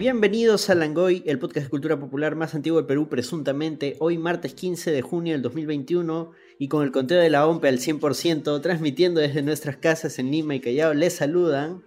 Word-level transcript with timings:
Bienvenidos 0.00 0.70
a 0.70 0.74
Langoy, 0.74 1.22
el 1.26 1.38
podcast 1.38 1.66
de 1.66 1.68
cultura 1.68 2.00
popular 2.00 2.34
más 2.34 2.54
antiguo 2.54 2.80
de 2.80 2.88
Perú, 2.88 3.10
presuntamente. 3.10 3.96
Hoy, 3.98 4.16
martes 4.16 4.54
15 4.54 4.92
de 4.92 5.02
junio 5.02 5.34
del 5.34 5.42
2021, 5.42 6.32
y 6.58 6.68
con 6.68 6.84
el 6.84 6.90
conteo 6.90 7.20
de 7.20 7.28
la 7.28 7.46
OMPE 7.46 7.68
al 7.68 7.78
100%, 7.80 8.62
transmitiendo 8.62 9.20
desde 9.20 9.42
nuestras 9.42 9.76
casas 9.76 10.18
en 10.18 10.30
Lima 10.30 10.54
y 10.54 10.60
Callao, 10.60 10.94
les 10.94 11.16
saludan 11.16 11.84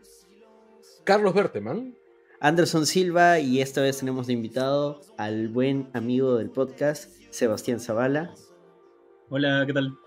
Carlos 1.03 1.33
Berteman, 1.33 1.97
Anderson 2.39 2.85
Silva, 2.85 3.39
y 3.39 3.61
esta 3.61 3.81
vez 3.81 3.97
tenemos 3.97 4.27
de 4.27 4.33
invitado 4.33 5.01
al 5.17 5.47
buen 5.47 5.89
amigo 5.93 6.37
del 6.37 6.51
podcast, 6.51 7.09
Sebastián 7.31 7.79
Zavala. 7.79 8.35
Hola, 9.29 9.63
¿qué 9.65 9.73
tal? 9.73 9.97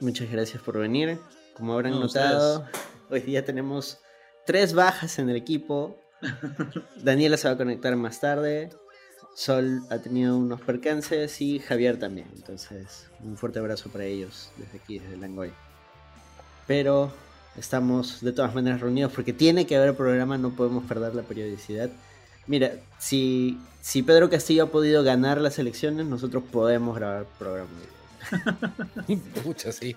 Muchas 0.00 0.30
gracias 0.30 0.62
por 0.62 0.78
venir. 0.78 1.18
Como 1.54 1.72
habrán 1.72 1.98
notado, 1.98 2.66
hoy 3.08 3.20
día 3.20 3.46
tenemos 3.46 3.98
tres 4.44 4.74
bajas 4.74 5.18
en 5.18 5.30
el 5.30 5.36
equipo 5.36 6.01
Daniela 7.02 7.36
se 7.36 7.48
va 7.48 7.54
a 7.54 7.56
conectar 7.56 7.94
más 7.96 8.20
tarde. 8.20 8.70
Sol 9.34 9.82
ha 9.90 9.98
tenido 9.98 10.36
unos 10.36 10.60
percances 10.60 11.40
y 11.40 11.58
Javier 11.58 11.98
también. 11.98 12.28
Entonces, 12.36 13.06
un 13.24 13.36
fuerte 13.36 13.58
abrazo 13.58 13.90
para 13.90 14.04
ellos 14.04 14.50
desde 14.56 14.78
aquí, 14.78 14.98
desde 14.98 15.16
Langoy. 15.16 15.52
Pero 16.66 17.12
estamos 17.56 18.20
de 18.20 18.32
todas 18.32 18.54
maneras 18.54 18.80
reunidos 18.80 19.12
porque 19.12 19.32
tiene 19.32 19.66
que 19.66 19.76
haber 19.76 19.96
programa, 19.96 20.38
no 20.38 20.50
podemos 20.50 20.84
perder 20.84 21.14
la 21.14 21.22
periodicidad. 21.22 21.90
Mira, 22.46 22.72
si, 22.98 23.58
si 23.80 24.02
Pedro 24.02 24.28
Castillo 24.28 24.64
ha 24.64 24.70
podido 24.70 25.02
ganar 25.02 25.40
las 25.40 25.58
elecciones, 25.58 26.06
nosotros 26.06 26.42
podemos 26.50 26.96
grabar 26.96 27.26
programa. 27.38 27.70
Muchas, 29.44 29.76
sí. 29.76 29.96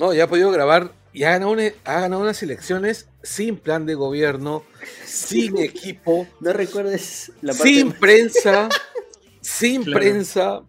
No, 0.00 0.14
ya 0.14 0.24
ha 0.24 0.26
podido 0.28 0.50
grabar 0.50 0.92
y 1.12 1.24
ha 1.24 1.32
ganado, 1.32 1.54
ha 1.84 2.00
ganado 2.00 2.22
unas 2.22 2.42
elecciones 2.42 3.10
sin 3.22 3.58
plan 3.58 3.84
de 3.84 3.94
gobierno, 3.94 4.64
sin 5.04 5.58
equipo. 5.58 6.26
No 6.40 6.54
recuerdes 6.54 7.30
la 7.42 7.52
parte 7.52 7.68
Sin 7.68 7.92
prensa, 7.92 8.70
sin 9.42 9.84
prensa, 9.84 10.62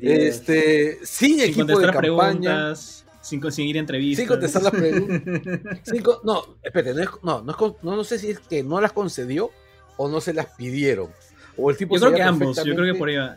este, 0.00 0.98
sin, 1.04 1.40
equipo 1.40 1.78
de 1.78 1.92
campaña. 1.92 2.74
sin 3.20 3.40
conseguir 3.40 3.76
entrevistas. 3.76 4.22
Sin 4.22 4.28
contestar 4.28 4.62
las 4.62 4.72
preguntas. 4.72 5.84
no, 6.24 6.56
espérate, 6.62 7.04
no, 7.22 7.42
no, 7.42 7.76
no, 7.82 8.04
sé 8.04 8.18
si 8.18 8.30
es 8.30 8.38
que 8.38 8.62
no 8.62 8.80
las 8.80 8.92
concedió 8.92 9.50
o 9.98 10.08
no 10.08 10.18
se 10.22 10.32
las 10.32 10.46
pidieron. 10.46 11.10
O 11.58 11.70
el 11.70 11.76
tipo 11.76 11.96
yo 11.96 12.06
creo 12.06 12.14
que 12.14 12.22
ambos, 12.22 12.56
yo 12.64 12.74
creo 12.74 12.90
que 12.90 12.98
por 12.98 13.10
ahí 13.10 13.16
va. 13.16 13.36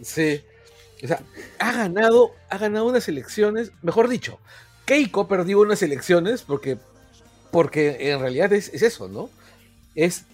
Sí. 0.00 0.40
O 1.02 1.06
sea, 1.06 1.22
ha 1.58 1.72
ganado, 1.72 2.32
ha 2.50 2.58
ganado 2.58 2.86
unas 2.86 3.08
elecciones, 3.08 3.72
mejor 3.82 4.08
dicho, 4.08 4.38
Keiko 4.84 5.28
perdió 5.28 5.60
unas 5.60 5.82
elecciones 5.82 6.42
porque, 6.42 6.78
porque 7.50 8.10
en 8.10 8.20
realidad 8.20 8.52
es, 8.52 8.72
eso, 8.72 9.08
¿no? 9.08 9.30
Es 9.94 10.24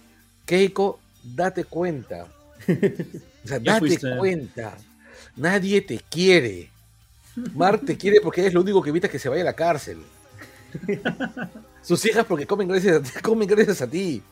Keiko, 0.45 0.99
date 1.23 1.65
cuenta. 1.65 2.27
O 3.43 3.47
sea, 3.47 3.59
date 3.61 3.99
cuenta. 4.17 4.77
Nadie 5.35 5.81
te 5.81 5.99
quiere. 6.09 6.69
Mar 7.53 7.79
te 7.79 7.97
quiere 7.97 8.21
porque 8.21 8.47
es 8.47 8.53
lo 8.53 8.61
único 8.61 8.81
que 8.81 8.89
evita 8.89 9.09
que 9.09 9.19
se 9.19 9.29
vaya 9.29 9.41
a 9.41 9.45
la 9.45 9.53
cárcel. 9.53 9.99
Sus 11.81 12.03
hijas 12.05 12.25
porque 12.25 12.47
comen 12.47 12.67
gracias 12.67 12.95
a 12.95 13.03
ti, 13.03 13.19
comen 13.21 13.47
gracias 13.47 13.81
a 13.81 13.87
ti. 13.87 14.23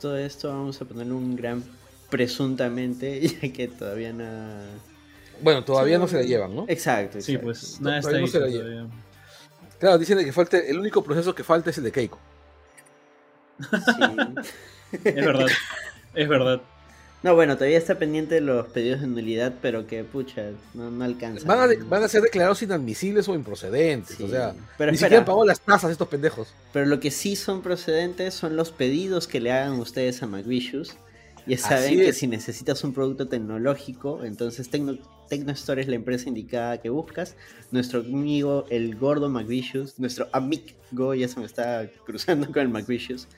Todo 0.00 0.16
esto 0.16 0.48
vamos 0.48 0.80
a 0.80 0.84
poner 0.84 1.12
un 1.12 1.36
gran 1.36 1.62
presuntamente, 2.10 3.20
ya 3.42 3.52
que 3.52 3.68
todavía 3.68 4.12
no 4.12 4.24
bueno, 5.40 5.64
todavía 5.64 5.98
no 5.98 6.08
se 6.08 6.16
la 6.16 6.22
llevan, 6.22 6.54
¿no? 6.54 6.64
Exacto. 6.68 7.20
Sí, 7.20 7.38
pues 7.38 7.80
nada 7.80 7.98
está 7.98 8.18
no 8.18 8.26
se 8.26 8.40
la 8.40 8.46
llevan. 8.48 8.90
Claro, 9.78 9.98
dicen 9.98 10.18
que 10.24 10.32
falta, 10.32 10.58
el 10.58 10.78
único 10.78 11.02
proceso 11.04 11.34
que 11.34 11.44
falta 11.44 11.70
es 11.70 11.78
el 11.78 11.84
de 11.84 11.92
Keiko. 11.92 12.18
Sí. 13.60 14.98
es 15.04 15.14
verdad, 15.14 15.46
es 16.14 16.28
verdad. 16.28 16.60
No, 17.22 17.34
bueno, 17.34 17.56
todavía 17.56 17.78
está 17.78 17.98
pendiente 17.98 18.36
de 18.36 18.40
los 18.40 18.68
pedidos 18.68 19.00
de 19.00 19.06
nulidad, 19.08 19.54
pero 19.60 19.86
que, 19.86 20.04
pucha, 20.04 20.50
no, 20.74 21.02
alcanza. 21.02 21.44
Van 21.46 22.02
a, 22.02 22.08
ser 22.08 22.22
declarados 22.22 22.62
inadmisibles 22.62 23.28
o 23.28 23.34
improcedentes, 23.34 24.20
o 24.20 24.28
sea, 24.28 24.54
pero 24.78 24.92
ni 24.92 24.98
siquiera 24.98 25.24
pagó 25.24 25.44
las 25.44 25.60
tasas 25.60 25.90
estos 25.90 26.08
pendejos. 26.08 26.54
Pero 26.72 26.86
lo 26.86 27.00
que 27.00 27.10
sí 27.10 27.34
son 27.34 27.62
procedentes 27.62 28.34
son 28.34 28.54
los 28.54 28.70
pedidos 28.70 29.26
que 29.26 29.40
le 29.40 29.50
hagan 29.50 29.72
ustedes 29.80 30.22
a 30.22 30.26
McVicious 30.26 30.96
ya 31.46 31.58
saben 31.58 31.98
que 31.98 32.12
si 32.12 32.26
necesitas 32.26 32.82
un 32.82 32.92
producto 32.92 33.28
tecnológico, 33.28 34.24
entonces 34.24 34.68
Tecno, 34.68 34.98
Tecnostore 35.28 35.82
es 35.82 35.88
la 35.88 35.94
empresa 35.94 36.28
indicada 36.28 36.78
que 36.80 36.90
buscas. 36.90 37.36
Nuestro 37.70 38.00
amigo, 38.00 38.64
el 38.70 38.96
gordo 38.96 39.28
McVicious, 39.28 39.98
nuestro 39.98 40.28
amigo, 40.32 41.14
ya 41.14 41.28
se 41.28 41.38
me 41.38 41.46
está 41.46 41.88
cruzando 42.04 42.46
con 42.52 42.62
el 42.62 42.68
McVicious, 42.68 43.28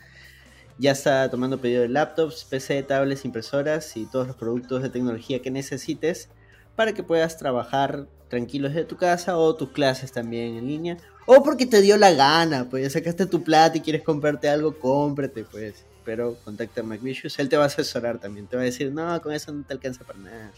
ya 0.78 0.92
está 0.92 1.30
tomando 1.30 1.60
pedido 1.60 1.82
de 1.82 1.88
laptops, 1.88 2.44
PC, 2.44 2.82
tablets, 2.84 3.24
impresoras 3.24 3.96
y 3.96 4.06
todos 4.06 4.26
los 4.26 4.36
productos 4.36 4.82
de 4.82 4.90
tecnología 4.90 5.42
que 5.42 5.50
necesites 5.50 6.28
para 6.76 6.92
que 6.92 7.02
puedas 7.02 7.36
trabajar 7.36 8.06
tranquilo 8.28 8.69
desde 8.69 8.84
tu 8.84 8.96
casa 8.96 9.36
o 9.36 9.54
tus 9.56 9.70
clases 9.70 10.12
también 10.12 10.56
en 10.56 10.66
línea. 10.66 10.96
O 11.26 11.42
porque 11.42 11.66
te 11.66 11.82
dio 11.82 11.96
la 11.96 12.12
gana, 12.12 12.70
pues 12.70 12.84
ya 12.84 12.90
sacaste 12.90 13.26
tu 13.26 13.42
plata 13.42 13.76
y 13.76 13.80
quieres 13.80 14.02
comprarte 14.02 14.48
algo, 14.48 14.78
cómprate, 14.78 15.44
pues 15.44 15.84
pero 16.08 16.38
contacta 16.42 16.80
a 16.80 16.84
McVicious, 16.84 17.38
él 17.38 17.50
te 17.50 17.58
va 17.58 17.64
a 17.64 17.66
asesorar 17.66 18.19
también, 18.19 18.46
te 18.46 18.56
va 18.56 18.62
a 18.62 18.64
decir, 18.64 18.91
no, 18.91 19.20
con 19.20 19.30
eso 19.30 19.52
no 19.52 19.62
te 19.62 19.74
alcanza 19.74 20.04
para 20.04 20.19
nada. 20.19 20.52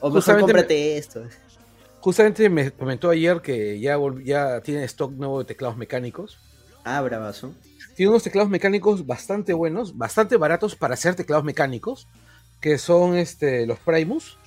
O 0.00 0.08
mejor 0.08 0.40
cómprate 0.40 0.96
esto. 0.96 1.22
Justamente 2.00 2.48
me 2.48 2.70
comentó 2.70 3.10
ayer 3.10 3.42
que 3.42 3.78
ya, 3.78 3.98
ya 4.24 4.62
tiene 4.62 4.84
stock 4.84 5.12
nuevo 5.12 5.40
de 5.40 5.44
teclados 5.44 5.76
mecánicos. 5.76 6.38
Ah, 6.82 7.02
bravazo. 7.02 7.52
Tiene 7.94 8.08
unos 8.08 8.22
teclados 8.22 8.48
mecánicos 8.48 9.06
bastante 9.06 9.52
buenos, 9.52 9.98
bastante 9.98 10.38
baratos 10.38 10.74
para 10.76 10.94
hacer 10.94 11.14
teclados 11.14 11.44
mecánicos, 11.44 12.08
que 12.62 12.78
son 12.78 13.18
este, 13.18 13.66
los 13.66 13.78
Primus. 13.80 14.38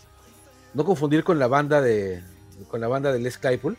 No 0.74 0.84
confundir 0.84 1.24
con 1.24 1.38
la 1.38 1.46
banda 1.46 1.80
de 1.80 2.24
con 2.70 2.82
la 2.82 2.88
banda 2.88 3.14
de 3.14 3.20
Les 3.20 3.38
Claypool. 3.38 3.78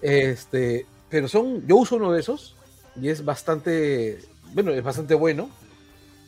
Este, 0.00 0.86
pero 1.10 1.28
son 1.28 1.66
yo 1.66 1.76
uso 1.76 1.96
uno 1.96 2.10
de 2.10 2.20
esos 2.20 2.56
y 2.98 3.10
es 3.10 3.22
bastante 3.22 4.20
bueno, 4.54 4.70
es 4.70 4.82
bastante 4.82 5.14
bueno 5.14 5.50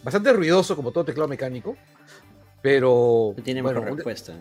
bastante 0.06 0.32
ruidoso 0.32 0.76
como 0.76 0.92
todo 0.92 1.04
teclado 1.04 1.26
mecánico, 1.26 1.76
pero... 2.62 3.34
Tiene 3.42 3.60
mejor 3.60 3.84
respuesta. 3.84 4.34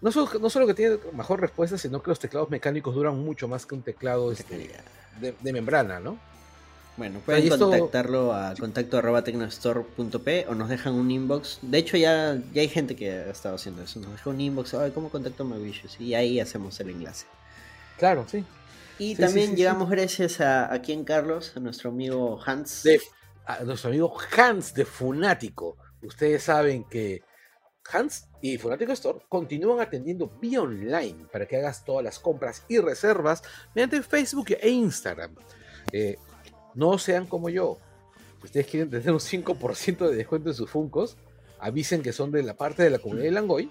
No 0.00 0.10
solo, 0.10 0.66
que 0.66 0.72
tiene 0.72 0.96
mejor 1.12 1.42
respuesta, 1.42 1.76
sino 1.76 2.02
que 2.02 2.10
los 2.10 2.18
teclados 2.18 2.48
mecánicos 2.48 2.94
duran 2.94 3.18
mucho 3.18 3.46
más 3.46 3.66
que 3.66 3.74
un 3.74 3.82
teclado 3.82 4.32
este, 4.32 4.70
de, 5.20 5.52
membrana, 5.52 6.00
¿no? 6.00 6.18
Bueno, 6.96 7.20
pueden 7.20 7.50
contactarlo 7.50 8.32
a 8.32 8.54
contacto 8.58 8.96
o 10.48 10.54
nos 10.54 10.70
dejan 10.70 10.94
un 10.94 11.10
inbox. 11.10 11.58
De 11.60 11.78
hecho, 11.78 11.98
ya, 11.98 12.40
ya 12.54 12.62
hay 12.62 12.68
gente 12.68 12.96
que 12.96 13.10
ha 13.10 13.30
estado 13.30 13.56
haciendo 13.56 13.82
eso. 13.82 14.00
Nos 14.00 14.12
deja 14.12 14.30
un 14.30 14.40
inbox, 14.40 14.74
¿cómo 14.94 15.10
contacto 15.10 15.44
a? 15.44 16.00
Y 16.00 16.14
ahí 16.14 16.40
hacemos 16.40 16.80
el 16.80 16.90
enlace. 16.90 17.26
Claro, 17.98 18.24
sí. 18.26 18.42
Y 18.98 19.16
también 19.16 19.54
llegamos 19.54 19.90
gracias 19.90 20.40
a, 20.40 20.72
a 20.72 20.80
quien 20.80 21.04
Carlos, 21.04 21.52
a 21.56 21.60
nuestro 21.60 21.90
amigo 21.90 22.40
Hans 22.46 22.84
a 23.46 23.62
nuestro 23.64 23.90
amigo 23.90 24.14
Hans 24.36 24.74
de 24.74 24.84
Funático. 24.84 25.76
Ustedes 26.02 26.44
saben 26.44 26.84
que 26.84 27.22
Hans 27.92 28.28
y 28.40 28.58
Funático 28.58 28.92
Store 28.92 29.18
continúan 29.28 29.80
atendiendo 29.80 30.28
vía 30.40 30.62
online 30.62 31.26
para 31.30 31.46
que 31.46 31.56
hagas 31.56 31.84
todas 31.84 32.04
las 32.04 32.18
compras 32.18 32.64
y 32.68 32.78
reservas 32.78 33.42
mediante 33.74 34.02
Facebook 34.02 34.46
e 34.60 34.70
Instagram. 34.70 35.34
Eh, 35.92 36.16
no 36.74 36.98
sean 36.98 37.26
como 37.26 37.48
yo. 37.48 37.78
Ustedes 38.42 38.66
quieren 38.66 38.90
tener 38.90 39.10
un 39.10 39.20
5% 39.20 40.08
de 40.08 40.16
descuento 40.16 40.50
en 40.50 40.54
sus 40.54 40.70
Funcos, 40.70 41.16
avisen 41.58 42.02
que 42.02 42.12
son 42.12 42.30
de 42.30 42.42
la 42.42 42.54
parte 42.54 42.82
de 42.82 42.90
la 42.90 42.98
comunidad 42.98 43.24
de 43.26 43.30
Langoy. 43.30 43.70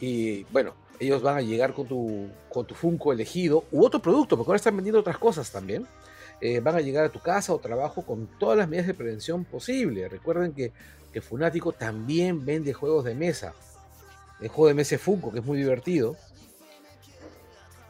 Y 0.00 0.44
bueno, 0.44 0.74
ellos 1.00 1.22
van 1.22 1.36
a 1.36 1.40
llegar 1.42 1.74
con 1.74 1.86
tu, 1.86 2.28
con 2.48 2.66
tu 2.66 2.74
Funko 2.74 3.12
elegido 3.12 3.64
u 3.70 3.84
otro 3.84 4.00
producto, 4.00 4.36
porque 4.36 4.50
ahora 4.50 4.56
están 4.56 4.76
vendiendo 4.76 5.00
otras 5.00 5.18
cosas 5.18 5.50
también. 5.50 5.86
Eh, 6.40 6.60
van 6.60 6.76
a 6.76 6.80
llegar 6.80 7.04
a 7.04 7.08
tu 7.08 7.20
casa 7.20 7.52
o 7.52 7.58
trabajo 7.58 8.02
con 8.02 8.28
todas 8.38 8.56
las 8.56 8.68
medidas 8.68 8.86
de 8.86 8.94
prevención 8.94 9.44
posible. 9.44 10.08
Recuerden 10.08 10.52
que, 10.52 10.72
que 11.12 11.20
Funático 11.20 11.72
también 11.72 12.44
vende 12.44 12.72
juegos 12.72 13.04
de 13.04 13.14
mesa. 13.14 13.54
El 14.40 14.48
juego 14.48 14.68
de 14.68 14.74
mesa 14.74 14.98
Funko, 14.98 15.32
que 15.32 15.40
es 15.40 15.44
muy 15.44 15.58
divertido. 15.58 16.16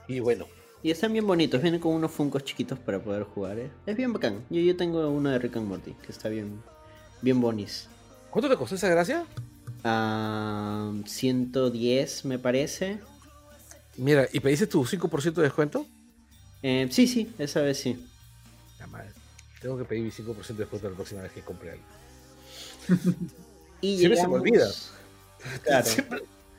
Y 0.06 0.20
bueno. 0.20 0.46
Y 0.82 0.90
están 0.90 1.12
bien 1.12 1.26
bonitos, 1.26 1.60
vienen 1.60 1.80
con 1.80 1.92
unos 1.92 2.12
Funcos 2.12 2.44
chiquitos 2.44 2.78
para 2.78 3.00
poder 3.00 3.24
jugar. 3.24 3.58
¿eh? 3.58 3.70
Es 3.84 3.96
bien 3.96 4.12
bacán. 4.12 4.44
Yo, 4.48 4.60
yo 4.60 4.76
tengo 4.76 5.08
uno 5.10 5.30
de 5.30 5.38
Rick 5.38 5.56
and 5.56 5.66
Morty, 5.66 5.92
que 5.92 6.12
está 6.12 6.28
bien, 6.28 6.62
bien 7.20 7.40
bonis. 7.40 7.88
¿Cuánto 8.30 8.48
te 8.48 8.56
costó 8.56 8.76
esa 8.76 8.88
gracia? 8.88 9.26
a 9.84 10.92
110, 11.04 12.24
me 12.24 12.38
parece. 12.38 12.98
Mira, 13.96 14.28
¿y 14.32 14.40
pediste 14.40 14.66
tu 14.66 14.84
5% 14.84 15.34
de 15.34 15.42
descuento? 15.42 15.86
Eh, 16.62 16.88
sí, 16.90 17.06
sí, 17.06 17.32
esa 17.38 17.60
vez 17.62 17.78
sí. 17.78 18.04
Tengo 19.60 19.76
que 19.76 19.84
pedir 19.84 20.04
mi 20.04 20.10
5% 20.10 20.46
de 20.46 20.54
descuento 20.54 20.88
la 20.88 20.96
próxima 20.96 21.22
vez 21.22 21.32
que 21.32 21.42
compre 21.42 21.72
algo. 21.72 21.84
y 23.80 23.98
Siempre 23.98 24.20
se 24.20 24.28
me 24.28 24.34
olvida. 24.34 24.68
Claro. 25.62 25.88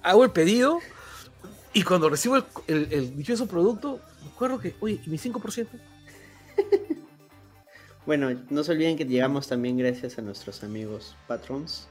hago 0.04 0.24
el 0.24 0.32
pedido 0.32 0.80
y 1.74 1.84
cuando 1.84 2.10
recibo 2.10 2.38
el, 2.38 2.46
el, 2.68 2.94
el 2.94 3.16
dichoso 3.16 3.48
producto, 3.48 4.00
me 4.24 4.30
acuerdo 4.30 4.60
que, 4.60 4.76
oye, 4.80 5.00
¿y 5.06 5.10
mi 5.10 5.18
5%? 5.18 5.68
bueno, 8.06 8.42
no 8.50 8.64
se 8.64 8.72
olviden 8.72 8.98
que 8.98 9.06
llegamos 9.06 9.48
también 9.48 9.78
gracias 9.78 10.18
a 10.18 10.22
nuestros 10.22 10.64
amigos 10.64 11.16
patrons, 11.28 11.88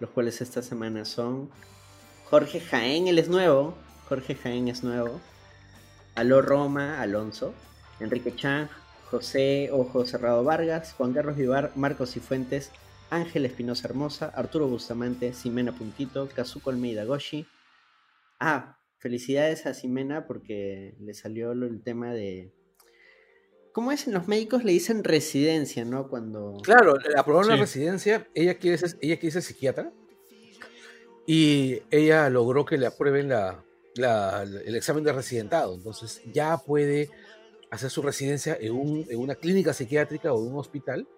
los 0.00 0.10
cuales 0.10 0.40
esta 0.40 0.62
semana 0.62 1.04
son 1.04 1.50
Jorge 2.30 2.60
Jaén, 2.60 3.08
él 3.08 3.18
es 3.18 3.28
nuevo, 3.28 3.74
Jorge 4.08 4.34
Jaén 4.34 4.68
es 4.68 4.82
nuevo, 4.82 5.20
Aló 6.14 6.40
Roma, 6.40 7.00
Alonso, 7.00 7.52
Enrique 8.00 8.34
Chang, 8.34 8.68
José 9.12 9.68
Ojo 9.70 10.06
Cerrado 10.06 10.42
Vargas, 10.42 10.94
Juan 10.94 11.12
Carlos 11.12 11.36
Vivar, 11.36 11.70
Marcos 11.74 12.16
y 12.16 12.20
Fuentes, 12.20 12.70
Ángel 13.10 13.44
Espinosa 13.44 13.86
Hermosa, 13.86 14.32
Arturo 14.34 14.66
Bustamante, 14.68 15.34
Simena 15.34 15.76
Puntito, 15.76 16.30
Kazuko 16.34 16.70
Almeida 16.70 17.04
Goshi. 17.04 17.46
Ah, 18.40 18.78
felicidades 18.96 19.66
a 19.66 19.74
Simena 19.74 20.26
porque 20.26 20.94
le 20.98 21.12
salió 21.12 21.52
el 21.52 21.82
tema 21.82 22.14
de. 22.14 22.54
¿Cómo 23.74 23.92
es? 23.92 24.06
En 24.06 24.14
los 24.14 24.28
médicos 24.28 24.64
le 24.64 24.72
dicen 24.72 25.04
residencia, 25.04 25.84
¿no? 25.84 26.08
Cuando. 26.08 26.56
Claro, 26.62 26.94
aprobaron 27.14 27.50
la 27.50 27.56
residencia, 27.56 28.26
ella 28.34 28.54
quiere, 28.54 28.78
ser, 28.78 28.96
ella 29.02 29.18
quiere 29.18 29.32
ser 29.32 29.42
psiquiatra 29.42 29.92
y 31.26 31.82
ella 31.90 32.30
logró 32.30 32.64
que 32.64 32.78
le 32.78 32.86
aprueben 32.86 33.28
la, 33.28 33.62
el 34.64 34.74
examen 34.74 35.04
de 35.04 35.12
residentado. 35.12 35.74
Entonces 35.74 36.22
ya 36.32 36.56
puede 36.56 37.10
hacer 37.74 37.90
su 37.90 38.02
residencia 38.02 38.56
en, 38.60 38.72
un, 38.72 39.06
en 39.08 39.18
una 39.18 39.34
clínica 39.34 39.72
psiquiátrica 39.72 40.32
o 40.32 40.46
en 40.46 40.52
un 40.52 40.60
hospital. 40.60 41.08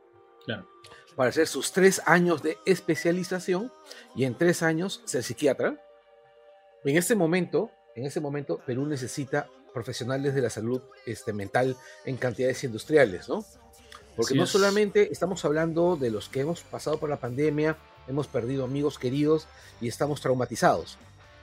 Claro 0.44 0.68
para 1.14 1.30
hacer 1.30 1.46
sus 1.46 1.72
tres 1.72 2.02
años 2.06 2.42
de 2.42 2.58
especialización 2.66 3.72
y 4.14 4.24
en 4.24 4.36
tres 4.36 4.62
años 4.62 5.02
ser 5.04 5.22
psiquiatra. 5.22 5.80
En 6.84 6.96
este 6.96 7.14
momento, 7.14 7.70
en 7.94 8.06
este 8.06 8.20
momento, 8.20 8.60
Perú 8.66 8.86
necesita 8.86 9.48
profesionales 9.72 10.34
de 10.34 10.42
la 10.42 10.50
salud 10.50 10.82
este, 11.06 11.32
mental 11.32 11.76
en 12.04 12.16
cantidades 12.16 12.62
industriales, 12.64 13.28
¿no? 13.28 13.44
Porque 14.16 14.34
no 14.34 14.46
solamente 14.46 15.10
estamos 15.10 15.44
hablando 15.44 15.96
de 15.96 16.10
los 16.10 16.28
que 16.28 16.40
hemos 16.40 16.62
pasado 16.62 16.98
por 16.98 17.10
la 17.10 17.18
pandemia, 17.18 17.76
hemos 18.06 18.28
perdido 18.28 18.64
amigos 18.64 18.98
queridos 18.98 19.48
y 19.80 19.88
estamos 19.88 20.20
traumatizados. 20.20 20.98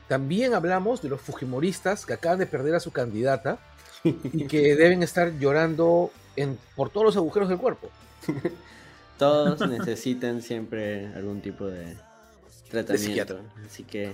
También 0.08 0.54
hablamos 0.54 1.02
de 1.02 1.10
los 1.10 1.20
fujimoristas 1.20 2.06
que 2.06 2.14
acaban 2.14 2.40
de 2.40 2.46
perder 2.46 2.76
a 2.76 2.80
su 2.80 2.92
candidata 2.92 3.60
y 4.04 4.48
que 4.48 4.76
deben 4.76 5.04
estar 5.04 5.38
llorando 5.40 6.12
en, 6.36 6.58
por 6.76 6.90
todos 6.90 7.06
los 7.06 7.18
agujeros 7.18 7.50
del 7.50 7.58
cuerpo. 7.58 7.90
Todos 9.18 9.70
necesitan 9.70 10.42
siempre 10.42 11.08
algún 11.14 11.42
tipo 11.42 11.68
de 11.68 11.96
tratamiento. 12.72 13.40
Así 13.64 13.84
que 13.84 14.14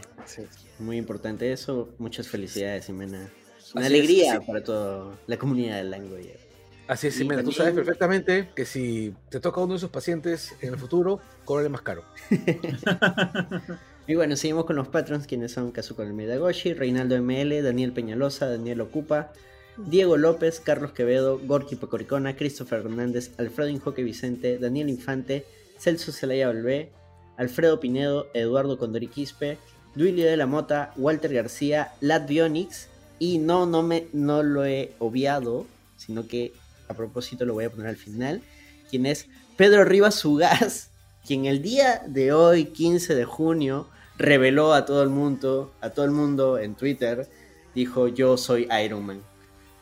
muy 0.79 0.97
importante 0.97 1.51
eso. 1.53 1.89
Muchas 1.97 2.27
felicidades, 2.27 2.87
Jimena. 2.87 3.29
Una 3.73 3.85
alegría 3.85 4.41
para 4.41 4.61
toda 4.61 5.17
la 5.27 5.37
comunidad 5.37 5.77
del 5.77 5.91
Langoyer. 5.91 6.39
Así 6.87 7.07
es, 7.07 7.17
Jimena. 7.17 7.41
Tú 7.41 7.53
sabes 7.53 7.73
perfectamente 7.73 8.49
que 8.53 8.65
si 8.65 9.13
te 9.29 9.39
toca 9.39 9.61
uno 9.61 9.73
de 9.73 9.77
esos 9.77 9.91
pacientes 9.91 10.55
en 10.61 10.73
el 10.73 10.77
futuro, 10.77 11.21
cóbrale 11.45 11.69
más 11.69 11.83
caro. 11.83 12.03
y 14.07 14.15
bueno, 14.15 14.35
seguimos 14.35 14.65
con 14.65 14.75
los 14.75 14.89
patrons, 14.89 15.27
quienes 15.27 15.53
son 15.53 15.71
Kazuko 15.71 16.03
Medagoshi, 16.03 16.73
Reinaldo 16.73 17.21
ML, 17.21 17.61
Daniel 17.61 17.93
Peñalosa, 17.93 18.49
Daniel 18.49 18.81
Ocupa, 18.81 19.31
Diego 19.77 20.17
López, 20.17 20.59
Carlos 20.59 20.91
Quevedo, 20.91 21.39
Gorky 21.39 21.75
Pecoricona, 21.75 22.35
Christopher 22.35 22.79
Hernández, 22.79 23.31
Alfredo 23.37 23.69
Injoque 23.69 24.03
Vicente, 24.03 24.57
Daniel 24.57 24.89
Infante, 24.89 25.45
Celso 25.77 26.11
Celaya 26.11 26.49
Olvé, 26.49 26.89
Alfredo 27.37 27.79
Pinedo, 27.79 28.27
Eduardo 28.33 28.79
Condoriquispe, 28.79 29.59
Duilio 29.93 30.25
de 30.25 30.37
la 30.37 30.47
Mota, 30.47 30.93
Walter 30.97 31.31
García, 31.31 31.93
Lat 32.01 32.27
Bionix, 32.27 32.87
y 33.19 33.37
no, 33.37 33.65
no, 33.65 33.83
me, 33.83 34.07
no 34.13 34.41
lo 34.41 34.65
he 34.65 34.93
obviado, 34.99 35.65
sino 35.95 36.27
que 36.27 36.53
a 36.87 36.95
propósito 36.95 37.45
lo 37.45 37.53
voy 37.53 37.65
a 37.65 37.69
poner 37.69 37.87
al 37.87 37.97
final, 37.97 38.41
quien 38.89 39.05
es 39.05 39.27
Pedro 39.57 39.85
Rivas 39.85 40.23
Ugaz, 40.25 40.89
quien 41.25 41.45
el 41.45 41.61
día 41.61 42.01
de 42.07 42.33
hoy, 42.33 42.65
15 42.65 43.13
de 43.13 43.25
junio, 43.25 43.87
reveló 44.17 44.73
a 44.73 44.85
todo 44.85 45.03
el 45.03 45.09
mundo, 45.09 45.71
a 45.81 45.91
todo 45.91 46.05
el 46.05 46.11
mundo 46.11 46.57
en 46.57 46.73
Twitter, 46.73 47.27
dijo 47.75 48.07
yo 48.07 48.37
soy 48.37 48.67
Iron 48.83 49.05
Man. 49.05 49.21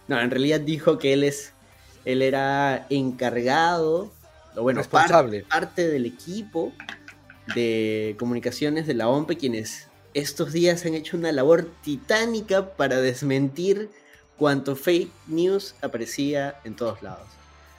No, 0.07 0.19
en 0.19 0.31
realidad 0.31 0.59
dijo 0.59 0.97
que 0.97 1.13
él 1.13 1.23
es. 1.23 1.53
Él 2.05 2.21
era 2.21 2.85
encargado, 2.89 4.11
o 4.55 4.61
bueno, 4.61 4.79
responsable. 4.79 5.43
Parte, 5.49 5.87
del 5.87 6.05
equipo 6.05 6.71
de 7.55 8.15
comunicaciones 8.19 8.85
de 8.87 8.93
la 8.93 9.07
OMPE, 9.07 9.37
quienes 9.37 9.87
estos 10.13 10.53
días 10.53 10.85
han 10.85 10.93
hecho 10.93 11.17
una 11.17 11.31
labor 11.31 11.67
titánica 11.83 12.71
para 12.75 13.01
desmentir 13.01 13.89
cuanto 14.37 14.75
fake 14.75 15.11
news 15.27 15.75
aparecía 15.81 16.55
en 16.63 16.75
todos 16.75 17.01
lados. 17.01 17.27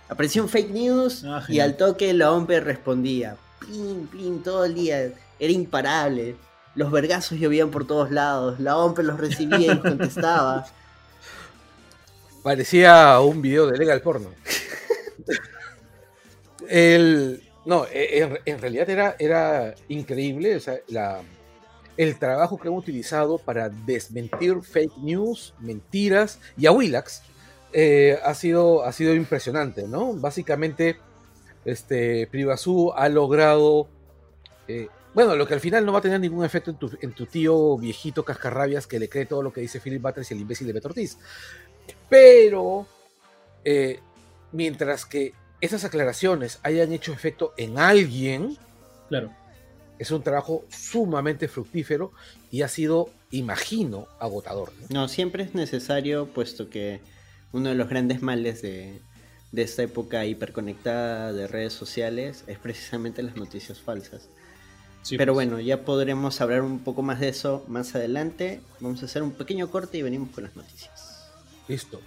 Apareció 0.08 0.43
un 0.43 0.49
fake 0.49 0.70
news 0.70 1.25
ah, 1.25 1.43
y 1.49 1.61
al 1.61 1.76
toque 1.76 2.12
la 2.12 2.32
OMPE 2.32 2.61
respondía. 2.61 3.37
Plin, 3.58 4.06
plin, 4.06 4.43
todo 4.43 4.64
el 4.64 4.75
día. 4.75 5.12
Era 5.38 5.52
imparable. 5.52 6.37
Los 6.75 6.93
vergazos 6.93 7.38
llovían 7.38 7.70
por 7.70 7.87
todos 7.87 8.11
lados. 8.11 8.61
La 8.61 8.76
OMPE 8.76 9.02
los 9.02 9.19
recibía 9.19 9.73
y 9.73 9.78
contestaba. 9.78 10.67
Parecía 12.46 13.19
un 13.19 13.43
video 13.43 13.66
de 13.66 13.76
legal 13.76 14.00
porno. 14.02 14.31
el, 16.69 17.43
no, 17.64 17.87
e, 17.93 18.40
en, 18.44 18.60
realidad 18.60 18.88
era, 18.88 19.16
era 19.19 19.75
increíble 19.88 20.56
el 21.96 22.19
trabajo 22.20 22.56
que 22.56 22.69
han 22.69 22.75
utilizado 22.75 23.38
para 23.38 23.69
desmentir 23.69 24.62
fake 24.62 24.96
news, 24.98 25.54
mentiras 25.58 26.38
y 26.56 26.66
a 26.66 26.70
Willax 26.70 27.22
eh, 27.72 28.20
ha, 28.22 28.32
sido, 28.34 28.85
ha 28.85 28.92
sido 28.92 29.12
impresionante, 29.12 29.88
¿no? 29.88 30.12
Básicamente, 30.12 30.99
este, 31.64 32.28
Privazú 32.28 32.92
ha 32.94 33.09
logrado 33.09 33.88
eh, 34.68 34.87
bueno, 35.16 35.35
lo 35.35 35.47
que 35.47 35.54
al 35.54 35.61
final 35.61 35.87
no 35.87 35.92
va 35.92 36.00
a 36.00 36.02
tener 36.02 36.20
ningún 36.20 36.44
efecto 36.44 36.73
en 36.73 36.76
tu, 36.76 36.90
en 37.00 37.12
tu, 37.14 37.25
tío 37.25 37.78
viejito 37.78 38.23
cascarrabias 38.23 38.87
que 38.87 38.99
le 38.99 39.09
cree 39.09 39.25
todo 39.25 39.42
lo 39.42 39.50
que 39.50 39.62
dice 39.62 39.80
Philip 39.80 40.02
Butters 40.02 40.30
y 40.30 40.35
el 40.35 40.40
imbécil 40.40 40.66
de 40.66 40.75
Beto 40.75 40.88
Ortiz. 40.88 41.16
Pero, 42.09 42.87
eh, 43.64 44.00
mientras 44.52 45.05
que 45.07 45.35
esas 45.61 45.85
aclaraciones 45.85 46.59
hayan 46.62 46.93
hecho 46.93 47.12
efecto 47.12 47.55
en 47.57 47.78
alguien, 47.78 48.57
claro. 49.09 49.33
es 49.99 50.11
un 50.11 50.23
trabajo 50.23 50.64
sumamente 50.69 51.49
fructífero 51.49 52.12
y 52.50 52.62
ha 52.62 52.69
sido, 52.69 53.11
imagino, 53.31 54.07
agotador. 54.21 54.73
No, 54.90 55.09
siempre 55.09 55.45
es 55.45 55.55
necesario, 55.55 56.26
puesto 56.26 56.69
que 56.69 57.00
uno 57.52 57.71
de 57.71 57.75
los 57.75 57.88
grandes 57.88 58.23
males 58.23 58.62
de, 58.62 59.00
de 59.52 59.62
esta 59.62 59.83
época 59.83 60.25
hiperconectada 60.26 61.33
de 61.33 61.47
redes 61.47 61.73
sociales 61.73 62.45
es 62.47 62.59
precisamente 62.59 63.23
las 63.23 63.37
noticias 63.37 63.81
falsas. 63.81 64.28
Pero 65.11 65.35
pues. 65.35 65.47
bueno, 65.47 65.61
ya 65.61 65.85
podremos 65.85 66.40
hablar 66.40 66.62
un 66.62 66.81
poco 66.81 67.02
más 67.02 67.21
de 67.21 67.28
eso 67.28 67.64
más 67.69 67.95
adelante. 67.95 68.61
Vamos 68.81 69.02
a 69.02 69.07
hacer 69.07 69.23
un 69.23 69.33
pequeño 69.33 69.71
corte 69.71 69.99
y 69.99 70.02
venimos 70.02 70.31
con 70.31 70.45
las 70.45 70.57
noticias. 70.57 71.05
Listo. 71.68 72.00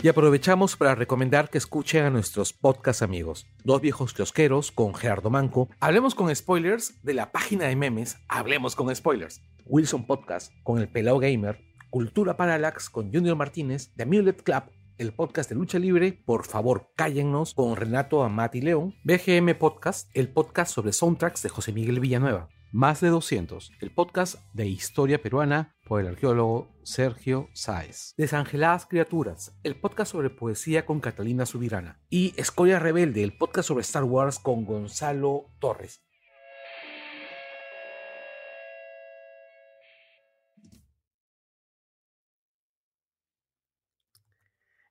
Y 0.00 0.06
aprovechamos 0.08 0.76
para 0.76 0.94
recomendar 0.94 1.50
que 1.50 1.58
escuchen 1.58 2.04
a 2.04 2.10
nuestros 2.10 2.52
podcast 2.52 3.02
amigos, 3.02 3.46
Dos 3.64 3.80
Viejos 3.80 4.14
Kiosqueros 4.14 4.70
con 4.70 4.94
Gerardo 4.94 5.28
Manco, 5.28 5.68
Hablemos 5.80 6.14
con 6.14 6.34
Spoilers 6.34 7.02
de 7.02 7.14
la 7.14 7.32
página 7.32 7.64
de 7.64 7.74
memes 7.74 8.16
Hablemos 8.28 8.76
con 8.76 8.94
Spoilers, 8.94 9.42
Wilson 9.66 10.06
Podcast 10.06 10.52
con 10.62 10.78
El 10.78 10.88
Pelao 10.88 11.18
Gamer, 11.18 11.60
Cultura 11.90 12.36
Parallax 12.36 12.90
con 12.90 13.12
Junior 13.12 13.36
Martínez, 13.36 13.92
The 13.96 14.04
Amulet 14.04 14.42
Club 14.42 14.64
el 14.98 15.12
podcast 15.12 15.48
de 15.48 15.54
lucha 15.54 15.78
libre, 15.78 16.12
por 16.26 16.44
favor 16.44 16.90
cállennos 16.96 17.54
con 17.54 17.76
Renato 17.76 18.24
Amati 18.24 18.60
León, 18.60 18.96
BGM 19.04 19.54
Podcast, 19.56 20.10
el 20.12 20.28
podcast 20.28 20.74
sobre 20.74 20.92
soundtracks 20.92 21.42
de 21.42 21.48
José 21.48 21.72
Miguel 21.72 22.00
Villanueva, 22.00 22.48
más 22.72 23.00
de 23.00 23.08
200, 23.08 23.72
el 23.80 23.90
podcast 23.90 24.36
de 24.52 24.66
historia 24.66 25.22
peruana 25.22 25.74
por 25.86 26.00
el 26.00 26.08
arqueólogo 26.08 26.68
Sergio 26.82 27.48
Sáez. 27.54 28.12
Desangeladas 28.18 28.84
Criaturas, 28.84 29.58
el 29.62 29.74
podcast 29.74 30.12
sobre 30.12 30.28
poesía 30.28 30.84
con 30.84 31.00
Catalina 31.00 31.46
Subirana. 31.46 31.98
Y 32.10 32.34
Escoria 32.36 32.78
Rebelde, 32.78 33.22
el 33.22 33.36
podcast 33.36 33.68
sobre 33.68 33.80
Star 33.80 34.04
Wars 34.04 34.38
con 34.38 34.66
Gonzalo 34.66 35.46
Torres. 35.60 36.02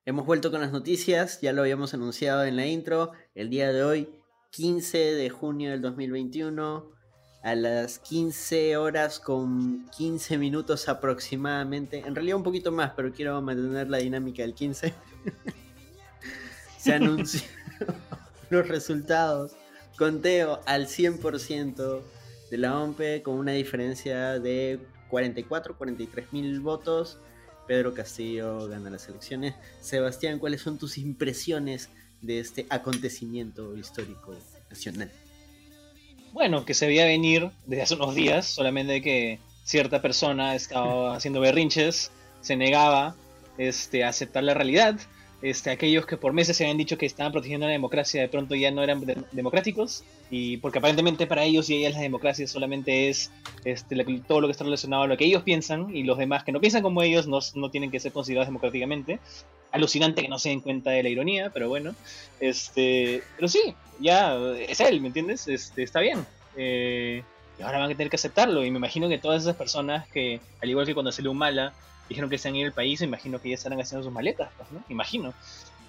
Hemos 0.04 0.26
vuelto 0.26 0.50
con 0.50 0.62
las 0.62 0.72
noticias, 0.72 1.40
ya 1.42 1.52
lo 1.52 1.60
habíamos 1.60 1.94
anunciado 1.94 2.44
en 2.44 2.56
la 2.56 2.66
intro. 2.66 3.12
El 3.34 3.50
día 3.50 3.70
de 3.72 3.84
hoy, 3.84 4.08
15 4.50 4.98
de 4.98 5.30
junio 5.30 5.70
del 5.70 5.82
2021 5.82 6.97
a 7.42 7.54
las 7.54 7.98
15 8.00 8.76
horas 8.76 9.20
con 9.20 9.88
15 9.96 10.38
minutos 10.38 10.88
aproximadamente. 10.88 11.98
En 12.04 12.14
realidad 12.14 12.36
un 12.36 12.42
poquito 12.42 12.72
más, 12.72 12.92
pero 12.96 13.12
quiero 13.12 13.40
mantener 13.40 13.88
la 13.88 13.98
dinámica 13.98 14.42
del 14.42 14.54
15. 14.54 14.92
Se 16.78 16.92
anunció 16.92 17.42
los 18.50 18.66
resultados. 18.66 19.52
Conteo 19.96 20.60
al 20.66 20.86
100% 20.86 22.02
de 22.50 22.58
la 22.58 22.78
OMPE 22.78 23.22
con 23.22 23.34
una 23.34 23.52
diferencia 23.52 24.38
de 24.38 24.80
44, 25.08 25.76
43 25.76 26.32
mil 26.32 26.60
votos. 26.60 27.18
Pedro 27.66 27.92
Castillo 27.94 28.66
gana 28.68 28.90
las 28.90 29.08
elecciones. 29.08 29.54
Sebastián, 29.80 30.38
¿cuáles 30.38 30.62
son 30.62 30.78
tus 30.78 30.98
impresiones 30.98 31.90
de 32.22 32.40
este 32.40 32.66
acontecimiento 32.70 33.76
histórico 33.76 34.34
nacional? 34.70 35.10
Bueno, 36.32 36.64
que 36.64 36.74
se 36.74 36.86
veía 36.86 37.04
venir 37.04 37.50
desde 37.66 37.82
hace 37.82 37.94
unos 37.94 38.14
días, 38.14 38.46
solamente 38.46 39.02
que 39.02 39.38
cierta 39.64 40.00
persona 40.00 40.54
estaba 40.54 41.16
haciendo 41.16 41.40
berrinches, 41.40 42.10
se 42.40 42.56
negaba 42.56 43.14
este, 43.58 44.04
a 44.04 44.08
aceptar 44.08 44.44
la 44.44 44.54
realidad. 44.54 44.98
Este, 45.40 45.70
aquellos 45.70 46.04
que 46.04 46.16
por 46.16 46.32
meses 46.32 46.56
se 46.56 46.64
habían 46.64 46.78
dicho 46.78 46.98
que 46.98 47.06
estaban 47.06 47.30
protegiendo 47.30 47.66
la 47.66 47.72
democracia 47.72 48.20
de 48.20 48.28
pronto 48.28 48.56
ya 48.56 48.72
no 48.72 48.82
eran 48.82 49.04
democráticos 49.30 50.02
y 50.30 50.56
porque 50.56 50.78
aparentemente 50.80 51.28
para 51.28 51.44
ellos 51.44 51.70
y 51.70 51.76
ellas 51.76 51.94
la 51.94 52.00
democracia 52.00 52.44
solamente 52.48 53.08
es 53.08 53.30
este, 53.64 53.94
todo 54.26 54.40
lo 54.40 54.48
que 54.48 54.52
está 54.52 54.64
relacionado 54.64 55.04
a 55.04 55.06
lo 55.06 55.16
que 55.16 55.26
ellos 55.26 55.44
piensan 55.44 55.94
y 55.94 56.02
los 56.02 56.18
demás 56.18 56.42
que 56.42 56.50
no 56.50 56.60
piensan 56.60 56.82
como 56.82 57.02
ellos 57.02 57.28
no, 57.28 57.38
no 57.54 57.70
tienen 57.70 57.92
que 57.92 58.00
ser 58.00 58.10
considerados 58.10 58.48
democráticamente 58.48 59.20
alucinante 59.72 60.22
que 60.22 60.28
no 60.28 60.38
se 60.38 60.50
den 60.50 60.60
cuenta 60.60 60.90
de 60.90 61.02
la 61.02 61.08
ironía, 61.08 61.50
pero 61.50 61.68
bueno. 61.68 61.94
Este, 62.40 63.22
pero 63.36 63.48
sí, 63.48 63.74
ya 64.00 64.36
es 64.68 64.80
él, 64.80 65.00
¿me 65.00 65.08
entiendes? 65.08 65.48
Este, 65.48 65.82
está 65.82 66.00
bien. 66.00 66.24
Eh, 66.56 67.22
y 67.58 67.62
ahora 67.62 67.78
van 67.78 67.90
a 67.90 67.94
tener 67.94 68.10
que 68.10 68.16
aceptarlo. 68.16 68.64
Y 68.64 68.70
me 68.70 68.78
imagino 68.78 69.08
que 69.08 69.18
todas 69.18 69.42
esas 69.42 69.56
personas 69.56 70.08
que, 70.08 70.40
al 70.62 70.70
igual 70.70 70.86
que 70.86 70.94
cuando 70.94 71.12
salió 71.12 71.34
Mala, 71.34 71.72
dijeron 72.08 72.30
que 72.30 72.38
se 72.38 72.48
han 72.48 72.56
ido 72.56 72.66
al 72.66 72.72
país, 72.74 73.00
imagino 73.02 73.40
que 73.40 73.50
ya 73.50 73.54
estarán 73.54 73.80
haciendo 73.80 74.04
sus 74.04 74.12
maletas, 74.12 74.50
pues, 74.56 74.70
¿no? 74.72 74.84
Imagino. 74.88 75.34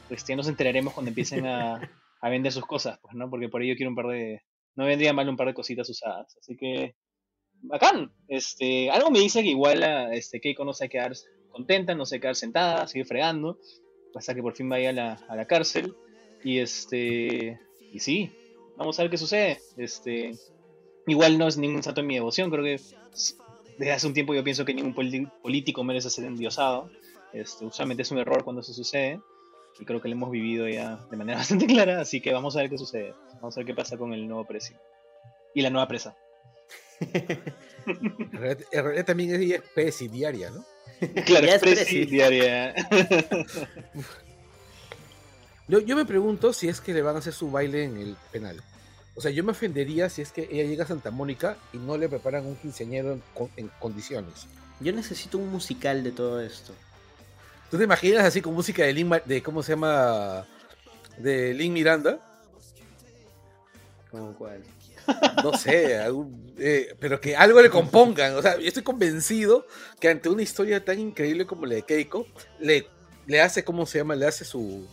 Pues 0.07 0.25
ya 0.25 0.35
nos 0.35 0.47
enteraremos 0.47 0.93
cuando 0.93 1.09
empiecen 1.09 1.45
a, 1.45 1.79
a 2.21 2.29
vender 2.29 2.51
sus 2.51 2.65
cosas, 2.65 2.99
pues, 3.01 3.15
¿no? 3.15 3.29
Porque 3.29 3.49
por 3.49 3.61
ello 3.61 3.75
quiero 3.75 3.91
un 3.91 3.95
par 3.95 4.07
de. 4.07 4.41
No 4.75 4.85
vendría 4.85 5.13
mal 5.13 5.29
un 5.29 5.37
par 5.37 5.47
de 5.47 5.53
cositas 5.53 5.89
usadas. 5.89 6.35
Así 6.37 6.55
que. 6.57 6.95
Bacán. 7.61 8.11
Este, 8.27 8.89
algo 8.89 9.11
me 9.11 9.19
dice 9.19 9.43
que 9.43 9.49
igual 9.49 9.83
a 9.83 10.13
este, 10.13 10.39
Keiko 10.39 10.63
no 10.63 10.73
se 10.73 10.85
va 10.85 10.87
a 10.87 10.89
quedar 10.89 11.13
contenta, 11.49 11.95
no 11.95 12.05
se 12.05 12.19
quedar 12.19 12.35
sentada, 12.35 12.87
seguir 12.87 13.05
fregando, 13.05 13.59
hasta 14.15 14.33
que 14.33 14.41
por 14.41 14.55
fin 14.55 14.69
vaya 14.69 14.89
a 14.89 14.93
la, 14.93 15.13
a 15.27 15.35
la 15.35 15.45
cárcel. 15.45 15.95
Y 16.43 16.59
este. 16.59 17.59
Y 17.91 17.99
sí, 17.99 18.31
vamos 18.77 18.99
a 18.99 19.03
ver 19.03 19.11
qué 19.11 19.17
sucede. 19.17 19.59
Este. 19.77 20.31
Igual 21.07 21.37
no 21.37 21.47
es 21.47 21.57
ningún 21.57 21.83
santo 21.83 22.01
en 22.01 22.07
mi 22.07 22.15
devoción, 22.15 22.51
creo 22.51 22.63
que 22.63 22.79
desde 23.79 23.93
hace 23.93 24.07
un 24.07 24.13
tiempo 24.13 24.33
yo 24.33 24.43
pienso 24.43 24.65
que 24.65 24.73
ningún 24.73 24.93
político 25.41 25.83
merece 25.85 26.09
ser 26.09 26.25
endiosado. 26.25 26.91
Este, 27.31 27.65
usualmente 27.65 28.03
es 28.03 28.11
un 28.11 28.17
error 28.17 28.43
cuando 28.43 28.61
eso 28.61 28.73
sucede. 28.73 29.21
Y 29.79 29.85
creo 29.85 30.01
que 30.01 30.09
lo 30.09 30.15
hemos 30.15 30.31
vivido 30.31 30.67
ya 30.67 30.97
de 31.09 31.15
manera 31.15 31.37
bastante 31.39 31.65
clara. 31.65 32.01
Así 32.01 32.19
que 32.19 32.33
vamos 32.33 32.57
a 32.57 32.59
ver 32.59 32.69
qué 32.69 32.77
sucede. 32.77 33.13
Vamos 33.35 33.55
a 33.55 33.61
ver 33.61 33.67
qué 33.67 33.73
pasa 33.73 33.97
con 33.97 34.13
el 34.13 34.27
nuevo 34.27 34.45
precio. 34.45 34.77
Y 35.55 35.61
la 35.61 35.69
nueva 35.69 35.87
presa. 35.87 36.13
en 37.85 38.31
realidad 38.33 39.05
también 39.05 39.41
es 39.41 39.61
presidiaria, 39.73 40.51
¿no? 40.51 40.65
Claro, 41.25 41.47
es 41.47 41.61
presidiaria. 41.61 42.75
yo, 45.69 45.79
yo 45.79 45.95
me 45.95 46.03
pregunto 46.03 46.51
si 46.51 46.67
es 46.67 46.81
que 46.81 46.93
le 46.93 47.01
van 47.01 47.15
a 47.15 47.19
hacer 47.19 47.31
su 47.31 47.49
baile 47.49 47.85
en 47.85 47.95
el 47.95 48.17
penal. 48.33 48.61
O 49.15 49.21
sea, 49.21 49.31
yo 49.31 49.43
me 49.43 49.51
ofendería 49.51 50.09
si 50.09 50.21
es 50.21 50.31
que 50.31 50.47
ella 50.51 50.63
llega 50.63 50.83
a 50.83 50.87
Santa 50.87 51.11
Mónica 51.11 51.57
y 51.73 51.77
no 51.77 51.97
le 51.97 52.07
preparan 52.07 52.45
un 52.45 52.55
quinceañero 52.55 53.19
en, 53.57 53.67
condiciones. 53.79 54.47
Yo 54.79 54.93
necesito 54.93 55.37
un 55.37 55.49
musical 55.49 56.03
de 56.03 56.11
todo 56.11 56.39
esto. 56.41 56.73
¿Tú 57.69 57.77
te 57.77 57.83
imaginas 57.83 58.23
así 58.23 58.41
con 58.41 58.53
música 58.53 58.83
de 58.83 58.93
Lin, 58.93 59.11
de 59.25 59.43
cómo 59.43 59.61
se 59.61 59.73
llama? 59.73 60.45
De 61.17 61.53
Lin 61.53 61.73
Miranda? 61.73 62.19
¿Cómo 64.09 64.33
cuál? 64.35 64.63
No 65.43 65.53
sé, 65.57 65.99
eh, 66.57 66.95
pero 66.99 67.19
que 67.19 67.35
algo 67.35 67.61
le 67.61 67.69
compongan. 67.69 68.35
O 68.35 68.41
sea, 68.41 68.57
yo 68.57 68.67
estoy 68.67 68.83
convencido 68.83 69.65
que 69.99 70.09
ante 70.09 70.29
una 70.29 70.41
historia 70.41 70.83
tan 70.83 70.99
increíble 70.99 71.45
como 71.45 71.65
la 71.65 71.75
de 71.75 71.81
Keiko, 71.83 72.25
le, 72.59 72.87
le 73.25 73.41
hace, 73.41 73.63
¿cómo 73.63 73.85
se 73.85 73.99
llama? 73.99 74.15
Le 74.15 74.27
hace 74.27 74.45
su. 74.45 74.87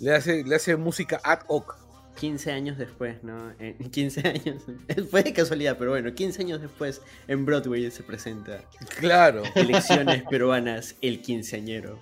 Le 0.00 0.14
hace, 0.14 0.44
le 0.44 0.54
hace 0.54 0.76
música 0.76 1.20
ad 1.22 1.40
hoc. 1.48 1.76
15 2.16 2.52
años 2.52 2.78
después, 2.78 3.22
¿no? 3.22 3.54
15 3.90 4.28
años. 4.28 4.62
Fue 5.10 5.22
de 5.22 5.32
casualidad, 5.32 5.76
pero 5.78 5.92
bueno, 5.92 6.12
15 6.14 6.42
años 6.42 6.60
después 6.60 7.00
en 7.28 7.44
Broadway 7.44 7.90
se 7.90 8.02
presenta. 8.02 8.62
Claro. 8.98 9.42
Elecciones 9.54 10.24
peruanas, 10.28 10.96
el 11.00 11.22
quinceañero. 11.22 12.00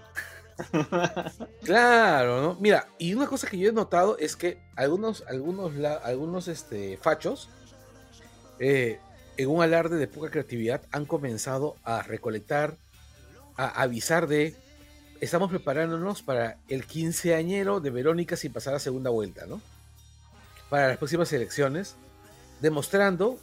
Claro, 1.65 2.41
¿no? 2.41 2.57
Mira, 2.61 2.89
y 2.99 3.15
una 3.15 3.27
cosa 3.27 3.49
que 3.49 3.59
yo 3.59 3.69
he 3.69 3.73
notado 3.73 4.17
es 4.19 4.37
que 4.37 4.59
algunos, 4.77 5.25
algunos, 5.29 5.73
algunos 6.05 6.49
este, 6.49 6.97
fachos, 6.97 7.51
eh, 8.61 9.01
en 9.37 9.49
un 9.49 9.63
alarde 9.63 9.97
de 9.97 10.07
poca 10.07 10.31
creatividad, 10.31 10.83
han 10.93 11.07
comenzado 11.07 11.77
a 11.83 12.03
recolectar, 12.03 12.77
a 13.57 13.83
avisar 13.83 14.29
de 14.29 14.55
estamos 15.21 15.51
preparándonos 15.51 16.23
para 16.23 16.59
el 16.69 16.87
quinceañero 16.87 17.81
de 17.81 17.91
Verónica 17.91 18.37
sin 18.37 18.53
pasar 18.53 18.75
a 18.75 18.79
segunda 18.79 19.11
vuelta, 19.11 19.47
¿no? 19.47 19.61
Para 20.69 20.89
las 20.89 20.97
próximas 20.97 21.33
elecciones, 21.33 21.97
demostrando 22.61 23.39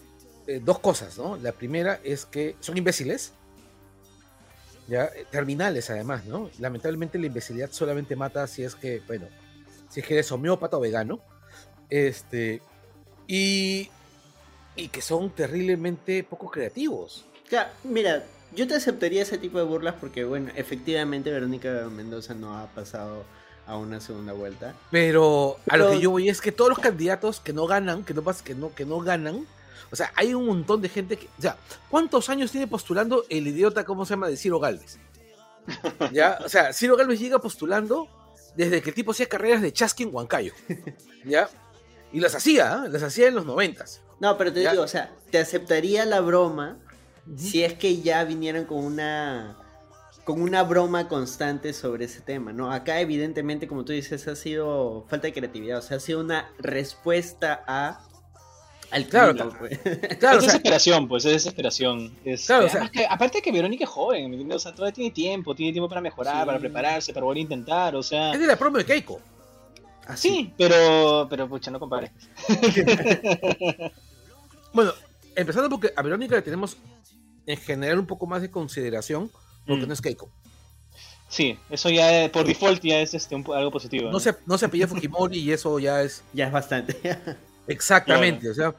eh, 0.48 0.62
dos 0.64 0.80
cosas, 0.80 1.18
¿no? 1.18 1.38
La 1.38 1.52
primera 1.52 2.00
es 2.04 2.26
que 2.26 2.56
son 2.60 2.78
imbéciles, 2.78 3.34
ya, 4.88 5.06
eh, 5.06 5.26
terminales 5.30 5.90
además, 5.90 6.26
¿no? 6.26 6.50
Lamentablemente 6.60 7.20
la 7.20 7.28
imbecilidad 7.28 7.72
solamente 7.72 8.16
mata 8.16 8.48
si 8.48 8.64
es 8.64 8.76
que, 8.76 9.02
bueno, 9.08 9.28
si 9.90 10.00
es 10.00 10.06
que 10.06 10.16
eres 10.16 10.32
homeópata 10.32 10.78
o 10.78 10.80
vegano, 10.80 11.20
este, 11.90 12.62
y, 13.28 13.90
y 14.76 14.88
que 14.88 15.02
son 15.02 15.30
terriblemente 15.30 16.24
poco 16.24 16.50
creativos. 16.50 17.26
Ya, 17.50 17.72
mira, 17.84 18.24
yo 18.54 18.68
te 18.68 18.76
aceptaría 18.76 19.22
ese 19.22 19.38
tipo 19.38 19.58
de 19.58 19.64
burlas 19.64 19.96
porque, 20.00 20.24
bueno, 20.24 20.52
efectivamente 20.56 21.32
Verónica 21.32 21.88
Mendoza 21.90 22.34
no 22.34 22.58
ha 22.58 22.68
pasado 22.68 23.24
a 23.66 23.78
una 23.78 24.00
segunda 24.02 24.34
vuelta. 24.34 24.76
Pero, 24.92 25.58
a 25.70 25.78
lo 25.78 25.92
que 25.92 26.00
yo 26.00 26.12
voy 26.12 26.30
es 26.30 26.42
que 26.42 26.52
todos 26.52 26.70
los 26.70 26.80
candidatos 26.80 27.40
que 27.40 27.54
no 27.54 27.68
ganan, 27.68 28.04
que 28.04 28.14
no 28.14 28.24
que 28.44 28.56
no, 28.56 28.74
que 28.74 28.86
no 28.86 29.00
ganan, 29.00 29.46
o 29.92 29.96
sea, 29.96 30.12
hay 30.16 30.34
un 30.34 30.46
montón 30.46 30.82
de 30.82 30.90
gente 30.90 31.18
que, 31.18 31.28
o 31.38 31.42
sea, 31.42 31.58
¿cuántos 31.90 32.30
años 32.30 32.52
tiene 32.52 32.68
postulando 32.68 33.26
el 33.30 33.48
idiota, 33.48 33.84
cómo 33.84 34.06
se 34.06 34.12
llama, 34.14 34.30
de 34.30 34.38
Ciro 34.38 34.60
Galvez? 34.60 34.98
¿Ya? 36.12 36.40
O 36.44 36.50
sea, 36.50 36.74
Ciro 36.74 36.96
Galvez 36.96 37.20
llega 37.20 37.40
postulando 37.40 38.08
desde 38.56 38.82
que 38.82 38.90
el 38.90 38.96
tipo 38.96 39.12
hacía 39.12 39.28
carreras 39.28 39.62
de 39.62 39.74
chasqui 39.74 40.04
en 40.04 40.14
Huancayo. 40.14 40.54
¿Ya? 41.26 41.50
Y 42.14 42.20
las 42.20 42.36
hacía, 42.36 42.84
¿eh? 42.86 42.90
las 42.90 43.04
hacía 43.04 43.28
en 43.28 43.36
los 43.36 43.46
noventas. 43.46 44.02
No, 44.20 44.38
pero 44.38 44.54
te 44.54 44.60
digo, 44.60 44.82
o 44.82 44.88
sea, 44.88 45.12
te 45.30 45.40
aceptaría 45.40 46.06
la 46.06 46.22
broma 46.22 46.78
si 47.38 47.64
es 47.64 47.74
que 47.74 48.02
ya 48.02 48.24
vinieran 48.24 48.66
con 48.66 48.84
una 48.84 49.58
con 50.24 50.42
una 50.42 50.64
broma 50.64 51.08
constante 51.08 51.74
sobre 51.74 52.06
ese 52.06 52.22
tema, 52.22 52.54
¿no? 52.54 52.72
Acá 52.72 53.00
evidentemente, 53.00 53.68
como 53.68 53.86
tú 53.86 53.94
dices, 53.94 54.28
ha 54.28 54.36
sido 54.36 55.06
falta 55.10 55.28
de 55.28 55.34
creatividad, 55.34 55.80
o 55.80 55.82
sea, 55.82 55.98
ha 55.98 56.00
sido 56.00 56.20
una 56.20 56.52
respuesta 56.60 57.64
a 57.68 58.02
al 58.92 59.08
claro, 59.08 59.54
pues. 59.58 59.80
claro, 60.20 60.40
es 60.40 60.46
desesperación, 60.46 61.08
pues 61.08 61.24
es 61.24 61.32
desesperación. 61.32 62.14
claro, 62.46 62.66
o 62.66 62.70
sea, 62.70 62.92
aparte 63.10 63.38
de 63.38 63.42
que 63.42 63.52
Verónica 63.52 63.86
es 63.86 63.90
joven, 63.90 64.52
o 64.52 64.60
sea, 64.60 64.76
todavía 64.76 64.94
tiene 64.94 65.12
tiempo, 65.12 65.56
tiene 65.56 65.72
tiempo 65.72 65.88
para 65.88 66.02
mejorar, 66.02 66.46
para 66.46 66.60
prepararse, 66.60 67.14
para 67.14 67.26
volver 67.26 67.40
a 67.40 67.42
intentar, 67.42 67.96
o 67.96 68.04
sea. 68.04 68.34
Es 68.34 68.40
de 68.40 68.48
la 68.48 68.58
promo 68.58 68.78
de 68.78 68.86
Keiko. 68.86 69.22
Así. 70.08 70.30
Sí, 70.30 70.54
pero, 70.58 71.26
pero 71.30 71.48
pucha, 71.48 71.72
no 71.72 71.80
compares. 71.80 72.12
bueno, 74.74 74.92
empezando 75.36 75.70
porque 75.70 75.94
a 75.96 76.02
Verónica 76.02 76.36
le 76.36 76.42
tenemos 76.42 76.76
en 77.46 77.58
general 77.58 77.98
un 78.00 78.08
poco 78.08 78.28
más 78.28 78.42
de 78.42 78.52
consideración 78.52 79.32
porque 79.66 79.86
mm. 79.86 79.88
no 79.88 79.94
es 79.94 80.02
Keiko. 80.02 80.30
Sí, 81.32 81.58
eso 81.70 81.90
ya 81.90 82.30
por 82.30 82.46
default 82.46 82.84
ya 82.84 83.00
es 83.00 83.14
este, 83.14 83.36
algo 83.36 83.72
positivo. 83.72 84.12
No, 84.12 84.20
Se, 84.20 84.36
no 84.46 84.58
se 84.58 84.66
apellida 84.66 84.88
Fujimori 84.88 85.40
y 85.40 85.54
eso 85.54 85.80
ya 85.80 86.02
es. 86.02 86.24
Ya 86.34 86.48
es 86.48 86.52
bastante. 86.52 86.98
Exactamente, 87.68 88.50
o 88.50 88.54
sea. 88.54 88.76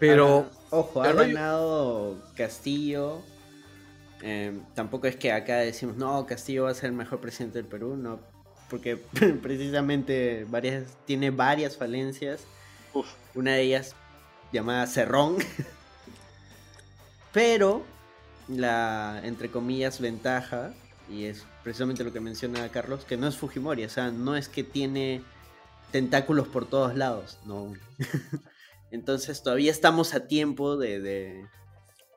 Pero. 0.00 0.50
ojo, 0.70 1.02
ha 1.02 1.12
ganado 1.12 2.18
Castillo. 2.34 3.22
Em, 4.22 4.60
tampoco 4.74 5.06
es 5.06 5.14
que 5.14 5.32
acá 5.32 5.58
decimos, 5.58 5.96
no, 5.96 6.26
Castillo 6.26 6.64
va 6.64 6.70
a 6.70 6.74
ser 6.74 6.86
el 6.86 6.96
mejor 6.96 7.20
presidente 7.20 7.58
del 7.58 7.66
Perú, 7.66 7.96
no. 7.96 8.18
Porque 8.68 8.96
precisamente 9.42 10.44
varias, 10.48 10.96
tiene 11.04 11.30
varias 11.30 11.76
falencias. 11.76 12.44
Una 13.34 13.52
de 13.52 13.62
ellas 13.62 13.94
llamada 14.52 14.86
Cerrón. 14.88 15.36
Pero 17.32 17.84
la, 18.60 19.20
entre 19.24 19.50
comillas, 19.50 20.00
ventaja, 20.00 20.72
y 21.08 21.24
es 21.24 21.44
precisamente 21.62 22.04
lo 22.04 22.12
que 22.12 22.20
menciona 22.20 22.68
Carlos, 22.70 23.04
que 23.04 23.16
no 23.16 23.28
es 23.28 23.36
Fujimori, 23.36 23.84
o 23.84 23.88
sea, 23.88 24.10
no 24.10 24.36
es 24.36 24.48
que 24.48 24.64
tiene 24.64 25.22
tentáculos 25.90 26.48
por 26.48 26.66
todos 26.66 26.96
lados, 26.96 27.38
no. 27.44 27.72
Entonces 28.90 29.42
todavía 29.42 29.70
estamos 29.70 30.14
a 30.14 30.26
tiempo 30.26 30.76
de, 30.76 31.00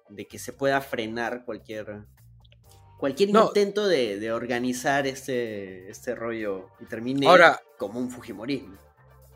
de, 0.09 0.27
que 0.27 0.39
se 0.39 0.51
pueda 0.53 0.81
frenar 0.81 1.45
cualquier 1.45 2.05
cualquier 2.99 3.29
intento 3.29 3.87
de, 3.87 4.31
organizar 4.31 5.07
este, 5.07 5.89
este 5.89 6.15
rollo 6.15 6.69
y 6.79 6.85
termine 6.85 7.27
como 7.77 7.99
un 7.99 8.09
Fujimorismo. 8.09 8.84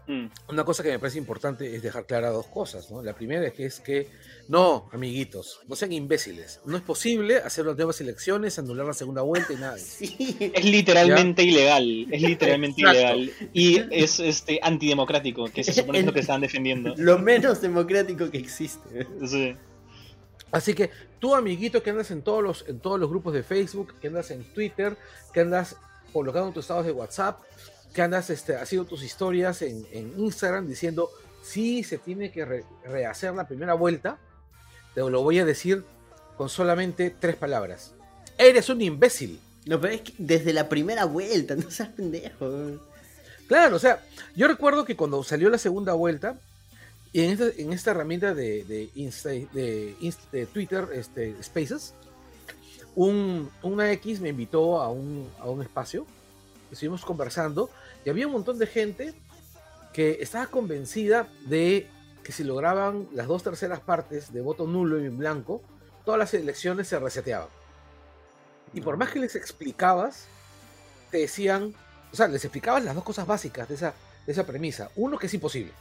Mm. 0.10 0.26
Una 0.48 0.64
cosa 0.64 0.82
que 0.82 0.90
me 0.90 0.98
parece 0.98 1.20
importante 1.20 1.76
es 1.76 1.84
dejar 1.84 2.08
clara 2.08 2.32
dos 2.32 2.48
cosas, 2.48 2.90
¿no? 2.90 3.04
La 3.04 3.14
primera 3.14 3.46
es 3.46 3.54
que 3.54 3.66
es 3.68 3.80
que, 3.80 4.08
no, 4.48 4.90
amiguitos, 4.92 5.60
no 5.68 5.76
sean 5.76 5.94
imbéciles. 5.94 6.62
No 6.66 6.78
es 6.78 6.82
posible 6.82 7.38
hacer 7.38 7.68
las 7.68 7.76
nuevas 7.76 8.02
elecciones, 8.02 8.58
anular 8.58 8.88
la 8.88 8.96
segunda 8.96 9.22
vuelta 9.22 9.54
y 9.54 9.58
nada. 9.58 9.78
Es 10.50 10.66
literalmente 10.66 11.44
ilegal, 11.44 12.08
es 12.12 12.22
literalmente 12.24 12.82
ilegal. 12.82 13.32
Y 13.54 13.82
es 13.92 14.20
este 14.20 14.60
antidemocrático, 14.64 15.46
que 15.46 15.64
se 15.64 15.74
supone 15.74 16.02
lo 16.02 16.12
que 16.12 16.22
están 16.22 16.42
defendiendo. 16.42 16.96
Lo 16.98 17.20
menos 17.20 17.62
democrático 17.62 18.32
que 18.32 18.40
existe. 18.40 19.06
Sí. 19.28 19.56
Así 20.52 20.74
que 20.74 20.90
tú, 21.20 21.36
amiguito, 21.36 21.84
que 21.84 21.92
andas 21.92 22.10
en 22.10 22.24
todos 22.24 22.42
los, 22.42 22.66
en 22.68 22.80
todos 22.80 23.00
los 23.00 23.10
grupos 23.10 23.34
de 23.34 23.44
Facebook, 23.44 23.94
que 24.02 24.08
andas 24.08 24.32
en 24.32 24.44
Twitter, 24.56 24.98
que 25.32 25.42
andas 25.42 25.76
colocando 26.12 26.52
tus 26.52 26.64
estados 26.64 26.86
de 26.88 26.92
WhatsApp, 26.92 27.42
que 27.94 28.02
andas 28.02 28.30
este, 28.30 28.56
haciendo 28.56 28.88
tus 28.88 29.04
historias 29.04 29.62
en, 29.62 29.86
Instagram 30.18 30.68
diciendo, 30.68 31.10
sí, 31.42 31.84
se 31.84 31.98
tiene 31.98 32.32
que 32.32 32.64
rehacer 32.86 33.34
la 33.34 33.48
primera 33.48 33.74
vuelta, 33.74 34.18
te 34.94 35.02
lo 35.02 35.24
voy 35.24 35.40
a 35.40 35.46
decir 35.46 35.84
con 36.38 36.50
solamente 36.50 37.10
tres 37.18 37.36
palabras. 37.36 37.94
Eres 38.38 38.70
un 38.70 38.82
imbécil. 38.82 39.40
No, 39.66 39.80
pero 39.80 39.94
es 39.94 40.02
que 40.02 40.14
desde 40.18 40.54
la 40.54 40.70
primera 40.70 41.06
vuelta, 41.06 41.56
no 41.58 41.70
seas 41.70 41.90
pendejo. 41.90 42.80
Claro, 43.48 43.76
o 43.76 43.80
sea, 43.80 44.04
yo 44.36 44.48
recuerdo 44.48 44.86
que 44.86 44.96
cuando 44.96 45.24
salió 45.24 45.50
la 45.50 45.58
segunda 45.58 45.94
vuelta, 45.94 46.40
y 47.12 47.22
en 47.22 47.32
esta, 47.32 47.48
en 47.58 47.74
esta 47.74 47.92
herramienta 47.92 48.36
de, 48.36 48.64
de, 48.64 50.48
Twitter, 50.54 50.88
este, 50.94 51.36
Spaces, 51.42 51.96
un, 52.96 53.50
una 53.64 53.92
X 53.94 54.20
me 54.20 54.30
invitó 54.30 54.80
a 54.80 54.90
un, 54.90 55.28
a 55.40 55.50
un 55.50 55.64
espacio 55.64 56.06
estuvimos 56.72 57.04
conversando 57.04 57.70
y 58.06 58.10
había 58.10 58.28
un 58.28 58.34
montón 58.34 58.58
de 58.60 58.68
gente 58.68 59.14
que 59.94 60.18
estaba 60.22 60.48
convencida 60.48 61.28
de 61.46 61.88
que 62.24 62.32
si 62.32 62.44
lograban 62.44 63.08
las 63.14 63.28
dos 63.28 63.44
terceras 63.44 63.80
partes 63.80 64.32
de 64.32 64.42
voto 64.42 64.68
nulo 64.68 65.00
y 65.02 65.06
en 65.06 65.18
blanco, 65.18 65.62
todas 66.06 66.20
las 66.20 66.34
elecciones 66.34 66.88
se 66.88 67.00
reseteaban. 67.00 67.50
Y 68.74 68.82
por 68.82 68.98
más 68.98 69.10
que 69.10 69.20
les 69.20 69.36
explicabas, 69.36 70.28
te 71.10 71.20
decían, 71.20 71.74
o 72.12 72.16
sea, 72.16 72.28
les 72.28 72.44
explicabas 72.46 72.84
las 72.84 72.96
dos 72.96 73.04
cosas 73.04 73.26
básicas 73.26 73.68
de 73.68 73.76
esa, 73.76 73.94
de 74.26 74.32
esa 74.32 74.46
premisa. 74.46 74.92
Uno, 74.96 75.18
que 75.18 75.28
es 75.28 75.34
imposible. 75.34 75.74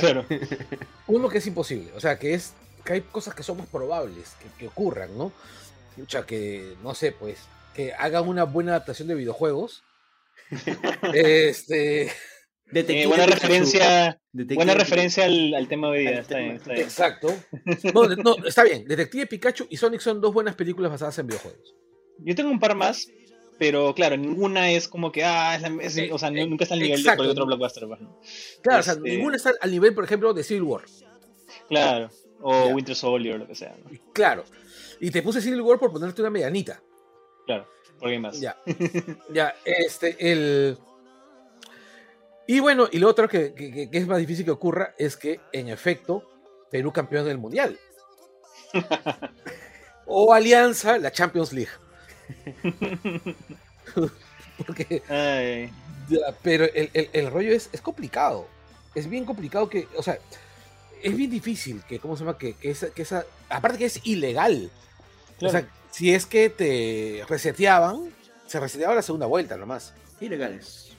Claro. 0.00 0.24
Uno, 1.06 1.28
que 1.28 1.38
es 1.38 1.46
imposible. 1.46 1.92
O 1.94 2.00
sea, 2.00 2.18
que 2.18 2.34
es 2.34 2.52
que 2.84 2.94
hay 2.94 3.00
cosas 3.02 3.34
que 3.34 3.42
son 3.42 3.58
más 3.58 3.68
probables 3.68 4.34
que, 4.40 4.48
que 4.58 4.68
ocurran, 4.68 5.16
¿no? 5.16 5.26
O 5.26 6.08
sea, 6.08 6.24
que, 6.24 6.76
no 6.82 6.94
sé, 6.94 7.12
pues, 7.12 7.38
que 7.74 7.94
hagan 7.94 8.28
una 8.28 8.44
buena 8.44 8.72
adaptación 8.72 9.08
de 9.08 9.14
videojuegos 9.14 9.82
este. 11.14 12.10
Eh, 12.72 13.06
buena 13.06 13.26
referencia, 13.26 14.20
buena 14.32 14.74
referencia 14.74 15.24
al, 15.24 15.66
tema 15.68 15.90
de. 15.92 16.18
Está 16.18 16.38
bien, 16.38 16.60
Exacto. 16.70 17.32
No, 17.94 18.36
está 18.44 18.64
bien. 18.64 18.84
Detective 18.86 19.26
Pikachu 19.26 19.66
y 19.70 19.76
Sonic 19.76 20.00
son 20.00 20.20
dos 20.20 20.34
buenas 20.34 20.56
películas 20.56 20.90
basadas 20.90 21.18
en 21.18 21.28
videojuegos. 21.28 21.74
Yo 22.18 22.34
tengo 22.34 22.50
un 22.50 22.58
par 22.58 22.74
más, 22.74 23.08
pero 23.58 23.94
claro, 23.94 24.16
ninguna 24.16 24.70
es 24.72 24.88
como 24.88 25.12
que, 25.12 25.22
ah, 25.24 25.56
es 25.80 26.10
o 26.10 26.18
sea, 26.18 26.30
nunca 26.30 26.64
está 26.64 26.74
al 26.74 26.80
nivel 26.80 27.02
de 27.02 27.04
cualquier 27.04 27.30
otro 27.30 27.46
blockbuster. 27.46 27.86
Pues, 27.86 28.00
claro, 28.62 28.80
o 28.80 28.82
sea, 28.82 28.94
este 28.94 29.10
ninguna 29.10 29.36
está 29.36 29.52
al 29.60 29.70
nivel, 29.70 29.94
por 29.94 30.04
ejemplo, 30.04 30.34
de 30.34 30.42
Civil 30.42 30.64
War. 30.64 30.82
Claro, 31.68 32.10
o 32.40 32.68
Winter 32.68 32.96
Soldier 32.96 33.36
o 33.36 33.38
lo 33.38 33.46
que 33.46 33.54
sea. 33.54 33.74
Claro. 34.12 34.44
Y 35.00 35.10
te 35.10 35.22
puse 35.22 35.40
Civil 35.40 35.60
War 35.60 35.78
por 35.78 35.92
ponerte 35.92 36.20
una 36.20 36.30
medianita. 36.30 36.82
Claro. 37.46 37.68
Más. 38.20 38.40
Ya. 38.40 38.56
ya, 39.32 39.54
este, 39.64 40.16
el. 40.18 40.78
Y 42.46 42.60
bueno, 42.60 42.88
y 42.90 42.98
lo 42.98 43.08
otro 43.08 43.28
que, 43.28 43.88
es 43.90 44.06
más 44.06 44.18
difícil 44.18 44.44
que 44.44 44.52
ocurra 44.52 44.94
es 44.98 45.16
que, 45.16 45.40
en 45.52 45.68
efecto, 45.68 46.22
Perú 46.70 46.92
campeón 46.92 47.24
del 47.24 47.38
mundial. 47.38 47.78
o 50.06 50.32
Alianza, 50.32 50.98
la 50.98 51.10
Champions 51.10 51.52
League. 51.52 51.72
Porque. 54.64 55.02
pero 56.42 56.66
el, 56.72 57.30
rollo 57.30 57.52
es, 57.52 57.68
es 57.72 57.80
complicado. 57.80 58.46
Es 58.94 59.08
bien 59.08 59.24
complicado 59.24 59.68
que. 59.68 59.88
O 59.96 60.02
sea, 60.02 60.18
es 61.02 61.16
bien 61.16 61.30
difícil 61.30 61.82
que, 61.88 61.98
¿cómo 61.98 62.16
se 62.16 62.24
llama? 62.24 62.38
Que, 62.38 62.54
que, 62.54 62.70
esa, 62.70 62.90
que 62.90 63.02
esa. 63.02 63.26
Aparte 63.48 63.78
que 63.78 63.86
es 63.86 64.06
ilegal. 64.06 64.70
O 65.40 65.48
sea, 65.48 65.68
si 65.96 66.12
es 66.12 66.26
que 66.26 66.50
te 66.50 67.24
reseteaban, 67.26 68.12
se 68.46 68.60
reseteaba 68.60 68.94
la 68.94 69.00
segunda 69.00 69.24
vuelta 69.24 69.56
nomás. 69.56 69.94
Ilegales. 70.20 70.92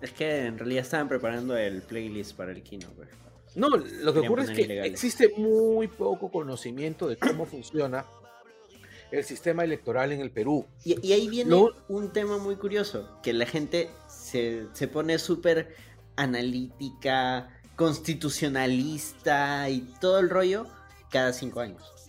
Es 0.00 0.10
que 0.10 0.46
en 0.46 0.58
realidad 0.58 0.82
estaban 0.82 1.08
preparando 1.08 1.56
el 1.56 1.80
playlist 1.82 2.36
para 2.36 2.50
el 2.50 2.60
Kino. 2.60 2.88
Pues. 2.96 3.08
No, 3.54 3.68
lo 3.68 4.12
que 4.12 4.18
ocurre 4.18 4.42
es 4.42 4.50
que 4.50 4.82
existe 4.82 5.32
muy 5.36 5.86
poco 5.86 6.28
conocimiento 6.28 7.06
de 7.06 7.18
cómo 7.18 7.46
funciona 7.46 8.04
el 9.12 9.22
sistema 9.22 9.62
electoral 9.62 10.10
en 10.10 10.20
el 10.20 10.32
Perú. 10.32 10.66
Y, 10.84 11.12
ahí 11.12 11.28
viene 11.28 11.54
un 11.86 12.12
tema 12.12 12.38
muy 12.38 12.56
curioso, 12.56 13.20
que 13.22 13.32
la 13.32 13.46
gente 13.46 13.90
se, 14.08 14.66
se 14.72 14.88
pone 14.88 15.20
súper 15.20 15.76
analítica, 16.16 17.60
constitucionalista 17.76 19.70
y 19.70 19.82
todo 20.00 20.18
el 20.18 20.30
rollo 20.30 20.66
cada 21.10 21.32
cinco 21.32 21.60
años. 21.60 22.01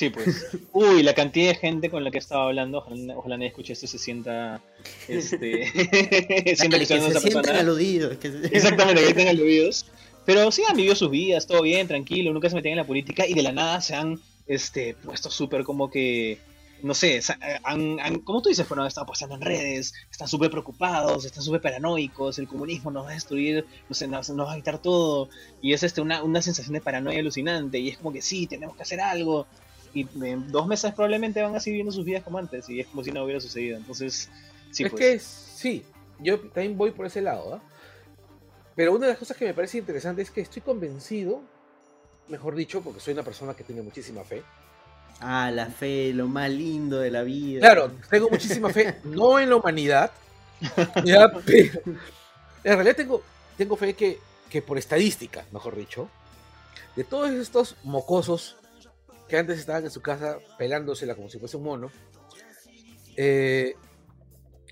Sí, 0.00 0.08
pues. 0.08 0.46
Uy, 0.72 1.02
la 1.02 1.12
cantidad 1.12 1.48
de 1.48 1.56
gente 1.56 1.90
con 1.90 2.02
la 2.02 2.10
que 2.10 2.16
estaba 2.16 2.44
hablando, 2.44 2.78
ojalá, 2.78 3.36
nadie 3.36 3.48
escuche 3.48 3.74
esto 3.74 3.86
se 3.86 3.98
sienta. 3.98 4.62
Este, 5.08 5.66
sienta 6.56 6.78
que, 6.78 6.86
se 6.86 7.20
sientan 7.20 7.56
aludidos. 7.56 8.16
Exactamente, 8.50 9.02
que 9.02 9.08
estén 9.10 9.28
aludidos. 9.28 9.84
Pero 10.24 10.50
sí 10.52 10.62
han 10.66 10.74
vivido 10.74 10.94
sus 10.94 11.10
vidas, 11.10 11.46
todo 11.46 11.60
bien, 11.60 11.86
tranquilo, 11.86 12.32
nunca 12.32 12.48
se 12.48 12.54
metían 12.56 12.72
en 12.72 12.78
la 12.78 12.86
política 12.86 13.26
y 13.26 13.34
de 13.34 13.42
la 13.42 13.52
nada 13.52 13.82
se 13.82 13.94
han 13.94 14.18
este, 14.46 14.94
puesto 15.04 15.30
súper 15.30 15.64
como 15.64 15.90
que. 15.90 16.38
No 16.82 16.94
sé, 16.94 17.20
han, 17.62 18.20
como 18.20 18.40
tú 18.40 18.48
dices, 18.48 18.66
bueno, 18.66 18.80
han 18.80 18.88
estado 18.88 19.06
posteando 19.06 19.36
en 19.36 19.42
redes, 19.42 19.92
están 20.10 20.28
súper 20.28 20.50
preocupados, 20.50 21.26
están 21.26 21.42
súper 21.42 21.60
paranoicos, 21.60 22.38
el 22.38 22.48
comunismo 22.48 22.90
nos 22.90 23.04
va 23.04 23.10
a 23.10 23.12
destruir, 23.12 23.66
no 23.86 23.94
sé, 23.94 24.08
nos, 24.08 24.30
va 24.30 24.54
a 24.54 24.56
quitar 24.56 24.78
todo, 24.78 25.28
y 25.60 25.74
es 25.74 25.82
este, 25.82 26.00
una, 26.00 26.22
una 26.22 26.40
sensación 26.40 26.72
de 26.72 26.80
paranoia 26.80 27.18
alucinante, 27.18 27.78
y 27.78 27.90
es 27.90 27.98
como 27.98 28.14
que 28.14 28.22
sí, 28.22 28.46
tenemos 28.46 28.76
que 28.76 28.82
hacer 28.82 28.98
algo, 29.02 29.46
y 29.92 30.06
en 30.22 30.50
dos 30.50 30.66
meses 30.66 30.92
probablemente 30.94 31.42
van 31.42 31.54
a 31.54 31.60
seguir 31.60 31.74
viviendo 31.74 31.92
sus 31.92 32.04
vidas 32.04 32.22
como 32.22 32.38
antes 32.38 32.68
y 32.68 32.80
es 32.80 32.86
como 32.86 33.02
si 33.02 33.10
no 33.10 33.24
hubiera 33.24 33.40
sucedido. 33.40 33.76
Entonces, 33.76 34.30
sí. 34.70 34.84
Es 34.84 34.90
pues. 34.90 35.00
que 35.00 35.18
sí, 35.18 35.84
yo 36.18 36.38
también 36.40 36.76
voy 36.76 36.90
por 36.92 37.06
ese 37.06 37.20
lado. 37.20 37.54
¿ah? 37.54 37.60
Pero 38.76 38.92
una 38.92 39.06
de 39.06 39.12
las 39.12 39.18
cosas 39.18 39.36
que 39.36 39.44
me 39.44 39.54
parece 39.54 39.78
interesante 39.78 40.22
es 40.22 40.30
que 40.30 40.40
estoy 40.40 40.62
convencido, 40.62 41.42
mejor 42.28 42.54
dicho, 42.54 42.80
porque 42.82 43.00
soy 43.00 43.14
una 43.14 43.22
persona 43.22 43.54
que 43.54 43.64
tiene 43.64 43.82
muchísima 43.82 44.22
fe. 44.22 44.42
Ah, 45.20 45.50
la 45.50 45.66
fe, 45.66 46.12
lo 46.14 46.28
más 46.28 46.50
lindo 46.50 46.98
de 46.98 47.10
la 47.10 47.22
vida. 47.22 47.60
Claro, 47.60 47.92
tengo 48.08 48.30
muchísima 48.30 48.70
fe, 48.70 48.96
no 49.04 49.38
en 49.38 49.50
la 49.50 49.56
humanidad, 49.56 50.10
ya, 51.04 51.30
pero 51.44 51.80
en 51.84 52.74
realidad 52.74 52.96
tengo, 52.96 53.22
tengo 53.58 53.76
fe 53.76 53.94
que, 53.94 54.18
que 54.48 54.62
por 54.62 54.78
estadística, 54.78 55.44
mejor 55.52 55.76
dicho, 55.76 56.08
de 56.96 57.04
todos 57.04 57.30
estos 57.30 57.76
mocosos 57.82 58.56
que 59.30 59.38
antes 59.38 59.60
estaban 59.60 59.84
en 59.84 59.90
su 59.90 60.02
casa 60.02 60.38
pelándosela 60.58 61.14
como 61.14 61.30
si 61.30 61.38
fuese 61.38 61.56
un 61.56 61.62
mono, 61.62 61.90
eh, 63.16 63.76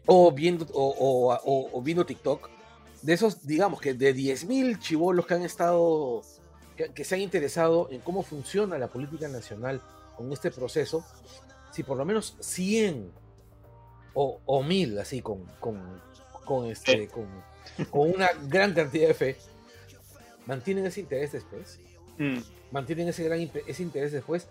o, 0.05 0.33
viendo, 0.33 0.67
o, 0.75 1.81
viendo 1.83 2.05
TikTok, 2.05 2.51
de 3.03 3.13
esos, 3.13 3.47
digamos 3.47 3.81
que 3.81 3.95
de 3.95 4.15
10.000 4.15 4.81
chivolos 4.81 5.27
que 5.27 5.35
han 5.35 5.43
estado, 5.43 6.23
que, 6.77 7.05
se 7.05 7.15
han 7.15 7.21
interesado 7.21 7.89
en 7.93 8.01
cómo 8.01 8.25
funciona 8.25 8.79
la 8.79 8.89
política 8.89 9.29
nacional 9.29 9.81
con 10.17 10.33
este 10.33 10.51
proceso, 10.51 11.05
si 11.71 11.85
por 11.85 11.97
lo 11.97 12.05
menos 12.05 12.37
100 12.41 13.13
o, 14.15 14.41
o 14.45 14.63
1000, 14.65 14.99
así, 14.99 15.23
con, 15.23 15.45
con, 15.61 16.67
este, 16.67 17.07
con, 17.09 17.29
con, 17.91 18.11
una 18.11 18.31
gran 18.49 18.75
cantidad 18.75 19.07
de 19.07 19.15
fe, 19.15 19.37
mantienen 20.47 20.87
ese 20.87 21.01
interés 21.01 21.31
después. 21.31 21.79
Mm 22.19 22.39
mantienen 22.71 23.09
ese 23.09 23.25
gran 23.25 23.51
ese 23.67 23.83
interés 23.83 24.13
después, 24.13 24.47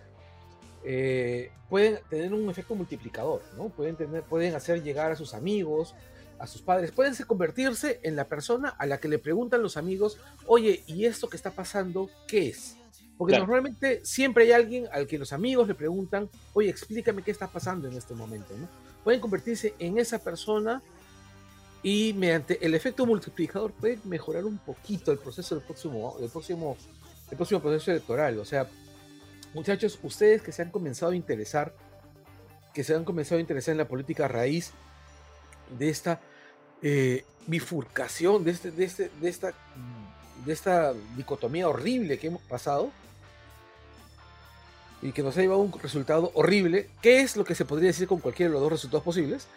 eh, 0.84 1.52
pueden 1.70 2.00
tener 2.10 2.34
un 2.34 2.50
efecto 2.50 2.76
multiplicador, 2.76 3.42
¿no? 3.58 3.70
Pueden, 3.70 3.96
tener, 3.96 4.24
pueden 4.24 4.56
hacer 4.56 4.84
llegar 4.84 5.12
a 5.12 5.16
sus 5.16 5.34
amigos, 5.34 5.96
a 6.40 6.48
sus 6.48 6.62
padres, 6.62 6.92
pueden 6.92 7.16
convertirse 7.26 8.00
en 8.04 8.16
la 8.16 8.26
persona 8.26 8.70
a 8.70 8.86
la 8.86 9.00
que 9.00 9.08
le 9.08 9.20
preguntan 9.20 9.62
los 9.62 9.76
amigos, 9.76 10.18
oye, 10.46 10.84
¿y 10.88 11.06
esto 11.06 11.30
que 11.30 11.36
está 11.36 11.52
pasando 11.52 12.10
qué 12.28 12.50
es? 12.50 12.76
Porque 13.18 13.38
normalmente 13.38 14.02
siempre 14.06 14.44
hay 14.44 14.52
alguien 14.52 14.88
al 14.92 15.08
que 15.08 15.18
los 15.18 15.34
amigos 15.34 15.68
le 15.68 15.74
preguntan, 15.74 16.30
oye, 16.54 16.70
explícame 16.70 17.24
qué 17.24 17.32
está 17.32 17.48
pasando 17.48 17.88
en 17.88 17.98
este 17.98 18.14
momento, 18.14 18.56
¿no? 18.56 18.68
Pueden 19.04 19.20
convertirse 19.20 19.74
en 19.80 19.98
esa 19.98 20.20
persona 20.20 20.82
Y 21.84 22.14
mediante 22.14 22.66
el 22.66 22.74
efecto 22.74 23.06
multiplicador 23.06 23.72
puede 23.72 24.00
mejorar 24.04 24.46
un 24.46 24.58
poquito 24.58 25.12
el 25.12 25.20
proceso 25.20 25.56
del 25.56 25.64
próximo, 25.64 26.18
del 26.20 26.30
próximo, 26.30 26.76
el 27.30 27.38
próximo 27.38 27.62
proceso 27.62 27.92
electoral. 27.92 28.40
O 28.40 28.46
sea, 28.46 28.68
muchachos, 29.54 30.00
ustedes 30.04 30.42
que 30.42 30.52
se 30.52 30.62
han 30.62 30.72
comenzado 30.72 31.12
a 31.12 31.16
interesar, 31.16 31.74
que 32.74 32.84
se 32.84 32.96
han 32.96 33.04
comenzado 33.04 33.38
a 33.38 33.42
interesar 33.42 33.74
en 33.74 33.80
la 33.80 33.88
política 33.88 34.28
raíz 34.28 34.72
de 35.78 35.90
esta 35.90 36.22
eh, 36.82 37.26
bifurcación, 37.48 38.44
de, 38.44 38.52
este, 38.52 38.72
de, 38.72 38.86
este, 38.86 39.12
de, 39.22 39.30
esta, 39.30 39.54
de 40.46 40.54
esta 40.54 40.94
dicotomía 41.16 41.68
horrible 41.68 42.20
que 42.20 42.28
hemos 42.28 42.42
pasado 42.44 42.92
y 45.02 45.12
que 45.12 45.22
nos 45.22 45.38
ha 45.38 45.42
llevado 45.42 45.62
a 45.62 45.64
un 45.64 45.72
resultado 45.80 46.32
horrible, 46.34 46.90
¿qué 47.02 47.22
es 47.22 47.38
lo 47.38 47.44
que 47.44 47.56
se 47.56 47.66
podría 47.66 47.88
decir 47.88 48.08
con 48.08 48.20
cualquiera 48.20 48.50
de 48.50 48.54
los 48.54 48.62
dos 48.62 48.72
resultados 48.72 49.04
posibles? 49.04 49.48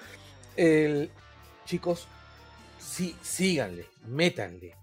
Chicos, 1.64 2.08
sí, 2.78 3.16
síganle, 3.22 3.86
métanle. 4.06 4.74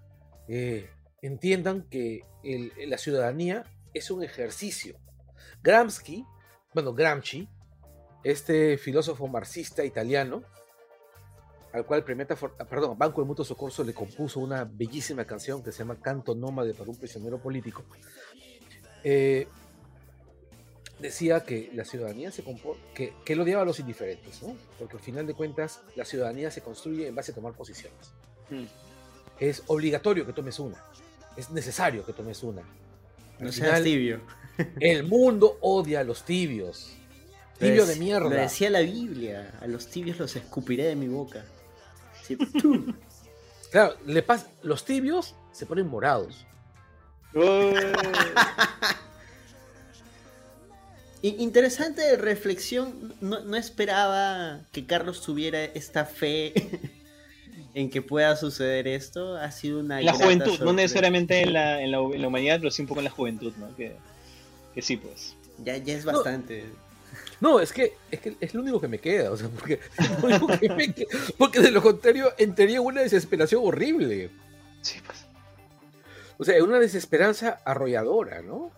Eh, 0.48 0.90
entiendan 1.22 1.84
que 1.90 2.22
la 2.88 2.98
ciudadanía 2.98 3.64
es 3.94 4.12
un 4.12 4.24
ejercicio. 4.24 4.98
Gramsci, 5.64 6.26
bueno, 6.74 6.94
Gramsci, 6.94 7.48
este 8.24 8.78
filósofo 8.78 9.28
marxista 9.28 9.84
italiano, 9.84 10.44
al 11.74 11.86
cual 11.86 12.04
perdón, 12.04 12.98
Banco 12.98 13.22
de 13.22 13.28
Mutuo 13.28 13.46
Socorso 13.46 13.84
le 13.84 13.94
compuso 13.94 14.40
una 14.40 14.64
bellísima 14.64 15.26
canción 15.26 15.64
que 15.64 15.72
se 15.72 15.80
llama 15.80 16.00
Canto 16.00 16.34
Nómade 16.34 16.74
para 16.74 16.90
un 16.90 16.98
prisionero 16.98 17.40
político. 17.40 17.84
Eh, 19.04 19.48
decía 21.00 21.44
que 21.44 21.70
la 21.74 21.86
ciudadanía 21.86 22.32
se 22.32 22.44
que, 22.96 23.14
que 23.24 23.34
él 23.34 23.42
odiaba 23.42 23.62
a 23.62 23.66
los 23.66 23.80
indiferentes, 23.80 24.42
¿no? 24.42 24.56
Porque 24.80 24.98
al 24.98 25.04
final 25.04 25.28
de 25.28 25.34
cuentas 25.34 25.82
la 25.96 26.06
ciudadanía 26.06 26.50
se 26.50 26.62
construye 26.62 27.08
en 27.08 27.16
base 27.16 27.32
a 27.32 27.36
tomar 27.36 27.54
posiciones. 27.54 28.12
Hmm. 28.50 28.66
Es 29.40 29.64
obligatorio 29.68 30.26
que 30.26 30.34
tomes 30.34 30.60
una, 30.60 30.84
es 31.38 31.50
necesario 31.52 32.06
que 32.06 32.14
tomes 32.14 32.44
una. 32.44 32.64
no 33.40 33.52
seas 33.52 33.84
tibio. 33.84 34.22
el 34.80 35.04
mundo 35.04 35.58
odia 35.62 36.02
a 36.02 36.04
los 36.04 36.24
tibios. 36.24 36.94
Tibio 37.60 37.86
de 37.86 37.96
mierda. 37.96 38.30
Lo 38.30 38.36
decía 38.36 38.70
la 38.70 38.82
Biblia, 38.82 39.54
a 39.62 39.68
los 39.68 39.88
tibios 39.88 40.20
los 40.20 40.36
escupiré 40.36 40.86
de 40.86 40.96
mi 40.96 41.08
boca. 41.08 41.46
claro, 43.72 43.96
le 44.06 44.22
pasa, 44.22 44.48
los 44.64 44.84
tibios 44.86 45.36
se 45.52 45.66
ponen 45.66 45.88
morados. 45.88 46.46
Interesante 51.22 52.16
reflexión. 52.16 53.16
No, 53.22 53.56
esperaba 53.56 54.62
que 54.72 54.86
Carlos 54.86 55.22
tuviera 55.22 55.64
esta 55.64 56.06
fe 56.06 56.54
en 57.78 57.92
que 57.92 58.02
pueda 58.02 58.36
suceder 58.36 58.88
esto. 58.88 59.38
Ha 59.38 59.52
sido 59.52 59.82
una. 59.82 60.02
La 60.02 60.14
juventud, 60.14 60.60
no 60.62 60.74
necesariamente 60.74 61.42
en 61.42 61.54
la, 61.54 61.80
en, 61.80 61.92
la, 61.92 62.02
humanidad, 62.02 62.58
pero 62.58 62.72
sí 62.72 62.82
un 62.82 62.88
poco 62.88 63.02
en 63.02 63.06
la 63.06 63.12
juventud, 63.12 63.54
¿no? 63.58 63.76
Que, 63.76 63.96
que 64.74 64.82
sí, 64.82 64.98
pues. 64.98 65.36
Ya, 65.64 65.78
ya 65.78 65.94
es 65.94 66.04
bastante. 66.04 66.66
No, 67.40 67.60
es 67.60 67.72
que, 67.72 67.94
es 68.10 68.20
que 68.20 68.36
es 68.40 68.56
lo 68.56 68.62
único 68.62 68.82
que 68.82 68.88
me 68.88 68.98
queda, 68.98 69.32
o 69.32 69.38
sea, 69.38 69.48
porque, 69.50 69.80
porque 71.38 71.60
de 71.60 71.70
lo 71.70 71.84
contrario 71.84 72.34
entraría 72.40 72.82
una 72.82 73.02
desesperación 73.02 73.62
horrible. 73.64 74.32
Sí, 74.82 75.00
pues. 75.06 75.20
O 76.40 76.44
sea, 76.44 76.64
una 76.64 76.80
desesperanza 76.80 77.62
arrolladora, 77.64 78.42
¿no? 78.42 78.72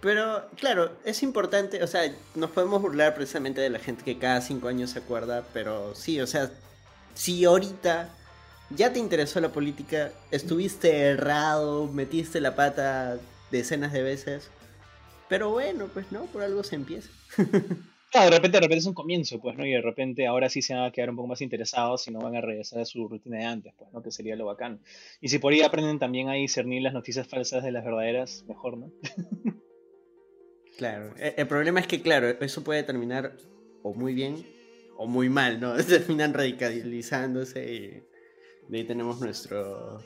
Pero, 0.00 0.48
claro, 0.56 0.92
es 1.04 1.22
importante, 1.22 1.82
o 1.82 1.86
sea, 1.86 2.10
nos 2.34 2.50
podemos 2.50 2.80
burlar 2.80 3.14
precisamente 3.14 3.60
de 3.60 3.68
la 3.68 3.78
gente 3.78 4.04
que 4.04 4.18
cada 4.18 4.40
cinco 4.40 4.68
años 4.68 4.90
se 4.90 5.00
acuerda, 5.00 5.44
pero 5.52 5.94
sí, 5.94 6.20
o 6.20 6.26
sea, 6.26 6.50
si 7.18 7.44
ahorita 7.44 8.08
ya 8.70 8.92
te 8.92 9.00
interesó 9.00 9.40
la 9.40 9.48
política, 9.48 10.12
estuviste 10.30 11.00
errado, 11.00 11.88
metiste 11.88 12.40
la 12.40 12.54
pata 12.54 13.18
decenas 13.50 13.92
de 13.92 14.04
veces, 14.04 14.50
pero 15.28 15.50
bueno, 15.50 15.88
pues 15.92 16.12
no, 16.12 16.26
por 16.26 16.42
algo 16.42 16.62
se 16.62 16.76
empieza. 16.76 17.10
Claro, 18.10 18.30
de 18.30 18.36
repente, 18.36 18.56
de 18.56 18.60
repente 18.62 18.78
es 18.78 18.86
un 18.86 18.94
comienzo, 18.94 19.38
pues, 19.38 19.54
¿no? 19.58 19.66
Y 19.66 19.72
de 19.72 19.82
repente 19.82 20.26
ahora 20.26 20.48
sí 20.48 20.62
se 20.62 20.72
van 20.72 20.84
a 20.84 20.90
quedar 20.90 21.10
un 21.10 21.16
poco 21.16 21.28
más 21.28 21.42
interesados 21.42 22.08
y 22.08 22.10
no 22.10 22.20
van 22.20 22.36
a 22.36 22.40
regresar 22.40 22.80
a 22.80 22.86
su 22.86 23.06
rutina 23.06 23.36
de 23.36 23.44
antes, 23.44 23.74
pues, 23.76 23.92
¿no? 23.92 24.02
Que 24.02 24.10
sería 24.10 24.34
lo 24.34 24.46
bacán. 24.46 24.80
Y 25.20 25.28
si 25.28 25.38
por 25.38 25.52
ahí 25.52 25.60
aprenden 25.60 25.98
también 25.98 26.30
a 26.30 26.32
discernir 26.32 26.80
las 26.80 26.94
noticias 26.94 27.28
falsas 27.28 27.62
de 27.62 27.70
las 27.70 27.84
verdaderas, 27.84 28.46
mejor, 28.48 28.78
¿no? 28.78 28.90
Claro, 30.78 31.12
e, 31.18 31.34
el 31.36 31.46
problema 31.48 31.80
es 31.80 31.86
que, 31.86 32.00
claro, 32.00 32.28
eso 32.28 32.64
puede 32.64 32.82
terminar 32.82 33.36
o 33.82 33.92
muy 33.92 34.14
bien 34.14 34.46
o 34.98 35.06
muy 35.06 35.30
mal, 35.30 35.58
¿no? 35.60 35.74
Terminan 35.84 36.34
radicalizándose 36.34 37.72
y 37.72 37.88
de 38.68 38.78
ahí 38.78 38.84
tenemos 38.84 39.20
nuestro 39.20 39.98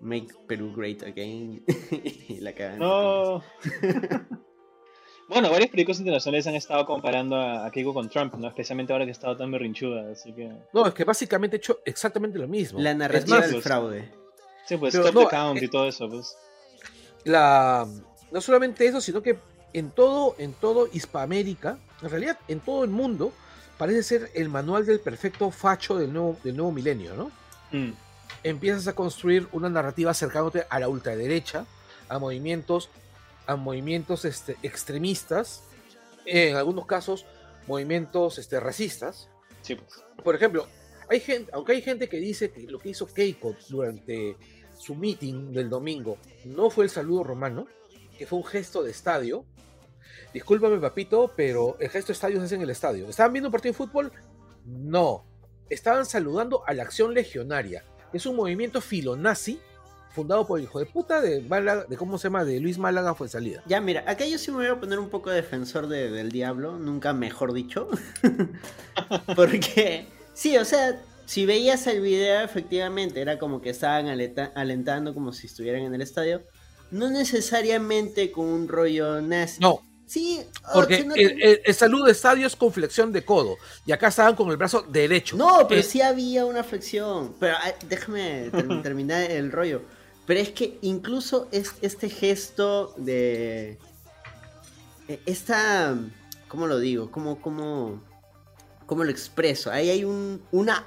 Make 0.00 0.28
Peru 0.48 0.74
Great 0.74 1.02
Again 1.02 1.62
y 2.28 2.40
la 2.40 2.52
cagan. 2.54 2.78
No. 2.78 3.44
bueno, 5.28 5.50
varios 5.50 5.70
periódicos 5.70 5.98
internacionales 5.98 6.46
han 6.46 6.54
estado 6.54 6.86
comparando 6.86 7.36
a, 7.36 7.70
Keiko 7.70 7.92
con 7.92 8.08
Trump, 8.08 8.34
¿no? 8.34 8.48
Especialmente 8.48 8.92
ahora 8.92 9.04
que 9.04 9.10
ha 9.10 9.12
estado 9.12 9.36
tan 9.36 9.52
berrinchuda, 9.52 10.10
así 10.10 10.32
que... 10.32 10.50
No, 10.72 10.86
es 10.86 10.94
que 10.94 11.04
básicamente 11.04 11.56
ha 11.56 11.58
hecho 11.58 11.80
exactamente 11.84 12.38
lo 12.38 12.48
mismo. 12.48 12.80
La 12.80 12.94
narrativa 12.94 13.46
del 13.46 13.62
fraude. 13.62 14.10
Sí, 14.66 14.78
pues, 14.78 14.94
Stop 14.94 15.14
the 15.14 15.26
Count 15.28 15.62
y 15.62 15.68
todo 15.68 15.86
eso, 15.86 16.08
pues. 16.08 16.34
La... 17.24 17.86
No 18.32 18.40
solamente 18.40 18.86
eso, 18.86 19.00
sino 19.00 19.20
que 19.22 19.38
en 19.72 19.90
todo, 19.90 20.34
en 20.38 20.54
todo 20.54 20.88
Hispanoamérica, 20.90 21.78
en 22.00 22.08
realidad 22.08 22.38
en 22.48 22.60
todo 22.60 22.84
el 22.84 22.90
mundo, 22.90 23.32
parece 23.80 24.02
ser 24.02 24.30
el 24.34 24.50
manual 24.50 24.84
del 24.84 25.00
perfecto 25.00 25.50
facho 25.50 25.96
del 25.96 26.12
nuevo, 26.12 26.36
del 26.44 26.54
nuevo 26.54 26.70
milenio, 26.70 27.14
¿no? 27.14 27.32
Mm. 27.72 27.94
Empiezas 28.42 28.86
a 28.88 28.94
construir 28.94 29.48
una 29.52 29.70
narrativa 29.70 30.10
acercándote 30.10 30.66
a 30.68 30.78
la 30.78 30.86
ultraderecha, 30.86 31.64
a 32.10 32.18
movimientos, 32.18 32.90
a 33.46 33.56
movimientos 33.56 34.26
este, 34.26 34.58
extremistas, 34.62 35.62
en 36.26 36.56
algunos 36.56 36.84
casos 36.84 37.24
movimientos 37.66 38.38
este, 38.38 38.60
racistas. 38.60 39.30
Sí, 39.62 39.76
pues. 39.76 40.04
Por 40.22 40.34
ejemplo, 40.34 40.66
hay 41.08 41.20
gente, 41.20 41.50
aunque 41.54 41.72
hay 41.72 41.80
gente 41.80 42.06
que 42.10 42.18
dice 42.18 42.50
que 42.50 42.64
lo 42.64 42.80
que 42.80 42.90
hizo 42.90 43.06
Keiko 43.06 43.56
durante 43.70 44.36
su 44.76 44.94
meeting 44.94 45.54
del 45.54 45.70
domingo 45.70 46.18
no 46.44 46.68
fue 46.68 46.84
el 46.84 46.90
saludo 46.90 47.24
romano, 47.24 47.66
que 48.18 48.26
fue 48.26 48.40
un 48.40 48.44
gesto 48.44 48.82
de 48.82 48.90
estadio, 48.90 49.46
discúlpame 50.32 50.78
papito, 50.78 51.32
pero 51.36 51.76
el 51.80 51.88
gesto 51.88 52.08
de 52.08 52.14
estadio 52.14 52.38
se 52.38 52.44
hace 52.46 52.54
en 52.56 52.62
el 52.62 52.70
estadio. 52.70 53.08
¿Estaban 53.08 53.32
viendo 53.32 53.48
un 53.48 53.52
partido 53.52 53.72
de 53.72 53.78
fútbol? 53.78 54.12
No. 54.64 55.24
Estaban 55.68 56.06
saludando 56.06 56.62
a 56.66 56.74
la 56.74 56.82
acción 56.82 57.14
legionaria. 57.14 57.84
Es 58.12 58.26
un 58.26 58.36
movimiento 58.36 58.80
filonazi 58.80 59.60
fundado 60.10 60.46
por 60.46 60.58
el 60.58 60.64
hijo 60.64 60.78
de 60.78 60.86
puta 60.86 61.20
de 61.20 61.40
Málaga, 61.40 61.86
de 61.88 61.96
cómo 61.96 62.18
se 62.18 62.24
llama, 62.24 62.44
de 62.44 62.60
Luis 62.60 62.78
Málaga 62.78 63.14
fue 63.14 63.28
salida. 63.28 63.62
Ya, 63.66 63.80
mira, 63.80 64.04
acá 64.06 64.26
yo 64.26 64.38
sí 64.38 64.50
me 64.50 64.58
voy 64.58 64.66
a 64.66 64.78
poner 64.78 64.98
un 64.98 65.08
poco 65.08 65.30
defensor 65.30 65.86
del 65.88 66.30
diablo, 66.30 66.78
nunca 66.78 67.12
mejor 67.12 67.52
dicho. 67.52 67.88
Porque, 69.36 70.06
sí, 70.34 70.56
o 70.56 70.64
sea, 70.64 71.00
si 71.26 71.46
veías 71.46 71.86
el 71.86 72.00
video, 72.00 72.42
efectivamente, 72.42 73.20
era 73.20 73.38
como 73.38 73.60
que 73.60 73.70
estaban 73.70 74.08
alentando 74.08 75.14
como 75.14 75.32
si 75.32 75.46
estuvieran 75.46 75.82
en 75.82 75.94
el 75.94 76.02
estadio. 76.02 76.42
No 76.90 77.08
necesariamente 77.08 78.32
con 78.32 78.46
un 78.46 78.66
rollo 78.66 79.20
nazi. 79.20 79.60
No, 79.60 79.80
Sí, 80.10 80.40
porque 80.74 81.06
el, 81.64 81.72
saludo 81.72 82.06
de 82.06 82.10
estadio 82.10 82.44
es 82.44 82.56
con 82.56 82.72
flexión 82.72 83.12
de 83.12 83.24
codo. 83.24 83.58
Y 83.86 83.92
acá 83.92 84.08
estaban 84.08 84.34
con 84.34 84.50
el 84.50 84.56
brazo 84.56 84.82
derecho. 84.82 85.36
No, 85.36 85.68
pero 85.68 85.84
sí 85.84 86.02
había 86.02 86.44
una 86.46 86.64
flexión. 86.64 87.36
Pero 87.38 87.56
déjame 87.88 88.50
terminar 88.82 89.30
el 89.30 89.52
rollo. 89.52 89.82
Pero 90.26 90.40
es 90.40 90.50
que 90.50 90.78
incluso 90.82 91.46
es 91.52 91.74
este 91.80 92.08
gesto 92.10 92.92
de. 92.96 93.78
E, 95.06 95.20
esta. 95.26 95.96
¿Cómo 96.48 96.66
lo 96.66 96.80
digo? 96.80 97.12
¿Cómo, 97.12 97.40
cómo, 97.40 98.02
cómo 98.86 99.04
lo 99.04 99.12
expreso? 99.12 99.70
Ahí 99.70 99.90
hay 99.90 100.02
un, 100.02 100.42
una 100.50 100.86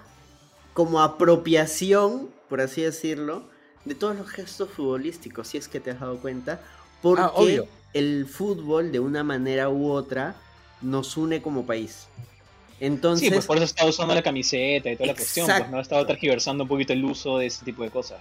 como 0.74 1.00
apropiación, 1.00 2.30
por 2.50 2.60
así 2.60 2.82
decirlo, 2.82 3.48
de 3.86 3.96
todos 3.96 4.18
los 4.18 4.28
gestos 4.28 4.70
futbolísticos, 4.70 5.48
si 5.48 5.58
es 5.58 5.70
que 5.70 5.80
te 5.80 5.92
has 5.92 6.02
dado 6.02 6.18
cuenta. 6.18 6.60
Porque 7.04 7.22
ah, 7.22 7.32
obvio 7.36 7.68
el 7.94 8.26
fútbol 8.26 8.92
de 8.92 9.00
una 9.00 9.24
manera 9.24 9.70
u 9.70 9.92
otra 9.92 10.36
nos 10.82 11.16
une 11.16 11.42
como 11.42 11.66
país. 11.66 12.08
Entonces, 12.80 13.28
sí, 13.28 13.34
pues 13.34 13.46
por 13.46 13.58
eso 13.58 13.66
está 13.66 13.86
usando 13.86 14.13
la 14.13 14.24
camiseta 14.24 14.92
y 14.92 14.96
toda 14.96 15.08
la 15.08 15.13
cuestión, 15.13 15.48
pues 15.48 15.70
no 15.70 15.78
ha 15.78 15.82
estado 15.82 16.06
tergiversando 16.06 16.63
un 16.63 16.68
poquito 16.68 16.92
el 16.92 17.06
uso 17.06 17.38
de 17.38 17.46
ese 17.46 17.63
tipo 17.63 17.84
de 17.84 17.92
cosas. 17.92 18.20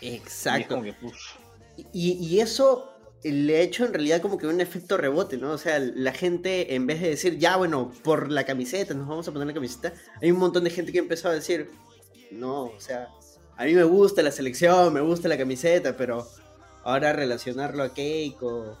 Pues, 0.00 0.12
Exacto. 0.12 0.82
Y, 1.92 2.38
eso 2.38 2.90
le 3.22 3.56
ha 3.56 3.60
hecho 3.60 3.86
en 3.86 3.94
realidad 3.94 4.20
como 4.20 4.36
que 4.36 4.46
un 4.46 4.60
efecto 4.60 4.98
rebote, 4.98 5.38
¿no? 5.38 5.52
O 5.52 5.58
sea, 5.58 5.78
la 5.78 6.12
gente 6.12 6.74
en 6.74 6.86
vez 6.86 7.00
de 7.00 7.10
decir, 7.10 7.38
ya 7.38 7.56
bueno, 7.56 7.92
por 8.02 8.30
la 8.30 8.44
camiseta, 8.44 8.92
nos 8.92 9.08
vamos 9.08 9.26
a 9.26 9.32
poner 9.32 9.46
la 9.46 9.54
camiseta, 9.54 9.94
hay 10.20 10.30
un 10.30 10.38
montón 10.38 10.64
de 10.64 10.70
gente 10.70 10.92
que 10.92 10.98
empezó 10.98 11.28
a 11.28 11.32
decir, 11.32 11.70
no, 12.30 12.64
o 12.64 12.80
sea, 12.80 13.08
a 13.56 13.64
mí 13.64 13.72
me 13.72 13.84
gusta 13.84 14.20
la 14.20 14.30
selección, 14.30 14.92
me 14.92 15.00
gusta 15.00 15.28
la 15.28 15.38
camiseta, 15.38 15.96
pero 15.96 16.28
ahora 16.84 17.12
relacionarlo 17.12 17.82
a 17.82 17.92
Keiko 17.92 18.76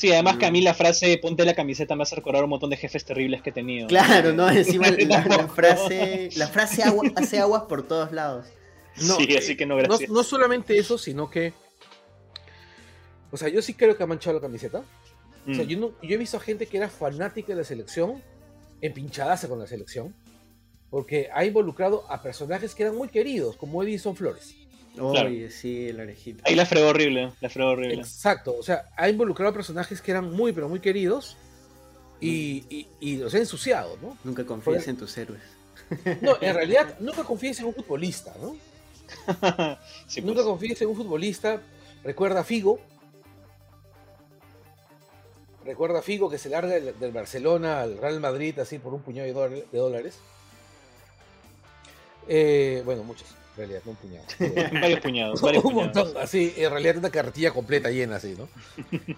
Sí, 0.00 0.10
además 0.10 0.38
que 0.38 0.46
a 0.46 0.50
mí 0.50 0.62
la 0.62 0.72
frase 0.72 1.18
ponte 1.18 1.44
la 1.44 1.52
camiseta 1.52 1.94
me 1.94 2.04
hace 2.04 2.16
recordar 2.16 2.42
un 2.42 2.48
montón 2.48 2.70
de 2.70 2.78
jefes 2.78 3.04
terribles 3.04 3.42
que 3.42 3.50
he 3.50 3.52
tenido. 3.52 3.86
Claro, 3.86 4.32
no, 4.32 4.48
encima 4.50 4.88
la, 4.90 5.46
frase, 5.46 6.30
la 6.36 6.48
frase 6.48 6.82
hace 7.16 7.38
aguas 7.38 7.64
por 7.64 7.86
todos 7.86 8.10
lados. 8.10 8.46
No, 9.02 9.16
sí, 9.16 9.36
así 9.36 9.58
que 9.58 9.66
no, 9.66 9.76
gracias. 9.76 10.08
No, 10.08 10.22
solamente 10.22 10.78
eso, 10.78 10.96
sino 10.96 11.28
que. 11.28 11.52
O 13.30 13.36
sea, 13.36 13.48
yo 13.48 13.60
sí 13.60 13.74
creo 13.74 13.94
que 13.94 14.02
ha 14.02 14.06
manchado 14.06 14.36
la 14.36 14.40
camiseta. 14.40 14.82
O 15.46 15.54
sea, 15.54 15.64
mm. 15.64 15.68
yo, 15.68 15.92
yo 16.02 16.14
he 16.14 16.16
visto 16.16 16.38
a 16.38 16.40
gente 16.40 16.64
que 16.64 16.78
era 16.78 16.88
fanática 16.88 17.48
de 17.48 17.56
la 17.56 17.64
selección, 17.64 18.22
empinchadaza 18.80 19.48
con 19.48 19.58
la 19.58 19.66
selección, 19.66 20.14
porque 20.88 21.28
ha 21.30 21.44
involucrado 21.44 22.10
a 22.10 22.22
personajes 22.22 22.74
que 22.74 22.84
eran 22.84 22.96
muy 22.96 23.08
queridos, 23.08 23.56
como 23.56 23.82
Edison 23.82 24.16
Flores. 24.16 24.56
Oye, 24.98 25.50
sí, 25.50 25.92
la 25.92 26.02
orejita. 26.02 26.42
Ahí 26.46 26.54
la 26.54 26.66
fregó 26.66 26.88
horrible, 26.88 27.32
la 27.40 27.48
fregó 27.48 27.70
horrible. 27.70 27.94
Exacto, 27.94 28.56
o 28.56 28.62
sea, 28.62 28.90
ha 28.96 29.08
involucrado 29.08 29.50
a 29.50 29.54
personajes 29.54 30.00
que 30.02 30.10
eran 30.10 30.32
muy, 30.32 30.52
pero 30.52 30.68
muy 30.68 30.80
queridos 30.80 31.36
y, 32.20 32.86
y, 33.00 33.16
los 33.16 33.32
ha 33.34 33.38
ensuciado, 33.38 33.96
¿no? 34.02 34.18
Nunca 34.24 34.44
confíes 34.44 34.88
en 34.88 34.96
tus 34.96 35.16
héroes. 35.16 35.42
No, 36.20 36.36
en 36.40 36.54
realidad, 36.54 36.98
nunca 37.00 37.24
confíes 37.24 37.60
en 37.60 37.66
un 37.66 37.74
futbolista, 37.74 38.34
¿no? 38.40 38.56
Pues. 40.12 40.24
Nunca 40.24 40.42
confíes 40.42 40.80
en 40.82 40.88
un 40.88 40.96
futbolista. 40.96 41.60
Recuerda 42.04 42.40
a 42.40 42.44
Figo. 42.44 42.80
Recuerda 45.64 45.98
a 45.98 46.02
Figo 46.02 46.30
que 46.30 46.38
se 46.38 46.48
larga 46.48 46.74
del, 46.74 47.12
Barcelona 47.12 47.80
al 47.80 47.98
Real 47.98 48.20
Madrid 48.20 48.58
así 48.58 48.78
por 48.78 48.94
un 48.94 49.02
puñado 49.02 49.48
de 49.48 49.66
dólares. 49.72 50.18
Eh, 52.28 52.82
bueno, 52.84 53.02
muchos 53.02 53.28
realidad, 53.56 53.82
no 53.84 53.92
un 53.92 53.96
puñado. 53.96 54.26
varios 54.80 55.00
puñados, 55.00 55.40
varios 55.40 55.64
un 55.64 55.74
montón, 55.74 56.08
así, 56.18 56.52
en 56.56 56.70
realidad 56.70 56.96
una 56.98 57.10
carretilla 57.10 57.50
completa 57.50 57.90
llena 57.90 58.16
así, 58.16 58.34
¿no? 58.36 58.48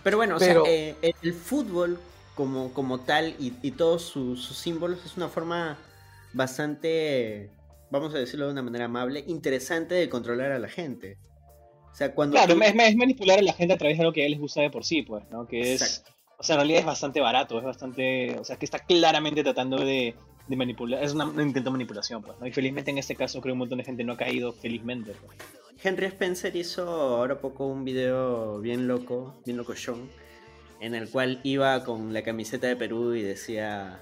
Pero 0.03 0.17
bueno, 0.17 0.37
o 0.37 0.39
sea, 0.39 0.57
eh, 0.67 0.97
el 1.01 1.35
fútbol 1.35 1.99
como, 2.35 2.73
como 2.73 3.01
tal 3.01 3.35
y, 3.39 3.51
todos 3.73 4.03
sus, 4.03 4.57
símbolos 4.57 5.05
es 5.05 5.17
una 5.17 5.29
forma 5.29 5.79
bastante, 6.33 7.51
vamos 7.91 8.15
a 8.15 8.19
decirlo 8.19 8.47
de 8.47 8.53
una 8.53 8.63
manera 8.63 8.87
amable, 8.87 9.25
interesante 9.27 9.95
de 9.95 10.09
controlar 10.09 10.53
a 10.53 10.59
la 10.59 10.69
gente. 10.69 11.19
O 11.93 11.95
sea, 11.95 12.15
cuando 12.15 12.37
claro, 12.37 12.55
es, 12.63 12.97
manipular 12.97 13.39
a 13.39 13.43
la 13.43 13.53
gente 13.53 13.75
a 13.75 13.79
través 13.79 13.99
de 13.99 14.05
lo 14.05 14.13
que 14.13 14.25
a 14.25 14.29
les 14.29 14.39
gusta 14.39 14.63
de 14.63 14.71
por 14.71 14.85
sí, 14.85 15.03
pues, 15.03 15.25
¿no? 15.31 15.47
Que 15.47 15.75
es, 15.75 16.03
o 16.39 16.43
sea, 16.43 16.55
en 16.55 16.61
realidad 16.61 16.81
es 16.81 16.87
bastante 16.87 17.21
barato, 17.21 17.59
es 17.59 17.65
bastante, 17.65 18.39
o 18.39 18.45
sea, 18.45 18.57
que 18.57 18.65
está 18.65 18.79
claramente 18.79 19.43
tratando 19.43 19.77
de 19.77 20.15
de 20.53 20.57
manipular, 20.57 21.03
es 21.03 21.15
un 21.15 21.41
intento 21.41 21.71
de 21.71 21.73
manipulación, 21.73 22.23
pues, 22.23 22.39
¿no? 22.39 22.47
Y 22.47 22.53
felizmente 22.53 22.91
en 22.91 22.99
este 22.99 23.17
caso 23.17 23.41
creo 23.41 23.53
que 23.53 23.55
un 23.55 23.59
montón 23.61 23.79
de 23.79 23.85
gente 23.85 24.05
no 24.05 24.13
ha 24.13 24.17
caído, 24.19 24.53
felizmente. 24.53 25.13
Pues. 25.13 25.39
Henry 25.83 26.07
Spencer 26.07 26.55
hizo 26.55 26.87
ahora 26.87 27.41
poco 27.41 27.67
un 27.67 27.85
video 27.85 28.61
bien 28.61 28.87
loco, 28.87 29.41
bien 29.47 29.57
loco 29.57 29.75
Sean, 29.75 30.11
en 30.81 30.95
el 30.95 31.09
cual 31.09 31.41
iba 31.43 31.83
con 31.85 32.13
la 32.13 32.23
camiseta 32.23 32.67
de 32.67 32.77
Perú 32.77 33.15
y 33.15 33.23
decía, 33.23 33.99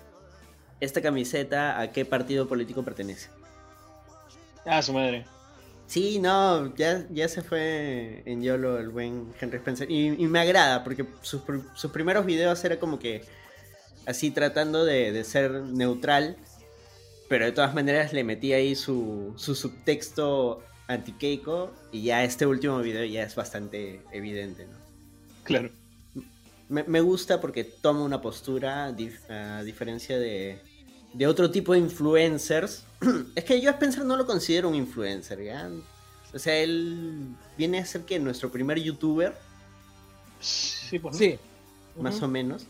¿esta 0.80 1.00
camiseta 1.00 1.80
a 1.80 1.92
qué 1.92 2.04
partido 2.04 2.48
político 2.48 2.82
pertenece? 2.82 3.30
Ah, 4.66 4.82
su 4.82 4.92
madre. 4.92 5.24
Sí, 5.86 6.18
no, 6.18 6.74
ya, 6.74 7.06
ya 7.10 7.28
se 7.28 7.42
fue 7.42 8.24
en 8.26 8.42
YOLO 8.42 8.78
el 8.78 8.88
buen 8.88 9.32
Henry 9.40 9.58
Spencer. 9.58 9.88
Y, 9.88 10.10
me 10.26 10.40
agrada, 10.40 10.82
porque 10.82 11.06
sus, 11.22 11.42
sus 11.74 11.90
primeros 11.92 12.26
videos 12.26 12.64
era 12.64 12.80
como 12.80 12.98
que 12.98 13.22
así 14.06 14.30
tratando 14.30 14.84
de, 14.84 15.22
ser 15.24 15.50
neutral, 15.52 16.36
pero 17.28 17.44
de 17.44 17.52
todas 17.52 17.74
maneras 17.74 18.12
le 18.12 18.24
metí 18.24 18.52
ahí 18.52 18.74
su, 18.74 19.34
subtexto 19.36 20.62
anti-Keiko 20.88 21.72
y 21.92 22.02
ya 22.02 22.24
este 22.24 22.46
último 22.46 22.80
video 22.80 23.04
ya 23.04 23.22
es 23.22 23.34
bastante 23.34 24.02
evidente, 24.12 24.66
¿no? 24.66 24.76
Claro. 25.44 25.70
Me, 26.68 27.00
gusta 27.00 27.40
porque 27.40 27.64
toma 27.64 28.04
una 28.04 28.20
postura 28.20 28.84
a 28.84 29.62
diferencia 29.62 30.18
de, 30.18 30.60
de 31.12 31.26
otro 31.26 31.50
tipo 31.50 31.72
de 31.72 31.80
influencers. 31.80 32.84
es 33.34 33.44
que 33.44 33.60
yo 33.60 33.70
a 33.70 33.72
Spencer 33.72 34.04
no 34.04 34.16
lo 34.16 34.26
considero 34.26 34.68
un 34.68 34.76
influencer, 34.76 35.42
¿ya? 35.42 35.68
O 36.32 36.38
sea, 36.38 36.56
él 36.56 37.26
viene 37.58 37.78
a 37.78 37.86
ser 37.86 38.02
que 38.02 38.18
nuestro 38.18 38.50
primer 38.50 38.80
youtuber. 38.80 39.36
Sí, 40.40 40.98
pues. 40.98 41.16
Sí. 41.16 41.38
Más 41.98 42.22
o 42.22 42.28
menos. 42.28 42.66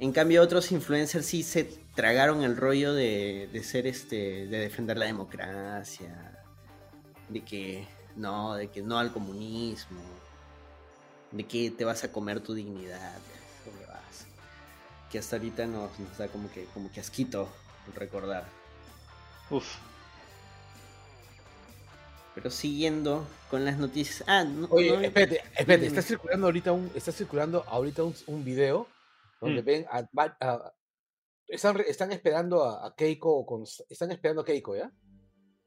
En 0.00 0.12
cambio, 0.12 0.42
otros 0.42 0.70
influencers 0.70 1.26
sí 1.26 1.42
se 1.42 1.64
tragaron 1.94 2.44
el 2.44 2.56
rollo 2.56 2.94
de, 2.94 3.50
ser 3.64 3.88
este, 3.88 4.46
de 4.46 4.58
defender 4.58 4.96
la 4.96 5.06
democracia, 5.06 6.38
de 7.28 7.44
que 7.44 7.84
no, 8.14 8.54
de 8.54 8.68
que 8.68 8.80
no 8.80 8.98
al 8.98 9.12
comunismo, 9.12 10.00
de 11.32 11.44
que 11.44 11.72
te 11.72 11.84
vas 11.84 12.04
a 12.04 12.12
comer 12.12 12.40
tu 12.40 12.54
dignidad, 12.54 13.18
vas. 13.88 14.26
Que 15.10 15.18
hasta 15.18 15.34
ahorita 15.34 15.66
nos, 15.66 15.90
da 16.16 16.28
como 16.28 16.48
que, 16.52 16.64
como 16.66 16.92
que 16.92 17.00
asquito 17.00 17.48
recordar. 17.96 18.44
Uf. 19.50 19.66
Pero 22.36 22.52
siguiendo 22.52 23.26
con 23.50 23.64
las 23.64 23.78
noticias. 23.78 24.22
Ah, 24.28 24.44
no, 24.44 24.68
Oye, 24.70 25.06
espérate, 25.06 25.42
espérate, 25.56 25.86
está 25.86 26.02
circulando 26.02 26.46
ahorita 26.46 26.70
un, 26.70 26.92
está 26.94 27.10
circulando 27.10 27.64
ahorita 27.66 28.04
un, 28.04 28.14
un 28.28 28.44
video 28.44 28.86
donde 29.40 29.62
mm. 29.62 29.64
ven 29.64 29.86
a, 29.90 30.08
están, 31.46 31.80
están, 31.80 32.12
esperando 32.12 32.64
a, 32.64 32.94
Keiko 32.94 33.46
con, 33.46 33.64
están 33.88 34.10
esperando 34.10 34.42
a 34.42 34.44
Keiko, 34.44 34.76
¿ya? 34.76 34.92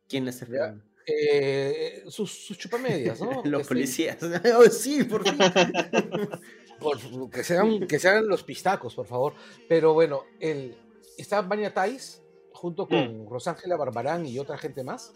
¿Quién 0.07 0.27
está 0.27 0.45
esperando? 0.45 0.83
Eh, 1.05 2.03
sus, 2.07 2.31
sus, 2.31 2.57
chupamedias, 2.57 3.21
¿no? 3.21 3.41
los 3.43 3.61
este, 3.61 3.73
policías. 3.73 4.17
oh, 4.57 4.65
sí, 4.65 5.03
por 5.03 5.27
fin. 5.27 5.37
que, 7.31 7.43
sean, 7.43 7.87
que 7.87 7.99
sean 7.99 8.27
los 8.27 8.43
pistacos, 8.43 8.95
por 8.95 9.07
favor. 9.07 9.33
Pero 9.67 9.93
bueno, 9.93 10.23
el, 10.39 10.77
está 11.17 11.41
Vania 11.41 11.73
Tais 11.73 12.21
junto 12.53 12.87
con 12.87 13.25
mm. 13.25 13.29
Rosángela 13.29 13.77
Barbarán 13.77 14.25
y 14.25 14.37
otra 14.37 14.57
gente 14.57 14.83
más. 14.83 15.13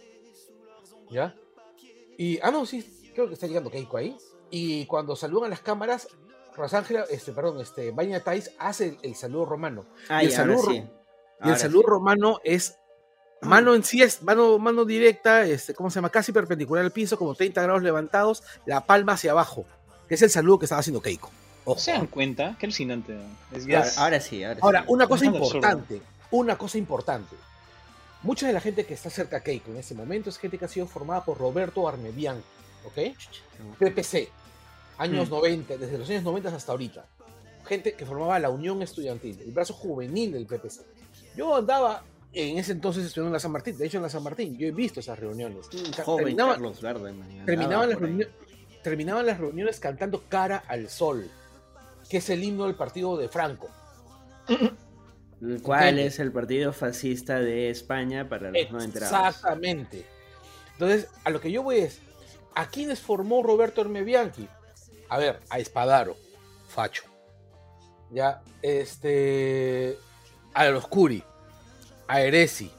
¿Ya? 1.12 1.36
Y, 2.18 2.40
ah, 2.42 2.50
no, 2.50 2.66
sí, 2.66 3.12
creo 3.14 3.28
que 3.28 3.34
está 3.34 3.48
llegando 3.48 3.70
Keiko 3.70 3.98
ahí. 3.98 4.18
Y 4.50 4.86
cuando 4.86 5.16
saludan 5.16 5.48
a 5.48 5.50
las 5.50 5.62
cámaras, 5.62 6.08
Rosángela, 6.56 7.06
este, 7.10 7.32
perdón, 7.32 7.60
este, 7.60 7.92
Baña 7.92 8.20
Tais 8.20 8.52
hace 8.58 8.98
el, 9.02 9.16
saludo 9.16 9.46
romano. 9.46 9.86
Ah, 10.10 10.24
y 10.24 10.28
el, 10.28 10.32
saludo, 10.32 10.72
y 10.72 11.50
el 11.50 11.58
saludo 11.58 11.84
romano 11.84 12.40
es 12.44 12.78
mano 13.42 13.76
en 13.76 13.84
sí 13.84 14.02
es 14.02 14.24
mano, 14.24 14.58
mano 14.58 14.86
directa, 14.86 15.46
este, 15.46 15.74
¿cómo 15.74 15.90
se 15.90 15.96
llama? 15.96 16.10
Casi 16.10 16.32
perpendicular 16.32 16.84
al 16.84 16.92
piso, 16.92 17.18
como 17.18 17.36
30 17.36 17.62
grados 17.62 17.84
levantados, 17.84 18.44
la 18.66 18.86
palma 18.86 19.14
hacia 19.14 19.32
abajo, 19.32 19.66
que 20.08 20.16
es 20.16 20.22
el 20.22 20.30
saludo 20.30 20.60
que 20.60 20.66
estaba 20.66 20.80
haciendo 20.80 21.02
Keiko. 21.02 21.30
¿Se 21.78 21.92
dan 21.92 22.08
cuenta? 22.08 22.56
Qué 22.60 22.68
alucinante. 22.68 23.18
ahora, 23.98 24.20
sí, 24.20 24.44
ahora, 24.44 24.60
ahora 24.62 24.86
una 24.88 25.08
cosa 25.08 25.26
importante, 25.26 26.02
una 26.32 26.58
cosa 26.58 26.78
importante. 26.78 27.36
Mucha 28.22 28.48
de 28.48 28.54
la 28.54 28.62
gente 28.62 28.86
que 28.86 28.94
está 28.94 29.10
cerca 29.10 29.38
a 29.38 29.40
Keiko 29.42 29.72
en 29.72 29.78
este 29.78 29.94
momento 29.94 30.30
es 30.30 30.38
gente 30.38 30.58
que 30.58 30.66
ha 30.66 30.68
sido 30.68 30.88
formada 30.88 31.24
por 31.24 31.38
Roberto 31.38 31.88
Armedian, 31.88 32.42
¿ok? 32.86 33.16
PPC, 33.80 34.30
años 34.98 35.30
90, 35.30 35.76
mm. 35.76 35.80
desde 35.80 35.98
los 35.98 36.10
años 36.10 36.24
90 36.24 36.56
hasta 36.56 36.72
ahorita. 36.72 37.06
Gente 37.66 37.94
que 37.94 38.06
formaba 38.06 38.40
la 38.40 38.50
Unión 38.50 38.82
Estudiantil, 38.82 39.40
el 39.42 39.52
brazo 39.52 39.74
juvenil 39.74 40.32
del 40.34 40.46
PPC. 40.46 40.82
Yo 41.36 41.56
andaba 41.56 42.04
en 42.36 42.58
ese 42.58 42.74
entonces 42.74 43.06
estudiando 43.06 43.30
en 43.30 43.34
la 43.34 43.40
San 43.40 43.52
Martín, 43.52 43.78
de 43.78 43.86
hecho 43.86 43.98
en 43.98 44.04
la 44.04 44.10
San 44.10 44.24
Martín, 44.24 44.58
yo 44.58 44.68
he 44.68 44.72
visto 44.72 45.00
esas 45.00 45.18
reuniones. 45.18 45.70
terminaban, 46.18 46.62
terminaban, 48.84 49.26
las 49.26 49.40
reuniones, 49.40 49.80
cantando 49.80 50.24
Cara 50.28 50.64
al 50.68 50.90
Sol, 50.90 51.30
que 52.10 52.18
es 52.18 52.30
el 52.30 52.44
himno 52.44 52.66
del 52.66 52.76
partido 52.76 53.18
de 53.18 53.30
Franco. 53.30 53.70
¿Cuál 55.64 56.00
es 56.00 56.20
el 56.20 56.32
partido 56.32 56.74
fascista 56.74 57.40
de 57.40 57.70
España 57.70 58.28
para 58.28 58.52
los 58.52 58.72
no 58.72 58.82
enterados? 58.82 59.36
Exactamente. 59.36 60.06
Entonces, 60.74 61.08
a 61.24 61.30
lo 61.30 61.40
que 61.40 61.52
yo 61.52 61.64
voy 61.64 61.80
es, 61.80 62.00
¿a 62.54 62.68
quiénes 62.68 63.00
formó 63.00 63.44
Roberto 63.44 63.82
Hermebianchi? 63.82 64.48
A 65.10 65.18
ver, 65.18 65.40
a 65.50 65.60
Espadaro, 65.60 66.16
facho. 66.68 67.04
Ya, 68.12 68.42
este. 68.62 69.98
A 70.54 70.66
los 70.70 70.88
Curi, 70.88 71.22
a 72.08 72.22
Eresi, 72.22 72.72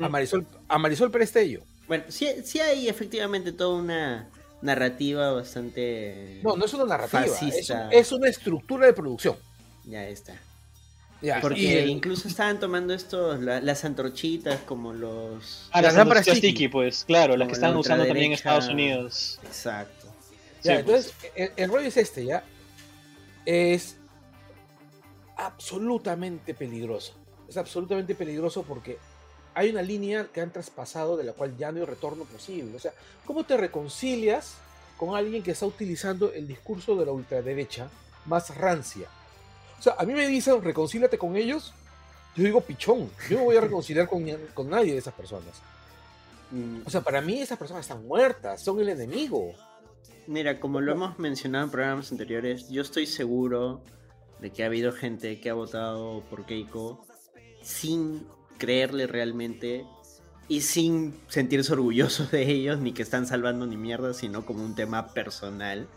a 0.00 0.08
mm. 0.08 0.10
Marisol, 0.10 0.46
a 0.68 0.78
Marisol 0.78 1.10
Prestello. 1.10 1.62
Bueno, 1.86 2.04
sí, 2.08 2.28
sí 2.44 2.60
hay 2.60 2.88
efectivamente 2.88 3.52
toda 3.52 3.78
una 3.78 4.30
narrativa 4.62 5.30
bastante. 5.32 6.40
No, 6.42 6.56
no 6.56 6.64
es 6.64 6.74
una 6.74 6.86
narrativa, 6.86 7.24
es, 7.92 8.12
una 8.12 8.28
estructura 8.28 8.86
de 8.86 8.92
producción. 8.94 9.36
Ya 9.84 10.08
está. 10.08 10.34
Ya, 11.22 11.40
Porque 11.40 11.86
incluso 11.86 12.28
estaban 12.28 12.58
tomando 12.60 12.92
estos, 12.92 13.40
las 13.40 13.84
antorchitas 13.86 14.60
como 14.66 14.92
los... 14.92 15.70
Ah, 15.72 15.80
las 15.80 15.94
lámparas 15.94 16.26
Tiki, 16.26 16.68
pues, 16.68 17.04
claro, 17.04 17.34
las 17.38 17.48
que 17.48 17.54
están 17.54 17.74
usando 17.76 18.04
también 18.04 18.26
en 18.26 18.32
Estados 18.32 18.68
Unidos. 18.68 19.38
Exacto 19.44 20.03
entonces, 20.64 21.14
el, 21.34 21.68
rollo 21.68 21.86
es 21.86 21.96
este, 21.96 22.24
¿ya? 22.24 22.44
Es 23.44 23.96
absolutamente 25.36 26.54
peligroso. 26.54 27.14
Es 27.48 27.56
absolutamente 27.56 28.14
peligroso 28.14 28.62
porque 28.62 28.98
hay 29.54 29.70
una 29.70 29.82
línea 29.82 30.28
que 30.32 30.40
han 30.40 30.52
traspasado 30.52 31.16
de 31.16 31.24
la 31.24 31.32
cual 31.32 31.56
ya 31.56 31.70
no 31.70 31.80
hay 31.80 31.84
retorno 31.84 32.24
posible. 32.24 32.76
O 32.76 32.80
sea, 32.80 32.92
¿cómo 33.26 33.44
te 33.44 33.56
reconcilias 33.56 34.54
con 34.96 35.14
alguien 35.14 35.42
que 35.42 35.50
está 35.50 35.66
utilizando 35.66 36.32
el 36.32 36.46
discurso 36.46 36.96
de 36.96 37.06
la 37.06 37.12
ultraderecha 37.12 37.88
más 38.26 38.56
rancia. 38.56 39.08
O 39.78 39.82
sea, 39.82 39.94
a 39.98 40.04
mí 40.04 40.14
me 40.14 40.26
dicen, 40.26 40.62
reconcílate 40.62 41.18
con 41.18 41.36
ellos, 41.36 41.74
yo 42.36 42.44
digo 42.44 42.60
pichón, 42.60 43.10
yo 43.28 43.38
no 43.38 43.44
voy 43.44 43.56
a 43.56 43.60
reconciliar 43.60 44.08
con, 44.08 44.24
con 44.54 44.70
nadie 44.70 44.92
de 44.92 44.98
esas 44.98 45.14
personas. 45.14 45.60
Mm. 46.50 46.82
O 46.86 46.90
sea, 46.90 47.00
para 47.00 47.20
mí 47.20 47.40
esas 47.40 47.58
personas 47.58 47.82
están 47.82 48.06
muertas, 48.06 48.62
son 48.62 48.80
el 48.80 48.88
enemigo. 48.88 49.52
Mira, 50.26 50.58
como 50.58 50.80
lo 50.80 50.92
hemos 50.92 51.18
mencionado 51.18 51.64
en 51.64 51.70
programas 51.70 52.10
anteriores, 52.10 52.68
yo 52.70 52.80
estoy 52.80 53.06
seguro 53.06 53.82
de 54.40 54.50
que 54.50 54.62
ha 54.62 54.66
habido 54.66 54.92
gente 54.92 55.40
que 55.40 55.50
ha 55.50 55.54
votado 55.54 56.22
por 56.30 56.46
Keiko 56.46 57.06
sin 57.62 58.26
creerle 58.58 59.06
realmente 59.06 59.84
y 60.48 60.62
sin 60.62 61.14
sentirse 61.28 61.72
orgullosos 61.72 62.30
de 62.30 62.50
ellos, 62.50 62.78
ni 62.78 62.92
que 62.92 63.02
están 63.02 63.26
salvando 63.26 63.66
ni 63.66 63.76
mierda, 63.76 64.14
sino 64.14 64.44
como 64.44 64.64
un 64.64 64.74
tema 64.74 65.12
personal, 65.12 65.88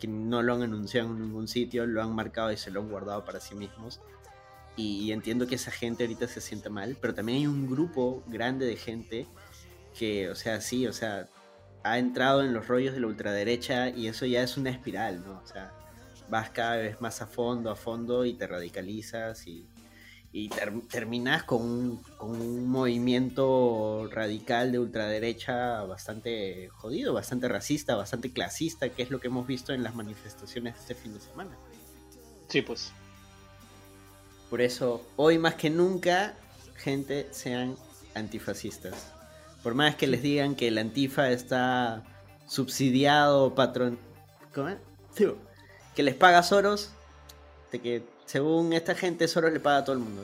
que 0.00 0.08
no 0.08 0.42
lo 0.42 0.54
han 0.54 0.62
anunciado 0.62 1.08
en 1.10 1.20
ningún 1.20 1.48
sitio, 1.48 1.86
lo 1.86 2.02
han 2.02 2.14
marcado 2.14 2.52
y 2.52 2.56
se 2.56 2.70
lo 2.70 2.80
han 2.80 2.88
guardado 2.88 3.24
para 3.24 3.40
sí 3.40 3.54
mismos. 3.54 4.00
Y 4.76 5.10
entiendo 5.10 5.48
que 5.48 5.56
esa 5.56 5.72
gente 5.72 6.04
ahorita 6.04 6.28
se 6.28 6.40
siente 6.40 6.70
mal, 6.70 6.96
pero 7.00 7.14
también 7.14 7.38
hay 7.38 7.46
un 7.48 7.68
grupo 7.68 8.22
grande 8.28 8.66
de 8.66 8.76
gente 8.76 9.26
que, 9.98 10.30
o 10.30 10.36
sea, 10.36 10.60
sí, 10.60 10.86
o 10.86 10.92
sea, 10.92 11.28
ha 11.82 11.98
entrado 11.98 12.42
en 12.42 12.52
los 12.52 12.68
rollos 12.68 12.94
de 12.94 13.00
la 13.00 13.06
ultraderecha 13.06 13.88
y 13.90 14.08
eso 14.08 14.26
ya 14.26 14.42
es 14.42 14.56
una 14.56 14.70
espiral, 14.70 15.24
¿no? 15.24 15.40
O 15.42 15.46
sea, 15.46 15.72
vas 16.28 16.50
cada 16.50 16.76
vez 16.76 17.00
más 17.00 17.22
a 17.22 17.26
fondo, 17.26 17.70
a 17.70 17.76
fondo 17.76 18.24
y 18.24 18.34
te 18.34 18.46
radicalizas 18.46 19.46
y 19.46 19.66
y 20.30 20.50
terminas 20.90 21.44
con 21.44 22.00
un, 22.20 22.68
movimiento 22.68 24.08
radical 24.12 24.72
de 24.72 24.78
ultraderecha 24.78 25.82
bastante 25.84 26.68
jodido, 26.68 27.14
bastante 27.14 27.48
racista, 27.48 27.96
bastante 27.96 28.30
clasista, 28.32 28.90
que 28.90 29.02
es 29.02 29.10
lo 29.10 29.20
que 29.20 29.28
hemos 29.28 29.46
visto 29.46 29.72
en 29.72 29.82
las 29.82 29.94
manifestaciones 29.94 30.74
de 30.74 30.80
este 30.80 30.94
fin 30.94 31.14
de 31.14 31.20
semana. 31.20 31.56
Sí, 32.48 32.60
pues. 32.60 32.92
Por 34.50 34.60
eso, 34.60 35.06
hoy 35.16 35.38
más 35.38 35.54
que 35.54 35.70
nunca, 35.70 36.34
gente, 36.76 37.28
sean 37.30 37.76
antifascistas. 38.14 39.12
Por 39.62 39.74
más 39.74 39.96
que 39.96 40.06
les 40.06 40.22
digan 40.22 40.54
que 40.54 40.68
el 40.68 40.78
antifa 40.78 41.30
está 41.30 42.04
subsidiado, 42.46 43.54
patrón... 43.54 43.98
¿Cómo 44.54 44.68
es? 44.68 44.78
Que 45.94 46.02
les 46.02 46.14
paga 46.14 46.42
Soros, 46.42 46.92
de 47.72 47.80
que 47.80 48.02
según 48.24 48.72
esta 48.72 48.94
gente, 48.94 49.26
solo 49.26 49.50
le 49.50 49.58
paga 49.58 49.78
a 49.78 49.84
todo 49.84 49.94
el 49.94 50.02
mundo. 50.02 50.22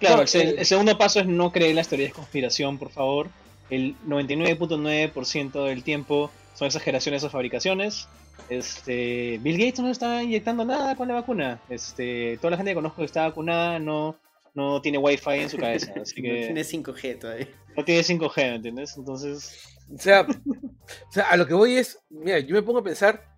Claro, 0.00 0.22
el, 0.22 0.66
segundo 0.66 0.98
paso 0.98 1.20
es 1.20 1.26
no 1.26 1.52
creer 1.52 1.74
las 1.74 1.88
teorías 1.88 2.10
de 2.10 2.14
conspiración, 2.14 2.78
por 2.78 2.90
favor. 2.90 3.28
El 3.70 3.94
99.9% 4.06 5.64
del 5.66 5.82
tiempo 5.82 6.30
son 6.54 6.66
exageraciones 6.66 7.24
o 7.24 7.30
fabricaciones. 7.30 8.08
Este, 8.48 9.38
Bill 9.42 9.58
Gates 9.58 9.80
no 9.80 9.90
está 9.90 10.22
inyectando 10.22 10.64
nada 10.64 10.96
con 10.96 11.08
la 11.08 11.14
vacuna. 11.14 11.60
Este, 11.68 12.36
toda 12.38 12.52
la 12.52 12.56
gente 12.56 12.72
que 12.72 12.76
conozco 12.76 12.98
que 12.98 13.06
está 13.06 13.28
vacunada 13.28 13.78
no, 13.78 14.16
no 14.54 14.80
tiene 14.80 14.98
wifi 14.98 15.30
en 15.30 15.50
su 15.50 15.58
cabeza. 15.58 15.92
Así 16.00 16.22
que... 16.22 16.28
no 16.28 16.46
tiene 16.46 16.62
5G 16.62 17.18
todavía. 17.18 17.48
No 17.76 17.84
tiene 17.84 18.02
5G, 18.02 18.36
¿me 18.36 18.54
entiendes? 18.54 18.96
Entonces. 18.96 19.68
O 19.92 19.98
sea, 19.98 20.22
o 20.22 21.12
sea, 21.12 21.30
a 21.30 21.36
lo 21.36 21.46
que 21.46 21.54
voy 21.54 21.76
es. 21.76 21.98
Mira, 22.08 22.38
yo 22.38 22.54
me 22.54 22.62
pongo 22.62 22.78
a 22.78 22.84
pensar. 22.84 23.28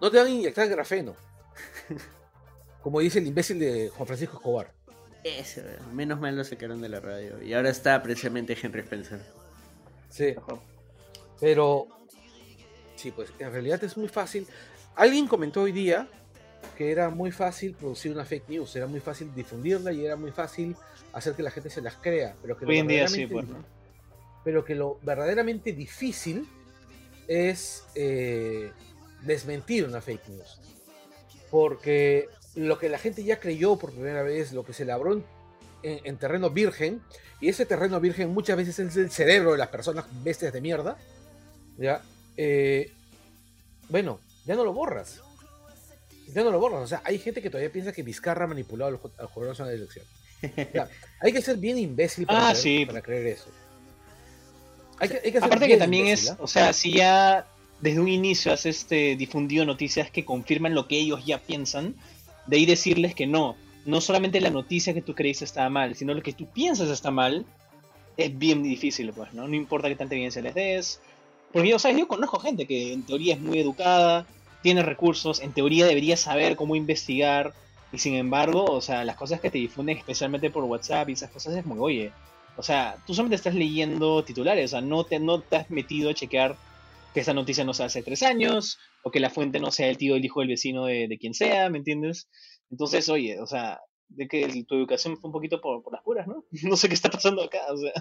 No 0.00 0.10
te 0.10 0.18
van 0.18 0.28
a 0.28 0.30
inyectar 0.30 0.68
grafeno. 0.68 1.14
Como 2.82 3.00
dice 3.00 3.18
el 3.18 3.26
imbécil 3.26 3.58
de 3.58 3.88
Juan 3.88 4.06
Francisco 4.06 4.36
Escobar. 4.36 4.72
Eso, 5.24 5.62
menos 5.94 6.20
mal 6.20 6.36
lo 6.36 6.44
sacaron 6.44 6.82
de 6.82 6.90
la 6.90 7.00
radio. 7.00 7.42
Y 7.42 7.54
ahora 7.54 7.70
está 7.70 8.02
precisamente 8.02 8.56
Henry 8.60 8.80
Spencer. 8.80 9.20
Sí. 10.10 10.34
Pero, 11.40 11.88
sí, 12.94 13.10
pues 13.10 13.32
en 13.38 13.50
realidad 13.50 13.82
es 13.82 13.96
muy 13.96 14.08
fácil. 14.08 14.46
Alguien 14.94 15.26
comentó 15.26 15.62
hoy 15.62 15.72
día 15.72 16.06
que 16.76 16.90
era 16.90 17.10
muy 17.10 17.30
fácil 17.30 17.74
producir 17.74 18.12
una 18.12 18.24
fake 18.24 18.48
news, 18.48 18.74
era 18.76 18.86
muy 18.86 19.00
fácil 19.00 19.34
difundirla 19.34 19.92
y 19.92 20.04
era 20.04 20.16
muy 20.16 20.30
fácil 20.30 20.76
hacer 21.12 21.34
que 21.34 21.42
la 21.42 21.50
gente 21.50 21.70
se 21.70 21.80
las 21.80 21.96
crea. 21.96 22.34
Pero 22.42 22.56
que 22.56 22.66
hoy 22.66 22.78
en 22.78 22.88
día 22.88 23.08
sí, 23.08 23.26
pues, 23.26 23.46
Pero 24.44 24.64
que 24.64 24.74
lo 24.74 24.98
verdaderamente 25.02 25.72
difícil 25.72 26.48
es 27.28 27.84
eh, 27.94 28.70
desmentir 29.22 29.84
una 29.84 30.00
fake 30.00 30.28
news 30.28 30.60
porque 31.54 32.28
lo 32.56 32.80
que 32.80 32.88
la 32.88 32.98
gente 32.98 33.22
ya 33.22 33.38
creyó 33.38 33.76
por 33.76 33.92
primera 33.92 34.24
vez, 34.24 34.52
lo 34.52 34.64
que 34.64 34.72
se 34.72 34.84
labró 34.84 35.22
en, 35.84 36.16
terreno 36.16 36.50
virgen, 36.50 37.00
y 37.40 37.48
ese 37.48 37.64
terreno 37.64 38.00
virgen 38.00 38.34
muchas 38.34 38.56
veces 38.56 38.76
es 38.80 38.96
el 38.96 39.08
cerebro 39.12 39.52
de 39.52 39.58
las 39.58 39.68
personas 39.68 40.04
bestias 40.24 40.52
de 40.52 40.60
mierda, 40.60 40.96
ya, 41.78 42.02
eh, 42.36 42.90
bueno, 43.88 44.18
ya 44.46 44.56
no 44.56 44.64
lo 44.64 44.72
borras. 44.72 45.22
Ya 46.32 46.42
no 46.42 46.50
lo 46.50 46.58
borras. 46.58 46.82
O 46.82 46.86
sea, 46.86 47.02
hay 47.04 47.18
gente 47.18 47.42
que 47.42 47.50
todavía 47.50 47.72
piensa 47.72 47.92
que 47.92 48.02
Vizcarra 48.02 48.44
ha 48.44 48.48
manipulado 48.48 49.00
al 49.18 49.26
jugador 49.26 49.58
la 49.60 49.72
elección. 49.72 50.06
hay 51.20 51.32
que 51.32 51.42
ser 51.42 51.56
bien 51.56 51.78
imbécil 51.78 52.26
para, 52.26 52.50
ah, 52.50 52.54
creer, 52.54 52.86
para 52.86 53.02
creer 53.02 53.26
eso. 53.26 53.50
Aparte 55.40 55.66
que 55.66 55.76
también 55.76 56.06
es, 56.06 56.30
¿ah? 56.30 56.36
o 56.40 56.46
sea, 56.46 56.72
si 56.72 56.92
ya 56.92 57.46
desde 57.80 58.00
un 58.00 58.08
inicio 58.08 58.52
has 58.52 58.66
este, 58.66 59.16
difundido 59.16 59.64
noticias 59.64 60.10
que 60.10 60.24
confirman 60.24 60.74
lo 60.74 60.86
que 60.86 60.98
ellos 60.98 61.24
ya 61.24 61.38
piensan, 61.38 61.94
de 62.46 62.56
ahí 62.56 62.66
decirles 62.66 63.14
que 63.14 63.26
no, 63.26 63.56
no 63.84 64.00
solamente 64.00 64.40
la 64.40 64.50
noticia 64.50 64.94
que 64.94 65.02
tú 65.02 65.14
creíste 65.14 65.44
está 65.44 65.68
mal, 65.68 65.94
sino 65.96 66.14
lo 66.14 66.22
que 66.22 66.32
tú 66.32 66.46
piensas 66.46 66.88
está 66.88 67.10
mal, 67.10 67.44
es 68.16 68.36
bien 68.36 68.62
difícil, 68.62 69.12
pues, 69.12 69.32
¿no? 69.34 69.48
No 69.48 69.54
importa 69.54 69.88
que 69.88 69.96
tanta 69.96 70.14
evidencia 70.14 70.40
les 70.40 70.54
des. 70.54 71.00
Porque 71.52 71.68
yo, 71.68 71.78
¿sabes? 71.78 71.98
Yo 71.98 72.08
conozco 72.08 72.38
gente 72.38 72.66
que 72.66 72.92
en 72.92 73.04
teoría 73.04 73.34
es 73.34 73.40
muy 73.40 73.58
educada, 73.58 74.26
tiene 74.64 74.82
recursos, 74.82 75.42
en 75.42 75.52
teoría 75.52 75.84
debería 75.84 76.16
saber 76.16 76.56
cómo 76.56 76.74
investigar, 76.74 77.52
y 77.92 77.98
sin 77.98 78.14
embargo, 78.14 78.64
o 78.64 78.80
sea, 78.80 79.04
las 79.04 79.14
cosas 79.14 79.38
que 79.38 79.50
te 79.50 79.58
difunden 79.58 79.98
especialmente 79.98 80.48
por 80.48 80.64
WhatsApp 80.64 81.06
y 81.10 81.12
esas 81.12 81.30
cosas 81.30 81.54
es 81.54 81.66
muy, 81.66 81.78
oye, 81.78 82.12
o 82.56 82.62
sea, 82.62 82.96
tú 83.06 83.12
solamente 83.12 83.36
estás 83.36 83.54
leyendo 83.54 84.24
titulares, 84.24 84.70
o 84.70 84.72
sea, 84.72 84.80
no 84.80 85.04
te, 85.04 85.20
no 85.20 85.42
te 85.42 85.56
has 85.56 85.70
metido 85.70 86.08
a 86.08 86.14
chequear 86.14 86.56
que 87.12 87.20
esa 87.20 87.34
noticia 87.34 87.62
no 87.62 87.74
sea 87.74 87.86
hace 87.86 88.02
tres 88.02 88.22
años, 88.22 88.78
o 89.02 89.10
que 89.10 89.20
la 89.20 89.28
fuente 89.28 89.60
no 89.60 89.70
sea 89.70 89.90
el 89.90 89.98
tío, 89.98 90.16
el 90.16 90.24
hijo 90.24 90.40
del 90.40 90.48
vecino 90.48 90.86
de, 90.86 91.14
quien 91.20 91.34
sea, 91.34 91.68
¿me 91.68 91.76
entiendes? 91.76 92.30
Entonces, 92.70 93.06
oye, 93.10 93.38
o 93.38 93.46
sea, 93.46 93.80
de 94.08 94.26
que 94.28 94.64
tu 94.66 94.76
educación 94.76 95.18
fue 95.18 95.28
un 95.28 95.32
poquito 95.32 95.60
por, 95.60 95.82
las 95.92 96.02
puras, 96.02 96.26
¿no? 96.26 96.46
No 96.62 96.76
sé 96.76 96.88
qué 96.88 96.94
está 96.94 97.10
pasando 97.10 97.42
acá, 97.42 97.60
o 97.70 97.76
sea. 97.76 97.92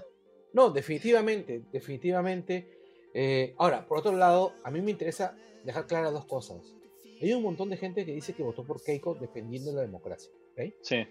No, 0.53 0.69
definitivamente, 0.69 1.61
definitivamente. 1.73 2.69
Eh, 3.13 3.53
ahora, 3.57 3.85
por 3.85 3.97
otro 3.97 4.15
lado, 4.15 4.53
a 4.63 4.71
mí 4.71 4.79
me 4.81 4.91
interesa 4.91 5.35
dejar 5.63 5.87
claras 5.87 6.13
dos 6.13 6.25
cosas. 6.25 6.73
Hay 7.21 7.33
un 7.33 7.43
montón 7.43 7.69
de 7.69 7.77
gente 7.77 8.05
que 8.05 8.13
dice 8.13 8.33
que 8.33 8.43
votó 8.43 8.63
por 8.63 8.83
Keiko 8.83 9.15
dependiendo 9.15 9.71
de 9.71 9.77
la 9.77 9.81
democracia. 9.83 10.31
¿ok? 10.53 10.73
Sí. 10.81 11.07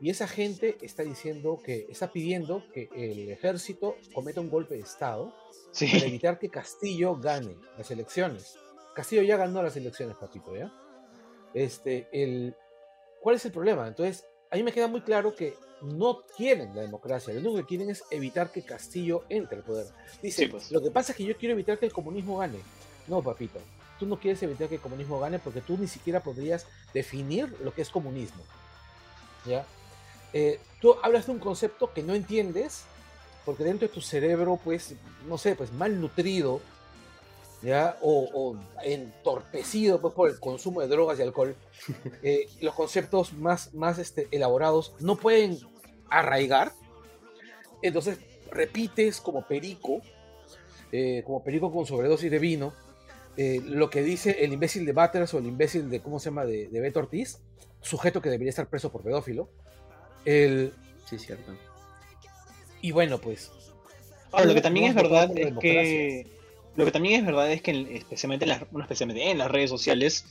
Y 0.00 0.10
esa 0.10 0.28
gente 0.28 0.76
está 0.82 1.02
diciendo 1.02 1.58
que, 1.64 1.86
está 1.88 2.12
pidiendo 2.12 2.62
que 2.72 2.88
el 2.94 3.30
ejército 3.30 3.96
cometa 4.12 4.40
un 4.40 4.50
golpe 4.50 4.74
de 4.74 4.80
Estado 4.80 5.34
para 5.72 6.06
evitar 6.06 6.38
que 6.38 6.50
Castillo 6.50 7.16
gane 7.16 7.56
las 7.78 7.90
elecciones. 7.90 8.58
Castillo 8.94 9.22
ya 9.22 9.36
ganó 9.36 9.62
las 9.62 9.76
elecciones, 9.76 10.16
papito, 10.16 10.54
¿ya? 10.54 10.72
Este, 11.54 12.08
el, 12.12 12.54
¿Cuál 13.20 13.36
es 13.36 13.44
el 13.46 13.52
problema? 13.52 13.88
Entonces, 13.88 14.26
a 14.50 14.56
mí 14.56 14.62
me 14.62 14.72
queda 14.72 14.86
muy 14.86 15.00
claro 15.00 15.34
que 15.34 15.54
no 15.82 16.22
quieren 16.36 16.74
la 16.74 16.82
democracia, 16.82 17.34
lo 17.34 17.40
único 17.40 17.56
que 17.56 17.64
quieren 17.64 17.90
es 17.90 18.04
evitar 18.10 18.50
que 18.50 18.62
Castillo 18.62 19.24
entre 19.28 19.58
al 19.58 19.64
poder. 19.64 19.86
Dice, 20.22 20.48
pues. 20.48 20.70
lo 20.70 20.82
que 20.82 20.90
pasa 20.90 21.12
es 21.12 21.18
que 21.18 21.24
yo 21.24 21.36
quiero 21.36 21.54
evitar 21.54 21.78
que 21.78 21.86
el 21.86 21.92
comunismo 21.92 22.38
gane. 22.38 22.58
No, 23.08 23.22
papito, 23.22 23.60
tú 23.98 24.06
no 24.06 24.18
quieres 24.18 24.42
evitar 24.42 24.68
que 24.68 24.76
el 24.76 24.80
comunismo 24.80 25.18
gane 25.20 25.38
porque 25.38 25.60
tú 25.60 25.76
ni 25.78 25.86
siquiera 25.86 26.22
podrías 26.22 26.66
definir 26.92 27.54
lo 27.62 27.74
que 27.74 27.82
es 27.82 27.90
comunismo. 27.90 28.42
¿Ya? 29.44 29.64
Eh, 30.32 30.60
tú 30.80 30.96
hablas 31.02 31.26
de 31.26 31.32
un 31.32 31.38
concepto 31.38 31.92
que 31.92 32.02
no 32.02 32.14
entiendes 32.14 32.84
porque 33.46 33.62
dentro 33.62 33.86
de 33.86 33.94
tu 33.94 34.00
cerebro, 34.00 34.58
pues, 34.62 34.96
no 35.28 35.38
sé, 35.38 35.54
pues 35.54 35.72
mal 35.72 36.00
nutrido, 36.00 36.60
¿ya? 37.62 37.96
O, 38.02 38.56
entorpecido 38.82 40.00
pues, 40.00 40.12
por 40.14 40.28
el 40.28 40.40
consumo 40.40 40.80
de 40.80 40.88
drogas 40.88 41.18
y 41.18 41.22
alcohol, 41.22 41.54
eh, 42.22 42.48
los 42.60 42.74
conceptos 42.74 43.32
más, 43.34 43.72
más 43.72 43.98
este, 43.98 44.26
elaborados 44.32 44.94
no 44.98 45.16
pueden 45.16 45.58
arraigar. 46.10 46.72
Entonces 47.82 48.18
repites 48.50 49.20
como 49.20 49.46
perico, 49.46 50.00
eh, 50.90 51.22
como 51.24 51.44
perico 51.44 51.72
con 51.72 51.86
sobredosis 51.86 52.30
de 52.30 52.38
vino, 52.40 52.72
eh, 53.36 53.60
lo 53.64 53.90
que 53.90 54.02
dice 54.02 54.44
el 54.44 54.52
imbécil 54.52 54.86
de 54.86 54.92
Butters 54.92 55.34
o 55.34 55.38
el 55.38 55.46
imbécil 55.46 55.90
de, 55.90 56.00
¿cómo 56.00 56.18
se 56.18 56.30
llama?, 56.30 56.44
de, 56.44 56.68
de 56.68 56.80
Beto 56.80 57.00
Ortiz, 57.00 57.40
sujeto 57.80 58.20
que 58.20 58.30
debería 58.30 58.50
estar 58.50 58.68
preso 58.68 58.90
por 58.90 59.02
pedófilo. 59.02 59.48
El, 60.24 60.72
sí, 61.08 61.18
cierto. 61.18 61.52
Y 62.80 62.92
bueno, 62.92 63.18
pues. 63.18 63.50
lo 64.44 64.54
que 64.54 64.60
también 64.60 64.86
es 64.86 64.94
verdad 64.94 65.30
es 65.36 65.54
que. 65.58 66.26
Lo 66.76 66.84
que 66.84 66.90
también 66.90 67.20
es 67.20 67.26
verdad 67.26 67.50
es 67.50 67.62
que, 67.62 67.96
especialmente 67.96 68.44
en 68.44 68.50
las, 68.50 68.62
especialmente 68.80 69.30
en 69.30 69.38
las 69.38 69.50
redes 69.50 69.70
sociales, 69.70 70.26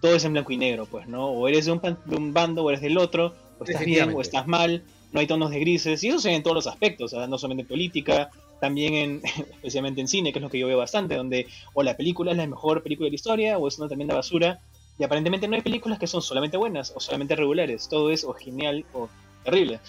todo 0.00 0.14
es 0.14 0.24
en 0.24 0.32
blanco 0.32 0.50
y 0.50 0.56
negro, 0.56 0.86
pues, 0.86 1.06
¿no? 1.06 1.26
O 1.26 1.46
eres 1.46 1.66
de 1.66 1.72
un, 1.72 2.32
bando 2.32 2.64
o 2.64 2.70
eres 2.70 2.80
del 2.80 2.96
otro, 2.96 3.34
o 3.58 3.64
estás 3.64 3.84
bien 3.84 4.14
o 4.14 4.22
estás 4.22 4.46
mal, 4.46 4.82
no 5.12 5.20
hay 5.20 5.26
tonos 5.26 5.50
de 5.50 5.60
grises, 5.60 6.02
y 6.02 6.08
eso 6.08 6.18
se 6.18 6.30
ve 6.30 6.36
en 6.36 6.42
todos 6.42 6.54
los 6.54 6.66
aspectos, 6.66 7.12
no 7.12 7.36
solamente 7.36 7.62
en 7.62 7.68
política, 7.68 8.30
también 8.60 8.94
en, 8.94 9.22
especialmente 9.54 10.00
en 10.00 10.08
cine, 10.08 10.32
que 10.32 10.38
es 10.38 10.42
lo 10.42 10.50
que 10.50 10.58
yo 10.58 10.66
veo 10.66 10.78
bastante, 10.78 11.16
donde 11.16 11.46
o 11.74 11.82
la 11.82 11.96
película 11.96 12.32
es 12.32 12.36
la 12.36 12.46
mejor 12.46 12.82
película 12.82 13.06
de 13.06 13.10
la 13.10 13.16
historia, 13.16 13.58
o 13.58 13.68
es 13.68 13.78
una 13.78 13.88
tremenda 13.88 14.14
basura, 14.14 14.60
Y 14.98 15.04
aparentemente 15.04 15.48
no 15.48 15.56
hay 15.56 15.62
películas 15.62 15.98
que 15.98 16.06
son 16.06 16.22
solamente 16.22 16.56
buenas 16.56 16.92
o 16.94 17.00
solamente 17.00 17.34
regulares. 17.34 17.88
Todo 17.88 18.10
es 18.10 18.22
o 18.24 18.34
genial 18.34 18.84
o 18.92 19.08
terrible. 19.44 19.80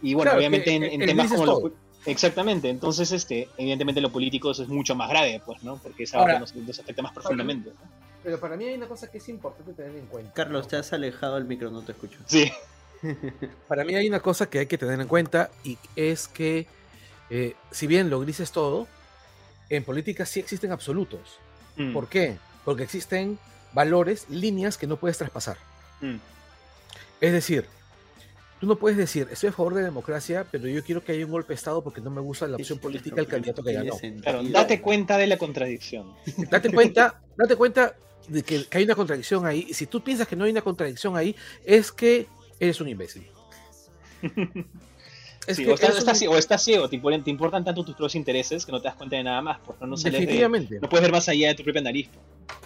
Y 0.00 0.14
bueno, 0.14 0.32
obviamente 0.32 0.74
en, 0.74 1.04
temas 1.04 1.30
como 1.30 1.44
lo, 1.44 1.72
Exactamente, 2.06 2.70
entonces 2.70 3.12
este, 3.12 3.48
evidentemente 3.58 4.00
lo 4.00 4.10
político 4.10 4.50
es 4.52 4.66
mucho 4.68 4.94
más 4.94 5.10
grave, 5.10 5.42
pues, 5.44 5.62
¿no? 5.62 5.76
Porque 5.76 6.04
es 6.04 6.14
algo 6.14 6.26
que 6.26 6.38
nos, 6.38 6.78
afecta 6.80 7.02
más 7.02 7.12
profundamente. 7.12 7.72
Pero 8.22 8.40
para 8.40 8.56
mí 8.56 8.64
hay 8.64 8.74
una 8.74 8.88
cosa 8.88 9.10
que 9.10 9.18
es 9.18 9.28
importante 9.28 9.72
tener 9.74 9.96
en 9.96 10.06
cuenta. 10.06 10.32
Carlos, 10.32 10.68
te 10.68 10.76
has 10.76 10.92
alejado 10.92 11.34
del 11.34 11.44
micro, 11.44 11.70
no 11.70 11.82
te 11.82 11.92
escucho. 11.92 12.18
Sí. 12.26 12.50
para 13.68 13.84
mí 13.84 13.94
hay 13.94 14.08
una 14.08 14.20
cosa 14.20 14.48
que 14.48 14.60
hay 14.60 14.66
que 14.66 14.78
tener 14.78 15.00
en 15.00 15.08
cuenta 15.08 15.50
y 15.64 15.78
es 15.96 16.28
que 16.28 16.66
eh, 17.30 17.54
si 17.70 17.86
bien 17.86 18.10
lo 18.10 18.20
gris 18.20 18.40
es 18.40 18.52
todo, 18.52 18.86
en 19.68 19.84
política 19.84 20.26
sí 20.26 20.40
existen 20.40 20.72
absolutos. 20.72 21.38
Mm. 21.76 21.92
¿Por 21.92 22.08
qué? 22.08 22.36
Porque 22.64 22.82
existen 22.82 23.38
valores, 23.72 24.28
líneas 24.28 24.76
que 24.76 24.86
no 24.86 24.96
puedes 24.96 25.16
traspasar. 25.18 25.56
Mm. 26.00 26.16
Es 27.20 27.32
decir, 27.32 27.66
tú 28.60 28.66
no 28.66 28.76
puedes 28.76 28.98
decir, 28.98 29.28
estoy 29.30 29.50
a 29.50 29.52
favor 29.52 29.74
de 29.74 29.80
la 29.82 29.86
democracia, 29.86 30.46
pero 30.50 30.66
yo 30.66 30.82
quiero 30.82 31.04
que 31.04 31.12
haya 31.12 31.24
un 31.24 31.30
golpe 31.30 31.48
de 31.48 31.54
Estado 31.54 31.82
porque 31.82 32.00
no 32.00 32.10
me 32.10 32.20
gusta 32.20 32.46
la 32.46 32.56
opción 32.56 32.78
política 32.78 33.16
del 33.16 33.26
candidato 33.26 33.62
que 33.62 33.72
ganó. 33.72 33.96
Claro, 34.22 34.42
date 34.44 34.80
cuenta 34.80 35.16
de 35.16 35.26
la 35.26 35.38
contradicción. 35.38 36.14
Date 36.50 36.70
cuenta, 36.72 37.22
date 37.36 37.56
cuenta 37.56 37.94
de 38.28 38.42
que, 38.42 38.66
hay 38.72 38.84
una 38.84 38.94
contradicción 38.94 39.46
ahí. 39.46 39.66
Y 39.68 39.74
si 39.74 39.86
tú 39.86 40.02
piensas 40.02 40.26
que 40.26 40.36
no 40.36 40.44
hay 40.44 40.50
una 40.50 40.62
contradicción 40.62 41.16
ahí, 41.16 41.36
es 41.64 41.92
que 41.92 42.26
eres 42.58 42.80
un 42.80 42.88
imbécil. 42.88 43.26
Es 45.46 45.56
que 45.58 45.70
o, 45.70 45.74
estás, 45.74 46.62
ciego, 46.62 46.88
te, 46.88 46.96
importan, 47.30 47.64
tanto 47.64 47.82
tus 47.82 47.94
propios 47.94 48.14
intereses 48.14 48.66
que 48.66 48.72
no 48.72 48.80
te 48.80 48.88
das 48.88 48.94
cuenta 48.94 49.16
de 49.16 49.24
nada 49.24 49.40
más, 49.40 49.58
porque 49.64 49.86
no, 49.86 49.96
definitivamente. 49.96 50.78
no 50.80 50.88
puedes 50.88 51.02
ver 51.02 51.12
más 51.12 51.28
allá 51.28 51.48
de 51.48 51.54
tu 51.54 51.64
propia 51.64 51.80
nariz. 51.80 52.08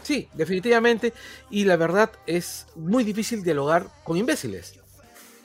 Sí, 0.02 0.28
definitivamente. 0.34 1.12
Y 1.50 1.64
la 1.64 1.76
verdad 1.76 2.10
es 2.26 2.66
muy 2.74 3.04
difícil 3.04 3.44
dialogar 3.44 3.86
con 4.02 4.16
imbéciles. 4.16 4.74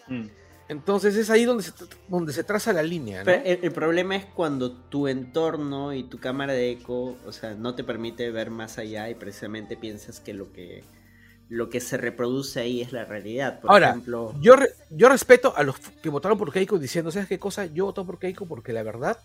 Mm. 0.08 0.28
Entonces 0.70 1.16
es 1.16 1.30
ahí 1.30 1.46
donde 1.46 1.64
se, 1.64 1.72
donde 2.08 2.32
se 2.32 2.44
traza 2.44 2.74
la 2.74 2.84
línea. 2.84 3.22
el, 3.22 3.72
problema 3.72 4.16
es 4.16 4.26
cuando 4.26 4.72
tu 4.72 5.08
entorno 5.08 5.94
y 5.94 6.04
tu 6.04 6.20
cámara 6.20 6.54
de 6.54 6.72
eco, 6.72 7.18
o 7.26 7.32
sea, 7.32 7.56
no 7.56 7.74
te 7.74 7.84
permite 7.84 8.30
ver 8.30 8.52
más 8.52 8.78
allá 8.78 9.10
y 9.10 9.16
precisamente 9.16 9.78
piensas 9.78 10.20
que 10.20 10.34
lo 10.34 10.54
que 10.54 10.84
lo 11.50 11.70
que 11.70 11.82
se 11.82 11.98
reproduce 11.98 12.62
ahí 12.62 12.82
es 12.82 12.92
la 12.92 13.06
realidad. 13.06 13.60
Por 13.60 13.72
Ahora, 13.72 13.90
ejemplo... 13.90 14.36
yo, 14.40 14.56
yo 14.92 15.10
respeto 15.10 15.54
a 15.56 15.64
los 15.64 15.80
que 15.80 16.10
votaron 16.10 16.38
por 16.38 16.54
Keiko 16.54 16.78
diciendo, 16.78 17.12
¿sabes 17.12 17.28
qué 17.28 17.40
cosa? 17.40 17.66
Yo 17.66 17.86
voto 17.86 18.06
por 18.06 18.20
Keiko 18.20 18.46
porque 18.46 18.72
la 18.72 18.84
verdad, 18.84 19.18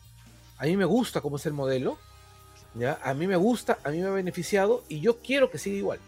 a 0.57 0.65
mí 0.65 0.77
me 0.77 0.87
gusta 0.87 1.21
cómo 1.21 1.37
es 1.37 1.45
el 1.45 1.53
modelo, 1.53 1.99
¿ya? 2.75 2.99
A 3.03 3.13
mí 3.13 3.27
me 3.27 3.37
gusta, 3.37 3.79
a 3.85 3.91
mí 3.91 3.99
me 3.99 4.07
ha 4.07 4.11
beneficiado 4.11 4.83
y 4.89 5.01
yo 5.01 5.19
quiero 5.19 5.51
que 5.51 5.59
siga 5.59 5.77
igual. 5.77 5.99